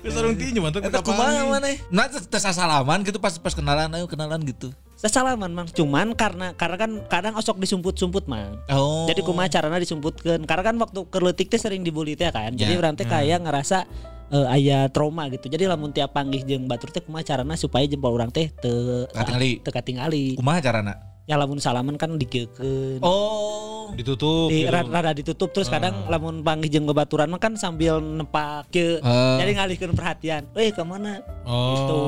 Ke 0.01 0.09
sarung 0.15 0.33
tinju 0.33 0.63
mantep 0.63 0.81
Eta 0.81 1.03
kumaha 1.03 1.45
mana? 1.45 1.67
Nah 1.91 2.07
teu 2.07 2.39
sasalaman 2.39 3.03
gitu 3.03 3.19
pas 3.19 3.35
pas 3.35 3.51
kenalan 3.51 3.91
ayo 3.91 4.07
kenalan 4.07 4.39
gitu. 4.41 4.71
Sesalaman 5.01 5.49
mang, 5.49 5.65
cuman 5.65 6.13
karena 6.13 6.53
karena 6.53 6.77
kan 6.77 6.91
kadang 7.09 7.33
osok 7.33 7.57
disumput-sumput 7.57 8.29
mang. 8.29 8.61
Oh. 8.69 9.09
Jadi 9.09 9.25
kumaha 9.25 9.49
carana 9.49 9.81
disumputkeun. 9.81 10.45
Karena 10.45 10.61
kan 10.61 10.77
waktu 10.77 11.09
kerletik 11.09 11.49
teh 11.49 11.57
sering 11.57 11.81
dibully 11.81 12.13
teh 12.13 12.29
kan. 12.29 12.53
Jadi 12.53 12.69
Ya. 12.69 12.77
urang 12.77 12.93
teh 12.93 13.09
kayak 13.09 13.41
ngerasa 13.41 13.89
eh, 14.29 14.45
aya 14.47 14.85
trauma 14.93 15.25
gitu. 15.33 15.49
Jadi 15.49 15.65
lamun 15.65 15.89
tiap 15.89 16.13
panggih 16.13 16.45
jeung 16.45 16.69
batur 16.69 16.93
teh 16.93 17.01
kumaha 17.01 17.25
carana 17.25 17.57
supaya 17.57 17.89
jempol 17.89 18.13
urang 18.13 18.29
teh 18.29 18.53
teu 18.61 19.09
Katingali. 19.09 19.51
teu 19.65 19.73
katingali. 19.73 20.25
Kumaha 20.37 20.61
carana? 20.61 20.93
Ya 21.31 21.39
lamun 21.39 21.63
salaman 21.63 21.95
kan 21.95 22.11
dikeukeun. 22.11 22.99
Oh. 22.99 23.87
Ditutup. 23.91 24.47
di 24.47 24.63
gitu. 24.63 24.71
rada, 24.71 24.87
rada 24.87 25.11
ditutup 25.11 25.51
terus 25.51 25.67
kadang 25.67 26.07
lamun 26.07 26.39
panggih 26.41 26.67
jeung 26.67 26.83
babaturan 26.83 27.27
mah 27.27 27.39
kan 27.39 27.55
sambil 27.55 27.99
nempak 27.99 28.67
ke 28.67 28.99
Ah. 28.99 29.35
jadi 29.35 29.51
ngalihkeun 29.55 29.91
perhatian. 29.91 30.43
Eh 30.55 30.71
ke 30.71 30.79
mana? 30.81 31.19
Oh, 31.43 31.75
Gitu. 31.75 31.99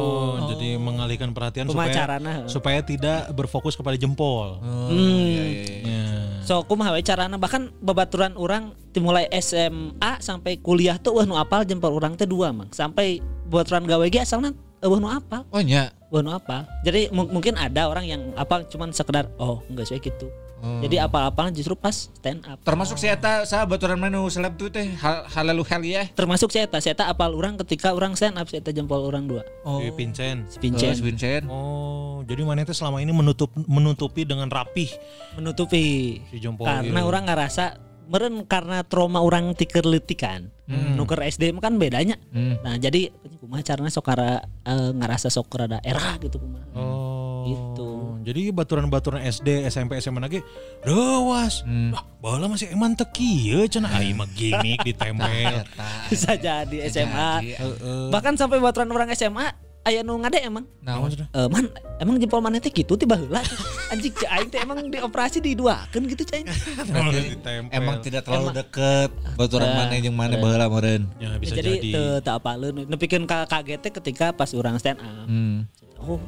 jadi 0.55 0.69
mengalihkan 0.75 1.31
perhatian 1.31 1.67
supaya 1.67 1.91
carana? 1.93 2.47
supaya 2.47 2.79
tidak 2.79 3.31
berfokus 3.31 3.75
kepada 3.75 3.95
jempol. 3.95 4.59
Oh, 4.59 4.87
Hmm. 4.87 5.23
iya, 5.23 5.43
iya, 5.43 5.63
iya. 5.63 5.79
Ya. 5.83 6.03
So 6.43 6.63
kumaha 6.63 6.91
we 6.91 6.99
carana 7.01 7.35
bahkan 7.35 7.71
babaturan 7.79 8.35
orang 8.35 8.75
dimulai 8.91 9.27
SMA 9.33 10.19
sampai 10.19 10.59
kuliah 10.59 10.95
tuh 10.95 11.15
wah 11.15 11.23
nu 11.23 11.35
apal 11.35 11.63
jempol 11.63 11.91
orang 11.91 12.15
teh 12.15 12.27
dua 12.27 12.51
mang. 12.51 12.67
Sampai 12.69 13.19
babaturan 13.45 13.83
gawe 13.83 14.03
ge 14.05 14.19
asalna 14.19 14.51
wah 14.85 14.99
nu 14.99 15.07
apal. 15.07 15.41
Oh 15.49 15.59
nya. 15.59 15.91
Wah 16.07 16.19
nu 16.19 16.29
apal. 16.29 16.67
Jadi 16.81 17.09
mu- 17.09 17.29
mungkin 17.29 17.55
ada 17.55 17.87
orang 17.87 18.03
yang 18.03 18.21
apal 18.33 18.63
cuman 18.65 18.91
sekedar 18.91 19.27
oh 19.35 19.63
enggak 19.67 19.87
sih 19.87 19.97
gitu. 19.97 20.27
Oh. 20.63 20.79
Jadi 20.79 20.95
apal-apalan 20.95 21.51
justru 21.51 21.75
pas 21.75 21.91
stand 21.91 22.39
up. 22.47 22.55
Termasuk 22.63 22.95
saya 22.95 23.19
eta 23.19 23.43
saya 23.43 23.67
baturan 23.67 23.99
menu 23.99 24.23
seleb 24.31 24.55
tuh 24.55 24.71
teh 24.71 24.95
hal 24.95 25.27
halalu 25.27 25.59
hal 25.67 25.83
ya. 25.83 26.07
Termasuk 26.07 26.55
saya 26.55 26.71
saya 26.79 26.95
tak 26.95 27.11
apal 27.11 27.35
orang 27.35 27.59
ketika 27.59 27.91
orang 27.91 28.15
stand 28.15 28.39
up 28.39 28.47
saya 28.47 28.63
jempol 28.63 29.03
orang 29.03 29.27
dua. 29.27 29.43
Oh. 29.67 29.83
Si 29.83 29.91
Vincent. 29.91 30.47
Si 30.47 30.55
Oh, 30.55 30.61
Vincent. 30.63 30.95
si 30.95 31.03
Vincent. 31.03 31.43
Oh, 31.51 32.23
jadi 32.23 32.47
mana 32.47 32.63
itu 32.63 32.71
selama 32.71 33.03
ini 33.03 33.11
menutup 33.11 33.51
menutupi 33.59 34.23
dengan 34.23 34.47
rapih 34.47 34.87
menutupi 35.35 36.19
si 36.31 36.39
jempol. 36.39 36.63
karena 36.63 37.03
ieu. 37.03 37.07
orang 37.11 37.27
ngerasa 37.27 37.75
meren 38.05 38.43
karena 38.43 38.83
trauma 38.83 39.19
orang 39.19 39.53
tiker 39.53 39.83
letikan 39.83 40.51
nuker 40.95 41.19
SD 41.21 41.53
kan 41.59 41.75
bedanya 41.75 42.15
Hmm. 42.31 42.57
nah 42.63 42.75
jadi 42.75 43.11
kumaha 43.37 43.61
caranya 43.61 43.91
sok 43.91 44.05
kara, 44.07 44.41
eh, 44.63 44.89
ngerasa 44.95 45.27
sok 45.27 45.51
rada 45.53 45.83
era 45.83 46.15
gitu 46.17 46.39
kumaha 46.39 46.65
Oh. 46.73 47.43
Gitu. 47.43 47.89
Jadi 48.23 48.55
baturan-baturan 48.55 49.19
SD, 49.19 49.67
SMP, 49.67 49.99
SMA 49.99 50.23
lagi 50.23 50.39
dewas. 50.79 51.59
Hmm. 51.67 51.91
Baheula 52.23 52.47
masih 52.47 52.71
eman 52.71 52.95
teu 52.95 53.03
kieu 53.11 53.67
cenah 53.67 53.91
ai 53.91 54.15
mah 54.15 54.31
gimmick 54.31 54.79
ditempel. 54.79 55.67
bisa 56.07 56.39
jadi 56.39 56.87
SMA 56.87 57.59
bahkan 58.07 58.39
sampai 58.39 58.63
baturan 58.63 58.87
orang 58.89 59.11
SMA 59.11 59.51
aya 59.83 59.99
nu 59.99 60.15
ngade 60.15 60.39
emang 60.39 60.63
Naon? 60.79 61.11
Eh, 61.11 61.47
man 61.47 61.67
emang 61.97 62.15
jempol 62.15 62.39
mana 62.39 62.55
teh 62.57 62.71
gitu 62.71 62.95
tiba 62.95 63.15
heula 63.15 63.43
anjing 63.87 64.11
cai 64.13 64.29
aing 64.33 64.47
teh 64.47 64.57
emang 64.57 64.79
dioperasi 64.85 65.37
diduakeun 65.39 66.07
gitu 66.07 66.23
cai 66.23 66.43
ditempel. 66.47 67.67
Emang 67.69 67.99
tidak 67.99 68.23
terlalu 68.23 68.51
deket 68.53 69.11
baturan 69.35 69.65
Eh, 69.65 69.75
mana 69.75 69.93
yang 69.93 70.13
mana 70.13 70.35
baheula 70.35 70.65
meureun. 70.65 71.03
Ya, 71.17 71.35
bisa 71.35 71.53
jadi 71.53 71.71
jadi. 71.77 71.91
teu 71.91 72.05
teu 72.19 72.33
apaleun 72.33 72.85
nepikeun 72.85 73.23
ka 73.23 73.43
kaget 73.45 73.91
ketika 73.91 74.31
pas 74.31 74.51
orang 74.51 74.75
stand 74.75 74.97
up 74.97 75.27
Hmm. 75.27 75.67
oh 75.99 76.19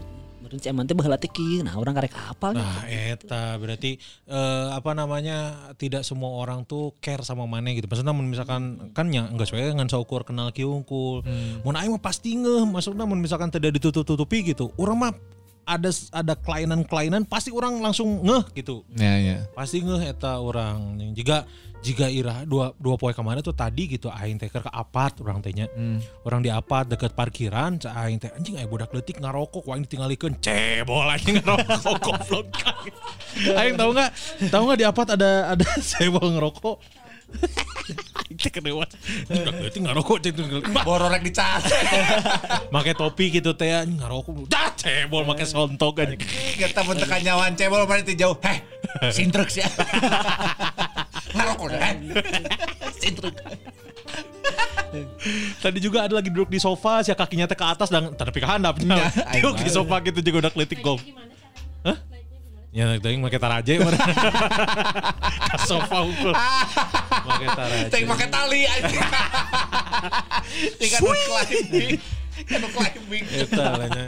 meureun 0.46 0.62
si 0.62 0.70
emang 0.70 0.86
teh 0.86 0.94
baheula 0.94 1.18
teh 1.18 1.34
nah 1.66 1.74
orang 1.82 1.98
karek 1.98 2.14
apal 2.14 2.54
nya. 2.54 2.62
Nah, 2.62 2.86
eta 2.86 3.58
berarti 3.58 3.98
eh, 4.30 4.68
apa 4.70 4.94
namanya 4.94 5.74
tidak 5.82 6.06
semua 6.06 6.38
orang 6.38 6.62
tuh 6.70 6.94
care 7.02 7.26
sama 7.26 7.50
mana 7.50 7.74
gitu. 7.74 7.90
Maksudnya 7.90 8.14
misalkan 8.14 8.94
kan 8.94 9.10
ya 9.10 9.26
enggak 9.26 9.50
sesuai 9.50 9.74
dengan 9.74 9.90
saukur 9.90 10.22
kenal 10.22 10.54
kiungkul. 10.54 11.26
Mun 11.66 11.74
aing 11.74 11.98
mah 11.98 12.04
pasti 12.04 12.38
ngeh, 12.38 12.70
maksudnya 12.70 13.10
mun 13.10 13.18
misalkan 13.18 13.50
tidak 13.50 13.74
ditutup-tutupi 13.82 14.54
gitu. 14.54 14.70
Orang 14.78 15.02
mah 15.02 15.12
ada 15.66 15.90
ada 16.14 16.34
kelainan-kelainan 16.38 17.26
pasti 17.26 17.50
orang 17.50 17.82
langsung 17.82 18.22
ngeh 18.22 18.46
gitu. 18.54 18.86
Ya 18.94 19.18
ya. 19.18 19.38
Pasti 19.58 19.82
ngeh 19.82 20.14
eta 20.14 20.38
orang. 20.38 21.02
Jika 21.18 21.44
jika 21.86 22.10
ira 22.10 22.42
dua 22.50 22.74
dua 22.82 22.98
poe 22.98 23.14
kemarin 23.14 23.46
tuh 23.46 23.54
tadi 23.54 23.86
gitu 23.86 24.10
aing 24.10 24.42
teh 24.42 24.50
ke 24.50 24.58
apart 24.58 25.22
orang 25.22 25.42
tehnya. 25.42 25.70
Orang 26.26 26.42
di 26.42 26.50
apart 26.50 26.90
deket 26.90 27.14
parkiran, 27.14 27.78
aing 27.82 28.18
teh 28.18 28.30
anjing 28.34 28.58
aya 28.58 28.66
budak 28.66 28.90
leutik 28.94 29.22
ngarokok, 29.22 29.66
wah 29.70 29.78
aing 29.78 29.86
ditinggalikeun 29.86 30.38
cebol 30.42 31.06
anjing 31.06 31.38
ngarokok 31.46 31.98
goblok. 32.02 32.46
aing 33.54 33.78
tahu 33.78 33.90
nggak? 33.94 34.12
Tahu 34.50 34.62
nggak 34.66 34.80
di 34.82 34.86
apart 34.86 35.10
ada 35.14 35.54
ada 35.54 35.66
cebol 35.90 36.26
ngerokok? 36.34 37.05
Cek 38.36 38.60
dewas. 38.62 38.90
Udah 39.32 39.54
berarti 39.54 39.80
ngarokok 39.80 40.18
cek 40.22 40.32
tuh. 40.36 40.46
Bororek 40.84 41.22
dicas. 41.24 41.64
Make 42.74 42.94
topi 42.98 43.32
gitu 43.32 43.54
teh 43.56 43.72
anjing 43.72 44.02
ngarokok. 44.02 44.50
Dah 44.50 44.74
cebol 44.76 45.24
make 45.24 45.46
sontok 45.46 46.04
anjing. 46.04 46.20
Kita 46.58 46.82
bentekan 46.84 47.22
nyawan 47.24 47.54
cebol 47.56 47.86
mana 47.88 48.02
ti 48.04 48.18
jauh. 48.18 48.36
Heh, 48.44 48.60
sintruk 49.16 49.48
sih. 49.48 49.64
Ngarokok 51.36 51.68
deh. 51.72 51.80
Sintruk. 52.98 53.36
Tadi 55.60 55.80
juga 55.82 56.08
ada 56.08 56.14
lagi 56.22 56.30
duduk 56.32 56.48
di 56.48 56.60
sofa, 56.62 57.04
si 57.04 57.12
kakinya 57.12 57.50
teh 57.50 57.58
ke 57.58 57.66
atas 57.66 57.92
dan 57.92 58.14
tapi 58.16 58.40
ke 58.40 58.48
handap. 58.48 58.80
Ya, 58.80 59.10
Duduk 59.44 59.60
di 59.66 59.72
sofa 59.72 60.00
gitu 60.04 60.20
juga 60.22 60.48
udah 60.48 60.52
kelitik 60.54 60.80
gong. 60.80 61.02
Hah? 61.84 61.98
Ya, 62.76 62.92
tadi 63.00 63.16
make 63.16 63.40
taraje 63.40 63.80
mana? 63.80 63.96
Ke 65.48 65.58
sofa 65.64 66.04
unggul. 66.04 66.36
Make 67.24 67.48
taraje. 67.56 67.88
Cek 67.88 68.04
pakai 68.04 68.28
tali 68.28 68.62
aja. 68.68 69.00
Tinggal 70.76 71.00
nu 71.00 71.16
climbing. 71.16 71.90
Kan 72.44 72.62
climbing. 72.68 73.24
Eta 73.32 73.80
lah 73.80 73.88
nya. 73.88 74.06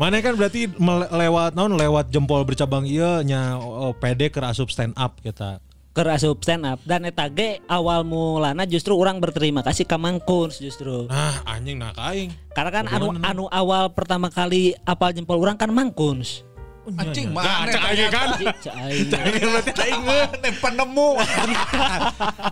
Mana 0.00 0.24
kan 0.24 0.40
berarti 0.40 0.72
lewat 1.12 1.52
naon 1.52 1.76
lewat 1.76 2.08
jempol 2.08 2.48
bercabang 2.48 2.88
iya 2.88 3.20
nya 3.20 3.60
oh, 3.60 3.92
PD 3.92 4.32
ke 4.32 4.40
asup 4.40 4.72
stand 4.72 4.96
up 4.96 5.20
kita. 5.20 5.60
Keur 5.92 6.08
asup 6.08 6.40
stand 6.40 6.64
up 6.64 6.80
dan 6.88 7.04
eta 7.04 7.28
ge 7.28 7.60
awal 7.68 8.08
mulana 8.08 8.64
justru 8.64 8.96
orang 8.96 9.20
berterima 9.20 9.60
kasih 9.60 9.84
ka 9.84 10.00
Mangkuns 10.00 10.64
justru. 10.64 11.12
Nah, 11.12 11.44
anjing 11.44 11.76
nah 11.76 11.92
kaing. 11.92 12.32
Karena 12.56 12.72
kan 12.72 12.84
anu 12.88 13.20
anu 13.20 13.44
awal 13.52 13.92
pertama 13.92 14.32
kali 14.32 14.72
apal 14.88 15.12
jempol 15.12 15.44
orang 15.44 15.60
kan 15.60 15.68
Mangkuns. 15.68 16.47
Anjing 16.96 17.28
Nah, 17.30 17.44
mana? 17.66 17.70
cek 17.70 17.82
aja 17.84 18.04
kan. 18.08 18.28
Cek 18.38 18.74
aing. 18.74 19.06
Berarti 19.10 19.72
aing 19.76 20.00
mah 20.00 20.22
penemu. 20.56 21.08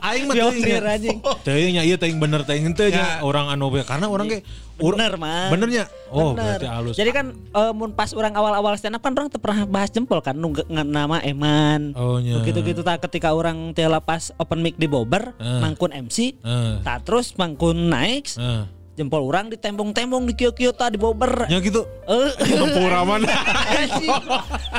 aing 0.02 0.24
mah 0.26 0.34
Pionir, 0.34 0.82
anjing. 0.84 1.18
Teuing 1.40 1.72
nya 1.72 1.82
ieu 1.82 1.96
teuing 1.96 2.18
bener 2.18 2.44
teuing 2.44 2.68
henteu 2.68 2.88
nya 2.88 2.96
Ya. 2.96 3.24
orang 3.24 3.48
anu 3.48 3.72
karena 3.82 4.06
orang 4.06 4.28
ge 4.28 4.40
Bener, 4.76 5.16
Man. 5.16 5.48
Benernya. 5.48 5.88
Oh, 6.12 6.36
Bener. 6.36 6.60
berarti 6.60 6.68
halus. 6.68 6.94
Jadi 6.94 7.08
kan 7.08 7.32
eh, 7.32 7.72
mun 7.72 7.96
pas 7.96 8.12
orang 8.12 8.36
awal-awal 8.36 8.76
stand 8.76 8.92
up 8.92 9.00
kan 9.00 9.16
orang 9.16 9.32
pernah 9.32 9.64
bahas 9.64 9.88
jempol 9.88 10.20
kan 10.20 10.36
nu 10.36 10.52
nama 10.68 11.16
Eman. 11.24 11.96
Oh, 11.96 12.20
nya. 12.20 12.36
Begitu-gitu 12.36 12.84
tak 12.84 13.00
ketika 13.00 13.32
orang 13.32 13.72
teh 13.72 13.88
pas 13.98 14.28
open 14.36 14.60
mic 14.60 14.76
di 14.76 14.84
Bobber, 14.84 15.32
Eh. 15.38 15.60
mangkun 15.64 15.96
MC, 15.96 16.36
Eh. 16.36 16.76
tak 16.84 17.08
terus 17.08 17.32
mangkun 17.34 17.88
naik, 17.88 18.28
Eh. 18.36 18.68
Jempol 18.96 19.28
orang 19.28 19.52
ditembong-tembong 19.52 20.24
di 20.24 20.32
kio-kio 20.32 20.72
tak 20.72 20.92
di 20.92 20.98
Bobber. 20.98 21.44
Nya 21.46 21.60
gitu. 21.60 21.84
Eh. 22.02 22.32
Kepuraman. 22.32 23.28
Anjing. 23.76 24.08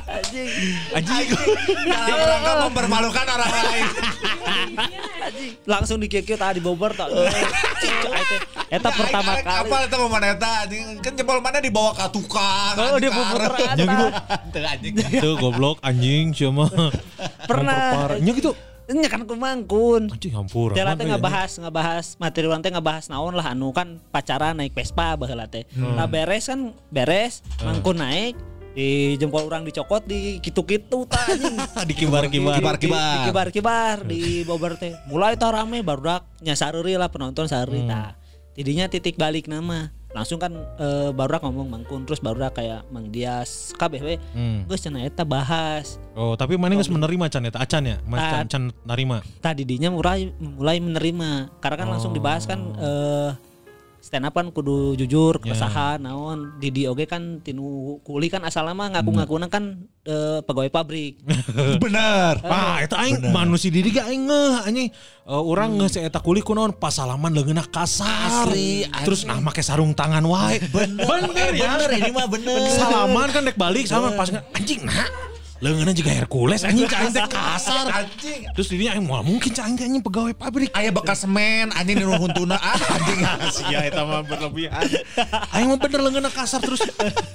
Anjing. 0.03 0.49
Anjing. 0.91 1.27
Dalam 1.85 2.25
rangka 2.27 2.51
mempermalukan 2.65 3.25
orang 3.27 3.51
lain. 3.53 3.87
Anjing. 5.21 5.51
Langsung 5.63 6.01
di 6.01 6.09
kio-kio 6.09 6.33
tak 6.33 6.57
di 6.57 6.61
Bobber 6.61 6.91
tak. 6.91 7.13
Cik, 7.13 7.29
cik, 7.77 7.93
eta- 8.09 8.45
Eta 8.67 8.89
pertama 8.91 9.31
Aing- 9.31 9.45
kali. 9.45 9.59
Apa 9.63 9.75
itu 9.85 9.95
mau 9.95 10.09
mana 10.09 10.27
eta? 10.29 10.53
Kan 10.99 11.13
jempol 11.13 11.37
mana 11.37 11.61
dibawa 11.61 11.93
ke 11.93 12.05
tukang. 12.09 12.73
Oh, 12.75 12.97
dia 12.97 13.07
anjing, 13.07 13.13
puter 13.13 13.37
karep. 13.39 13.53
atas. 13.55 13.75
Nya 13.77 13.85
gitu. 13.85 14.07
Anjing. 14.59 14.93
Tuh 15.21 15.33
goblok 15.37 15.77
anjing 15.79 16.25
cuma. 16.33 16.65
Pernah. 17.45 18.17
Nya 18.17 18.33
gitu. 18.33 18.51
Nya 18.87 19.11
kan 19.11 19.27
kumangkun. 19.27 20.07
Anjing 20.07 20.31
hampura. 20.31 20.71
Teh 20.71 20.79
teh 20.79 21.05
ngebahas 21.05 21.51
ngebahas 21.59 22.05
materi 22.17 22.47
orang 22.47 22.63
teh 22.63 22.71
ngebahas 22.71 23.11
naon 23.11 23.35
lah 23.35 23.51
anu 23.51 23.75
kan 23.75 23.99
pacaran 24.09 24.55
naik 24.55 24.71
Vespa 24.71 25.19
baheula 25.19 25.43
teh. 25.43 25.67
Nah 25.75 26.07
beres 26.07 26.47
kan 26.47 26.71
beres 26.87 27.43
mangkun 27.59 27.99
naik 27.99 28.39
di 28.71 29.17
jempol 29.17 29.43
orang 29.43 29.65
dicokot 29.65 30.05
di 30.05 30.39
kitu-kitu 30.39 31.03
anjing. 31.03 31.57
di 31.89 31.93
kibar-kibar. 31.93 32.55
Di- 32.55 32.63
di- 32.79 32.87
di 33.11 33.19
kibar-kibar 33.27 33.95
di 34.03 34.21
Bogor 34.45 34.79
teh. 34.79 34.95
Mulai 35.11 35.35
tah 35.35 35.51
rame 35.51 35.83
barudak 35.83 36.23
nyasareuri 36.39 36.95
lah 36.95 37.11
penonton 37.11 37.51
saruri 37.51 37.83
tah. 37.83 38.15
Tidinya 38.55 38.87
titik 38.87 39.19
balik 39.19 39.51
nama. 39.51 39.91
Langsung 40.09 40.37
kan 40.37 40.49
eh, 40.79 41.09
barudak 41.11 41.43
ngomong 41.43 41.67
mangkun 41.67 42.03
terus 42.03 42.17
barudak 42.17 42.55
kayak 42.55 42.87
Mang 42.89 43.09
Dias 43.09 43.75
kabeh 43.75 43.99
we. 43.99 44.15
Hmm. 44.31 44.63
Geus 44.65 44.81
cenah 44.81 45.03
eta 45.03 45.21
bahas. 45.21 45.99
Oh, 46.13 46.33
tapi 46.33 46.55
mana 46.55 46.73
geus 46.73 46.87
menerima 46.87 47.27
can 47.27 47.45
eta 47.45 47.59
acan 47.59 47.83
ya? 47.85 47.97
Mas 48.03 48.19
Ah. 48.19 48.31
can, 48.41 48.47
can 48.47 48.63
narima. 48.83 49.19
tadi 49.37 49.63
dinya 49.63 49.87
mulai 49.87 50.31
mulai 50.39 50.77
menerima 50.79 51.59
karena 51.59 51.75
kan 51.77 51.87
langsung 51.87 52.11
dibahas 52.11 52.43
kan 52.43 52.59
eh 52.75 53.31
stand 54.07 54.23
up 54.23 54.31
kan 54.31 54.55
kudu 54.55 54.95
jujur 54.95 55.43
keresahan 55.43 55.99
naon 55.99 56.55
Didi 56.63 56.87
oge 56.87 57.03
kan 57.03 57.43
tinu 57.43 57.99
kuli 58.07 58.31
kan 58.31 58.39
asal 58.47 58.71
mah 58.71 58.87
ngaku-ngakuna 58.95 59.51
kan 59.51 59.83
eh, 60.07 60.39
pegawai 60.47 60.71
pabrik 60.71 61.19
Bener. 61.83 62.39
Ah, 62.47 62.79
eta 62.79 62.95
aing 63.03 63.19
manusia 63.35 63.67
diri 63.67 63.91
ge 63.91 63.99
aing 63.99 64.23
ngeh 64.31 64.53
anjing. 64.63 64.87
Eh, 65.27 65.41
urang 65.51 65.75
ngeh 65.75 65.89
si 65.91 65.99
eta 65.99 66.23
kulit 66.23 66.47
kunaon 66.47 66.71
pas 66.79 66.95
salaman 66.95 67.35
leungeunna 67.35 67.67
kasar. 67.67 68.47
Asli, 68.47 68.87
Terus 69.03 69.27
nah 69.27 69.43
make 69.43 69.59
sarung 69.59 69.91
tangan 69.91 70.23
wae. 70.23 70.63
Bener. 70.71 71.03
Bener 71.03 71.51
ya. 71.51 71.75
Bener 71.75 71.91
ini 71.99 72.11
mah 72.15 72.27
bener. 72.31 72.71
Salaman 72.71 73.27
kan 73.35 73.43
dek 73.43 73.59
balik 73.59 73.83
sama 73.89 74.15
pas 74.15 74.31
anjing 74.31 74.87
nah. 74.87 75.35
Leungeunna 75.57 75.89
juga 75.91 76.13
Hercules 76.13 76.61
anjing 76.61 76.85
cai 76.85 77.09
teh 77.09 77.25
kasar. 77.33 77.85
Anjing. 77.89 78.45
Terus 78.53 78.67
dirinya 78.69 78.93
aing 78.93 79.05
moal 79.05 79.25
mungkin 79.25 79.49
cai 79.49 79.73
teh 79.73 79.85
anjing 79.85 80.03
pegawai 80.05 80.37
pabrik. 80.37 80.69
Aya 80.71 80.93
bekas 80.93 81.25
semen 81.25 81.73
anjing 81.73 81.97
di 81.97 82.05
ruhuntuna 82.05 82.57
ah 82.61 82.77
anjing. 82.77 83.19
Sia 83.49 83.81
eta 83.83 84.05
mah 84.05 84.21
berlebihan. 84.21 84.85
Aing 85.51 85.67
mah 85.67 85.79
bener 85.81 85.99
leungeunna 86.05 86.29
kasar 86.29 86.61
terus. 86.61 86.85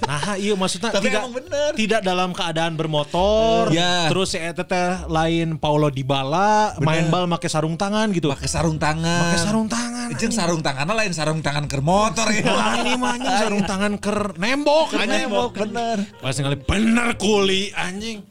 Nah, 0.07 0.39
iya 0.39 0.55
maksudnya 0.55 0.89
Tapi 0.89 1.11
tidak 1.11 1.27
bener. 1.29 1.69
tidak 1.75 1.99
dalam 1.99 2.31
keadaan 2.31 2.79
bermotor. 2.79 3.67
Ya. 3.75 4.07
Terus 4.07 4.31
si 4.31 4.39
eta 4.39 4.63
teh 4.63 5.03
lain 5.11 5.59
Paulo 5.59 5.91
Dybala 5.91 6.79
main 6.79 7.11
bal 7.11 7.27
make 7.27 7.51
sarung 7.51 7.75
tangan 7.75 8.07
gitu. 8.15 8.31
Pakai 8.31 8.47
sarung 8.47 8.79
tangan. 8.79 9.19
Pakai 9.27 9.39
sarung 9.41 9.67
tangan. 9.67 9.91
Jeung 10.13 10.31
sarung 10.31 10.61
tanganna 10.61 10.93
lain 10.93 11.11
sarung 11.11 11.41
tangan 11.41 11.65
ke 11.65 11.77
motor 11.77 12.29
ya. 12.29 12.45
Ini 12.79 12.93
mah 12.95 13.17
anjing 13.17 13.35
sarung 13.35 13.63
tangan 13.63 13.93
ker 13.97 14.37
nembok 14.37 14.93
anjing. 14.93 15.27
Nembok, 15.27 15.51
bener. 15.57 15.97
Pas 16.17 16.35
ngali 16.35 16.57
bener 16.59 17.07
kuli 17.17 17.73
anjing. 17.73 18.21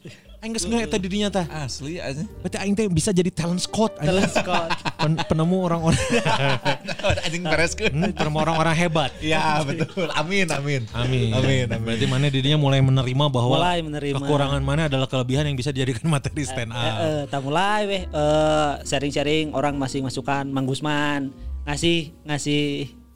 Aing 0.43 0.51
geus 0.51 0.67
eta 0.67 0.99
dirinya 0.99 1.31
tah. 1.31 1.47
Asli 1.47 2.03
anjing. 2.03 2.27
Berarti 2.43 2.57
aing 2.59 2.75
teh 2.75 2.83
bisa 2.91 3.15
jadi 3.15 3.31
talent 3.31 3.63
scout 3.63 3.95
anjing. 3.95 4.27
Scott 4.27 4.75
Pen- 4.99 5.15
penemu 5.23 5.57
orang-orang 5.63 5.95
anjing 7.27 7.43
bereskeun. 7.47 7.91
Hmm, 7.95 8.11
penemu 8.11 8.37
orang-orang 8.43 8.75
hebat. 8.75 9.11
Ya 9.23 9.63
betul. 9.63 10.11
Amin 10.11 10.51
amin. 10.51 10.83
Amin. 10.91 11.31
Amin, 11.31 11.65
amin. 11.71 11.79
Berarti 11.79 12.05
mana 12.11 12.27
dirinya 12.27 12.59
mulai 12.59 12.83
menerima 12.83 13.25
bahwa 13.31 13.55
Mulai 13.55 13.79
menerima. 13.83 14.19
kekurangan 14.19 14.59
mana 14.59 14.91
adalah 14.91 15.07
kelebihan 15.07 15.47
yang 15.47 15.55
bisa 15.55 15.71
dijadikan 15.71 16.11
materi 16.11 16.43
stand 16.43 16.75
up. 16.75 16.75
Eh, 16.75 16.91
eh, 16.91 17.21
tak 17.31 17.39
mulai 17.39 17.79
weh 17.87 18.03
eh, 18.03 18.71
sharing-sharing 18.83 19.55
orang 19.55 19.79
masih 19.79 20.03
masukan 20.03 20.43
Mang 20.45 20.67
Gusman 20.67 21.31
ngasih 21.63 22.11
ngasih 22.27 22.63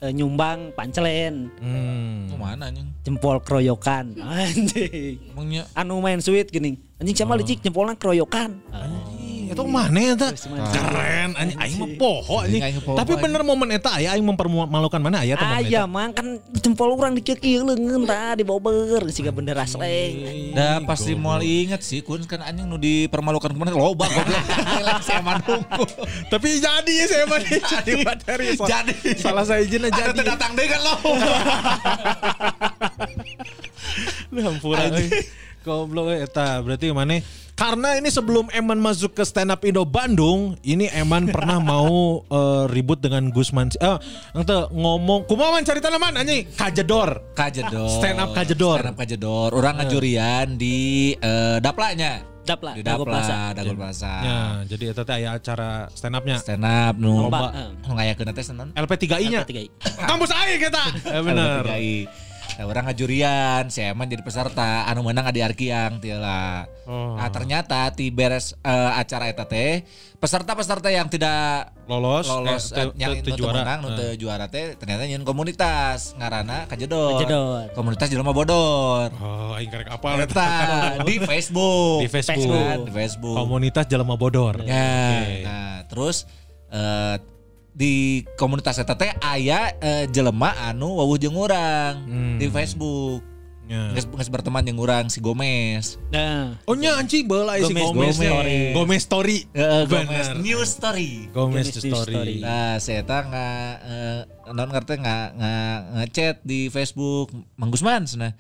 eh, 0.01 0.11
nyumbang 0.15 0.71
pancelen. 0.73 1.51
Hmm. 1.59 2.27
Ke 2.31 2.35
mana 2.35 2.71
anjing? 2.71 2.87
jempol 3.07 3.39
keroyokan 3.39 4.19
anjing. 4.23 5.15
Emangnya? 5.31 5.63
Anu 5.71 6.03
main 6.03 6.19
sweet 6.19 6.51
gini. 6.51 6.75
Anjing 6.99 7.15
siapa 7.15 7.37
licik? 7.39 7.61
Jempolnya 7.61 7.93
keroyokan 7.95 8.59
Anjing, 8.73 9.16
itu 9.47 9.63
mana 9.63 9.99
eta? 10.13 10.29
Keren, 10.67 11.29
anjing 11.33 11.57
aing 11.57 11.75
mah 11.77 11.89
poho 11.95 12.35
anjing. 12.39 12.61
Tapi 12.77 13.13
bener 13.15 13.41
momen 13.41 13.69
eta 13.69 13.93
aya 13.93 14.11
aing 14.11 14.23
mempermalukan 14.23 14.97
mana 14.97 15.21
aya 15.21 15.33
teh 15.33 15.43
momen 15.43 15.59
Aya 15.59 15.81
eta. 15.81 15.87
mang 15.87 16.11
kan 16.11 16.27
jempol 16.55 16.93
orang 16.93 17.13
dikekir 17.13 17.61
leungeun 17.61 18.03
tah 18.03 18.33
di 18.33 18.41
bober 18.41 18.75
siga 19.07 19.29
bendera 19.29 19.63
sleng. 19.63 20.51
Da 20.51 20.79
pasti 20.81 21.13
mau 21.13 21.37
inget 21.37 21.79
sih 21.79 21.99
kun 21.99 22.23
kan 22.23 22.41
anjing 22.41 22.65
nu 22.65 22.75
dipermalukan 22.75 23.49
ke 23.49 23.57
mana 23.57 23.71
loba 23.71 24.05
goblok. 24.05 24.43
Saya 25.07 25.21
mah 25.21 25.39
nunggu. 25.39 25.83
Tapi 26.27 26.47
jadi 26.57 26.95
saya 27.05 27.23
mah 27.25 27.39
jadi 27.39 27.91
materi. 28.07 28.47
Jadi. 28.53 28.95
Salah 29.15 29.43
saya 29.43 29.61
izin 29.61 29.83
aja 29.83 30.09
Ada 30.09 30.13
jadi. 30.13 30.27
datang 30.27 30.51
deh 30.53 30.65
kan 30.65 30.79
lo. 30.79 30.93
Lu 34.29 34.39
hampura 34.43 34.83
euy. 34.91 35.07
Goblok 35.67 36.07
eta 36.15 36.63
berarti 36.63 36.95
mana? 36.95 37.19
Karena 37.57 37.97
ini 37.97 38.13
sebelum 38.13 38.53
Eman 38.53 38.77
masuk 38.77 39.17
ke 39.17 39.25
stand 39.25 39.49
up 39.49 39.65
Indo 39.65 39.81
Bandung, 39.81 40.55
ini 40.61 40.87
Eman 40.93 41.25
pernah 41.27 41.57
mau 41.57 42.21
eh, 42.37 42.63
ribut 42.69 43.01
dengan 43.01 43.33
Gusman. 43.33 43.73
Eh, 43.81 43.97
ente 44.37 44.57
ngomong, 44.71 45.25
kumaha 45.25 45.57
man 45.57 45.65
cari 45.65 45.81
tanaman 45.81 46.21
anjing? 46.21 46.45
Kajedor. 46.53 47.33
Kajedor. 47.33 47.89
Stand 47.97 48.21
up 48.21 48.31
kajedor. 48.37 48.77
Stand 48.79 48.93
up 48.93 48.97
kajedor. 49.01 49.49
Orang 49.57 49.81
ngajurian 49.81 50.55
di 50.55 51.11
eh, 51.17 51.57
Daplanya. 51.57 52.37
Dapla, 52.47 52.71
Di 52.79 52.83
Dago 52.85 53.03
Dapla, 53.03 53.11
Plaza. 53.11 53.39
Dago 53.51 53.73
Plaza. 53.75 54.13
Ya, 54.23 54.39
jadi 54.63 54.95
eta 54.95 55.03
teh 55.03 55.15
aya 55.19 55.35
acara 55.35 55.91
stand 55.91 56.15
up-nya. 56.15 56.39
Stand 56.39 56.63
up 56.63 56.95
nu 56.95 57.27
Lomba, 57.27 57.51
nu 57.83 57.91
ngayakeun 57.91 58.31
teh 58.31 58.45
senan. 58.47 58.71
LP3I-nya. 58.71 59.43
LP3I. 59.43 59.67
Kampus 60.07 60.31
aing 60.31 60.61
kita. 60.63 60.83
Eh 61.19 61.21
bener. 61.27 61.67
LP3I. 61.67 62.26
Nah, 62.57 62.65
orang 62.65 62.89
ngajurian, 62.89 63.69
si 63.69 63.79
Eman 63.79 64.09
jadi 64.09 64.19
peserta, 64.19 64.83
anu 64.83 65.05
menang 65.05 65.23
adi 65.23 65.39
Arkiang 65.39 66.01
tiala. 66.01 66.65
Oh. 66.83 67.13
Nah, 67.13 67.29
ternyata 67.29 67.91
di 67.91 68.09
beres 68.09 68.57
eh, 68.57 68.91
acara 68.91 69.29
eta 69.29 69.45
teh, 69.45 69.85
peserta-peserta 70.17 70.89
yang 70.89 71.05
tidak 71.05 71.69
Lolos, 71.85 72.25
lolos 72.25 72.73
eh, 72.73 72.81
eh, 72.81 72.89
teu- 72.89 72.93
yang 72.97 73.13
teu 73.21 73.37
juara. 73.37 73.61
menang, 73.61 73.79
nu 73.79 73.89
Eh. 73.89 73.95
teu 73.95 74.11
juara 74.17 74.49
teh 74.49 74.73
ternyata 74.73 75.05
nyeun 75.05 75.21
komunitas 75.21 76.17
ngaranna 76.17 76.65
Kajedor. 76.65 77.21
Kajedor. 77.21 77.63
Komunitas 77.71 78.09
jelema 78.09 78.33
bodor. 78.33 79.13
Oh, 79.15 79.53
aing 79.53 79.69
karek 79.69 79.87
apa 79.87 80.07
Eta 80.19 80.49
di 81.07 81.21
Facebook. 81.21 82.01
Di 82.01 82.09
Facebook. 82.09 82.41
Facebook. 82.41 82.65
Kan, 82.65 82.79
di 82.83 82.91
Facebook. 82.91 83.35
Komunitas 83.37 83.85
Jelema 83.85 84.15
Bodor. 84.15 84.55
Ya, 84.59 84.73
Oke. 84.73 85.45
nah 85.45 85.75
terus 85.85 86.25
eh 86.67 87.21
di 87.77 88.25
komunitas 88.41 88.81
eta 88.81 88.97
teh 88.97 89.13
aya 89.21 89.69
eh, 89.77 90.09
jelema 90.09 90.49
anu 90.65 90.97
wawuh 90.97 91.21
jeung 91.21 91.37
urang 91.37 92.01
Hmm. 92.09 92.41
di 92.41 92.49
Facebook. 92.49 93.21
Geus 93.67 94.07
geus 94.07 94.31
berteman 94.31 94.63
jeung 94.63 94.79
urang 94.79 95.11
si 95.11 95.19
Gomez. 95.19 95.99
Nah, 96.07 96.55
Oh 96.63 96.71
nya 96.73 96.95
anjing 96.95 97.27
baheula 97.27 97.59
si 97.59 97.75
Gomez, 97.75 97.83
Gomez, 97.83 98.15
Gomez. 98.15 98.15
Story. 98.15 98.57
Gomez 98.71 99.01
Story. 99.03 99.37
Bener. 99.51 99.83
Gomez 99.91 100.27
News 100.39 100.69
Story. 100.71 101.11
Gomez 101.35 101.65
the 101.69 101.81
Story. 101.83 102.15
Story. 102.15 102.35
Nah, 102.39 102.79
saya 102.79 103.03
eta 103.03 103.27
nggak 103.27 103.69
eh, 103.83 104.19
non 104.55 104.71
ngerti 104.71 104.93
nggak 104.97 105.27
nggak 105.35 105.77
ngechat 105.99 106.35
di 106.47 106.71
Facebook 106.71 107.29
Mang 107.59 107.67
Gusman 107.69 108.07
cenah. 108.07 108.33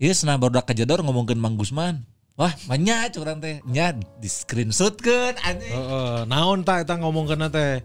Iya 0.00 0.16
cenah 0.16 0.40
baru 0.40 0.64
kejedor 0.64 1.04
ngomongkeun 1.04 1.36
Mang 1.36 1.60
Gusman. 1.60 2.08
Wah, 2.40 2.56
banyak 2.64 3.12
curang 3.12 3.36
teh. 3.36 3.60
Nya 3.68 3.92
di 3.92 4.28
screenshotkeun 4.32 5.36
anjing. 5.44 5.76
Heeh, 5.76 6.24
naon 6.24 6.64
ta 6.64 6.80
eta 6.80 6.96
ngomongkeun 6.96 7.52
teh? 7.52 7.84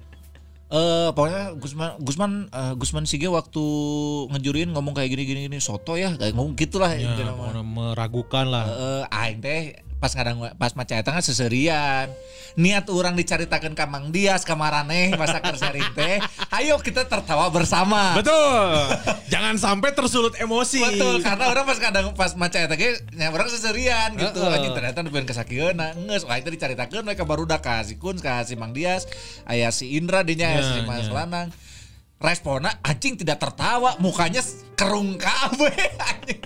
Eh 0.75 1.09
pokoknya 1.15 1.55
Gusman 1.55 1.89
Gusman 2.03 2.31
eh, 2.51 2.73
Gusman 2.75 3.05
Sige 3.07 3.31
waktu 3.31 3.63
ngejuriin 4.35 4.75
ngomong 4.75 4.91
kayak 4.91 5.15
gini 5.15 5.23
gini 5.23 5.39
gini 5.47 5.57
soto 5.63 5.95
ya 5.95 6.11
kayak 6.19 6.35
ngomong 6.35 6.59
gitulah 6.59 6.91
Ya, 6.91 7.15
meragukan 7.63 8.51
lah. 8.51 8.65
Eh, 8.67 9.03
aing 9.23 9.39
teh 9.39 9.79
pas 10.03 10.11
ngadang 10.11 10.43
pas 10.59 10.75
maca 10.75 10.93
eta 10.99 11.15
kan 11.15 11.23
seserian. 11.23 12.11
Niat 12.55 12.87
orang 12.87 13.19
dicaritakeun 13.19 13.75
ka 13.75 13.83
Mang 13.83 14.15
Dias 14.15 14.47
ka 14.47 14.55
Maraneh 14.55 15.11
masa 15.19 15.43
keur 15.43 15.59
sharing 15.59 15.91
teh. 15.91 16.23
Ayo 16.55 16.79
kita 16.79 17.03
tertawa 17.03 17.51
bersama. 17.51 18.15
Betul. 18.15 18.95
Jangan 19.33 19.59
sampai 19.59 19.91
tersulut 19.91 20.39
emosi. 20.39 20.79
Betul, 20.79 21.19
karena 21.19 21.51
orang 21.51 21.67
pas 21.67 21.79
kadang 21.83 22.05
pas 22.15 22.31
maca 22.39 22.55
eta 22.55 22.79
ge 22.79 22.95
nya 23.11 23.35
orang 23.35 23.51
seserian 23.51 24.15
gitu. 24.15 24.39
Heeh. 24.39 24.55
Anjing 24.55 24.71
ternyata 24.71 25.03
nepen 25.03 25.27
kasakieuna. 25.27 25.99
Geus 25.99 26.23
wah 26.23 26.39
itu 26.39 26.47
dicaritakeun 26.47 27.03
we 27.03 27.13
ka 27.19 27.27
barudak 27.27 27.59
ka 27.59 27.83
si 27.83 27.99
Kun 27.99 28.15
ka 28.23 28.39
si 28.47 28.55
Mang 28.55 28.71
Dias, 28.71 29.03
aya 29.43 29.67
si 29.75 29.99
Indra 29.99 30.23
dinya 30.23 30.47
Ya, 30.47 30.63
si 30.63 30.79
Mas 30.87 31.11
ya. 31.11 31.13
Lanang. 31.13 31.51
Responnya 32.15 32.79
anjing 32.79 33.19
tidak 33.19 33.43
tertawa, 33.43 33.99
mukanya 33.99 34.39
kerung 34.75 35.15
kabeh 35.15 35.73
anjing. 35.97 36.43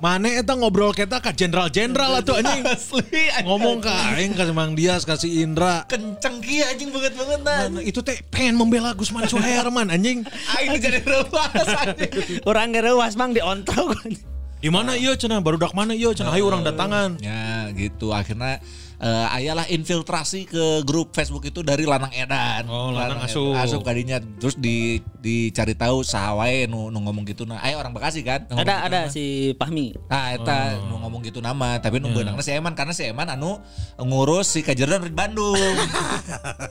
Mane 0.00 0.36
eta 0.36 0.52
ngobrol 0.52 0.92
kita 0.92 1.16
ka 1.16 1.32
jenderal-jenderal 1.32 2.20
atuh 2.20 2.36
anjing. 2.36 2.64
Asli 2.66 3.28
anjing. 3.32 3.46
Ngomong 3.48 3.80
ka 3.80 4.16
aing 4.16 4.32
ka 4.32 4.44
Mang 4.50 4.76
Dias 4.76 5.04
ka 5.04 5.16
si 5.16 5.40
Indra. 5.40 5.84
kenceng 5.88 6.44
kieu 6.44 6.64
anjing 6.64 6.92
banget 6.92 7.14
banget 7.16 7.40
Nah, 7.44 7.80
itu 7.80 8.00
teh 8.04 8.20
pengen 8.28 8.56
membela 8.56 8.92
Gusman 8.92 9.24
Suherman 9.24 9.88
anjing. 9.94 10.24
Aing 10.56 10.76
jadi 10.76 11.00
rewas 11.00 11.68
anjing. 11.68 12.44
orang 12.44 12.72
ngerewas 12.72 13.14
mang 13.14 13.32
diontrok. 13.32 13.96
Di 14.60 14.72
mana 14.72 14.96
ieu 14.96 15.12
cenah 15.12 15.44
barudak 15.44 15.76
mana 15.76 15.92
ieu 15.92 16.16
cenah 16.16 16.32
ayo 16.32 16.48
orang 16.48 16.64
datangan. 16.64 17.20
Ya 17.20 17.68
gitu 17.76 18.16
akhirnya 18.16 18.64
eh, 18.96 19.26
ayalah 19.32 19.66
infiltrasi 19.66 20.44
ke 20.44 20.64
grup 20.82 21.10
Facebook 21.10 21.44
itu 21.44 21.60
dari 21.60 21.84
Lanang 21.84 22.10
Edan. 22.10 22.66
Oh, 22.66 22.90
Lanang 22.90 23.22
Edan. 23.22 23.30
asup. 23.30 23.54
Asup 23.56 23.80
kadinya 23.80 24.18
terus 24.18 24.54
di 24.54 24.98
dicari 25.18 25.72
tahu 25.72 26.00
sahawae 26.00 26.64
nu, 26.64 26.88
nu 26.88 27.00
ngomong 27.00 27.24
gitu 27.24 27.42
nah. 27.42 27.58
Ayo 27.60 27.78
orang 27.78 27.90
Bekasi 27.90 28.20
kan. 28.20 28.44
Ada 28.46 28.54
gitu 28.54 28.70
ada 28.84 29.00
nama. 29.00 29.10
si 29.10 29.24
Pahmi. 29.54 29.86
Nah, 30.04 30.26
eta 30.32 30.58
Oh. 30.74 30.86
nu 30.86 30.94
ngomong 31.00 31.20
gitu 31.22 31.38
nama, 31.38 31.78
tapi 31.78 31.98
nu 31.98 32.08
Ya. 32.08 32.14
beunangna 32.14 32.40
si 32.40 32.50
Eman 32.50 32.72
karena 32.72 32.90
si 32.90 33.04
Eman 33.04 33.28
anu 33.28 33.58
ngurus 33.96 34.48
si 34.48 34.60
kajeron 34.60 35.00
di 35.00 35.10
Bandung. 35.10 35.56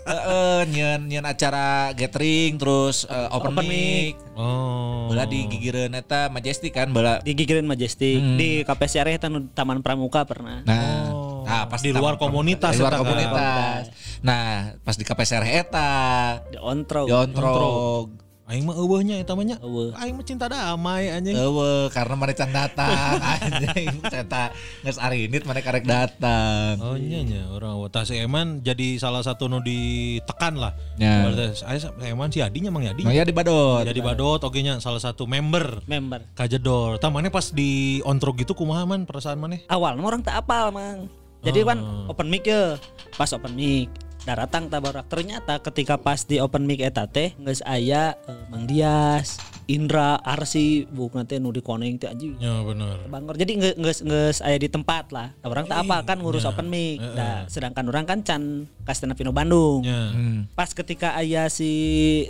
Heeh, 0.03 0.59
nyeun 0.67 1.01
nyeun 1.05 1.25
acara 1.25 1.63
gathering 1.93 2.55
terus 2.55 3.05
eh, 3.05 3.29
open, 3.29 3.53
Open 3.53 3.65
mic. 3.65 4.15
Oh. 4.33 5.07
Bela 5.07 5.25
di 5.25 5.45
gigireun 5.45 5.93
eta 5.93 6.27
Majestic 6.27 6.73
kan 6.73 6.89
bela 6.89 7.21
Di 7.21 7.33
Gigirin 7.33 7.63
Majestic, 7.63 8.17
Hmm. 8.17 8.35
di 8.35 8.61
KPSR 8.61 9.07
eta 9.11 9.27
nu 9.27 9.45
Taman 9.47 9.79
Pramuka 9.79 10.23
pernah. 10.23 10.63
Nah, 10.63 11.05
Oh. 11.05 11.22
Nah 11.53 11.63
pas 11.67 11.79
Di 11.79 11.91
luar 11.91 12.17
komunitas 12.17 12.73
di 12.73 12.79
luar 12.79 12.91
eta 12.91 12.97
kan. 12.97 13.03
komunitas. 13.05 13.83
Nah, 14.19 14.47
pas 14.81 14.95
di 14.95 15.03
KPSR 15.03 15.43
eta 15.45 15.91
Diontrok. 16.49 17.05
diontrog. 17.05 18.07
Aing 18.43 18.67
mah 18.67 18.75
eueuhnya 18.75 19.17
eta 19.17 19.33
mah 19.33 19.45
nya. 19.45 19.55
Aing 19.95 20.15
mah 20.15 20.21
cinta 20.21 20.45
damai 20.45 21.07
anjing. 21.07 21.31
Eueuh, 21.33 21.87
karena 21.87 22.11
mana 22.13 22.31
can 22.31 22.51
datang 22.51 22.91
anjing. 23.39 23.87
Cerita 24.03 24.51
geus 24.79 24.95
arinit 24.97 25.43
mana 25.43 25.59
karek 25.59 25.87
datang. 25.87 26.75
Oh 26.77 26.93
nya 26.93 27.23
nya 27.23 27.47
orang 27.49 27.79
wata 27.79 28.03
si 28.03 28.15
Eman 28.15 28.59
jadi 28.59 28.95
salah 28.97 29.23
satu 29.23 29.47
nu 29.47 29.63
ditekan 29.63 30.55
lah. 30.55 30.75
Ya. 30.95 31.23
Si 31.55 31.63
Eman 32.03 32.29
si 32.29 32.39
Adinya 32.39 32.67
Mang 32.67 32.83
Yadi. 32.83 33.03
Mang 33.03 33.15
ya 33.15 33.23
di 33.23 33.31
Badot. 33.31 33.83
Jadi 33.83 33.99
badot 33.99 34.39
oge 34.41 34.59
nya 34.59 34.75
salah 34.77 34.99
satu 34.99 35.23
member 35.23 35.79
Member. 35.85 36.27
kajedor. 36.33 36.99
Tah 36.99 37.07
maneh 37.09 37.27
pas 37.27 37.47
di 37.47 37.71
ontrog 38.03 38.35
gitu 38.37 38.51
kumaha 38.51 38.83
man 38.83 39.03
perasaan 39.03 39.35
maneh? 39.37 39.63
Awal 39.65 39.95
mah 39.95 40.05
orang 40.05 40.19
tak 40.19 40.35
apal 40.37 40.67
mang. 40.69 41.07
Jadi 41.43 41.59
kan 41.67 41.79
Oh. 41.83 42.11
open 42.15 42.31
mic 42.31 42.47
ya. 42.47 42.79
Pas 43.19 43.29
open 43.35 43.53
mic 43.53 43.91
daratang 44.23 44.71
tabarak 44.71 45.03
ternyata 45.11 45.59
ketika 45.59 45.99
pas 45.99 46.23
di 46.23 46.39
open 46.39 46.63
mic 46.63 46.79
eta 46.79 47.03
teh 47.11 47.35
geus 47.35 47.59
aya 47.67 48.15
eh, 48.23 48.43
Mang 48.47 48.63
Dias, 48.63 49.35
Indra, 49.67 50.15
Arsi, 50.23 50.87
bukan 50.87 51.27
teh 51.27 51.43
nu 51.43 51.51
di 51.51 51.59
koneng 51.59 51.99
teh 51.99 52.07
anjing. 52.07 52.39
Ya 52.39 52.63
bener. 52.63 53.03
Bangor. 53.11 53.35
Jadi 53.35 53.59
ngeus 53.59 53.99
ngeus 53.99 54.39
aya 54.39 54.55
di 54.55 54.71
tempat 54.71 55.11
lah. 55.11 55.35
Tah 55.43 55.51
orang 55.51 55.67
tak 55.67 55.83
apa 55.83 56.07
kan 56.07 56.23
ngurus 56.23 56.47
Ya. 56.47 56.55
open 56.55 56.71
mic. 56.71 57.03
Nah, 57.03 57.43
sedangkan 57.51 57.83
orang 57.91 58.07
kan 58.07 58.19
can 58.23 58.71
ka 58.87 58.95
Bandung. 59.35 59.83
Ya. 59.83 60.15
Hmm. 60.15 60.47
Pas 60.55 60.71
ketika 60.71 61.19
aya 61.19 61.51
si 61.51 61.71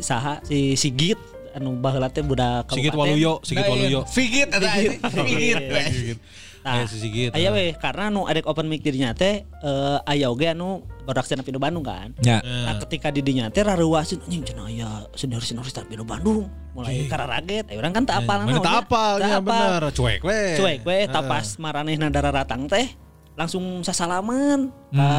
saha 0.02 0.42
si 0.42 0.74
Sigit 0.74 1.22
anu 1.54 1.78
baheula 1.78 2.10
teh 2.10 2.26
budak 2.26 2.66
Sigit 2.74 2.90
kabupaten. 2.90 3.14
Waluyo, 3.14 3.34
Sigit 3.46 3.66
Waluyo. 3.70 4.02
Figit 4.10 4.50
ada 4.50 4.68
anjing. 4.74 6.18
Nah, 6.64 6.80
Aya 6.80 6.88
si 6.88 6.98
Sigit. 7.04 7.36
Aya 7.36 7.52
weh 7.52 7.76
karena 7.76 8.08
nu 8.08 8.24
adek 8.24 8.48
open 8.48 8.72
mic 8.72 8.80
dirinya 8.80 9.12
teh 9.12 9.44
eh, 9.44 9.98
aya 10.08 10.32
oge 10.32 10.48
anu 10.48 10.88
badak 11.04 11.28
stand 11.28 11.44
up 11.44 11.46
Pino 11.46 11.60
Bandung 11.60 11.84
kan. 11.84 12.16
Ya. 12.24 12.40
Nah, 12.40 12.80
ketika 12.88 13.12
di 13.12 13.20
dinya 13.20 13.52
teh 13.52 13.68
raruasin 13.68 14.24
anjing 14.24 14.48
cenah 14.48 14.72
aya 14.72 14.90
senior-senior 15.12 15.68
stand 15.68 15.92
up 15.92 16.08
Bandung. 16.08 16.48
Mulai 16.74 17.06
kararaget, 17.06 17.70
aya 17.70 17.78
urang 17.78 17.94
kan 17.94 18.02
tak 18.08 18.26
apal 18.26 18.50
Mana 18.50 18.58
tak 18.64 18.88
apal 18.88 19.22
ya 19.22 19.38
bener. 19.38 19.94
Cuek 19.94 20.26
we. 20.26 20.42
Cuek 20.58 20.82
we 20.88 20.98
tak 21.12 21.28
pas 21.28 21.46
maranehna 21.60 22.08
dararatang 22.08 22.66
teh 22.72 22.88
langsung 23.34 23.82
sasalaman 23.82 24.70
ka 24.94 25.10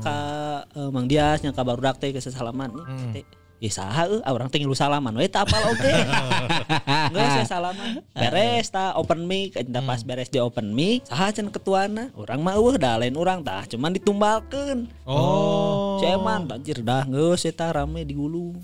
ka 0.00 0.16
eh, 0.70 0.90
Mang 0.90 1.06
Dias 1.10 1.44
nya 1.44 1.52
ka 1.52 1.60
barudak 1.60 2.00
teh 2.00 2.10
ke 2.10 2.18
sasalaman. 2.24 2.72
Hmm. 2.72 3.12
Teh, 3.12 3.22
Ya 3.66 3.74
saha 3.74 4.06
euy, 4.06 4.22
ah, 4.22 4.30
urang 4.30 4.46
teh 4.46 4.62
ngilu 4.62 4.72
salaman 4.72 5.10
we 5.12 5.26
tak 5.26 5.44
apal 5.44 5.58
oge. 5.66 5.90
Geus 7.12 7.34
we 7.34 7.44
salaman. 7.44 7.98
Beres 8.12 8.70
ta 8.70 8.94
open 8.94 9.26
mic, 9.26 9.58
pas 9.58 9.66
Hmm. 9.98 10.06
beres 10.06 10.30
di 10.30 10.38
open 10.38 10.70
mic, 10.70 11.02
saha 11.02 11.34
cenah 11.34 11.50
ketuana? 11.50 12.14
Urang 12.14 12.40
mah 12.40 12.54
eueuh 12.54 12.78
da 12.78 12.94
lain 12.94 13.14
urang 13.14 13.42
tah, 13.42 13.66
cuman 13.66 13.90
ditumbalkeun. 13.90 14.86
Oh. 15.02 15.98
Ceman 15.98 16.46
anjir 16.46 16.78
dah 16.80 17.02
geus 17.04 17.42
eta 17.42 17.74
rame 17.74 18.06
digulung. 18.06 18.54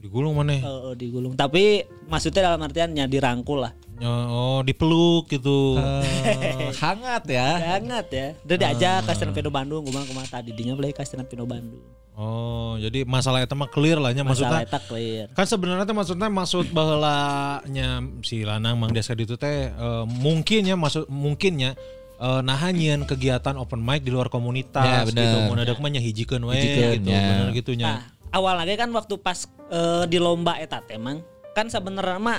Digulung 0.00 0.32
maneh. 0.32 0.58
Heeh, 0.58 0.92
digulung. 0.96 1.36
Tapi 1.36 1.84
maksudnya 2.06 2.48
dalam 2.48 2.64
artian 2.64 2.90
nya 2.90 3.04
dirangkul 3.04 3.60
lah. 3.60 3.72
Ya, 4.00 4.08
Oh, 4.08 4.64
dipeluk 4.64 5.28
gitu. 5.28 5.76
Eh, 5.76 6.72
hangat 6.82 7.28
ya. 7.28 7.76
Banget 7.76 8.06
ya. 8.08 8.26
Udah 8.40 8.56
diajak 8.56 9.04
ke 9.04 9.12
stand 9.12 9.30
up 9.30 9.36
Pino 9.36 9.52
Bandung, 9.52 9.84
gue 9.84 9.92
bilang 9.92 10.08
ke 10.08 10.14
mana 10.16 10.24
tadi 10.24 10.56
dinya 10.56 10.72
beli 10.72 10.90
ke 10.90 11.04
stand 11.04 11.20
up 11.20 11.28
Pino 11.28 11.44
Bandung. 11.44 11.84
Oh, 12.20 12.76
jadi 12.76 13.08
masalah 13.08 13.40
itu 13.40 13.56
mah 13.56 13.64
clear 13.66 13.96
lah 13.96 14.12
nya 14.12 14.20
Masalah 14.20 14.60
maksudnya. 14.60 14.68
eta 14.68 14.78
clear. 14.84 15.26
Kan 15.32 15.48
sebenarnya 15.48 15.84
teh 15.84 15.96
maksudnya 15.96 16.28
maksud 16.28 16.68
baheulanya 16.68 17.88
si 18.20 18.44
Lanang 18.44 18.76
Mang 18.76 18.92
Deska 18.92 19.16
itu 19.16 19.34
teh 19.34 19.72
eh, 19.72 20.04
mungkin 20.06 20.68
ya 20.68 20.76
maksud 20.76 21.08
mungkinnya 21.08 21.72
eh 22.20 22.40
nahanyeun 22.44 23.08
kegiatan 23.08 23.56
open 23.56 23.80
mic 23.80 24.04
di 24.04 24.12
luar 24.12 24.28
komunitas 24.28 24.84
Ya, 24.84 25.00
bener. 25.02 25.24
gitu. 25.24 25.36
Mun 25.48 25.58
ada 25.58 25.72
mah 25.72 25.88
nya 25.88 25.98
hijikeun 25.98 26.44
we 26.44 26.60
gitu. 26.60 27.08
ya. 27.08 27.20
Bener 27.32 27.48
gitu 27.56 27.72
nya. 27.72 27.86
Nah, 27.88 28.00
awal 28.30 28.60
lagi 28.60 28.76
kan 28.76 28.92
waktu 28.92 29.16
pas 29.16 29.48
eh, 29.72 30.04
di 30.04 30.20
lomba 30.20 30.60
eta 30.60 30.84
teh 30.84 31.00
mang, 31.00 31.24
kan 31.50 31.72
sebenarnya 31.72 32.20
mah 32.20 32.38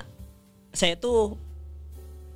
saya 0.69 0.93
tuh 0.93 1.41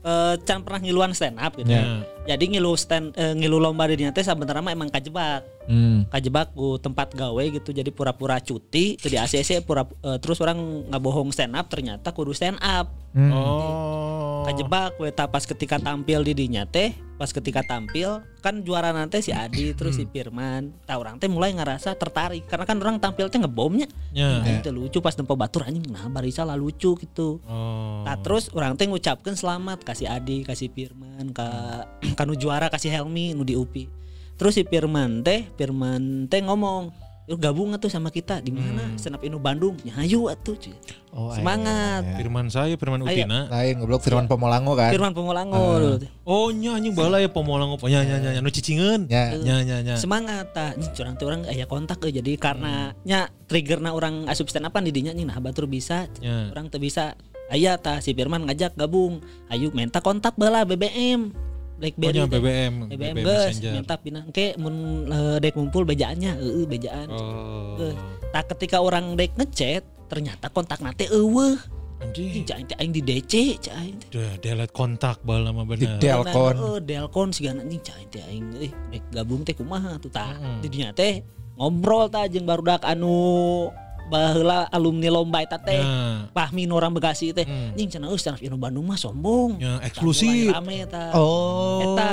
eh 0.06 0.36
can 0.45 0.61
pernah 0.61 0.80
ngiluan 0.86 1.11
stand 1.18 1.41
up 1.41 1.57
gitu. 1.57 1.73
Ya. 1.73 2.06
Jadi 2.30 2.57
ngilu 2.57 2.77
stand 2.77 3.18
eh, 3.18 3.34
ngilu 3.34 3.57
lomba 3.57 3.90
di 3.90 3.98
dinya 3.98 4.14
teh 4.14 4.22
sebenarnya 4.22 4.61
mah 4.61 4.73
emang 4.73 4.90
kajebak. 4.94 5.41
Hmm. 5.65 6.06
kajebak 6.14 6.53
ku 6.53 6.77
tempat 6.77 7.18
gawe 7.18 7.41
gitu 7.41 7.73
jadi 7.73 7.90
pura-pura 7.90 8.38
cuti 8.38 9.02
itu 9.02 9.10
di 9.10 9.18
ACC 9.18 9.65
pura 9.65 9.82
eh, 10.06 10.22
terus 10.22 10.38
orang 10.38 10.86
nggak 10.94 11.02
bohong 11.02 11.34
stand 11.34 11.57
up 11.57 11.65
ternyata 11.73 12.14
kudu 12.14 12.38
stand 12.38 12.61
up 12.61 12.94
Oh. 13.15 14.44
kajebak 14.45 14.99
we 14.99 15.07
pas 15.10 15.41
ketika 15.48 15.80
tampil 15.80 16.22
di 16.22 16.36
dinya 16.36 16.68
teh 16.68 16.94
pas 17.16 17.32
ketika 17.32 17.64
tampil 17.64 18.20
kan 18.44 18.60
juara 18.60 18.92
nanti 18.92 19.24
si 19.24 19.32
Adi 19.32 19.72
terus 19.78 19.96
si 19.96 20.04
Firman 20.04 20.76
tah 20.84 21.00
orang 21.00 21.16
teh 21.16 21.32
mulai 21.32 21.56
ngerasa 21.56 21.96
tertarik 21.96 22.44
karena 22.46 22.68
kan 22.68 22.78
orang 22.84 23.00
tampil 23.00 23.32
teh 23.32 23.40
ngebomnya 23.40 23.88
Ya. 24.16 24.40
Anjing 24.40 24.64
teh 24.64 24.72
lucu 24.72 25.04
pas 25.04 25.12
nempo 25.16 25.36
batur 25.36 25.68
anjing 25.68 25.84
nah 25.92 26.08
barisa 26.08 26.48
lah 26.48 26.56
lucu 26.56 26.96
gitu 26.96 27.40
Oh. 27.44 28.04
Nah 28.08 28.16
terus 28.20 28.48
orang 28.56 28.76
teh 28.76 28.88
ngucapkan 28.88 29.36
selamat 29.36 29.84
kasih 29.84 30.08
Adi, 30.08 30.44
kasih 30.44 30.72
Firman, 30.72 31.32
ka 31.36 31.84
kanu 32.20 32.36
juara 32.36 32.68
kasih 32.72 32.92
Helmi 32.92 33.36
nu 33.36 33.44
di 33.44 33.56
UPI. 33.60 33.88
Terus 34.36 34.56
si 34.56 34.64
Firman 34.68 35.24
teh, 35.24 35.48
Firman 35.56 36.28
teh 36.28 36.44
ngomong, 36.44 36.92
Yuk 37.26 37.41
gabung 37.41 37.73
atuh 37.73 37.89
sama 37.89 38.14
kita 38.14 38.38
di 38.38 38.53
mana? 38.53 38.93
Senap 39.02 39.26
Indo 39.26 39.41
Bandung. 39.41 39.73
Ya 39.81 39.97
ayo 39.97 40.30
atuh. 40.30 40.53
cuy. 40.53 40.77
Oh, 41.10 41.34
Semangat. 41.34 42.06
Firman 42.22 42.53
saya, 42.53 42.77
Firman 42.77 43.02
Ayo. 43.02 43.26
Utina. 43.26 43.49
Lain 43.49 43.81
goblok 43.81 44.06
Firman 44.06 44.30
Pomolango 44.30 44.77
kan. 44.77 44.93
Firman 44.93 45.18
Pomolango 45.18 45.57
dulu 45.81 45.97
teh. 46.06 46.11
Oh 46.22 46.53
nya 46.53 46.77
anjing 46.77 46.93
bala 46.93 47.18
ya 47.18 47.26
pemolang 47.26 47.73
apa 47.73 47.85
nya 47.89 48.06
nya 48.06 48.22
nya 48.22 48.30
nya, 48.38 48.41
nu 48.45 48.53
cicingeun. 48.53 49.10
Ya. 49.10 49.34
Nya 49.41 49.65
nya 49.65 49.81
nya. 49.81 49.95
Semangat 49.97 50.53
ta. 50.53 50.77
Nih 50.77 50.85
curang 50.93 51.18
teh 51.18 51.26
orang 51.26 51.41
aya 51.49 51.65
kontak 51.65 51.97
euy. 52.06 52.14
Jadi 52.14 52.38
karena 52.38 52.93
nya 53.02 53.34
triggerna 53.49 53.97
orang 53.97 54.30
asup 54.30 54.45
stand 54.45 54.69
upan 54.69 54.85
di 54.85 54.93
dinya 54.93 55.10
nih 55.10 55.26
nah 55.26 55.41
batur 55.41 55.65
bisa. 55.65 56.06
Ya. 56.22 56.53
Orang 56.53 56.69
teu 56.69 56.77
bisa. 56.77 57.18
Aya 57.49 57.81
ta 57.81 58.06
si 58.06 58.14
Firman 58.14 58.45
ngajak 58.45 58.77
gabung. 58.77 59.26
Ayo 59.49 59.73
minta 59.73 59.97
kontak 59.97 60.38
bala 60.38 60.61
BBM. 60.61 61.34
BlackBerry. 61.76 62.15
Pokoknya 62.15 62.23
teh. 62.31 62.39
BBM, 62.39 62.73
BBM 62.88 63.15
geus 63.19 63.45
Messenger. 63.52 63.73
minta 63.76 63.95
pinang 63.99 64.27
ke 64.31 64.47
mun 64.56 64.76
eh, 65.11 65.38
dek 65.43 65.53
ngumpul 65.60 65.84
bejaannya 65.84 66.31
heeh 66.39 66.65
bejaan. 66.65 67.07
Oh. 67.11 67.76
Geus. 67.80 67.95
Tak 68.31 68.43
ketika 68.56 68.77
orang 68.80 69.19
dek 69.19 69.35
ngechat 69.35 69.84
ternyata 70.07 70.47
kontak 70.52 70.80
nate 70.80 71.07
eueuh. 71.11 71.60
Anjing. 71.95 72.43
Cai 72.43 72.64
teh 72.68 72.76
aing 72.80 72.91
di 72.91 73.02
DC 73.03 73.34
cai 73.60 73.89
teh. 73.95 74.07
Udah 74.15 74.34
delete 74.39 74.73
kontak 74.76 75.23
bala 75.23 75.52
mah 75.52 75.64
Di 75.76 75.88
bener. 75.88 75.99
Delcon. 75.99 76.56
Oh, 76.60 76.77
Delcon 76.80 77.30
sigana 77.35 77.64
anjing 77.64 77.84
cai 77.84 78.03
teh 78.11 78.23
aing 78.23 78.45
euy 78.56 78.72
dek 78.91 79.03
gabung 79.11 79.43
teh 79.43 79.56
kumaha 79.56 79.99
tuh 79.99 80.11
tah. 80.11 80.35
Mm-mm. 80.35 80.60
Di 80.64 80.68
dinya 80.72 80.91
teh 80.95 81.23
ngobrol 81.56 82.11
tah 82.11 82.27
jeung 82.27 82.43
barudak 82.43 82.84
anu 82.84 83.72
baheula 84.07 84.69
alumni 84.69 85.10
lomba 85.10 85.41
eta 85.41 85.57
teh. 85.57 85.82
Nah, 85.82 86.30
Pahmi 86.32 86.65
nu 86.65 86.77
orang 86.77 86.94
Bekasi 86.94 87.34
teh. 87.34 87.45
Hmm. 87.45 87.73
Anjing 87.73 87.90
cenah 87.90 88.10
up 88.10 88.40
Indo 88.41 88.57
Bandung 88.57 88.86
mah 88.86 88.98
sombong. 88.98 89.57
ya 89.57 89.77
Tah, 89.77 89.88
eksklusif. 89.88 90.53
mulai 90.53 90.57
Rame 90.57 90.77
tah. 90.90 91.10
Oh. 91.14 91.82
Eta. 91.84 92.10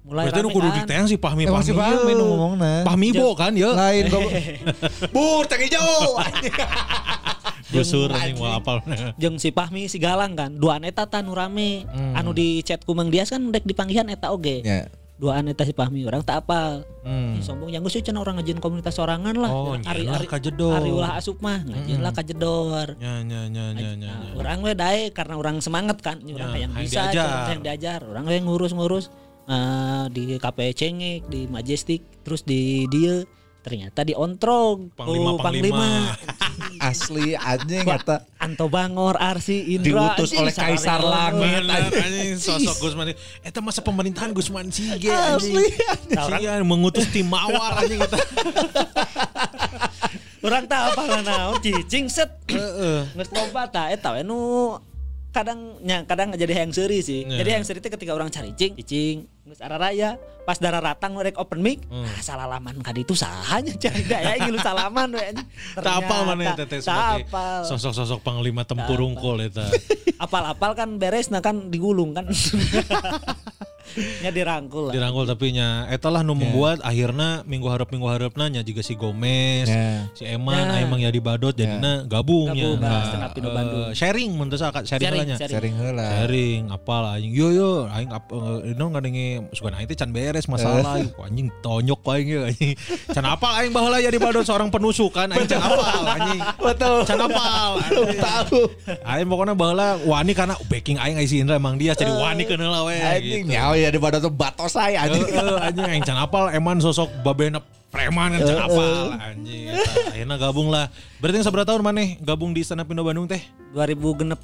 Mulai 0.00 0.24
Berarti 0.26 0.40
nu 0.40 0.48
kudu 0.48 0.68
ditayang 0.72 1.06
si 1.06 1.16
Pahmi 1.20 1.44
Emang 1.44 1.60
si 1.60 1.76
Pahmi. 1.76 1.92
Pahmi 2.00 2.12
nu 2.14 2.24
ngomongna. 2.26 2.72
Pahmi 2.82 3.08
Bo 3.12 3.36
kan 3.36 3.52
ya. 3.52 3.70
Lain 3.76 4.08
goblok. 4.08 4.32
Bur, 5.14 5.44
tang 5.44 5.60
hijau. 5.60 6.16
Busur 7.70 8.10
anjing 8.10 8.34
mau 8.34 8.50
apal. 8.50 8.82
jeung 9.14 9.38
si 9.38 9.54
Pahmi 9.54 9.86
si 9.86 10.02
Galang 10.02 10.34
kan 10.34 10.50
duaan 10.50 10.82
eta 10.82 11.06
tah 11.06 11.22
nu 11.22 11.30
rame 11.30 11.86
Hmm. 11.86 12.18
anu 12.18 12.34
di 12.34 12.58
chat 12.66 12.82
ku 12.82 12.98
Mang 12.98 13.14
Dias 13.14 13.30
kan 13.30 13.38
dek 13.54 13.62
dipanggihan 13.62 14.10
eta 14.10 14.34
oge 14.34 14.58
Ya. 14.66 14.90
Duaan 15.20 15.44
eta 15.44 15.62
si 15.62 15.70
Pahmi 15.70 16.02
orang 16.02 16.20
tak 16.20 16.40
apal 16.40 16.82
Hmm. 17.00 17.36
Sombong 17.38 17.68
yang 17.68 17.80
geus 17.80 17.96
cenah 17.96 18.18
orang 18.18 18.36
ngajin 18.36 18.56
komunitas 18.56 18.92
sorangan 18.92 19.32
lah 19.34 19.48
Oh, 19.48 19.72
ari 19.74 20.04
ari 20.04 20.24
kajedor. 20.26 20.74
ari 20.74 20.88
ulah 20.90 21.14
asup 21.14 21.38
mah 21.38 21.60
ngajin 21.62 21.96
lah 21.98 22.10
kajedor 22.10 22.92
Ya 22.96 23.20
ya 23.20 23.40
ya 23.46 23.64
ya 23.70 23.90
ya. 23.94 24.10
Nah, 24.10 24.36
orang 24.36 24.60
we 24.60 24.72
dae 24.74 25.08
karena 25.10 25.34
orang 25.34 25.56
semangat 25.58 25.96
kan 25.98 26.20
orang 26.20 26.50
Ya, 26.50 26.58
yang 26.58 26.72
bisa 26.74 27.08
diajar. 27.08 27.48
yang 27.50 27.62
diajar 27.62 28.00
orang 28.02 28.24
we 28.24 28.36
ngurus-ngurus 28.38 29.08
eh, 29.46 30.04
di 30.08 30.36
KP 30.36 30.58
Cengek 30.72 31.20
di 31.26 31.44
Majestic 31.46 32.00
terus 32.20 32.40
di 32.42 32.84
dia 32.86 33.24
ternyata 33.60 34.00
di 34.02 34.12
Ontrog 34.12 34.92
Panglima, 34.94 35.30
Oh, 35.30 35.38
Panglima. 35.38 35.88
Asli 36.80 37.36
anjing 37.36 37.84
kata 37.84 38.24
Anto 38.40 38.72
Bangor, 38.72 39.20
Arsi, 39.20 39.76
Indra 39.76 40.16
Diutus 40.16 40.32
anjing, 40.32 40.40
oleh 40.40 40.54
Kaisar 40.56 41.04
Langit. 41.04 41.68
Anjing 41.68 42.40
sosok 42.40 42.76
Gusman. 42.80 43.12
Eta 43.44 43.60
masa 43.60 43.84
pemerintahan 43.84 44.32
Gusman 44.32 44.72
Sige 44.72 45.12
Asli, 45.12 45.68
anjing. 46.08 46.40
Iya 46.40 46.64
mengutus 46.64 47.04
tim 47.12 47.28
mawar 47.28 47.84
anjing 47.84 48.00
eta. 48.00 48.16
Orang 50.40 50.64
tak 50.64 50.96
apa 50.96 51.02
lah 51.04 51.20
naon 51.20 51.60
cicing 51.60 52.08
set. 52.08 52.32
Nges 52.48 53.28
loba 53.28 53.68
ta 53.68 53.92
eta 53.92 54.16
we 54.16 54.24
nu 54.24 54.72
kadang 55.36 55.76
nya 55.84 56.08
kadang 56.08 56.32
jadi 56.32 56.64
seuri 56.72 57.04
sih. 57.04 57.28
Ya. 57.28 57.44
Jadi 57.44 57.60
seuri 57.60 57.84
teh 57.84 57.92
ketika 57.92 58.16
orang 58.16 58.32
cari 58.32 58.56
cicing, 58.56 58.80
cicing 58.80 59.28
geus 59.50 59.58
raya 59.66 60.14
pas 60.46 60.56
darah 60.62 60.78
ratang 60.78 61.18
rek 61.18 61.34
open 61.34 61.58
mic, 61.58 61.82
ah 61.90 62.06
salalaman 62.22 62.78
ka 62.80 62.94
ditu 62.94 63.18
sahanya 63.18 63.74
cai 63.76 64.02
da 64.06 64.18
ya 64.22 64.46
lu 64.46 64.58
salaman 64.62 65.10
we. 65.10 65.26
Tak 65.76 66.06
apal 66.06 66.20
mana 66.22 66.54
teteh 66.54 66.78
sebagai 66.78 67.26
sosok-sosok 67.66 68.22
panglima 68.22 68.62
tempur 68.62 69.02
unggul 69.02 69.42
eta. 69.42 69.66
Apal-apal 70.24 70.78
kan 70.78 71.00
beres 71.00 71.34
nah 71.34 71.42
kan 71.42 71.66
digulung 71.72 72.14
kan. 72.14 72.30
nya 74.22 74.30
dirangkul 74.30 74.90
lah. 74.90 74.94
Dirangkul 74.94 75.26
tapi 75.26 75.50
nya 75.50 75.90
eta 75.90 76.14
lah 76.14 76.22
nu 76.22 76.38
membuat 76.38 76.78
akhirnya 76.86 77.42
minggu 77.42 77.66
harap 77.66 77.90
minggu 77.90 78.06
harapna 78.06 78.46
nya 78.46 78.62
juga 78.62 78.86
si 78.86 78.94
Gomez, 78.94 79.66
Ya. 79.66 80.06
si 80.14 80.22
Eman, 80.26 80.78
Ya. 80.78 80.86
emang 80.86 81.02
ya 81.02 81.10
dibadot 81.10 81.50
jadinya 81.50 82.06
gabung 82.06 82.54
nya. 82.54 82.70
Gabung, 82.70 82.78
Nah, 82.78 83.34
Bandung. 83.34 83.90
sharing 83.96 84.30
sakat 84.54 84.86
sharing 84.86 85.10
Sharing, 85.10 85.18
lah 85.18 85.26
nya. 85.26 85.36
sharing. 85.42 85.50
Sharing 85.50 85.74
heula. 85.74 86.06
Sharing 86.06 86.62
apal 86.70 87.02
anjing. 87.02 87.32
Yo 87.34 87.48
yo 87.50 87.70
aing 87.90 88.10
ap 88.14 88.30
eh, 88.30 88.70
ini 88.70 88.78
ngadenge 88.78 89.26
suka 89.56 89.72
teh 89.72 89.96
can 89.96 90.10
beres 90.12 90.44
masalah 90.44 91.00
Yuh, 91.00 91.24
anjing 91.24 91.48
tonyok 91.64 92.00
aing 92.12 92.28
anjing. 92.52 92.72
Can 93.10 93.24
apal 93.24 93.52
aing 93.60 93.72
baheula 93.72 93.98
ya 93.98 94.12
dibadot 94.12 94.44
seorang 94.44 94.68
penusukan 94.68 95.32
aing 95.32 95.48
can 95.48 95.62
apal 95.62 96.02
anjing. 96.04 96.40
Betul. 96.60 96.96
Can 97.08 97.20
apal. 97.24 97.70
Tahu. 98.20 98.60
Aing 99.06 99.28
pokoknya 99.30 99.54
baheula 99.56 99.88
wani 100.04 100.32
karena 100.36 100.54
backing 100.68 101.00
aing 101.00 101.16
si 101.24 101.40
Indra 101.40 101.56
emang 101.56 101.80
dia 101.80 101.96
jadi 101.96 102.12
wani 102.12 102.44
kenal 102.44 102.70
lah 102.70 102.82
we. 102.84 102.96
Anjing 103.00 103.48
gitu. 103.48 103.52
nyawa 103.52 103.74
ya 103.80 103.88
di 103.88 103.98
tuh 103.98 104.32
batos 104.32 104.72
saya 104.76 105.08
anjing. 105.08 105.24
Eh, 105.24 105.40
eh, 105.40 105.66
anjing 105.66 105.86
aing 105.88 106.04
can 106.04 106.18
apal 106.20 106.52
eman 106.52 106.82
sosok 106.82 107.08
babena 107.24 107.64
preman 107.88 108.36
kan 108.36 108.40
can 108.44 108.60
apal 108.60 109.16
anjing. 109.16 109.72
Akhirnya 110.12 110.36
gabung 110.36 110.68
lah. 110.68 110.92
Berarti 111.22 111.40
yang 111.40 111.46
seberapa 111.48 111.66
tahun 111.66 111.82
maneh 111.86 112.20
gabung 112.20 112.52
di 112.52 112.60
stand 112.66 112.84
up 112.84 112.90
Indo 112.92 113.06
Bandung 113.06 113.24
teh? 113.24 113.40
2016 113.72 114.36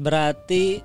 berarti 0.00 0.82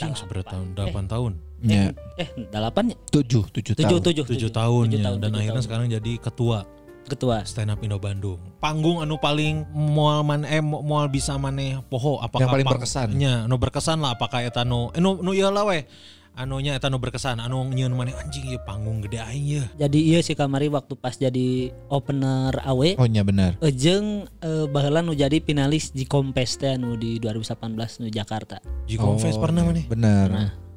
Anjing 0.00 0.16
seberapa 0.16 0.48
tahun? 0.48 0.72
8 0.72 1.12
tahun. 1.12 1.49
Ya. 1.62 1.92
eh 2.16 2.28
delapan 2.46 2.90
ya? 2.90 2.96
Tujuh, 3.10 3.44
tujuh 3.48 3.74
Tujuh, 3.74 3.98
tahun. 3.98 4.00
tujuh, 4.02 4.24
tujuh 4.26 4.50
tahun 4.50 4.84
Tujuh 4.86 4.96
ya 4.96 5.04
tahun, 5.06 5.18
dan 5.18 5.28
tujuh 5.28 5.38
akhirnya 5.38 5.54
tahun. 5.54 5.66
sekarang 5.66 5.86
jadi 5.90 6.12
ketua 6.18 6.58
ketua. 7.02 7.42
stand 7.42 7.68
up 7.68 7.80
Indo 7.80 7.98
Bandung. 7.98 8.38
Panggung 8.56 8.98
anu 8.98 9.16
paling 9.16 9.66
moal 9.70 10.22
man 10.22 10.42
eh 10.42 10.60
moal 10.60 11.06
bisa 11.06 11.34
maneh 11.34 11.82
poho 11.84 12.16
apakah 12.16 12.46
Yang 12.46 12.54
paling 12.54 12.66
berkesan. 12.70 13.08
Nya, 13.12 13.34
anu 13.44 13.56
berkesan 13.56 13.98
lah 13.98 14.14
apakah 14.14 14.40
eta 14.40 14.62
nu 14.62 14.88
eh, 14.90 14.98
nu 14.98 15.18
nu 15.18 15.30
ieu 15.30 15.48
lah 15.48 15.64
we. 15.64 15.84
Anunya 16.30 16.72
eta 16.72 16.86
nu 16.86 16.96
berkesan 16.96 17.36
anu 17.36 17.66
nyieun 17.66 17.90
maneh 17.90 18.14
anjing 18.14 18.46
ieu 18.46 18.62
panggung 18.62 19.02
gede 19.02 19.18
aing 19.18 19.42
ya. 19.50 19.64
Jadi 19.76 19.98
iya 20.06 20.22
sih 20.22 20.32
kamari 20.32 20.70
waktu 20.70 20.94
pas 20.94 21.12
jadi 21.12 21.74
opener 21.90 22.54
awe 22.62 22.94
Oh 22.94 23.04
iya 23.04 23.20
benar. 23.20 23.58
Ejeng 23.60 24.30
eh, 24.38 24.66
baheula 24.66 25.02
nu 25.02 25.10
jadi 25.10 25.42
finalis 25.42 25.90
di 25.90 26.06
Kompes 26.06 26.56
teh 26.56 26.78
anu 26.78 26.94
di 26.94 27.18
2018 27.18 27.58
nu 27.98 28.08
Jakarta. 28.08 28.62
Ji 28.86 28.94
Confess 28.94 29.34
Oh, 29.34 29.42
pernah 29.42 29.60
iya, 29.60 29.68
maneh. 29.68 29.84
Benar. 29.84 30.28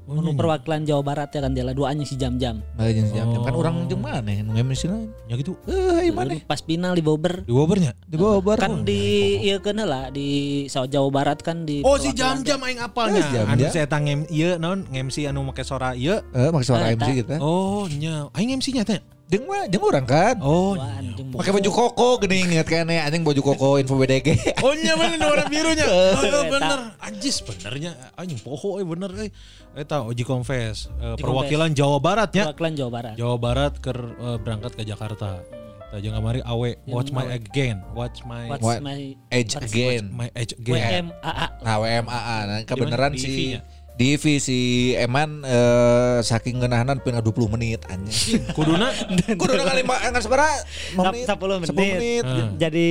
Oh, 0.04 0.20
Nu 0.20 0.36
perwakilan 0.36 0.84
Jawa 0.84 1.00
Barat 1.00 1.32
ya 1.32 1.40
kan 1.40 1.56
dia 1.56 1.64
duanya 1.72 2.04
si 2.04 2.20
jam-jam. 2.20 2.60
Bagian 2.76 3.08
jam 3.08 3.32
jam 3.32 3.40
kan 3.40 3.54
Oh. 3.56 3.64
orang 3.64 3.88
jeung 3.88 4.04
mana 4.04 4.36
nu 4.36 4.52
MC 4.52 4.92
lain. 4.92 5.08
Ya 5.32 5.40
gitu. 5.40 5.56
Eh, 5.64 6.12
mana? 6.12 6.36
Pas 6.44 6.60
final 6.60 6.92
di 6.92 7.00
Bogor 7.00 7.48
Di 7.48 7.54
Bogornya. 7.56 7.96
Di 8.04 8.20
Bogor. 8.20 8.60
kan 8.60 8.84
di 8.84 9.00
iya 9.40 9.64
kena 9.64 9.88
lah 9.88 10.04
di 10.12 10.28
Jawa 10.68 11.08
Barat 11.08 11.40
kan 11.40 11.64
di 11.64 11.80
Oh 11.82 11.96
si 11.96 12.12
jam-jam 12.12 12.60
aing 12.60 12.84
apalnya. 12.84 13.24
Eh, 13.24 13.32
jam-jam. 13.32 13.56
Anu 13.56 13.72
saya 13.72 13.88
tang 13.88 14.04
ngem 14.04 14.28
ieu 14.28 14.60
naon 14.60 14.84
MC 14.92 15.24
anu 15.24 15.48
make 15.48 15.64
suara 15.64 15.96
ieu. 15.96 16.20
Eh, 16.36 16.50
maksud 16.52 16.76
suara 16.76 16.92
Ah, 16.92 16.96
MC 16.96 17.24
gitu. 17.24 17.34
Oh 17.40 17.88
nya 17.88 18.28
aing 18.36 18.52
MC 18.54 18.76
nya 18.76 18.84
teh. 18.84 19.00
Jeung 19.34 19.50
mah, 19.50 19.66
jeung 19.66 19.82
orang 19.82 20.06
kan. 20.06 20.36
Oh. 20.46 20.78
Anjing 20.78 21.34
Pakai 21.34 21.50
baju 21.50 21.70
koko 21.74 22.22
geuning 22.22 22.54
inget 22.54 22.70
kan 22.70 22.86
ya 22.86 23.10
anjing 23.10 23.26
baju 23.26 23.42
koko 23.42 23.82
info 23.82 23.98
BDG. 23.98 24.38
Oh 24.62 24.78
iya 24.78 24.94
bener 24.94 25.18
warna 25.26 25.50
birunya. 25.50 25.86
Oh, 26.14 26.22
iya, 26.22 26.42
bener. 26.46 26.80
Anjis 27.02 27.42
benernya 27.42 27.98
anjing 28.14 28.38
poho 28.38 28.78
eh 28.78 28.86
bener 28.86 29.10
euy. 29.10 29.34
Eta 29.74 30.06
Oji 30.06 30.22
Confess 30.22 30.94
eh, 31.02 31.18
Oji 31.18 31.26
perwakilan 31.26 31.74
Jawa 31.74 31.98
Barat 31.98 32.30
ya. 32.38 32.46
perwakilan 32.54 32.74
Jawa 32.78 32.92
Barat. 32.94 33.14
Jawa 33.18 33.36
Barat 33.42 33.74
ke 33.82 33.90
eh, 33.98 34.38
berangkat 34.38 34.78
ke 34.78 34.86
Jakarta. 34.86 35.42
Kita 35.90 35.98
jangan 36.10 36.22
mari 36.26 36.42
awe 36.42 36.70
watch 36.90 37.10
my 37.14 37.26
again, 37.34 37.82
watch 37.94 38.26
my 38.26 38.50
What? 38.50 38.82
my 38.82 39.14
Age 39.30 39.54
what's 39.58 39.70
again. 39.70 40.10
my 40.14 40.30
age 40.34 40.54
again. 40.58 41.10
WMAA 41.14 41.46
Nah, 41.62 41.78
WMAA 41.82 42.38
nah 42.50 42.58
kebenaran 42.66 43.14
Di 43.14 43.58
si 43.94 44.02
IV-nya? 44.02 44.18
Divi 44.18 44.34
si 44.42 44.60
Eman 44.96 45.46
eh, 45.46 46.20
saking 46.22 46.60
ngenahanan 46.60 47.00
pina 47.00 47.22
20 47.22 47.54
menit 47.54 47.86
anjing. 47.86 48.42
Kuduna 48.52 48.90
Kudu 49.42 49.54
kali 49.54 49.82
enggak 49.86 50.24
sabaraha 50.24 50.58
menit. 50.98 51.26
10 51.30 51.62
menit. 51.62 51.70
10 51.70 51.78
menit. 51.78 52.24
Hmm. 52.26 52.50
Jadi 52.58 52.90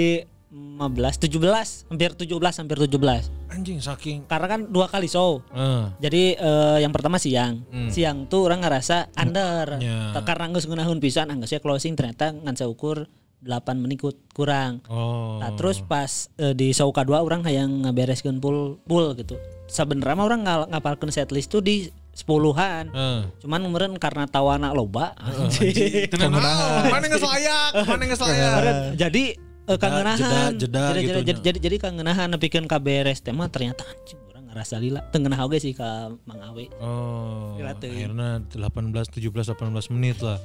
15, 0.52 1.32
17, 1.32 1.88
hampir 1.88 2.10
17, 2.12 2.60
hampir 2.60 2.76
17. 2.76 3.52
anjing 3.52 3.80
saking 3.80 4.24
Karena 4.28 4.48
kan 4.48 4.60
dua 4.68 4.88
kali 4.88 5.08
show. 5.08 5.40
eh 5.52 5.84
Jadi 6.00 6.36
eh, 6.36 6.78
yang 6.80 6.92
pertama 6.92 7.16
siang. 7.16 7.64
Hmm. 7.68 7.88
Siang 7.88 8.26
tuh 8.28 8.48
orang 8.48 8.60
ngerasa 8.60 9.10
under. 9.14 9.78
Tak- 10.12 10.24
Karena 10.24 10.50
geus 10.52 10.64
ngeunahun 10.66 10.98
pisan, 10.98 11.28
anggeus 11.28 11.56
closing 11.58 11.96
ternyata 11.96 12.32
ngan 12.32 12.56
ukur 12.66 13.04
8 13.42 13.82
menit 13.82 13.98
ku- 13.98 14.22
kurang. 14.30 14.78
oh. 14.86 15.42
Nah, 15.42 15.50
terus 15.58 15.82
pas 15.82 16.30
eh, 16.38 16.54
di 16.54 16.70
show 16.70 16.88
kedua 16.94 17.20
orang 17.20 17.42
hayang 17.42 17.82
ngebereskeun 17.82 18.38
full 18.38 18.78
full 18.86 19.18
gitu. 19.18 19.34
Sebenarnya 19.66 20.14
mah 20.14 20.26
orang 20.26 20.40
ngapalkeun 20.70 21.10
setlist 21.10 21.50
tuh 21.50 21.58
di 21.58 21.90
sepuluhan. 22.12 22.92
Eh. 22.92 23.20
Cuman 23.42 23.60
kemarin 23.66 23.92
karena 23.98 24.24
tawana 24.30 24.70
loba. 24.70 25.16
Tenan 26.12 26.38
ah, 26.38 26.86
mana 26.86 27.06
geus 27.08 27.24
layak, 27.24 27.70
mana 27.82 28.04
geus 28.06 28.22
layak. 28.22 28.94
jadi 28.94 29.24
eh, 29.66 29.78
kangenahan. 29.80 30.54
jeda- 30.54 30.54
jeda 30.54 30.82
jadi, 30.92 31.00
gitu 31.02 31.20
jadi, 31.24 31.40
jadi, 31.42 31.58
jadi 31.58 31.76
kangenahan 31.82 32.28
nepikeun 32.30 32.70
ka 32.70 32.78
beres 32.78 33.24
teh 33.24 33.34
mah 33.34 33.50
ternyata 33.50 33.82
anjing 33.82 34.20
orang 34.30 34.44
ngerasa 34.52 34.78
lila. 34.78 35.00
Tengenah 35.10 35.40
oge 35.42 35.58
sih 35.58 35.74
ka 35.74 36.14
Mang 36.28 36.40
Awe. 36.46 36.64
Oh, 36.78 37.58
akhirnya 37.58 38.38
18, 38.54 39.18
17, 39.18 39.50
18 39.50 39.94
menit 39.98 40.20
lah. 40.22 40.38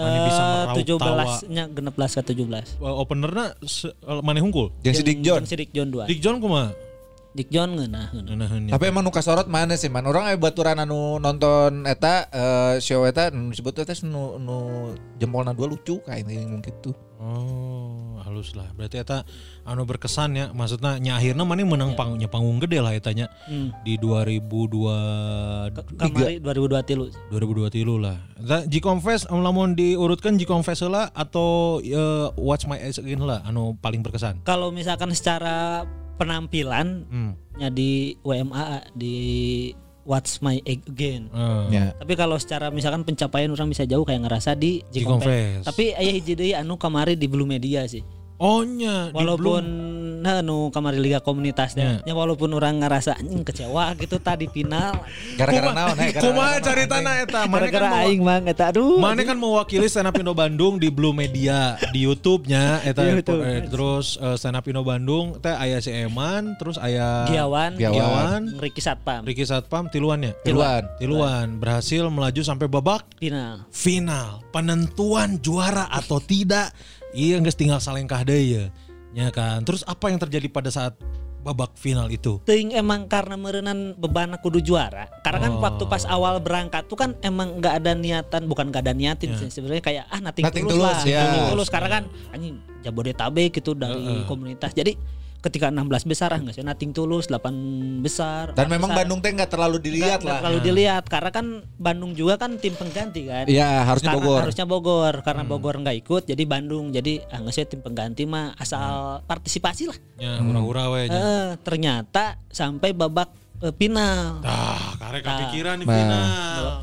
Mana 0.00 0.18
bisa 0.24 0.42
meraup 0.42 0.98
tawa. 0.98 1.24
17-nya 1.28 1.64
genep 1.68 1.94
belas 1.94 2.10
ke 2.16 2.22
17. 2.32 2.80
Uh, 2.80 2.94
openerna 2.98 3.44
uh, 3.52 4.20
mana 4.24 4.40
hungkul? 4.40 4.72
Yang 4.80 4.94
si 5.00 5.02
Dick 5.04 5.20
John. 5.20 5.42
Si 5.44 5.54
Dick 5.54 5.70
John 5.76 5.92
dua. 5.92 6.08
Dick 6.08 6.20
John 6.24 6.40
kumaha? 6.40 6.72
Dick 7.30 7.46
John 7.46 7.78
ngeunah. 7.78 8.10
ngeunah. 8.10 8.74
Tapi 8.74 8.84
emang 8.90 9.06
nu 9.06 9.14
kasorot 9.14 9.46
mana 9.46 9.78
sih 9.78 9.86
man? 9.86 10.02
Orang 10.02 10.26
aya 10.26 10.34
baturan 10.34 10.82
anu 10.82 11.22
nonton 11.22 11.86
eta 11.86 12.26
eh, 12.26 12.74
show 12.82 13.06
eta 13.06 13.30
nu 13.30 13.54
disebut 13.54 13.86
eta 13.86 13.94
nu 14.02 14.34
nu 14.42 14.56
jempolna 15.22 15.54
dua 15.54 15.70
lucu 15.70 16.02
kayak 16.02 16.26
ini 16.26 16.42
mungkin 16.50 16.74
tuh. 16.82 16.94
Oh, 17.22 17.99
halus 18.30 18.54
lah. 18.54 18.70
Berarti 18.72 18.96
eta 18.96 19.26
anu 19.62 19.82
berkesan 19.82 20.32
ya. 20.32 20.46
Maksudnya 20.50 20.96
nya 20.96 21.18
akhirnya 21.18 21.42
mana 21.42 21.60
menang 21.60 21.92
panggungnya 21.92 22.26
panggung 22.26 22.56
gede 22.58 22.78
lah 22.78 22.94
etanya 22.94 23.26
Hmm. 23.44 23.74
di 23.82 23.98
2002 23.98 25.74
Kamari 25.98 26.38
2023 26.38 27.28
2023 27.28 27.98
lah. 27.98 28.16
Eta 28.38 28.58
G-Confess 28.64 29.26
lamun 29.28 29.74
diurutkan 29.74 30.36
G-Confess 30.36 30.80
heula 30.80 31.10
atau 31.10 31.78
eh, 31.80 32.26
Watch 32.34 32.64
My 32.64 32.78
Eyes 32.78 32.96
Again 32.96 33.20
lah 33.20 33.42
anu 33.42 33.74
paling 33.76 34.00
berkesan. 34.00 34.40
Kalau 34.42 34.70
misalkan 34.70 35.10
secara 35.10 35.84
penampilan 36.16 37.04
Hmm. 37.06 37.32
nya 37.56 37.68
di 37.68 38.14
WMA 38.20 38.88
di 38.92 39.16
What's 40.00 40.40
My 40.40 40.58
Egg 40.64 40.84
Again. 40.86 41.28
Eh, 41.28 41.64
Ya. 41.70 41.92
Tapi 41.92 42.12
kalau 42.14 42.34
secara 42.34 42.68
misalkan 42.68 43.04
pencapaian 43.04 43.48
orang 43.48 43.68
bisa 43.68 43.84
jauh 43.84 44.02
kayak 44.02 44.24
ngerasa 44.24 44.52
di 44.54 44.80
G-Confess. 44.88 45.62
Tapi 45.62 45.92
aya 45.92 46.10
hiji 46.10 46.34
deui 46.34 46.52
anu 46.52 46.76
kamari 46.76 47.14
di 47.14 47.24
Blue 47.24 47.44
Media 47.44 47.84
sih. 47.84 48.00
Oh 48.40 48.64
nya, 48.64 49.12
di 49.12 49.20
Walaupun 49.20 49.64
nah 50.20 50.40
anu 50.40 50.68
kamari 50.68 50.96
liga 50.96 51.20
komunitasnya. 51.20 52.00
Ya 52.04 52.12
walaupun 52.12 52.48
orang 52.52 52.80
ngerasa 52.80 53.16
anjing 53.16 53.44
kecewa 53.44 53.92
gitu 53.96 54.16
tadi 54.16 54.48
final. 54.48 54.96
Gara-gara 55.36 55.72
naon 55.76 55.96
eh, 56.00 56.12
Kumaha 56.12 56.56
naon, 56.56 56.64
caritana 56.64 57.10
eta? 57.20 57.44
Mana 57.44 57.68
kan 57.68 57.84
Gara-gara 57.84 57.88
aing 58.08 58.20
mang 58.24 58.44
eta 58.48 58.72
aduh. 58.72 58.96
Mana 58.96 59.24
kan 59.24 59.36
mewakili 59.36 59.84
stand 59.88 60.08
up 60.08 60.16
Indo 60.16 60.32
Bandung 60.32 60.76
di 60.76 60.88
Blue 60.88 61.12
Media 61.12 61.76
di 61.92 62.04
YouTube-nya 62.04 62.80
eta 62.80 63.04
Di 63.04 63.20
YouTube. 63.20 63.44
eh, 63.44 63.60
terus 63.68 64.16
eh, 64.16 64.36
stand 64.36 64.56
up 64.56 64.64
Indo 64.64 64.84
Bandung 64.84 65.36
teh 65.36 65.52
aya 65.52 65.76
si 65.80 65.92
Eman 65.92 66.56
terus 66.56 66.76
aya 66.76 67.28
Giawan, 67.28 67.76
Giawan. 67.76 68.56
Ricky 68.56 68.80
Satpam. 68.80 69.24
Ricky 69.24 69.44
Satpam 69.44 69.92
tiluan 69.92 70.24
ya? 70.24 70.32
Tiluan. 70.44 70.88
Tiluan 70.96 71.60
berhasil 71.60 72.08
melaju 72.08 72.40
sampai 72.40 72.68
babak 72.68 73.04
Final. 73.20 73.68
final 73.68 74.40
penentuan 74.48 75.36
juara 75.40 75.92
atau 75.92 76.20
tidak 76.20 76.72
iya 77.12 77.36
geus 77.42 77.58
tinggal 77.58 77.82
salengkah 77.82 78.22
deui 78.22 78.56
ya. 78.56 78.64
Ya 79.10 79.28
kan. 79.34 79.66
Terus 79.66 79.82
apa 79.86 80.06
yang 80.06 80.22
terjadi 80.22 80.46
pada 80.46 80.70
saat 80.70 80.94
babak 81.40 81.74
final 81.74 82.06
itu? 82.12 82.38
Ting 82.46 82.70
emang 82.76 83.08
karena 83.10 83.34
merenan 83.34 83.96
beban 83.98 84.36
kudu 84.38 84.60
juara. 84.62 85.08
Karena 85.24 85.48
kan 85.48 85.52
Oh. 85.56 85.62
waktu 85.64 85.84
pas 85.88 86.04
awal 86.06 86.38
berangkat 86.38 86.86
tuh 86.86 86.94
kan 87.00 87.16
emang 87.24 87.58
nggak 87.58 87.74
ada 87.82 87.92
niatan, 87.96 88.46
bukan 88.46 88.70
nggak 88.70 88.86
ada 88.86 88.94
niatin 88.94 89.34
sih 89.34 89.48
sebenarnya 89.50 89.82
kayak 89.82 90.04
ah 90.12 90.20
nating, 90.20 90.44
Nothing 90.46 90.64
tulus, 90.68 90.78
lah, 90.78 91.00
tulus, 91.02 91.10
ya. 91.10 91.48
tulus 91.50 91.68
karena 91.72 91.88
kan 91.88 92.02
anjing 92.30 92.54
Jabodetabek 92.84 93.50
gitu 93.56 93.72
dari 93.74 94.22
komunitas. 94.28 94.70
Jadi 94.76 94.94
ketika 95.40 95.72
16 95.72 96.04
besar 96.04 96.28
ah 96.36 96.40
nggak 96.40 96.52
sih 96.52 96.64
nating 96.64 96.92
tulus 96.92 97.32
8 97.32 98.04
besar. 98.04 98.52
Dan 98.52 98.68
memang 98.68 98.92
besar. 98.92 98.98
Bandung 99.04 99.18
teh 99.24 99.32
nggak 99.32 99.50
terlalu 99.50 99.76
dilihat 99.80 100.20
nggak 100.20 100.28
lah. 100.28 100.38
terlalu 100.44 100.60
dilihat 100.60 101.04
karena 101.08 101.30
kan 101.32 101.46
Bandung 101.80 102.12
juga 102.12 102.36
kan 102.36 102.60
tim 102.60 102.76
pengganti 102.76 103.24
kan. 103.24 103.48
Iya, 103.48 103.88
harusnya 103.88 104.12
Karena 104.12 104.20
Bogor. 104.20 104.36
Hmm. 104.36 104.44
Harusnya 104.44 104.66
Bogor 104.68 105.14
karena 105.24 105.42
Bogor 105.48 105.74
nggak 105.80 105.96
ikut 106.04 106.22
jadi 106.28 106.42
Bandung 106.44 106.92
jadi 106.92 107.24
ah 107.32 107.40
nggak 107.40 107.54
sih 107.56 107.64
tim 107.64 107.80
pengganti 107.80 108.28
mah 108.28 108.52
asal 108.60 109.20
partisipasi 109.24 109.88
lah. 109.88 109.98
Ya, 110.20 110.36
hura-hura 110.44 110.92
we 110.92 111.08
nya. 111.08 111.16
Eh, 111.16 111.48
ternyata 111.64 112.36
sampai 112.52 112.92
babak 112.92 113.32
eh, 113.64 113.72
final. 113.76 114.44
Ah, 114.44 114.92
karek 115.00 115.24
kepikiran 115.24 115.80
di 115.80 115.86
Nah. 115.88 115.96
final. 115.96 116.26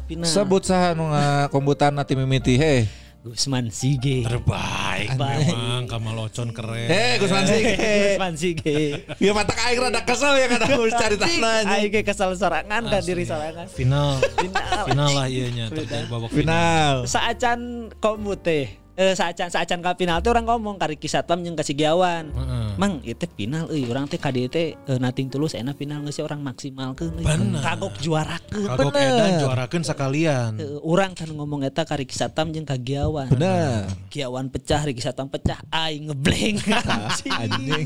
Final. 0.10 0.30
Sebut 0.30 0.66
saha 0.66 0.98
nu 0.98 1.10
ngakombutan 1.14 1.94
tim 2.10 2.18
mimiti 2.26 2.58
heh. 2.58 3.07
Gusman 3.28 3.68
Sige. 3.76 4.24
Terbaik 4.24 5.20
memang 5.20 5.84
Kamal 5.92 6.16
Ocon 6.28 6.56
keren. 6.56 6.88
Heh, 6.88 7.20
Gusman 7.20 7.44
Sige. 7.44 7.76
Gusman 7.76 8.34
Sige. 8.40 9.04
Ya 9.20 9.32
mata 9.36 9.52
aing 9.68 9.84
rada 9.84 10.02
kesel 10.08 10.40
ya 10.40 10.48
kada 10.48 10.66
harus 10.72 10.96
cari 10.96 11.16
tanah. 11.20 11.68
Aing 11.76 11.92
ge 11.92 12.02
kesal 12.08 12.32
sorangan 12.40 12.88
kan 12.88 13.02
diri 13.04 13.28
sorangan. 13.28 13.68
Final. 13.68 14.24
Final. 14.40 14.84
Final 14.88 15.10
lah 15.12 15.28
iya 15.28 15.48
nya 15.52 15.66
terjadi 15.68 16.08
babak 16.08 16.32
final. 16.32 16.46
Final. 16.48 16.96
Saacan 17.04 17.92
komu 18.00 18.40
teh. 18.40 18.87
Eh 18.98 19.14
saacan 19.14 19.54
saacan 19.54 19.86
ka 19.86 19.94
final 19.94 20.26
teh 20.26 20.34
orang 20.34 20.50
ngomong 20.50 20.82
ka 20.82 20.90
Riki 20.90 21.06
Satpam 21.06 21.46
jeung 21.46 21.54
ka 21.54 21.62
si 21.62 21.78
Giawan. 21.78 22.34
Heeh. 22.34 22.68
Mang 22.82 22.98
itu 23.06 23.30
final 23.38 23.70
euy 23.70 23.86
urang 23.86 24.10
teh 24.10 24.18
teh 24.18 24.74
eh, 24.74 24.98
nating 24.98 25.30
tulus 25.30 25.54
enak 25.54 25.78
final 25.78 26.02
geus 26.02 26.18
orang 26.18 26.42
maksimalkeun 26.42 27.22
euy. 27.22 27.26
Bener. 27.30 27.62
Kagok 27.62 27.94
juarakeun. 28.02 28.66
Kagok 28.66 28.98
edan 28.98 29.32
juarakeun 29.38 29.84
sakalian. 29.86 30.58
Eh, 30.58 30.82
urang 30.82 31.14
kan 31.14 31.30
ngomong 31.30 31.62
eta 31.62 31.86
ka 31.86 31.94
Riki 31.94 32.18
Satam 32.18 32.50
jeung 32.50 32.66
ka 32.66 32.74
Giawan. 32.74 33.30
Bener. 33.30 33.86
Giawan 34.10 34.50
pecah, 34.50 34.82
Riki 34.82 35.06
Satam 35.06 35.30
pecah, 35.30 35.62
aing 35.70 36.10
ngebleng. 36.10 36.58
Anjing. 37.38 37.86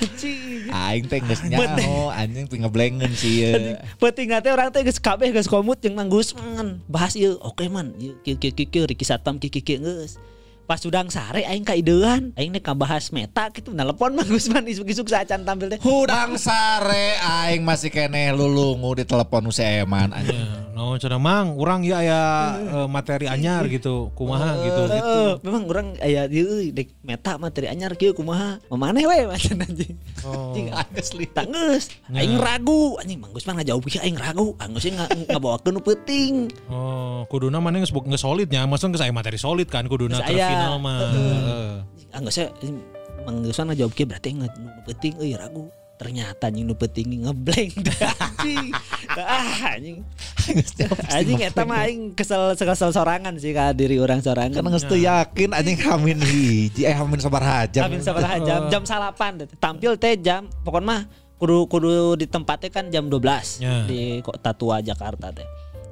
Anjing. 0.00 0.72
Aing 0.72 1.04
teh 1.04 1.20
geus 1.20 1.44
nyaho, 1.44 2.08
anjing 2.08 2.48
teh 2.48 2.56
ngeblengen 2.56 3.12
sih 3.12 3.44
ya. 3.44 3.76
Penting 4.00 4.32
teh 4.40 4.50
orang 4.50 4.72
teh 4.72 4.80
geus 4.80 4.96
kabeh 4.96 5.28
geus 5.28 5.44
komut 5.44 5.76
jeung 5.84 5.92
Mang 5.92 6.08
Gusman. 6.08 6.80
Bahas 6.88 7.12
ieu, 7.20 7.36
oke 7.44 7.68
man, 7.68 7.92
ieu 8.00 8.16
kieu 8.24 8.40
kieu 8.40 8.64
kieu 8.64 8.84
Riki 8.88 9.04
Satam 9.04 9.36
kieu 9.36 9.52
kieu 9.52 9.76
geus. 9.76 10.16
Pas 10.70 10.78
udang 10.86 11.10
sare 11.10 11.42
aing 11.42 11.66
ka 11.66 11.74
ideuan, 11.74 12.30
aing 12.38 12.54
teh 12.54 12.62
kabahas 12.62 13.10
meta 13.10 13.50
gitu 13.50 13.74
nelpon 13.74 14.14
Mang 14.14 14.30
Gusman 14.30 14.62
isuk-isuk 14.70 15.10
saacan 15.10 15.42
tampil 15.42 15.66
teh. 15.66 15.82
Hudang 15.82 16.38
sare 16.38 17.18
aing 17.18 17.66
masih 17.66 17.90
keneh 17.90 18.30
lulungu 18.30 18.94
di 18.94 19.02
telepon 19.02 19.42
nu 19.42 19.50
si 19.50 19.66
Eman 19.66 20.14
anjing. 20.14 20.38
Ya, 20.38 20.70
no 20.70 20.94
cenah 20.94 21.18
mang, 21.18 21.58
urang 21.58 21.82
ya 21.82 21.98
aya 21.98 22.22
eh, 22.62 22.86
materi 22.86 23.26
anyar 23.26 23.66
gitu, 23.66 24.14
kumaha 24.14 24.62
gitu 24.62 24.82
gitu. 24.94 25.20
Memang 25.42 25.66
orang 25.66 25.88
aya 25.98 26.30
euy, 26.30 26.70
dek 26.70 26.94
meta 27.02 27.34
materi 27.34 27.66
anyar 27.66 27.98
kieu 27.98 28.14
kumaha. 28.14 28.62
Mamaneh 28.70 29.10
we 29.10 29.26
macan 29.26 29.58
anjing. 29.66 29.98
Oh. 30.22 30.54
Anjing 30.54 30.70
asli. 30.70 31.26
Tak 31.34 31.50
geus. 31.50 31.98
Aing 32.14 32.38
ragu, 32.38 32.94
anjing 33.02 33.18
Mang 33.18 33.34
Gusman 33.34 33.58
ngajawab 33.58 33.90
kieu 33.90 33.98
aing 34.06 34.14
ragu. 34.14 34.54
Anggeus 34.62 34.86
ngabawakeun 34.86 35.74
nu 35.74 35.82
penting. 35.82 36.46
Oh, 36.70 37.26
kuduna 37.26 37.58
mana 37.58 37.82
geus 37.82 37.90
geus 37.90 38.22
solidnya, 38.22 38.62
maksudnya 38.70 38.94
geus 38.94 39.02
aya 39.02 39.10
materi 39.10 39.34
solid 39.34 39.66
kan 39.66 39.90
kuduna 39.90 40.22
Geus 40.22 40.30
mah. 40.80 40.98
Heeh. 41.12 41.70
Anggeus 42.10 42.38
Mang 43.20 43.44
Gusman 43.44 43.72
ngajawab 43.72 43.92
kieu 43.92 44.08
berarti 44.08 44.32
nu 44.32 44.48
penting 44.88 45.14
euy 45.20 45.36
ragu. 45.36 45.68
Ternyata 46.00 46.48
anjing 46.48 46.64
nu 46.64 46.72
penting 46.72 47.28
ngeblank 47.28 47.76
anjing. 48.24 48.72
Ah 49.12 49.76
anjing. 49.76 50.00
Anjing 51.12 51.38
eta 51.44 51.68
mah 51.68 51.84
aing 51.84 52.16
kesel 52.16 52.56
kesel 52.56 52.88
sorangan 52.88 53.36
sih 53.36 53.52
ka 53.52 53.76
diri 53.76 54.00
orang 54.00 54.24
sorangan. 54.24 54.56
Kan 54.56 54.72
geus 54.72 54.88
teu 54.88 54.96
yakin 54.96 55.52
anjing 55.52 55.76
hamin 55.84 56.24
hiji 56.24 56.88
eh 56.88 56.96
hamin 56.96 57.20
sabar 57.20 57.68
jam. 57.68 57.84
Amin 57.84 58.00
sabaraha 58.00 58.40
jam 58.40 58.60
jam 58.72 58.82
salapan 58.88 59.44
tampil 59.60 60.00
teh 60.00 60.16
jam 60.16 60.48
pokoknya 60.64 60.88
mah 60.88 61.00
kudu 61.36 61.68
kudu 61.68 62.16
di 62.16 62.24
tempatnya 62.28 62.68
kan 62.72 62.84
jam 62.88 63.08
12 63.08 63.60
Ya. 63.64 63.84
di 63.84 64.20
kota 64.24 64.56
tua 64.56 64.80
Jakarta 64.80 65.28
teh. 65.32 65.44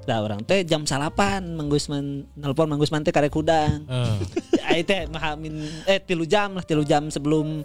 Nah 0.08 0.24
orang 0.24 0.40
teh 0.40 0.64
jam 0.64 0.88
salapan 0.88 1.52
Manggusman 1.52 2.24
nelpon 2.32 2.72
Manggusman 2.72 3.04
teh 3.04 3.12
karek 3.12 3.28
kudang. 3.28 3.84
Ai 4.68 4.80
teh 4.80 5.04
mah 5.12 5.36
amin 5.36 5.68
eh 5.84 6.00
tilu 6.00 6.24
jam 6.24 6.56
lah 6.56 6.64
tilu 6.64 6.80
jam 6.80 7.12
sebelum 7.12 7.60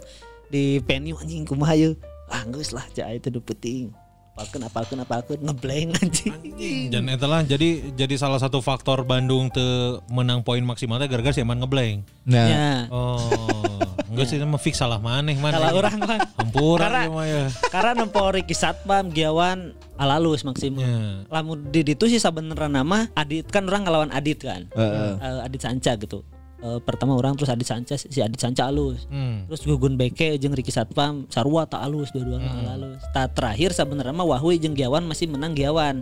di 0.52 0.76
venue 0.84 1.16
anjing 1.16 1.48
kumaha 1.48 1.72
yeuh. 1.72 1.96
Ah 2.28 2.44
geus 2.44 2.76
lah 2.76 2.84
cai 2.92 3.16
teh 3.16 3.32
penting. 3.32 4.03
Apalkeun 4.34 4.66
apalkeun 4.66 4.98
apalkeun 4.98 5.40
ngeblank 5.40 5.94
anjing. 6.02 6.90
Dan 6.90 7.06
itulah 7.06 7.46
jadi 7.46 7.94
jadi 7.94 8.14
salah 8.18 8.42
satu 8.42 8.58
faktor 8.58 9.06
Bandung 9.06 9.46
te 9.46 9.62
menang 10.10 10.42
poin 10.42 10.58
maksimal 10.58 10.98
teh 10.98 11.06
gara-gara 11.06 11.30
si 11.30 11.38
Eman 11.38 11.62
ngeblank. 11.62 12.02
Nah, 12.26 12.46
Ya. 12.50 12.70
Oh, 12.90 13.78
enggak 14.10 14.26
sih 14.26 14.42
mah 14.42 14.58
fix 14.58 14.82
salah 14.82 14.98
maneh 14.98 15.38
mana. 15.38 15.62
Salah 15.62 15.70
orang 15.70 15.94
mah. 16.02 16.18
Hampura 16.34 16.82
Karena- 16.82 17.06
ya. 17.22 17.44
Karena 17.70 17.90
nempo 17.94 18.26
Riki 18.26 18.58
Satpam, 18.58 19.14
Giawan, 19.14 19.70
alalus 19.94 20.42
maksimum. 20.42 20.82
Ya. 20.82 21.30
Lamun 21.30 21.70
di 21.70 21.86
itu 21.86 22.10
sih 22.10 22.18
sebenarnya 22.18 22.66
nama 22.74 23.06
Adit 23.14 23.46
kan 23.46 23.62
orang 23.64 23.86
ngelawan 23.86 24.10
Adit 24.10 24.42
kan. 24.42 24.66
Heeh. 24.74 25.14
Eh, 25.14 25.46
Adit 25.46 25.62
Sanca 25.62 25.94
gitu. 25.94 26.26
Eh, 26.64 26.80
pertama 26.80 27.12
orang 27.12 27.36
terus 27.36 27.52
Adit 27.52 27.68
Sanca 27.68 27.92
si 28.00 28.24
Adit 28.24 28.40
Sanca 28.40 28.72
alus. 28.72 29.04
Hmm. 29.12 29.44
Terus 29.52 29.68
Gugun 29.68 30.00
Beke 30.00 30.40
jeung 30.40 30.56
Riki 30.56 30.72
Satpam 30.72 31.28
sarua 31.28 31.68
tak 31.68 31.84
alus 31.84 32.08
dua-duanya 32.16 32.72
alus. 32.72 33.04
Tak 33.12 33.36
terakhir 33.36 33.76
sebenarnya 33.76 34.16
mah 34.16 34.24
Wahui 34.24 34.56
jeung 34.56 34.72
Giawan 34.72 35.04
masih 35.04 35.28
menang 35.28 35.52
Giawan. 35.52 36.00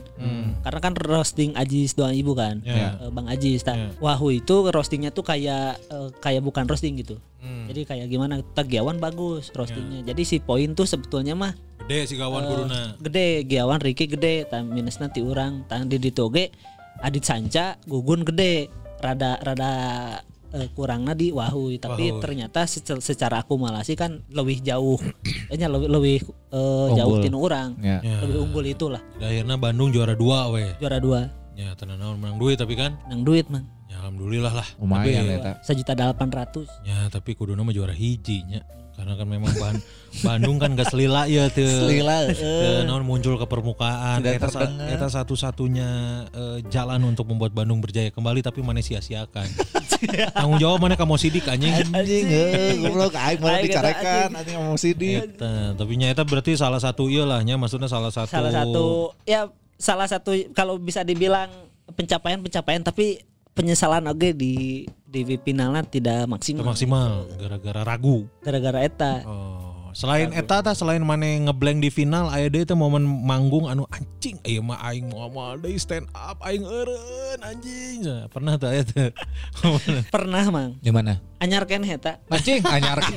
Karena 0.62 0.78
kan 0.78 0.94
roasting 0.94 1.58
Ajis 1.58 1.98
doang 1.98 2.14
ibu 2.14 2.38
kan. 2.38 2.62
Ya. 2.62 2.94
Eh, 3.02 3.10
Bang 3.10 3.26
Ajis. 3.26 3.66
Tak 3.66 3.74
Ya. 3.74 3.88
Wahui 3.98 4.38
itu 4.38 4.70
roastingnya 4.70 5.10
tuh 5.10 5.26
kayak 5.26 5.82
eh, 5.90 6.08
kayak 6.22 6.46
bukan 6.46 6.70
roasting 6.70 6.94
gitu. 6.94 7.18
Hmm. 7.42 7.66
Jadi 7.66 7.82
kayak 7.82 8.06
gimana? 8.06 8.38
Tak 8.54 8.70
Giawan 8.70 9.02
bagus 9.02 9.50
roastingnya. 9.50 10.06
Jadi 10.06 10.22
si 10.22 10.38
poin 10.38 10.78
tuh 10.78 10.86
sebetulnya 10.86 11.34
mah 11.34 11.50
Gede 11.82 12.06
si 12.06 12.14
kawan 12.14 12.46
kuduna. 12.46 12.94
gede 13.02 13.42
Giawan 13.50 13.82
Riki 13.82 14.06
gede 14.06 14.46
tang 14.46 14.70
minus 14.70 15.02
nanti 15.02 15.18
orang 15.18 15.66
tang 15.66 15.90
di 15.90 15.98
ditoge 15.98 16.54
Adit 17.02 17.26
Sanca 17.26 17.74
gugun 17.90 18.22
gede 18.22 18.70
rada 19.02 19.42
rada 19.42 19.72
eh, 20.52 20.68
kurangnya 20.70 21.12
di 21.12 21.28
Wahui 21.28 21.76
tapi 21.76 22.08
Wahui. 22.08 22.20
ternyata 22.20 22.64
sece- 22.64 23.00
secara 23.00 23.40
akumulasi 23.40 23.92
kan 23.94 24.20
lebih 24.28 24.60
jauh 24.60 25.00
kayaknya 25.46 25.68
lebih 25.68 25.88
lebih 25.88 26.16
eh, 26.48 26.88
jauh 26.94 27.16
tinu 27.18 27.38
orang 27.38 27.76
Ya. 27.78 27.98
Ya. 28.00 28.20
lebih 28.20 28.36
unggul 28.42 28.64
itulah 28.66 29.02
Dan 29.16 29.28
akhirnya 29.28 29.56
Bandung 29.56 29.88
juara 29.88 30.12
dua 30.12 30.48
weh. 30.48 30.72
juara 30.76 30.96
dua 30.96 31.20
Ya 31.52 31.72
tenan 31.74 31.96
naon 31.96 32.16
menang 32.16 32.36
duit 32.36 32.56
tapi 32.56 32.72
kan. 32.72 32.96
Nang 33.06 33.22
duit 33.22 33.44
man. 33.46 33.68
Ya 33.84 34.00
alhamdulillah 34.00 34.52
lah. 34.54 34.64
Lumayan 34.78 35.20
Tapi, 35.20 35.36
eta. 35.36 35.52
Sejuta 35.60 35.92
delapan 35.92 36.32
ratus. 36.32 36.64
Ya 36.80 37.04
tapi 37.06 37.32
kudu 37.32 37.52
nama 37.52 37.68
juara 37.68 37.92
hiji 37.92 38.40
nya. 38.48 38.64
Karena 38.92 39.12
kan 39.16 39.26
memang 39.26 39.52
Ban- 39.56 39.82
Bandung 40.20 40.60
kan 40.60 40.76
gak 40.76 40.92
selila 40.92 41.24
ya 41.24 41.48
tuh. 41.48 41.64
Selila, 41.64 42.28
Teu 42.36 42.84
naon 42.84 43.02
muncul 43.02 43.40
ke 43.40 43.46
permukaan. 43.48 44.20
Eta, 44.20 44.48
sa- 44.52 44.68
eta 44.68 45.08
satu-satunya 45.08 45.88
eh, 46.28 46.58
jalan 46.68 47.00
untuk 47.08 47.24
membuat 47.32 47.56
Bandung 47.56 47.80
berjaya 47.80 48.12
kembali 48.12 48.44
tapi 48.44 48.60
mana 48.60 48.84
sia-siakan. 48.84 49.48
Tanggung 50.36 50.60
jawab 50.60 50.84
mana 50.84 50.94
kamu 50.98 51.16
sidik 51.16 51.48
anjing. 51.48 51.72
Anjing, 51.72 52.26
eh, 52.28 52.76
goblok 52.82 53.14
aing 53.16 53.40
mau 53.40 53.56
dicarekan, 53.56 54.28
anjing 54.36 54.56
ngomong 54.60 54.78
sidik. 54.78 55.38
Eta, 55.38 55.72
tapi 55.78 55.92
nya 55.96 56.12
eta 56.12 56.22
berarti 56.26 56.52
salah 56.58 56.82
satu 56.82 57.08
iya 57.08 57.24
lah 57.24 57.40
nya 57.40 57.56
maksudnya 57.56 57.88
salah 57.88 58.10
satu 58.10 58.28
Salah 58.28 58.52
satu 58.52 59.14
ya 59.24 59.48
salah 59.78 60.06
satu 60.06 60.30
kalau 60.52 60.78
bisa 60.78 61.02
dibilang 61.02 61.50
pencapaian-pencapaian 61.96 62.82
tapi 62.86 63.22
penyesalan 63.52 64.06
oke 64.08 64.32
di 64.32 64.86
di 65.12 65.36
finalnya 65.36 65.84
tidak 65.84 66.24
maksimal. 66.24 66.64
maksimal 66.64 67.28
gara-gara 67.36 67.84
ragu. 67.84 68.24
Gara-gara 68.40 68.80
eta. 68.80 69.20
Oh, 69.28 69.92
selain 69.92 70.32
eta 70.32 70.64
tah 70.64 70.72
selain 70.72 71.04
mana 71.04 71.28
ngeblank 71.52 71.84
di 71.84 71.92
final 71.92 72.32
aya 72.32 72.48
deui 72.48 72.64
teh 72.64 72.72
momen 72.72 73.04
manggung 73.04 73.68
anu 73.68 73.84
anjing 73.92 74.40
ieu 74.48 74.64
mah 74.64 74.80
aing 74.88 75.12
mau 75.12 75.28
moal 75.28 75.60
deui 75.60 75.76
stand 75.76 76.08
up 76.16 76.40
aing 76.40 76.64
eureun 76.64 77.38
anjing. 77.44 78.08
Nah, 78.08 78.24
Pernah 78.32 78.56
tah 78.56 78.72
eta. 78.72 79.12
Pernah 80.14 80.48
mang. 80.48 80.80
Di 80.80 80.88
mana? 80.88 81.20
Anyar 81.36 81.68
keneh 81.68 81.92
eta. 81.92 82.16
Anjing 82.32 82.64
anyar. 82.64 83.04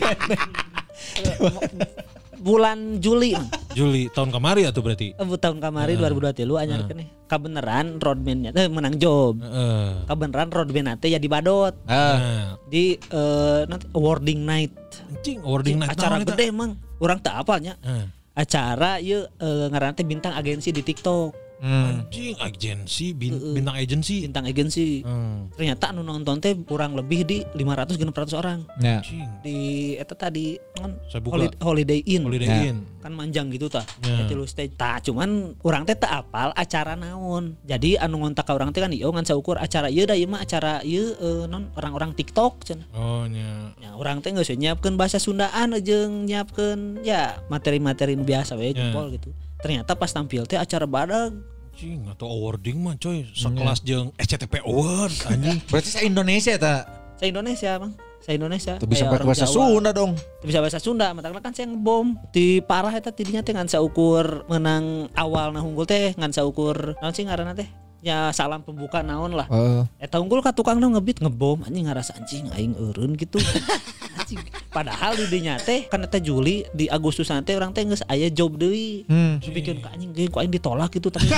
Bulan 2.46 3.02
Juli. 3.02 3.34
Juli 3.74 4.06
tahun 4.14 4.30
kemari 4.30 4.70
atuh 4.70 4.86
berarti. 4.86 5.18
Eh, 5.18 5.26
tahun 5.42 5.58
kamari 5.58 5.98
2023 5.98 6.62
anyar 6.62 6.86
keneh. 6.86 7.10
Kabeneran 7.26 7.98
roadman-nya 7.98 8.54
menang 8.70 9.02
job. 9.02 9.42
Heeh. 9.42 10.06
Kabeneran 10.06 10.54
roadman 10.54 10.94
teh 11.02 11.10
jadi 11.10 11.26
badot 11.26 11.74
Ah, 11.90 11.98
Nah, 11.98 12.46
di 12.70 13.02
eh, 13.02 13.62
nanti 13.66 13.90
awarding 13.98 14.46
night. 14.46 14.70
anjing 15.10 15.42
awarding 15.42 15.82
night 15.82 15.98
acara 15.98 16.22
gede 16.22 16.54
mang. 16.54 16.78
Orang 17.02 17.18
tak 17.18 17.42
apalnya. 17.42 17.82
Heeh. 17.82 18.14
Acara 18.38 19.02
ieu 19.02 19.26
eh, 19.26 19.66
ngaranna 19.74 19.98
teh 19.98 20.06
bintang 20.06 20.38
agensi 20.38 20.70
di 20.70 20.86
TikTok. 20.86 21.45
Hmm. 21.58 21.86
Anjing 22.06 22.36
agensi 22.38 23.12
bin- 23.12 23.40
bintang 23.52 23.76
agensi. 23.76 24.16
Bintang 24.22 24.46
agensi. 24.46 24.88
Hmm. 25.02 25.48
Ternyata 25.52 25.90
anu 25.90 26.02
nonton 26.02 26.38
teh 26.38 26.54
kurang 26.62 26.94
lebih 26.94 27.24
di 27.24 27.38
500 27.54 27.96
600 27.96 28.34
orang. 28.34 28.60
Ya. 28.78 29.00
Anjing. 29.00 29.30
Di 29.42 29.58
eta 29.96 30.14
tadi 30.14 30.56
kan. 30.72 30.96
Holiday, 31.26 31.58
Holiday 31.60 32.00
Inn. 32.06 32.24
Holiday 32.24 32.48
Ya. 32.48 32.60
Inn. 32.70 32.80
kan 33.00 33.14
manjang 33.14 33.48
gitu 33.50 33.70
tah 33.70 33.86
Ya. 34.02 34.18
yeah. 34.18 34.26
tilu 34.26 34.44
stage 34.44 34.74
tah 34.74 34.98
cuman 34.98 35.54
orang 35.62 35.86
teh 35.86 35.94
tak 35.94 36.26
apal 36.26 36.50
acara 36.52 36.98
naon 36.98 37.54
jadi 37.62 38.02
anu 38.02 38.18
ngontak 38.18 38.44
ka 38.44 38.52
orang 38.52 38.74
teh 38.74 38.82
kan 38.82 38.90
ieu 38.90 39.06
ngan 39.06 39.22
saukur 39.22 39.62
acara 39.62 39.94
ieu 39.94 40.04
da 40.04 40.18
ieu 40.18 40.26
mah 40.26 40.42
acara 40.42 40.82
ieu 40.82 41.14
eh, 41.14 41.46
non 41.46 41.70
orang-orang 41.76 42.18
TikTok 42.18 42.66
cenah 42.66 42.90
Oh 42.98 43.30
nya. 43.30 43.78
ya 43.78 43.94
orang 43.94 44.20
teh 44.20 44.34
geus 44.34 44.50
nyiapkeun 44.50 44.98
bahasa 44.98 45.22
Sundaan 45.22 45.78
jeung 45.80 46.26
nyiapkeun 46.26 47.06
ya 47.06 47.38
materi-materi 47.46 48.18
biasa 48.18 48.58
we 48.58 48.74
Ya. 48.74 48.90
jempol 48.90 49.14
gitu 49.14 49.30
ternyata 49.58 49.92
pas 49.94 50.10
tampil 50.10 50.44
teh 50.44 50.56
acara 50.56 50.86
badag 50.86 51.34
Anjing 51.70 52.08
atau 52.08 52.32
awarding 52.32 52.80
mah 52.80 52.96
coy 52.96 53.28
sekelas 53.30 53.84
jeung 53.84 54.08
SCTP 54.16 54.64
Award 54.64 55.12
anjing. 55.28 55.60
Berarti 55.72 55.90
saya 55.92 56.08
Indonesia 56.08 56.56
ta. 56.56 56.76
saya 57.16 57.32
Indonesia 57.32 57.72
bang 57.76 57.92
saya 58.20 58.36
Indonesia 58.36 58.74
Tuh 58.76 58.88
bisa 58.88 59.06
pakai 59.06 59.24
bahasa 59.24 59.44
Jawa. 59.44 59.70
Sunda 59.70 59.92
dong. 59.92 60.16
Teu 60.16 60.48
bisa 60.48 60.60
bahasa 60.60 60.80
Sunda 60.80 61.12
matakna 61.12 61.44
kan 61.44 61.52
saya 61.52 61.68
ngebom 61.68 62.16
di 62.32 62.58
parah 62.60 62.90
eta 62.90 63.12
tidinya 63.12 63.44
teh 63.44 63.52
ngan 63.52 63.68
saukur 63.68 64.48
menang 64.48 65.12
awal 65.14 65.52
nah 65.52 65.60
unggul 65.60 65.84
teh 65.84 66.16
ngan 66.16 66.32
saukur 66.32 66.96
naon 66.98 67.12
sih 67.12 67.28
ngaranna 67.28 67.52
teh 67.54 67.68
ya 68.00 68.32
salam 68.32 68.64
pembuka 68.64 69.04
naon 69.04 69.36
lah 69.36 69.46
Oh. 69.52 69.84
eta 70.00 70.16
unggul 70.18 70.40
ka 70.40 70.56
tukang 70.56 70.80
ngebit 70.80 71.20
ngebom 71.20 71.68
anjing 71.68 71.92
ngarasa 71.92 72.16
anjing 72.16 72.48
aing 72.56 72.72
eureun 72.80 73.20
gitu 73.20 73.36
anjing 74.26 74.42
padahal 74.68 75.14
di 75.14 75.26
dinya 75.30 75.56
teh 75.56 75.86
kan 75.86 76.02
eta 76.02 76.18
Juli 76.18 76.66
di 76.72 76.90
Agustus 76.90 77.30
teh 77.30 77.54
orang 77.54 77.70
teh 77.72 77.86
geus 77.86 78.02
aya 78.06 78.28
job 78.28 78.58
deui 78.58 79.06
Hmm. 79.06 79.38
bikin 79.40 79.78
ka 79.78 79.94
anjing 79.94 80.10
ku 80.28 80.42
aing 80.42 80.50
ditolak 80.50 80.90
gitu 80.90 81.14
tapi 81.14 81.30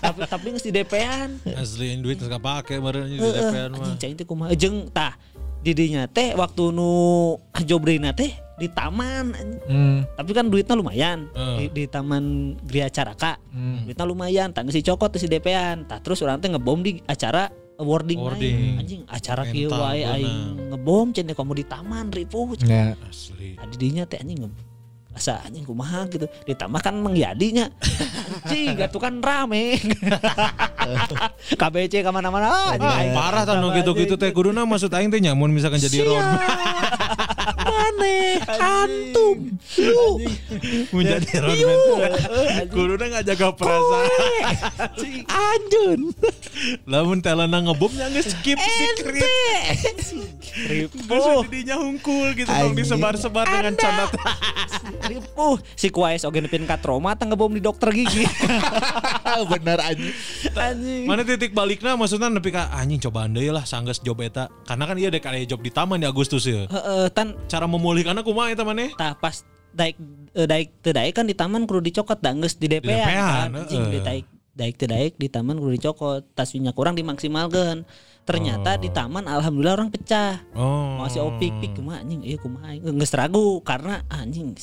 tapi 0.00 0.18
tapi 0.24 0.46
geus 0.50 0.64
di 0.64 0.72
DP-an 0.72 1.36
Asli 1.54 1.92
yang 1.92 2.00
duit 2.00 2.16
nggak 2.16 2.40
pakai 2.40 2.80
meureun 2.80 3.04
di 3.06 3.20
DPR 3.20 3.68
mah. 3.68 3.76
anjing 3.78 3.96
cai 4.00 4.12
teh 4.14 4.24
kumaha 4.24 4.56
jeung 4.56 4.88
tah 4.88 5.12
didinya 5.60 6.04
teh 6.06 6.32
waktu 6.32 6.72
nu 6.72 6.88
jobrina 7.60 8.12
teh 8.12 8.32
di 8.54 8.70
taman. 8.70 9.34
Hmm. 9.66 10.06
tapi 10.14 10.30
kan 10.30 10.46
duitnya 10.46 10.72
lumayan 10.72 11.26
Eh. 11.34 11.66
di, 11.68 11.74
di 11.74 11.84
taman 11.84 12.24
Gria 12.62 12.88
Caraka 12.88 13.36
Hmm. 13.50 13.84
duitnya 13.84 14.06
lumayan 14.06 14.48
tangga 14.48 14.70
si 14.70 14.80
cokot 14.80 15.12
si 15.14 15.26
DP-an 15.26 15.84
tah 15.84 16.00
terus 16.00 16.18
orang 16.20 16.38
teh 16.38 16.48
ngebom 16.48 16.80
di 16.80 17.04
acara 17.04 17.52
awarding, 17.76 18.18
Awarding. 18.18 18.56
lain. 18.56 18.78
anjing 18.78 19.00
acara 19.04 19.42
kieu 19.44 19.66
wae 19.66 20.02
aing 20.02 20.40
ngebom 20.70 21.10
cenah 21.10 21.32
kamu 21.32 21.52
di 21.54 21.64
taman 21.64 22.06
ripuh 22.08 22.54
Ya. 22.62 22.94
Asli. 23.02 23.54
tadi 23.54 23.74
dinya 23.76 24.04
teh 24.04 24.16
anjing 24.16 24.40
nge- 24.40 24.72
asa 25.12 25.38
anjing 25.40 25.62
kumaha 25.62 26.06
gitu. 26.08 26.26
Ditambah 26.42 26.80
kan 26.80 26.94
mengyadinya 26.96 27.70
anjing 28.40 28.74
gak 28.78 28.90
tuh 28.94 28.98
kan 28.98 29.14
rame. 29.18 29.78
KBC 31.54 32.02
ke 32.02 32.10
mana-mana 32.10 32.46
ah, 32.46 32.68
anjing, 32.72 33.10
Ah, 33.10 33.14
parah 33.14 33.42
tah 33.44 33.56
nu 33.56 33.70
gitu-gitu 33.72 34.14
teh 34.14 34.30
kuduna 34.30 34.62
maksud 34.62 34.90
aing 34.90 35.08
teh 35.08 35.20
nyamun 35.20 35.50
misalkan 35.50 35.78
jadi 35.78 36.02
road 36.04 36.18
Maneh 37.74 38.38
antum 38.54 39.38
lu 39.74 40.22
menjadi 40.94 41.42
roadman. 41.42 41.80
Kuduna 42.70 43.04
nggak 43.10 43.24
jaga 43.26 43.48
perasaan. 43.50 44.08
anjun. 45.26 46.00
Lamun 46.86 47.18
telana 47.18 47.58
ngebomnya 47.58 48.06
nge 48.14 48.22
skip 48.30 48.58
secret. 48.60 49.26
ripuh 50.54 51.02
Terus 51.10 51.26
didinya 51.50 51.76
hungkul 51.82 52.30
gitu 52.38 52.46
dong 52.46 52.78
disebar-sebar 52.78 53.42
dengan 53.50 53.74
canda. 53.74 54.06
ripuh 55.10 55.58
si 55.80 55.90
kuais 55.90 56.22
oge 56.22 56.38
nepin 56.38 56.62
ka 56.62 56.78
trauma 56.78 57.18
tang 57.18 57.34
ngebom 57.34 57.50
di 57.50 57.62
dokter 57.62 57.90
gigi. 57.90 58.22
Bener 59.50 59.82
anjing. 59.82 60.14
anjing. 60.54 61.04
Mana 61.10 61.26
titik 61.26 61.50
baliknya? 61.50 61.98
Maksudnya 61.98 62.30
nepi 62.30 62.54
ka 62.54 62.70
anjing 62.70 63.02
coba 63.02 63.26
deui 63.26 63.50
lah 63.50 63.66
sanggeus 63.66 63.98
job 63.98 64.22
eta. 64.22 64.46
Karena 64.62 64.86
kan 64.86 64.94
iya 64.94 65.10
dek 65.10 65.26
aya 65.26 65.42
job 65.42 65.58
di 65.58 65.74
taman 65.74 65.98
di 65.98 66.06
Agustus 66.06 66.46
ya. 66.46 66.70
heeh 66.70 67.10
tan. 67.10 67.34
Cara 67.50 67.66
memulihkannya 67.74 68.22
kumaha 68.22 68.54
eta 68.54 68.62
maneh? 68.62 68.94
tah 68.94 69.12
pas 69.14 69.42
daik 69.74 69.98
eh, 70.32 70.46
daik 70.46 70.68
teu 70.80 70.94
daik 70.94 71.12
kan 71.12 71.26
di 71.26 71.34
taman 71.34 71.66
kudu 71.66 71.82
dicokot 71.82 72.22
da 72.22 72.30
geus 72.32 72.54
di 72.54 72.70
DP 72.70 72.86
kan 72.86 73.50
anjing 73.50 73.82
heeh. 73.82 73.92
di 73.92 74.00
daik 74.00 74.24
daik 74.54 74.74
teu 74.78 74.86
daik 74.86 75.12
di 75.18 75.26
taman 75.26 75.58
kudu 75.58 75.74
dicokot 75.74 76.22
tasnya 76.32 76.70
kurang 76.70 76.94
dimaksimalkeun 76.94 77.82
ternyata 78.24 78.78
di 78.78 78.88
taman 78.88 79.26
alhamdulillah 79.26 79.76
orang 79.76 79.90
pecah 79.90 80.40
Oh. 80.54 81.02
masih 81.02 81.20
opik 81.20 81.52
pik 81.60 81.76
kumaha 81.76 82.00
anjing 82.00 82.22
ieu 82.22 82.38
kumaha 82.38 82.72
aing. 82.72 82.86
geus 82.86 83.12
ragu 83.12 83.60
karena 83.60 84.00
anjing 84.08 84.54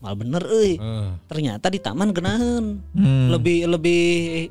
mal 0.00 0.16
bener 0.16 0.40
euy 0.48 0.80
Heeh. 0.80 1.08
ternyata 1.28 1.68
di 1.68 1.76
taman 1.76 2.16
genaheun 2.16 2.80
Hmm. 2.96 3.28
lebih 3.28 3.68
lebih 3.68 4.02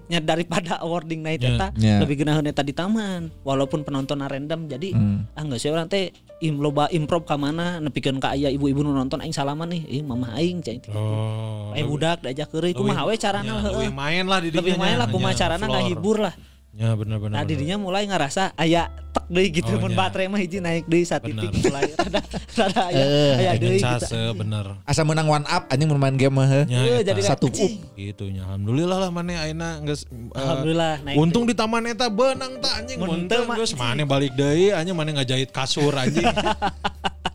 nya 0.06 0.22
daripada 0.22 0.78
awarding 0.86 1.26
night 1.26 1.42
Ya, 1.42 1.58
eta 1.58 1.68
ya. 1.74 1.98
lebih 1.98 2.22
genaheun 2.22 2.46
eta 2.46 2.62
di 2.62 2.76
taman 2.76 3.34
walaupun 3.42 3.82
penonton 3.82 4.22
random 4.22 4.70
jadi 4.70 4.94
Hmm. 4.94 5.26
ah 5.34 5.42
nggak 5.42 5.58
sih 5.58 5.74
orang 5.74 5.90
teh 5.90 6.14
im 6.40 6.60
loba 6.64 6.88
improv 6.90 7.28
ka 7.28 7.36
mana 7.36 7.84
nepikeun 7.84 8.20
ka 8.24 8.36
aya 8.36 8.48
ibu-ibu 8.52 8.84
nu 8.84 8.96
nonton 8.96 9.20
aing 9.20 9.36
salaman 9.36 9.70
nih. 9.70 9.82
Ih 10.00 10.04
mamah 10.04 10.40
aing 10.40 10.64
cai 10.64 10.80
Oh. 10.92 11.76
Aing 11.76 11.88
budak 11.88 12.24
diajak 12.24 12.50
keureuy 12.50 12.74
kumaha 12.74 13.06
we 13.06 13.20
carana? 13.20 13.46
Ya, 13.46 13.56
heueuh 13.60 13.88
lebih 13.88 13.96
main 13.96 14.26
lah 14.26 14.40
di 14.42 14.50
lebih 14.50 14.76
main 14.80 14.96
lah 14.96 15.08
kumaha 15.12 15.36
carana 15.36 15.66
ngahibur 15.68 16.18
lah 16.24 16.34
Ya 16.72 16.94
benar-benar. 16.94 17.34
nah 17.34 17.44
didinya 17.44 17.76
mulai 17.76 18.06
ngerasa 18.06 18.54
aya 18.54 18.88
tek 19.10 19.26
deui 19.28 19.50
gitu 19.52 19.68
Oh, 19.68 19.82
mun 19.82 19.90
ya. 19.90 19.98
baterai 20.00 20.26
mah 20.26 20.38
hiji 20.38 20.58
naik 20.58 20.86
deui 20.86 21.02
Bener. 21.02 21.12
satitik 21.12 21.50
mulai 21.60 21.90
rada 21.98 22.22
rada 22.56 22.82
aya 22.86 23.02
Eh, 23.02 23.34
aya 23.36 23.52
Pengen 23.52 23.62
deui 23.66 23.80
case 23.82 24.06
gitu. 24.06 24.38
bener. 24.38 24.66
Asa 24.86 25.02
menang 25.02 25.28
one 25.28 25.44
up 25.44 25.66
anjing 25.66 25.90
bermain 25.90 26.14
game 26.14 26.30
mah. 26.32 26.46
heuh. 26.46 26.66
Ya, 26.68 26.80
Eh, 26.80 26.96
eta. 26.96 27.10
jadi 27.10 27.22
Satu 27.26 27.50
anjing. 27.50 27.82
gitu 27.92 28.30
nya. 28.30 28.46
Alhamdulillah 28.46 28.98
lah 28.98 29.10
mana 29.10 29.32
ayeuna 29.40 29.70
geus 29.82 30.06
eh, 30.06 30.30
Alhamdulillah 30.32 30.92
naik 31.02 31.16
Untung 31.18 31.44
di 31.44 31.54
taman 31.54 31.84
eta 31.86 32.06
beunang 32.08 32.54
tah 32.58 32.74
anjing 32.76 32.98
Mun 32.98 33.26
teu 33.26 33.44
geus 33.50 33.74
mana 33.74 34.06
balik 34.06 34.32
deui 34.34 34.70
anjing 34.70 34.94
mana 34.94 35.10
ngajahit 35.12 35.50
kasur 35.50 35.92
anjing. 35.92 36.24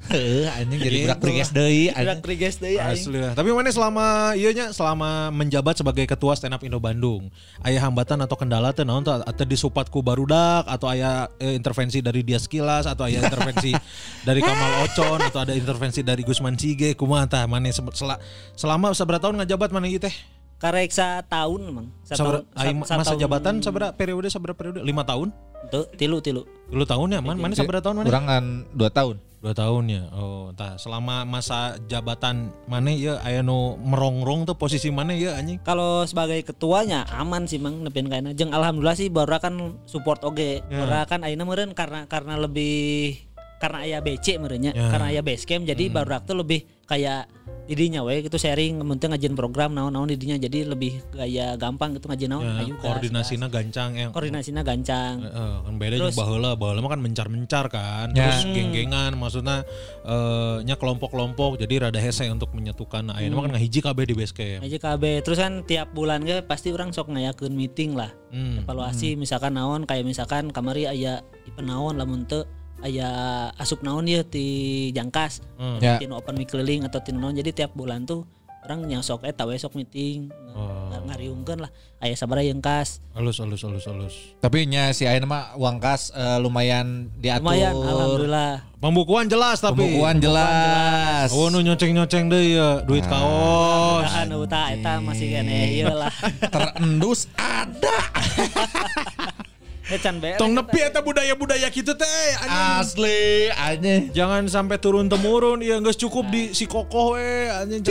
Heuh 0.05 0.45
anjing 0.47 0.79
jadi 0.79 0.93
Gitu 0.93 1.07
budak 1.09 1.19
priges 1.19 1.49
deui 1.49 1.89
Udah 1.89 1.97
anjing. 1.97 2.21
triges 2.21 2.57
deui 2.61 2.77
aing 2.77 2.93
Asli 2.93 3.19
lah. 3.19 3.33
Tapi 3.33 3.49
mana 3.51 3.73
selama 3.73 4.05
iya 4.33 4.53
nya 4.53 4.67
selama 4.69 5.33
menjabat 5.33 5.81
sebagai 5.81 6.05
ketua 6.05 6.37
stand 6.37 6.53
up 6.53 6.61
Indo 6.61 6.77
Bandung, 6.77 7.33
aya 7.61 7.81
hambatan 7.81 8.21
atau 8.21 8.37
kendala 8.37 8.71
teh 8.71 8.85
naon 8.85 9.01
atau 9.01 9.45
disupat 9.45 9.89
ku 9.89 10.05
barudak 10.05 10.69
atau 10.69 10.87
aya 10.87 11.33
eh, 11.37 11.57
intervensi 11.57 12.05
dari 12.05 12.21
Dias 12.21 12.45
Kilas 12.45 12.85
atau 12.85 13.09
aya 13.09 13.19
intervensi 13.19 13.73
dari 14.29 14.39
Kamal 14.39 14.85
Ocon 14.85 15.25
atau 15.25 15.41
ada 15.41 15.57
intervensi 15.57 16.05
dari 16.05 16.21
Gusman 16.21 16.55
Sige 16.55 16.93
kumaha 16.93 17.25
tah 17.25 17.45
mana 17.49 17.73
se- 17.73 17.81
sela- 17.93 18.21
selama 18.53 18.93
seberapa 18.93 19.25
tahun 19.25 19.41
ngajabat 19.41 19.73
mana 19.73 19.89
ieu 19.89 19.97
teh? 19.97 20.13
karek 20.55 20.97
tahun 21.29 21.61
emang 21.67 21.87
Sabar, 22.09 22.41
aing 22.57 22.89
sa- 22.89 22.97
masa 22.97 23.13
jabatan 23.17 23.61
seberapa 23.61 23.93
periode 23.93 24.33
seberapa 24.33 24.57
periode? 24.57 24.81
5 24.81 24.89
tahun? 25.05 25.29
Tuh, 25.69 25.85
tilu 25.97 26.21
tilu 26.21 26.45
Dulu 26.69 26.85
tahun 26.85 27.09
ya, 27.09 27.21
man, 27.21 27.37
mana 27.37 27.53
seberapa 27.53 27.81
tahun 27.81 28.01
mana? 28.01 28.07
Kurang 28.09 28.25
kan 28.25 28.45
2 28.73 28.81
tahun. 28.89 29.17
Dua 29.45 29.53
tahun 29.53 29.93
ya. 29.93 30.09
Oh, 30.17 30.49
entah 30.57 30.81
selama 30.81 31.29
masa 31.29 31.77
jabatan 31.85 32.49
mana 32.65 32.89
ya 32.89 33.21
aya 33.21 33.45
nu 33.45 33.77
merongrong 33.77 34.49
tuh 34.49 34.57
posisi 34.57 34.89
mana 34.89 35.13
ya 35.13 35.37
anjing? 35.37 35.61
Kalau 35.61 36.01
sebagai 36.09 36.41
ketuanya 36.49 37.05
aman 37.13 37.45
sih 37.45 37.61
mang 37.61 37.85
nepin 37.85 38.09
kayaknya. 38.09 38.33
Jeng 38.33 38.57
alhamdulillah 38.57 38.97
sih 38.97 39.13
baru 39.13 39.37
kan 39.37 39.77
support 39.85 40.25
oge. 40.25 40.65
Ya. 40.73 40.89
Baru 40.89 40.97
kan 41.05 41.29
ayeuna 41.29 41.45
meureun 41.45 41.77
karena 41.77 42.09
karena 42.09 42.41
lebih 42.41 43.21
karena 43.65 43.79
aya 43.81 43.99
BC 44.05 44.37
merenya, 44.37 44.77
Ya. 44.77 44.93
karena 44.93 45.09
aya 45.09 45.25
base 45.25 45.49
camp 45.49 45.65
jadi 45.65 45.89
baru 45.89 46.21
tuh 46.21 46.37
lebih 46.37 46.69
kayak 46.85 47.33
didinya 47.65 48.05
we 48.05 48.21
gitu 48.21 48.37
sharing 48.37 48.77
penting 48.77 49.09
ngajin 49.09 49.33
program 49.33 49.73
naon-naon 49.73 50.05
didinya 50.05 50.37
jadi 50.37 50.69
lebih 50.69 51.01
kayak 51.17 51.57
gampang 51.57 51.97
gitu 51.97 52.13
ngajin 52.13 52.29
naon 52.29 52.45
Ya, 52.45 52.61
ayo 52.61 52.77
gas, 52.77 52.85
koordinasinya 52.85 53.49
gancang 53.49 53.91
yang 53.97 54.11
koordinasinya 54.13 54.61
gancang. 54.61 55.25
Eh, 55.25 55.57
kan 55.65 55.75
beda 55.81 55.97
Terus- 55.97 56.13
jeung 56.13 56.21
baheula, 56.21 56.51
baheula 56.61 56.85
mah 56.85 56.93
kan 56.93 57.01
mencar-mencar 57.01 57.65
kan. 57.73 58.13
Ya. 58.13 58.29
Terus 58.29 58.53
geng-gengan 58.53 59.17
maksudnya 59.17 59.65
eh 60.05 60.57
nya 60.61 60.77
kelompok-kelompok 60.77 61.57
jadi 61.57 61.89
rada 61.89 61.97
hese 61.97 62.29
untuk 62.29 62.53
menyatukan. 62.53 63.09
Nah, 63.09 63.17
ayeuna 63.17 63.41
mah 63.41 63.45
kan 63.49 63.53
ngahiji 63.57 63.81
kabeh 63.81 64.05
di 64.05 64.13
base 64.13 64.37
camp. 64.37 64.61
Aja 64.61 64.77
KB 64.77 65.03
terus 65.25 65.41
kan 65.41 65.65
tiap 65.65 65.89
bulan 65.97 66.21
ge 66.21 66.45
pasti 66.45 66.69
orang 66.69 66.93
sok 66.93 67.17
ngayakeun 67.17 67.57
meeting 67.57 67.97
lah. 67.97 68.13
Hmm. 68.29 68.61
Evaluasi 68.61 69.17
misalkan 69.17 69.57
naon 69.57 69.89
kayak 69.89 70.05
misalkan 70.05 70.53
kamari 70.53 70.85
aya 70.85 71.25
event 71.49 71.65
naon 71.65 71.97
lamun 71.97 72.29
teu 72.29 72.45
aya 72.85 73.09
asup 73.57 73.81
naon 73.81 74.05
ya 74.05 74.21
ti 74.21 74.93
jangkas. 74.93 75.41
Hmm. 75.57 75.81
Ya. 75.81 75.97
Tinu 75.97 76.21
open 76.21 76.37
mic 76.37 76.53
keliling 76.53 76.85
atau 76.85 77.01
tinu 77.01 77.19
naon 77.19 77.35
jadi 77.35 77.51
tiap 77.65 77.73
bulan 77.73 78.05
tuh 78.05 78.29
orang 78.65 78.89
yang 78.89 79.05
sok 79.05 79.29
eta 79.29 79.45
we 79.45 79.57
sok 79.61 79.77
meeting 79.77 80.33
Oh. 80.55 80.87
ngariungkeun 81.05 81.59
lah 81.59 81.71
aya 82.01 82.15
sabaraha 82.17 82.47
yang 82.49 82.63
kas. 82.65 83.03
Halus 83.13 83.43
halus 83.43 83.61
halus 83.61 83.85
halus. 83.85 84.15
Tapi 84.41 84.65
nya 84.65 84.89
si 84.95 85.05
Aina 85.05 85.27
mah 85.29 85.53
uang 85.59 85.83
kas 85.83 86.15
eh, 86.15 86.39
lumayan 86.41 87.11
diatur. 87.19 87.45
Lumayan 87.51 87.75
alhamdulillah. 87.75 88.53
Pembukuan 88.79 89.27
jelas 89.29 89.61
tapi. 89.61 89.83
Pembukuan 89.85 90.23
jelas. 90.23 91.29
Oh 91.35 91.51
nu 91.53 91.61
nyoceng-nyoceng 91.61 92.31
deh 92.33 92.57
ya 92.57 92.69
duit 92.87 93.05
kaos. 93.05 94.07
Mudahan 94.09 94.31
uta 94.33 94.63
eta 94.73 94.93
masih 95.03 95.27
kene 95.29 95.75
ieu 95.75 95.93
lah. 95.93 96.15
Terendus 96.49 97.29
ada. 97.37 97.99
Eh. 99.85 100.01
Tong 100.41 100.57
nepi 100.57 100.81
eta 100.81 101.05
budaya-budaya 101.05 101.69
gitu 101.69 101.93
teh. 101.93 102.29
anjing. 102.41 102.81
Asli 102.81 103.53
aja. 103.53 103.93
Jangan 104.17 104.49
sampai 104.49 104.81
turun 104.81 105.13
temurun 105.13 105.61
ya 105.61 105.77
nggak 105.77 106.01
cukup 106.01 106.25
di 106.33 106.57
si 106.57 106.65
kokoh 106.65 107.21
we 107.21 107.53
anjing. 107.53 107.85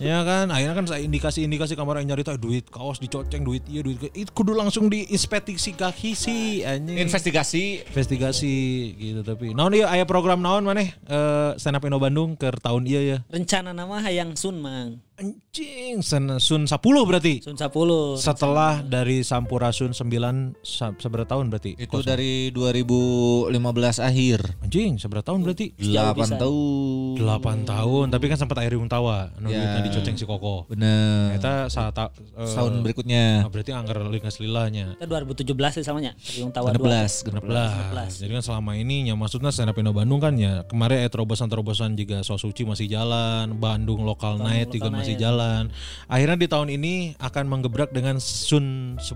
Ya 0.00 0.24
kan, 0.24 0.48
akhirnya 0.48 0.72
kan 0.72 0.86
saya 0.88 1.04
indikasi-indikasi 1.04 1.76
kamar 1.76 2.00
yang 2.00 2.16
nyari 2.16 2.24
duit 2.40 2.72
kaos 2.72 2.96
dicoceng 3.02 3.44
duit 3.44 3.66
iya 3.68 3.84
duit 3.84 4.00
itu 4.14 4.30
kudu 4.32 4.56
langsung 4.56 4.88
diinspeksi 4.88 5.76
kaki 5.76 6.16
sih 6.16 6.64
anjing. 6.64 6.96
Investigasi 6.96 7.84
investigasi 7.92 8.54
gitu 8.96 9.20
tapi 9.26 9.52
naon 9.52 9.76
ieu 9.76 9.84
aya 9.84 10.08
program 10.08 10.40
naon 10.40 10.64
maneh 10.64 10.94
eh 11.10 11.50
stand 11.60 11.76
up 11.76 11.84
Indo 11.84 12.00
Bandung 12.00 12.38
ke 12.38 12.48
tahun 12.60 12.86
iya 12.88 13.00
ya 13.02 13.18
Rencana 13.28 13.76
nama 13.76 14.00
hayang 14.00 14.32
Sun 14.38 14.62
mang. 14.62 15.04
Anjing 15.20 16.00
sen- 16.00 16.40
sun 16.40 16.64
10 16.64 16.80
berarti 17.04 17.44
Sun 17.44 17.54
10. 17.54 18.16
setelah 18.16 18.80
dari 18.80 19.20
Sampurasun 19.20 19.92
9 19.92 20.56
sa- 20.60 20.96
seberapa 20.96 21.28
tahun 21.28 21.48
berarti 21.48 21.76
itu 21.76 21.98
dari 22.00 22.48
2015 22.50 23.52
akhir. 24.00 24.40
anjing 24.60 24.96
seberapa 24.96 25.20
tahun 25.22 25.44
berarti 25.44 25.76
8 25.76 26.40
tahun. 26.40 27.14
8 27.14 27.68
tahun 27.68 28.04
tapi 28.08 28.24
kan 28.26 28.38
sempat 28.38 28.56
air 28.58 28.72
tawa 28.82 29.28
nu 29.36 29.46
Ya. 29.46 29.60
duitna 29.60 29.80
dicoceng 29.84 30.16
si 30.16 30.24
Koko 30.24 30.64
Bener. 30.66 31.36
Eta 31.36 31.68
saat 31.68 31.92
ta- 31.92 32.08
eh, 32.10 32.48
Tahun 32.48 32.80
berikutnya. 32.80 33.44
nah, 33.44 33.50
berarti 33.50 33.70
anggar 33.70 34.00
lingas 34.02 34.38
lilahnya 34.38 34.96
Kita 34.96 35.04
2017 35.06 35.70
sih 35.72 35.84
samanya. 35.84 36.16
Riung 36.16 36.48
Tawa 36.50 36.72
16, 36.72 37.22
2. 37.22 37.34
16. 37.34 38.12
Jadi 38.18 38.32
kan 38.32 38.42
selama 38.42 38.72
ini 38.74 39.04
ya 39.04 39.14
maksudnya 39.14 39.50
stand 39.50 39.68
up 39.68 39.76
Indo 39.76 39.92
Bandung 39.92 40.18
kan 40.18 40.32
ya 40.34 40.64
kemarin 40.64 41.04
eh 41.04 41.10
terobosan-terobosan 41.10 41.92
juga 41.94 42.22
So 42.22 42.34
Suci 42.34 42.64
masih 42.64 42.88
jalan, 42.88 43.58
Bandung 43.58 44.00
Local 44.00 44.38
Night 44.38 44.72
juga 44.72 44.88
masih 44.88 45.09
jalan. 45.18 45.62
Akhirnya 46.06 46.36
di 46.36 46.48
tahun 46.50 46.68
ini 46.70 46.94
akan 47.18 47.44
menggebrak 47.48 47.90
dengan 47.90 48.20
Sun 48.20 48.98
10. 48.98 49.10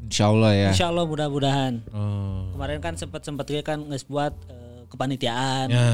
Insya 0.00 0.32
Allah 0.32 0.52
ya. 0.56 0.68
Insya 0.72 0.86
Allah 0.88 1.04
mudah-mudahan. 1.04 1.84
Oh. 1.92 2.48
Kemarin 2.56 2.80
kan 2.80 2.94
sempat 2.96 3.20
sempat 3.20 3.52
kan 3.60 3.84
nges 3.84 4.08
buat 4.08 4.32
eh, 4.48 4.88
kepanitiaan. 4.88 5.68
Ya. 5.68 5.88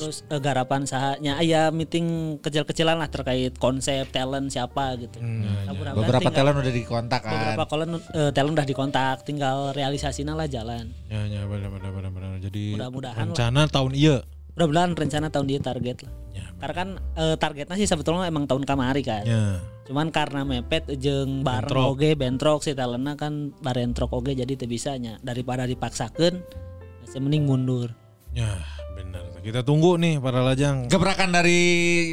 Terus 0.00 0.24
eh, 0.24 0.40
garapan 0.40 0.88
sahanya 0.88 1.36
aya 1.36 1.68
meeting 1.68 2.38
kecil-kecilan 2.40 2.96
lah 2.96 3.12
terkait 3.12 3.52
konsep 3.60 4.08
talent 4.08 4.48
siapa 4.48 4.96
gitu. 4.96 5.20
Nah, 5.20 5.68
mudah-mudahan 5.68 5.96
Beberapa 6.00 6.20
tinggal- 6.32 6.36
talent 6.48 6.56
udah 6.64 6.74
dikontak 6.74 7.20
kan. 7.20 7.32
beberapa 7.32 7.64
talent 7.68 7.92
eh, 8.16 8.30
talent 8.32 8.54
udah 8.56 8.66
dikontak, 8.66 9.16
tinggal 9.28 9.56
realisasinya 9.76 10.32
lah 10.32 10.48
jalan. 10.48 10.88
Ya, 11.12 11.20
ya 11.28 11.44
benar 11.44 11.68
benar 11.68 11.90
benar 11.92 12.10
benar. 12.10 12.30
Jadi 12.40 12.72
Mudah-mudahan 12.72 13.20
rencana 13.28 13.68
tahun 13.68 13.92
iya. 13.92 14.24
Mudah-mudahan 14.52 14.92
rencana 14.92 15.32
tahun 15.32 15.46
dia 15.48 15.60
target 15.64 16.04
lah. 16.04 16.12
Ya. 16.32 16.46
Karena 16.60 16.74
kan 16.76 16.88
eh, 17.16 17.36
targetnya 17.40 17.76
sih 17.80 17.88
sebetulnya 17.88 18.28
emang 18.28 18.44
tahun 18.44 18.68
kamari 18.68 19.00
kan. 19.00 19.24
Ya. 19.24 19.44
Cuman 19.88 20.12
karena 20.12 20.44
mepet 20.44 20.86
jeung 21.00 21.42
bareng 21.42 21.72
Bentrok. 21.72 21.92
oge 21.96 22.10
bentrok 22.14 22.60
si 22.62 22.72
talentna 22.76 23.16
kan 23.18 23.50
barentrok 23.64 24.12
oge 24.12 24.36
jadi 24.36 24.52
teu 24.54 24.68
bisanya 24.70 25.18
daripada 25.24 25.64
dipaksakeun 25.64 26.44
saya 27.08 27.20
mending 27.20 27.44
mundur. 27.48 27.92
Ya. 28.32 28.60
Kita 29.42 29.66
tunggu 29.66 29.98
nih 29.98 30.22
para 30.22 30.38
lajang. 30.38 30.86
Gebrakan 30.86 31.34
dari 31.34 31.58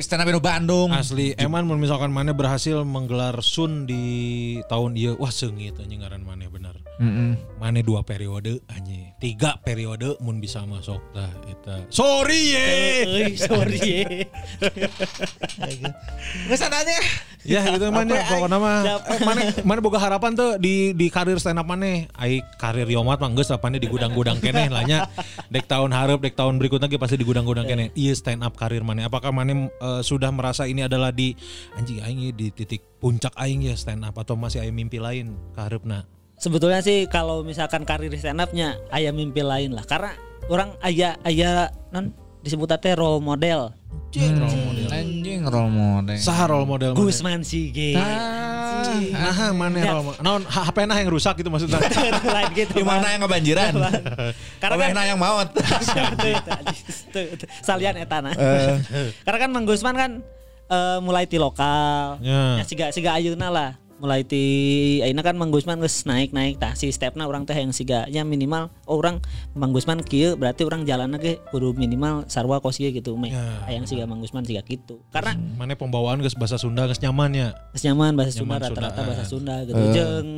stand 0.01 0.26
up 0.26 0.41
Bandung. 0.41 0.89
Asli 0.89 1.38
Eman 1.38 1.69
mun 1.69 1.77
misalkan 1.77 2.10
mana 2.10 2.34
berhasil 2.34 2.81
menggelar 2.81 3.38
Sun 3.45 3.85
di 3.85 4.01
tahun 4.65 4.97
iya 4.97 5.14
wah 5.14 5.30
seungit 5.30 5.77
anjing 5.77 6.01
ngaran 6.01 6.26
mana 6.26 6.49
benar. 6.49 6.73
Mm-mm. 6.97 7.38
Mana 7.61 7.85
dua 7.85 8.01
periode 8.01 8.65
anjing. 8.65 9.14
Tiga 9.22 9.61
periode 9.61 10.18
mun 10.26 10.41
bisa 10.41 10.65
masuk 10.65 10.97
tah 11.14 11.30
eta. 11.45 11.85
Sorry 11.93 12.57
ye. 12.57 12.68
Euy 13.06 13.38
sorry 13.38 13.77
ye. 13.77 14.26
Nggak 16.49 16.57
sananya. 16.57 16.97
ya 17.47 17.64
gitu 17.72 17.88
mana 17.88 18.19
pokoknya 18.27 18.57
mah 18.60 18.80
Jap. 18.84 18.99
eh, 19.15 19.19
mana 19.23 19.41
mana 19.64 19.80
boga 19.80 19.95
harapan 19.95 20.35
tuh 20.35 20.60
di 20.60 20.91
di 20.91 21.07
karir 21.07 21.39
stand 21.39 21.56
up 21.56 21.64
mana 21.64 22.03
ai 22.19 22.43
karir 22.60 22.84
Yomat 22.84 23.15
mah 23.15 23.31
geus 23.31 23.47
di 23.47 23.88
gudang-gudang 23.88 24.43
keneh 24.43 24.68
lah 24.68 24.84
nya 24.84 25.07
dek 25.47 25.64
tahun 25.64 25.95
hareup 25.95 26.19
dek 26.19 26.35
tahun 26.35 26.60
berikutnya 26.60 26.91
ge 26.91 26.99
pasti 26.99 27.15
di 27.19 27.27
gudang-gudang 27.27 27.67
keneh 27.67 27.91
iya 27.99 28.15
stand 28.15 28.39
up 28.39 28.55
karir 28.55 28.79
mana 28.79 29.11
apakah 29.11 29.35
mana 29.35 29.67
eh, 29.67 30.01
sudah 30.01 30.31
merasa 30.31 30.63
ini 30.63 30.87
adalah 30.87 31.11
di 31.11 31.35
anjing 31.75 31.99
aing 31.99 32.31
di 32.31 32.47
titik 32.55 32.79
puncak 33.03 33.35
aing 33.35 33.67
ya 33.67 33.75
stand 33.75 34.07
up? 34.07 34.15
Atau 34.15 34.39
masih 34.39 34.63
aya 34.63 34.71
mimpi 34.71 35.03
lain 35.03 35.35
kaharepna 35.51 36.07
Sebetulnya 36.39 36.79
sih 36.79 37.03
kalau 37.11 37.43
misalkan 37.43 37.83
karir 37.83 38.15
stand 38.15 38.39
up-nya 38.39 38.79
aya 38.95 39.11
mimpi 39.11 39.43
lain 39.43 39.75
lah. 39.75 39.83
Karena 39.83 40.15
orang 40.47 40.71
aya 40.79 41.19
aya 41.27 41.67
non 41.91 42.15
disebut 42.39 42.79
teh 42.79 42.95
role 42.95 43.19
model. 43.19 43.75
Anjing 44.90 45.45
role 45.45 45.70
model. 45.70 46.18
saha 46.18 46.49
role 46.49 46.66
model 46.66 46.98
Gusman 46.98 47.45
Sige. 47.45 47.94
nah 47.94 49.53
mana 49.53 49.78
role 49.86 50.06
model 50.14 50.22
naon 50.26 50.41
HP 50.49 50.78
nah 50.90 50.98
yang 50.98 51.10
rusak 51.14 51.38
gitu 51.41 51.49
maksudnya 51.53 51.78
Lain 52.36 52.49
gitu. 52.57 52.74
Di 52.74 52.86
mana 52.86 53.14
yang 53.14 53.22
kebanjiran? 53.26 53.74
Karena 54.57 54.76
kan 54.82 55.06
yang 55.06 55.20
maut. 55.22 55.49
Salian 57.68 58.02
etana. 58.02 58.34
Karena 59.26 59.38
kan 59.38 59.49
Mang 59.53 59.66
Gusman 59.70 59.94
kan 59.94 60.11
eh, 60.70 60.98
mulai 61.06 61.30
ti 61.30 61.38
lokal. 61.38 62.18
Ya. 62.22 62.61
Ya 62.61 62.64
siga 62.66 62.90
siga 62.90 63.14
ayeuna 63.18 63.49
lah. 63.53 63.70
Mulai 63.99 64.23
ti 64.23 64.43
ayeuna 65.03 65.19
kan 65.19 65.35
Mang 65.35 65.51
Gusman 65.51 65.84
geus 65.84 66.07
naik-naik 66.07 66.55
tah 66.55 66.71
si 66.71 66.88
stepna 66.88 67.27
orang 67.27 67.43
teh 67.43 67.51
yang 67.51 67.76
siga 67.76 68.07
nya 68.07 68.23
minimal 68.23 68.71
oh 68.88 68.95
orang 68.95 69.19
Mang 69.51 69.76
Gusman 69.76 69.99
kieu 69.99 70.39
berarti 70.39 70.63
orang 70.63 70.88
jalan 70.88 71.19
ge 71.19 71.43
kudu 71.51 71.76
minimal 71.76 72.23
sarwa 72.31 72.63
kos 72.63 72.80
ieu 72.80 72.95
gitu 72.95 73.19
meh. 73.19 73.35
Ya. 73.35 73.59
Hayang 73.67 73.84
siga 73.84 74.07
Mang 74.07 74.23
Gusman 74.23 74.47
siga 74.47 74.63
gitu. 74.63 75.03
Karena 75.11 75.35
mana 75.35 75.76
pembawaan 75.76 76.23
geus 76.23 76.39
bahasa 76.39 76.55
Sunda 76.55 76.88
geus 76.88 77.03
nyaman 77.03 77.35
ya 77.35 77.49
geus 77.76 77.84
nyaman 77.84 78.15
bahasa 78.15 78.31
Sunda 78.39 78.55
Nyaman 78.55 78.59
rata-rata 78.63 78.88
Sundaan. 78.88 79.07
bahasa 79.11 79.23
Sunda 79.27 79.55
gitu. 79.67 79.84
Jeung 79.91 80.30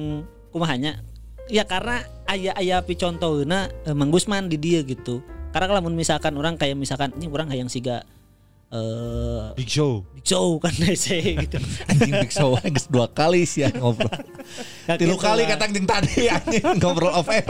kumahanya 0.49 0.91
ya 1.45 1.63
karena 1.69 2.01
aya 2.25 2.57
aya 2.57 2.81
picontohna 2.81 3.69
eh, 3.85 3.93
Mang 3.93 4.09
Gusman 4.09 4.49
di 4.49 4.57
dia 4.57 4.81
gitu. 4.81 5.21
Karena 5.53 5.69
kalau 5.69 5.85
misalkan 5.93 6.33
orang 6.33 6.57
kayak 6.57 6.79
misalkan 6.79 7.13
ini 7.19 7.29
orang 7.29 7.45
hayang 7.53 7.69
siga 7.69 8.07
eh 8.71 9.43
Big 9.59 9.67
Show 9.67 10.07
Big 10.15 10.23
Show 10.23 10.55
kan 10.63 10.71
DC 10.81 11.07
gitu. 11.43 11.59
Anjing 11.91 12.13
Big 12.23 12.31
Show 12.31 12.55
geus 12.73 12.87
dua 12.87 13.11
kali 13.11 13.43
sih 13.43 13.67
ya 13.67 13.69
ngobrol. 13.75 14.07
Tilu 14.95 15.15
gitu 15.15 15.19
kali 15.19 15.43
kata 15.43 15.67
jeung 15.67 15.87
tadi 15.87 16.27
anjing 16.35 16.63
ngobrol 16.79 17.11
off 17.11 17.27
air. 17.27 17.43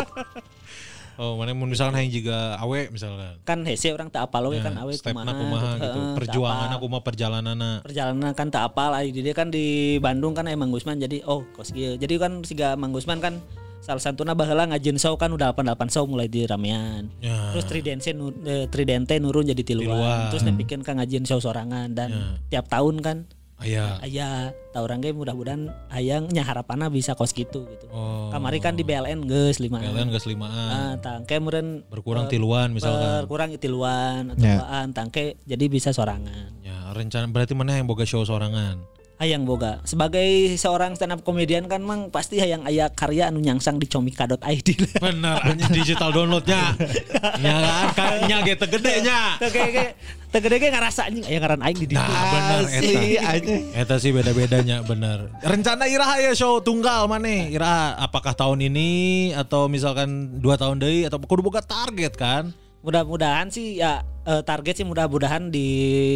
oh 1.22 1.38
mana 1.38 1.54
mun 1.54 1.70
misalkan 1.70 2.02
hayang 2.02 2.10
juga 2.10 2.58
awe 2.58 2.90
misalkan 2.90 3.38
kan 3.46 3.62
hese 3.62 3.94
orang 3.94 4.10
tak 4.10 4.26
apal 4.26 4.42
we 4.50 4.58
kan 4.58 4.74
awe 4.74 4.90
kumaha, 4.90 5.30
kumaha 5.30 5.70
gitu 5.78 5.90
teu 5.94 6.18
perjuangan 6.18 6.70
aku 6.74 6.86
mah 6.90 7.02
perjalananna 7.06 7.72
perjalanan 7.86 8.34
kan 8.34 8.50
tak 8.50 8.74
apal 8.74 8.90
ai 8.90 9.14
di 9.14 9.22
dia 9.22 9.38
kan 9.38 9.54
di 9.54 10.02
Bandung 10.02 10.34
kan 10.34 10.50
emang 10.50 10.74
Gusman 10.74 10.98
jadi 10.98 11.22
oh 11.30 11.46
kos 11.54 11.70
kieu. 11.78 11.94
Jadi 12.02 12.18
kan 12.18 12.42
siga 12.42 12.74
Mang 12.74 12.90
Gusman 12.90 13.22
kan 13.22 13.38
salah 13.82 14.00
satunya 14.00 14.32
baheula 14.32 14.70
ngajin 14.70 14.96
show 14.96 15.18
kan 15.18 15.28
udah 15.28 15.52
88 15.52 15.90
show 15.90 16.06
mulai 16.06 16.26
di 16.26 16.46
ramean. 16.46 17.10
Ya. 17.18 17.52
Terus 17.52 17.66
Tridente 17.66 18.14
nu, 18.14 18.30
eh, 18.42 18.66
Tridente 18.66 19.18
nurun 19.18 19.44
jadi 19.44 19.62
tiluan. 19.62 19.98
Tiluan. 19.98 20.20
Terus 20.30 20.44
nepikeun 20.44 20.82
ka 20.82 20.94
ngajin 20.94 21.26
show 21.26 21.38
sorangan 21.38 21.90
dan 21.92 22.10
tiap 22.48 22.70
tahun 22.70 23.02
kan 23.02 23.18
Aya. 23.62 24.02
Aya, 24.02 24.50
tah 24.74 24.82
urang 24.82 25.06
ge 25.06 25.14
mudah-mudahan 25.14 25.70
hayang 25.94 26.26
nya 26.34 26.42
harapanna 26.42 26.90
bisa 26.90 27.14
kos 27.14 27.30
gitu 27.30 27.62
gitu. 27.62 27.86
Oh. 27.94 28.34
Kamari 28.34 28.58
kan 28.58 28.74
di 28.74 28.82
BLN 28.82 29.22
geus 29.22 29.62
lima. 29.62 29.78
BLN 29.78 30.10
geus 30.10 30.26
Ah, 30.26 30.30
limaan. 30.34 30.98
tangke 30.98 31.38
meureun 31.38 31.86
Berkurang 31.86 32.26
eh, 32.26 32.34
tiluan 32.34 32.74
misalkan. 32.74 33.22
berkurang 33.22 33.54
tiluan 33.62 34.34
atau 34.34 34.42
Ya. 34.42 34.58
apaan 34.58 34.98
tangke 34.98 35.38
jadi 35.46 35.62
bisa 35.70 35.94
sorangan. 35.94 36.58
Ya, 36.66 36.90
rencana 36.90 37.30
berarti 37.30 37.54
mana 37.54 37.78
yang 37.78 37.86
boga 37.86 38.02
show 38.02 38.26
sorangan. 38.26 38.82
Hayang 39.22 39.46
boga. 39.46 39.78
Sebagai 39.86 40.58
seorang 40.58 40.98
stand 40.98 41.14
up 41.14 41.22
comedian 41.22 41.70
kan 41.70 41.86
mang 41.86 42.10
pasti 42.10 42.42
hayang 42.42 42.66
aya 42.66 42.90
karya 42.90 43.30
anu 43.30 43.38
nyangsang 43.38 43.78
di 43.78 43.86
comika.id. 43.86 44.98
Bener, 44.98 45.38
digital 45.70 46.10
downloadnya. 46.10 46.74
ya 47.46 47.54
kan, 47.94 48.26
kayaknya 48.26 48.38
gitu 48.50 48.66
gede 48.66 48.94
nya. 49.06 49.38
Teu 49.38 50.42
ge 50.42 50.74
ngarasa 50.74 51.06
anjing 51.06 51.22
aya 51.30 51.38
ngaran 51.38 51.62
aing 51.62 51.78
di 51.86 51.88
ditu. 51.94 52.02
Nah, 52.02 52.26
bener 52.34 52.62
eta. 52.74 53.56
Eta 53.78 53.96
sih 54.02 54.10
beda-bedanya 54.10 54.82
bener. 54.82 55.30
Rencana 55.46 55.86
Iraha 55.86 56.18
ya 56.18 56.34
show 56.34 56.58
tunggal 56.66 57.06
mana? 57.06 57.46
Iraha 57.46 58.02
apakah 58.02 58.34
tahun 58.34 58.74
ini 58.74 58.90
atau 59.38 59.70
misalkan 59.70 60.42
dua 60.42 60.58
tahun 60.58 60.82
deui 60.82 61.06
atau 61.06 61.22
kudu 61.22 61.46
boga 61.46 61.62
target 61.62 62.18
kan? 62.18 62.58
Mudah-mudahan 62.82 63.48
sih 63.48 63.78
ya 63.78 64.02
eh, 64.26 64.42
target 64.42 64.82
sih 64.82 64.86
mudah-mudahan 64.86 65.50
di 65.50 65.68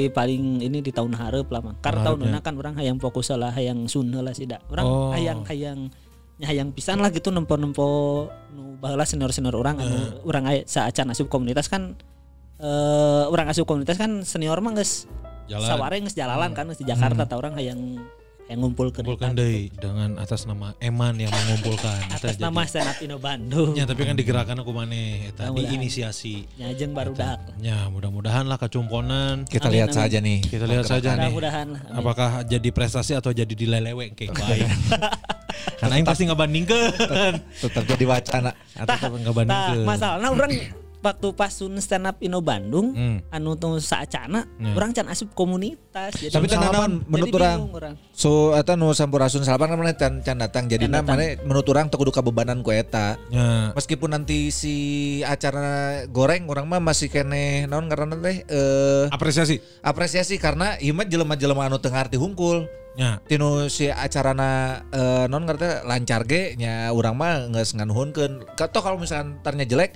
paling 0.09 0.61
ini 0.61 0.81
di 0.81 0.89
tahun 0.89 1.13
hareup 1.13 1.49
lah 1.49 1.61
mah. 1.61 1.75
Karena 1.79 2.01
tahun 2.03 2.19
ini 2.25 2.39
kan 2.41 2.53
orang 2.57 2.73
hayang 2.75 2.97
fokus 2.97 3.29
lah 3.31 3.49
hayang 3.49 3.85
sun 3.85 4.09
lah 4.09 4.33
sih 4.33 4.45
dah. 4.45 4.57
Orang 4.69 4.85
Oh. 4.85 5.09
hayang 5.13 5.45
hayang 5.45 5.79
hayang 6.37 6.69
pisan 6.69 6.99
lah 6.99 7.09
gitu 7.09 7.31
nempo-nempo 7.31 8.27
nu 8.51 8.75
baheula 8.75 9.07
senior-senior 9.07 9.55
orang 9.55 9.79
anu 9.79 9.95
Eh. 10.19 10.27
urang 10.27 10.43
aya 10.43 10.67
saacan 10.67 11.07
asup 11.07 11.31
komunitas 11.31 11.71
kan 11.71 11.95
eh 12.55 13.23
orang 13.25 13.47
asup 13.47 13.63
komunitas 13.63 13.95
kan 13.95 14.19
senior 14.21 14.59
mah 14.59 14.75
geus 14.75 15.07
Jalan. 15.47 15.63
saware 15.63 15.95
geus 15.97 16.11
jalalan 16.11 16.51
kan 16.51 16.67
geus 16.67 16.79
di 16.79 16.83
Jakarta 16.83 17.23
tah 17.23 17.39
urang 17.39 17.55
hayang 17.55 18.03
hayang 18.45 18.59
ngumpulkeun 18.61 19.01
Kumpulkan 19.01 19.31
eta 19.31 19.39
deui 19.39 19.73
dengan 19.73 20.09
atas 20.17 20.45
nama 20.45 20.77
Eman 20.77 21.17
yang 21.17 21.29
mengumpulkan. 21.29 21.97
Eta 22.07 22.15
atas 22.15 22.31
jadi- 22.31 22.43
nama 22.43 22.61
stand 22.63 22.87
up 22.87 22.97
Indo 22.99 23.17
Bandung. 23.17 23.73
Ya 23.73 23.83
tapi 23.83 24.01
kan 24.03 24.13
digerakkan 24.13 24.53
aku 24.55 24.69
maneh 24.69 25.29
eta 25.29 25.49
Mudah-mudahan. 25.49 25.65
diinisiasi. 25.71 26.35
Nya 26.55 26.69
jeung 26.71 26.91
barudak. 26.91 27.41
Ya 27.59 27.87
mudah-mudahan 27.87 28.45
lah 28.45 28.55
kecumponan. 28.55 29.43
Kita 29.43 29.65
Amin, 29.65 29.75
lihat 29.75 29.89
amin. 29.89 29.99
saja 29.99 30.17
nih. 30.19 30.39
Kita 30.41 30.65
lihat 30.65 30.85
saja 30.85 31.09
nih. 31.11 31.27
Mudah-mudahan. 31.27 31.67
Apakah 31.91 32.29
jadi 32.43 32.69
prestasi 32.69 33.13
atau 33.13 33.29
jadi 33.29 33.49
dilelewe 33.49 34.13
kayak 34.13 34.31
baik. 34.31 34.69
Karena 35.79 35.93
aing 35.95 36.05
pasti 36.05 36.23
ngebandingkeun. 36.25 37.33
Tetap 37.57 37.83
jadi 37.87 38.05
wacana. 38.05 38.51
Atau 38.75 38.93
tetap 38.93 39.09
Nah, 39.09 39.21
ngebandingkeun. 39.23 39.85
masalahnya 39.85 40.29
orang 40.29 40.51
waktu 41.05 41.27
pas 41.31 41.53
sun 41.53 41.77
stand 41.77 42.03
up 42.03 42.17
Indo 42.17 42.41
Bandung 42.41 42.91
Hmm. 42.91 43.17
anu 43.29 43.53
tuh 43.53 43.77
saacana 43.77 44.49
Ya. 44.57 44.73
orang 44.73 44.89
can 44.89 45.05
asup 45.05 45.29
komunitas 45.31 46.17
jadi 46.17 46.33
Tapi 46.33 46.49
Jadi 46.49 46.57
menurut 47.05 47.29
orang 47.31 47.61
orang 47.69 47.93
So 48.09 48.31
eta 48.51 48.73
nu 48.73 48.89
sampurasun 48.89 49.43
salapan 49.43 49.69
kan 49.69 49.77
mana 49.77 49.93
can, 49.93 50.13
can 50.19 50.35
datang 50.35 50.65
jadi 50.65 50.87
datang. 50.87 51.13
mana 51.13 51.35
menurut 51.43 51.67
orang 51.67 51.85
teu 51.85 51.99
kudu 51.99 52.09
kabebanan 52.09 52.59
ku 52.59 52.71
eta. 52.71 53.19
Ya. 53.27 53.69
Meskipun 53.71 54.09
nanti 54.09 54.49
si 54.49 54.75
acara 55.21 55.63
goreng 56.07 56.47
orang 56.47 56.65
mah 56.65 56.79
masih 56.79 57.07
kene 57.07 57.65
naon 57.65 57.85
karena 57.85 58.15
teh 58.15 58.41
eh 58.41 59.05
Apresiasi. 59.09 59.59
apresiasi 59.81 60.35
karena 60.35 60.79
ieu 60.79 60.91
mah 60.91 61.03
jelema-jelema 61.03 61.67
anu 61.67 61.77
teu 61.77 61.91
ngarti 61.91 62.15
hungkul. 62.15 62.65
Ya. 62.95 63.19
Tinu 63.21 63.67
si 63.67 63.91
acarana 63.91 64.79
eh, 64.87 65.25
non 65.27 65.43
ngerti 65.43 65.83
lancar 65.83 66.23
ge 66.23 66.55
nya 66.55 66.89
urang 66.89 67.13
mah 67.13 67.51
geus 67.51 67.75
nganuhunkeun. 67.75 68.55
Kato 68.55 68.79
kalau 68.79 68.95
misalkan 68.95 69.37
tarnya 69.41 69.67
jelek 69.67 69.91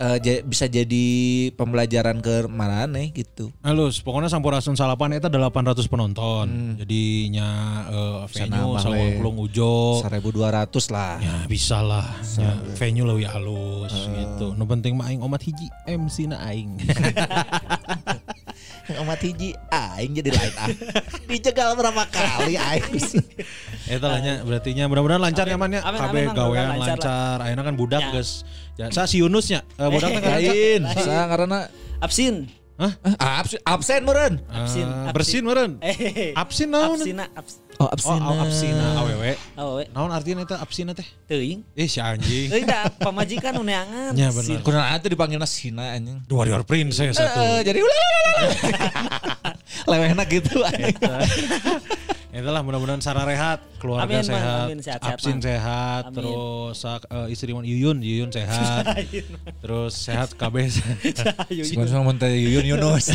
eh, 0.00 0.16
ja- 0.18 0.42
bisa 0.42 0.64
jadi 0.64 1.06
pembelajaran 1.52 2.18
ke 2.18 2.48
mana 2.48 2.88
nih 2.88 3.12
gitu. 3.12 3.52
Halus, 3.60 4.00
pokoknya 4.00 4.32
Sampurasun 4.32 4.72
Salapan 4.72 5.14
itu 5.14 5.28
800 5.28 5.84
penonton. 5.86 6.80
Jadi 6.80 7.28
nya 7.28 7.48
eh, 7.86 8.18
Bisa 8.24 8.48
venue 8.48 8.80
Sawang 8.80 8.96
Le. 8.96 9.16
Kulung 9.20 9.36
Ujo. 9.38 10.00
1200 10.00 10.88
lah. 10.88 11.20
Ya 11.20 11.36
bisa 11.44 11.84
lah. 11.84 12.08
Ya, 12.34 12.56
venue 12.74 13.04
lebih 13.04 13.28
halus 13.28 13.92
gitu. 13.92 14.56
No 14.56 14.64
penting 14.64 14.96
mah 14.96 15.06
aing 15.06 15.20
omat 15.20 15.44
hiji 15.44 15.68
MC 15.84 16.26
na 16.26 16.40
aing. 16.48 16.80
Omat 19.00 19.18
hiji 19.18 19.50
aing 19.66 20.12
jadi 20.12 20.28
lain 20.28 20.52
ah. 20.56 20.68
Dijegal 21.24 21.72
berapa 21.72 22.04
kali 22.06 22.54
aing 22.54 22.96
sih. 22.96 23.24
Eta 23.86 24.06
lah 24.06 24.20
nya 24.20 24.32
berarti 24.40 24.70
nya 24.72 24.84
mudah-mudahan 24.86 25.18
lancar 25.18 25.44
ya 25.44 25.56
man 25.56 25.72
ya. 25.72 25.80
Mang. 25.80 26.36
gawean 26.36 26.76
lancar. 26.76 27.40
Ayeuna 27.40 27.62
kan 27.62 27.74
budak 27.74 28.02
Ya. 28.02 28.12
geus. 28.12 28.44
Ya, 28.76 28.88
sa 28.88 29.04
si 29.04 29.18
Yunus 29.18 29.48
nya. 29.48 29.64
Eh, 29.74 29.88
budak 29.88 30.08
teh 30.10 30.20
kan 30.24 30.36
Lain, 30.36 30.80
sa 30.94 31.24
karena 31.26 31.58
absin 31.98 32.48
ah, 32.76 32.92
absen, 33.40 33.60
absen 33.62 34.00
meureun. 34.02 34.34
absin 34.46 34.84
Eh, 34.84 35.12
bersin 35.12 35.42
meureun. 35.42 35.72
eh 35.80 36.32
Absin 36.32 36.68
naon? 36.68 36.96
absina 36.96 37.28
abs 37.32 37.60
Oh, 37.80 37.88
Oh, 37.88 38.12
oh, 38.12 38.44
absina 38.44 39.00
awewe. 39.00 39.32
oh 39.56 39.80
we 39.80 39.88
Naon 39.88 40.12
artinya 40.12 40.44
eta 40.44 40.60
absina 40.60 40.92
teh? 40.92 41.08
teuing 41.24 41.64
Eh 41.72 41.88
si 41.88 41.96
anjing. 41.96 42.52
teuing 42.52 42.68
da 42.68 42.92
pamajikan 42.92 43.56
nu 43.56 43.64
neangan 43.64 44.12
Ya 44.12 44.28
benar. 44.28 44.60
Kunaon 44.60 44.84
atuh 44.84 45.08
dipanggilna 45.08 45.48
Sina 45.48 45.96
anjing. 45.96 46.20
Warrior 46.28 46.60
Princess 46.62 47.16
satu. 47.16 47.64
jadi 47.64 47.80
lewehna 49.90 50.28
gitu 50.28 50.60
aing. 50.60 50.92
Itulah 52.30 52.62
mudah-mudahan 52.62 53.02
Sarah 53.02 53.26
rehat, 53.26 53.58
keluarga 53.82 54.06
Amin, 54.06 54.22
sehat, 54.22 54.66
Amin, 54.70 54.78
sehat-sehat, 54.78 55.18
Absin 55.18 55.36
Mang. 55.36 55.42
sehat, 55.42 56.02
Amin. 56.06 56.14
terus 56.14 56.78
eh, 56.86 57.26
istri 57.34 57.50
Mon 57.50 57.66
Yuyun, 57.66 57.98
Yuyun 57.98 58.30
sehat, 58.30 58.86
terus 59.66 59.92
sehat 59.98 60.38
KB. 60.38 60.70
Sebenarnya 61.50 61.98
mau 62.06 62.14
teh 62.14 62.30
Yuyun 62.30 62.70
Yunus. 62.70 63.10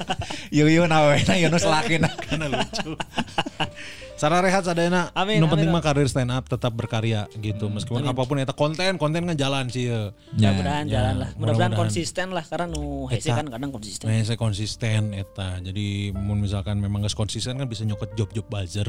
Yuyun 0.58 0.90
awena 0.90 1.38
Yunus 1.38 1.62
laki 1.62 2.02
Karena 2.26 2.50
lucu. 2.50 2.98
Sarah 4.16 4.40
rehat 4.40 4.64
sadayana. 4.64 5.12
Amin, 5.12 5.44
Nu 5.44 5.52
penting 5.52 5.68
amin, 5.68 5.76
mah 5.76 5.84
karir 5.84 6.08
stand 6.08 6.32
up 6.32 6.48
tetap 6.48 6.72
berkarya 6.72 7.28
gitu. 7.36 7.68
Meskipun 7.68 8.00
apa 8.00 8.24
pun 8.24 8.40
eta 8.40 8.56
konten, 8.56 8.96
konten 8.96 9.28
kan 9.28 9.36
jalan 9.36 9.68
sih 9.68 9.92
ya. 9.92 10.08
mudah-mudahan 10.32 10.84
Ya, 10.88 10.92
jalan 10.96 11.14
lah 11.20 11.28
mudah-mudahan 11.36 11.36
mudah-mudahan. 11.36 11.72
konsisten 11.76 12.26
lah 12.32 12.44
karena 12.48 12.66
nu 12.72 13.04
hese 13.12 13.28
kan 13.28 13.44
kadang 13.44 13.68
konsisten 13.68 14.08
saya 14.08 14.40
konsisten 14.40 15.12
eta. 15.12 15.60
Jadi 15.60 16.16
mun 16.16 16.40
misalkan 16.40 16.80
memang 16.80 17.04
gak 17.04 17.12
konsisten 17.12 17.60
kan 17.60 17.68
bisa 17.68 17.84
nyokot 17.84 18.16
job-job 18.16 18.48
buzzer. 18.48 18.88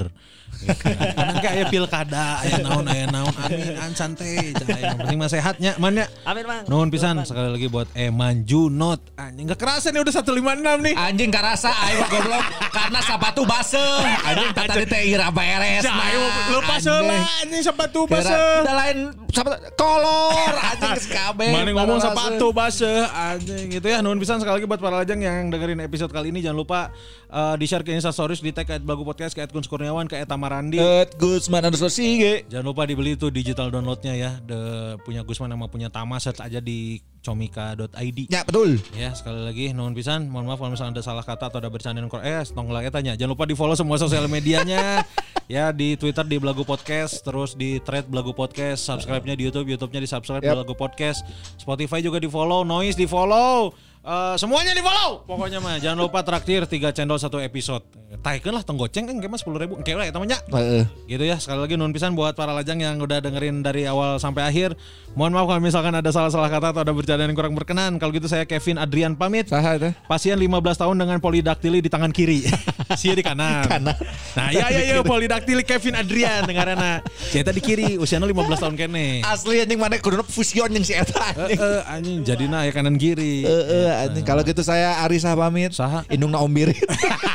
Gitu. 0.63 0.71
Karena 1.19 1.43
kayak 1.43 1.53
aya 1.59 1.65
pilkada, 1.67 2.39
aya 2.39 2.63
naon, 2.63 2.87
aya 2.87 3.05
naon, 3.11 3.33
amin, 3.35 3.75
an 3.83 3.91
santai. 3.91 4.55
Yang 4.55 4.95
penting 5.03 5.17
mah 5.19 5.27
sehatnya, 5.27 5.71
man 5.75 5.99
ya. 5.99 6.07
amin 6.23 6.43
mang 6.47 6.63
Nuhun 6.71 6.87
pisan 6.87 7.19
sekali 7.27 7.51
lagi 7.51 7.67
buat 7.67 7.91
Eman 7.99 8.47
Junot. 8.47 9.19
Anjing 9.19 9.51
gak 9.51 9.59
kerasa 9.59 9.91
nih 9.91 9.99
udah 9.99 10.13
156 10.23 10.87
nih. 10.87 10.93
Anjing 10.95 11.29
aing 11.35 11.97
mah 11.99 12.09
goblok 12.09 12.45
karena 12.71 12.99
sepatu 13.03 13.41
baseuh. 13.43 13.99
Anjing 14.23 14.51
tadi 14.55 14.83
teh 14.87 15.16
ira 15.17 15.33
beres. 15.33 15.83
Ayo 15.83 16.21
lupa 16.53 16.77
selah 16.77 17.25
anjing 17.41 17.61
sepatu 17.61 18.05
Kira 18.05 18.21
basah. 18.21 18.37
udah 18.61 18.75
lain 18.77 18.97
sepatu 19.27 19.57
kolor 19.73 20.53
anjing 20.53 21.09
kabeh. 21.17 21.49
Mana 21.49 21.69
ngomong 21.73 21.99
sepatu 21.99 22.47
basah 22.53 23.09
anjing 23.33 23.73
gitu 23.73 23.87
ya. 23.89 23.99
Nuhun 23.99 24.21
pisan 24.21 24.37
sekali 24.37 24.61
lagi 24.61 24.67
buat 24.69 24.77
para 24.77 25.01
lajang 25.01 25.17
yang 25.17 25.49
dengerin 25.49 25.81
episode 25.81 26.13
kali 26.13 26.29
ini 26.29 26.39
jangan 26.39 26.61
lupa 26.61 26.93
eh, 27.27 27.55
di 27.59 27.65
share 27.67 27.83
ke 27.83 27.91
Insta 27.91 28.15
Stories 28.15 28.39
di 28.39 28.55
tag 28.55 28.67
Bagu 28.83 29.03
Podcast 29.03 29.35
ke 29.35 29.43
Kun 29.47 29.63
Kurniawan 29.63 30.07
ke 30.07 30.23
Tamarandi. 30.23 30.79
Ed 30.79 31.15
Gusman 31.19 31.63
underscore 31.67 31.93
Sige. 31.93 32.47
Jangan 32.47 32.65
lupa 32.65 32.87
dibeli 32.87 33.19
itu 33.19 33.27
digital 33.31 33.71
downloadnya 33.71 34.13
ya. 34.15 34.31
The 34.43 34.95
punya 35.03 35.23
Gusman 35.27 35.51
sama 35.51 35.67
punya 35.67 35.87
Tama 35.91 36.19
search 36.19 36.39
aja 36.39 36.63
di 36.63 37.03
comika.id. 37.27 38.31
Ya 38.31 38.47
betul. 38.47 38.79
Ya 38.95 39.11
sekali 39.11 39.43
lagi 39.43 39.65
nuhun 39.75 39.91
pisan 39.91 40.31
mohon 40.31 40.47
maaf 40.47 40.63
kalau 40.63 40.71
misalnya 40.71 40.99
ada 40.99 41.03
salah 41.03 41.25
kata 41.27 41.51
atau 41.51 41.59
ada 41.59 41.67
bercanda 41.67 41.99
kurang 42.07 42.23
eh 42.23 42.39
tong 42.47 42.71
lah 42.71 42.87
tanya 42.87 43.19
jangan 43.19 43.35
lupa 43.35 43.43
di 43.43 43.55
follow 43.57 43.75
semua 43.75 43.99
sosial 43.99 44.31
medianya 44.31 45.03
ya 45.51 45.75
di 45.75 45.99
Twitter 45.99 46.23
di 46.23 46.39
Belagu 46.39 46.63
Podcast 46.63 47.19
terus 47.23 47.51
di 47.55 47.83
thread 47.83 48.07
Belagu 48.07 48.31
Podcast 48.31 48.87
subscribe-nya 48.87 49.35
di 49.35 49.43
YouTube 49.47 49.67
YouTube-nya 49.67 49.99
di 50.03 50.09
subscribe 50.09 50.43
Yap. 50.43 50.53
Belagu 50.63 50.73
Podcast 50.79 51.27
Spotify 51.59 51.99
juga 51.99 52.23
di 52.23 52.31
follow 52.31 52.63
Noise 52.63 52.95
di 52.95 53.07
follow 53.07 53.75
Eh, 54.07 54.35
semuanya 54.39 54.71
di 54.71 54.79
follow 54.79 55.27
pokoknya 55.27 55.59
mah 55.59 55.83
jangan 55.83 55.99
lupa 55.99 56.23
traktir 56.23 56.63
3 56.63 56.95
channel 56.95 57.19
satu 57.19 57.43
episode. 57.43 57.83
Taikeun 58.23 58.55
lah 58.55 58.63
tenggoceng 58.63 59.03
kan 59.03 59.19
kayak 59.19 59.27
mah 59.27 59.35
10 59.35 59.59
ribu. 59.59 59.73
Kayak 59.83 59.97
lah 59.99 60.05
ya 60.07 60.13
temannya 60.15 60.37
Heeh. 60.47 60.83
gitu 61.11 61.23
ya 61.27 61.35
sekali 61.35 61.59
lagi 61.59 61.75
nuhun 61.75 61.91
pisan 61.91 62.15
buat 62.15 62.31
para 62.31 62.55
lajang 62.55 62.79
yang 62.79 62.95
udah 62.97 63.19
dengerin 63.19 63.59
dari 63.59 63.83
awal 63.83 64.15
sampai 64.15 64.47
akhir. 64.47 64.79
Mohon 65.11 65.31
maaf 65.35 65.45
kalau 65.51 65.59
misalkan 65.59 65.91
ada 65.91 66.07
salah-salah 66.07 66.47
kata 66.47 66.71
atau 66.71 66.81
ada 66.87 66.93
bercanda 66.95 67.27
yang 67.27 67.35
kurang 67.35 67.51
berkenan. 67.51 67.99
Kalau 67.99 68.15
gitu 68.15 68.31
saya 68.31 68.47
Kevin 68.47 68.79
Adrian 68.79 69.11
pamit. 69.11 69.51
Saha 69.51 69.75
teh? 69.75 69.91
pasien 70.07 70.39
15 70.39 70.55
tahun 70.55 70.95
dengan 70.95 71.19
polidaktili 71.19 71.83
di 71.83 71.91
tangan 71.91 72.15
kiri. 72.15 72.47
Sia 72.95 73.11
di 73.11 73.19
kanan. 73.19 73.67
Kanan. 73.67 73.91
nah 74.39 74.55
ya 74.55 74.71
ya 74.71 74.87
ya 74.87 75.03
polidaktili 75.03 75.67
Kevin 75.67 75.99
Adrian 75.99 76.47
dengarana 76.47 77.03
saya 77.27 77.43
di 77.43 77.59
kiri 77.59 77.99
usianya 77.99 78.23
15 78.23 78.55
tahun 78.55 78.75
kene. 78.79 79.19
Asli 79.27 79.59
anjing 79.59 79.75
mana 79.75 79.99
kudu 79.99 80.23
fusion 80.23 80.71
yang 80.71 80.87
si 80.87 80.95
eta 80.95 81.11
Eh, 81.35 81.43
anjing. 81.43 81.59
eh, 81.59 81.81
anjing 81.91 82.17
jadi 82.23 82.45
nah 82.47 82.63
ya 82.63 82.71
kanan 82.71 82.95
kiri. 82.95 83.43
Heeh 83.43 83.96
anjing 84.05 84.25
kalau 84.25 84.41
gitu 84.45 84.61
saya 84.61 85.01
Arisa 85.01 85.33
pamit. 85.33 85.73
Saha? 85.73 86.05
Indungna 86.13 86.37
Om 86.43 86.51
Birin. 86.53 86.77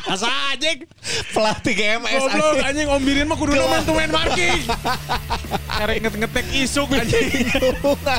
Asa 0.07 0.31
anjing. 0.55 0.87
Pelatih 1.35 1.75
GMS 1.75 2.23
Goblok 2.23 2.63
anjing. 2.63 2.67
anjing 2.69 2.89
Om 2.89 3.03
Birin 3.03 3.27
mah 3.27 3.37
kudu 3.37 3.53
tuh 3.59 3.95
main 3.97 4.11
marking. 4.13 4.63
Karek 5.67 5.99
ngetek 6.07 6.47
isuk 6.55 6.89
anjing. 6.95 7.51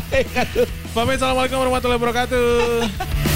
Pamit 0.95 1.17
assalamualaikum 1.17 1.57
warahmatullahi 1.57 1.99
wabarakatuh. 1.99 3.32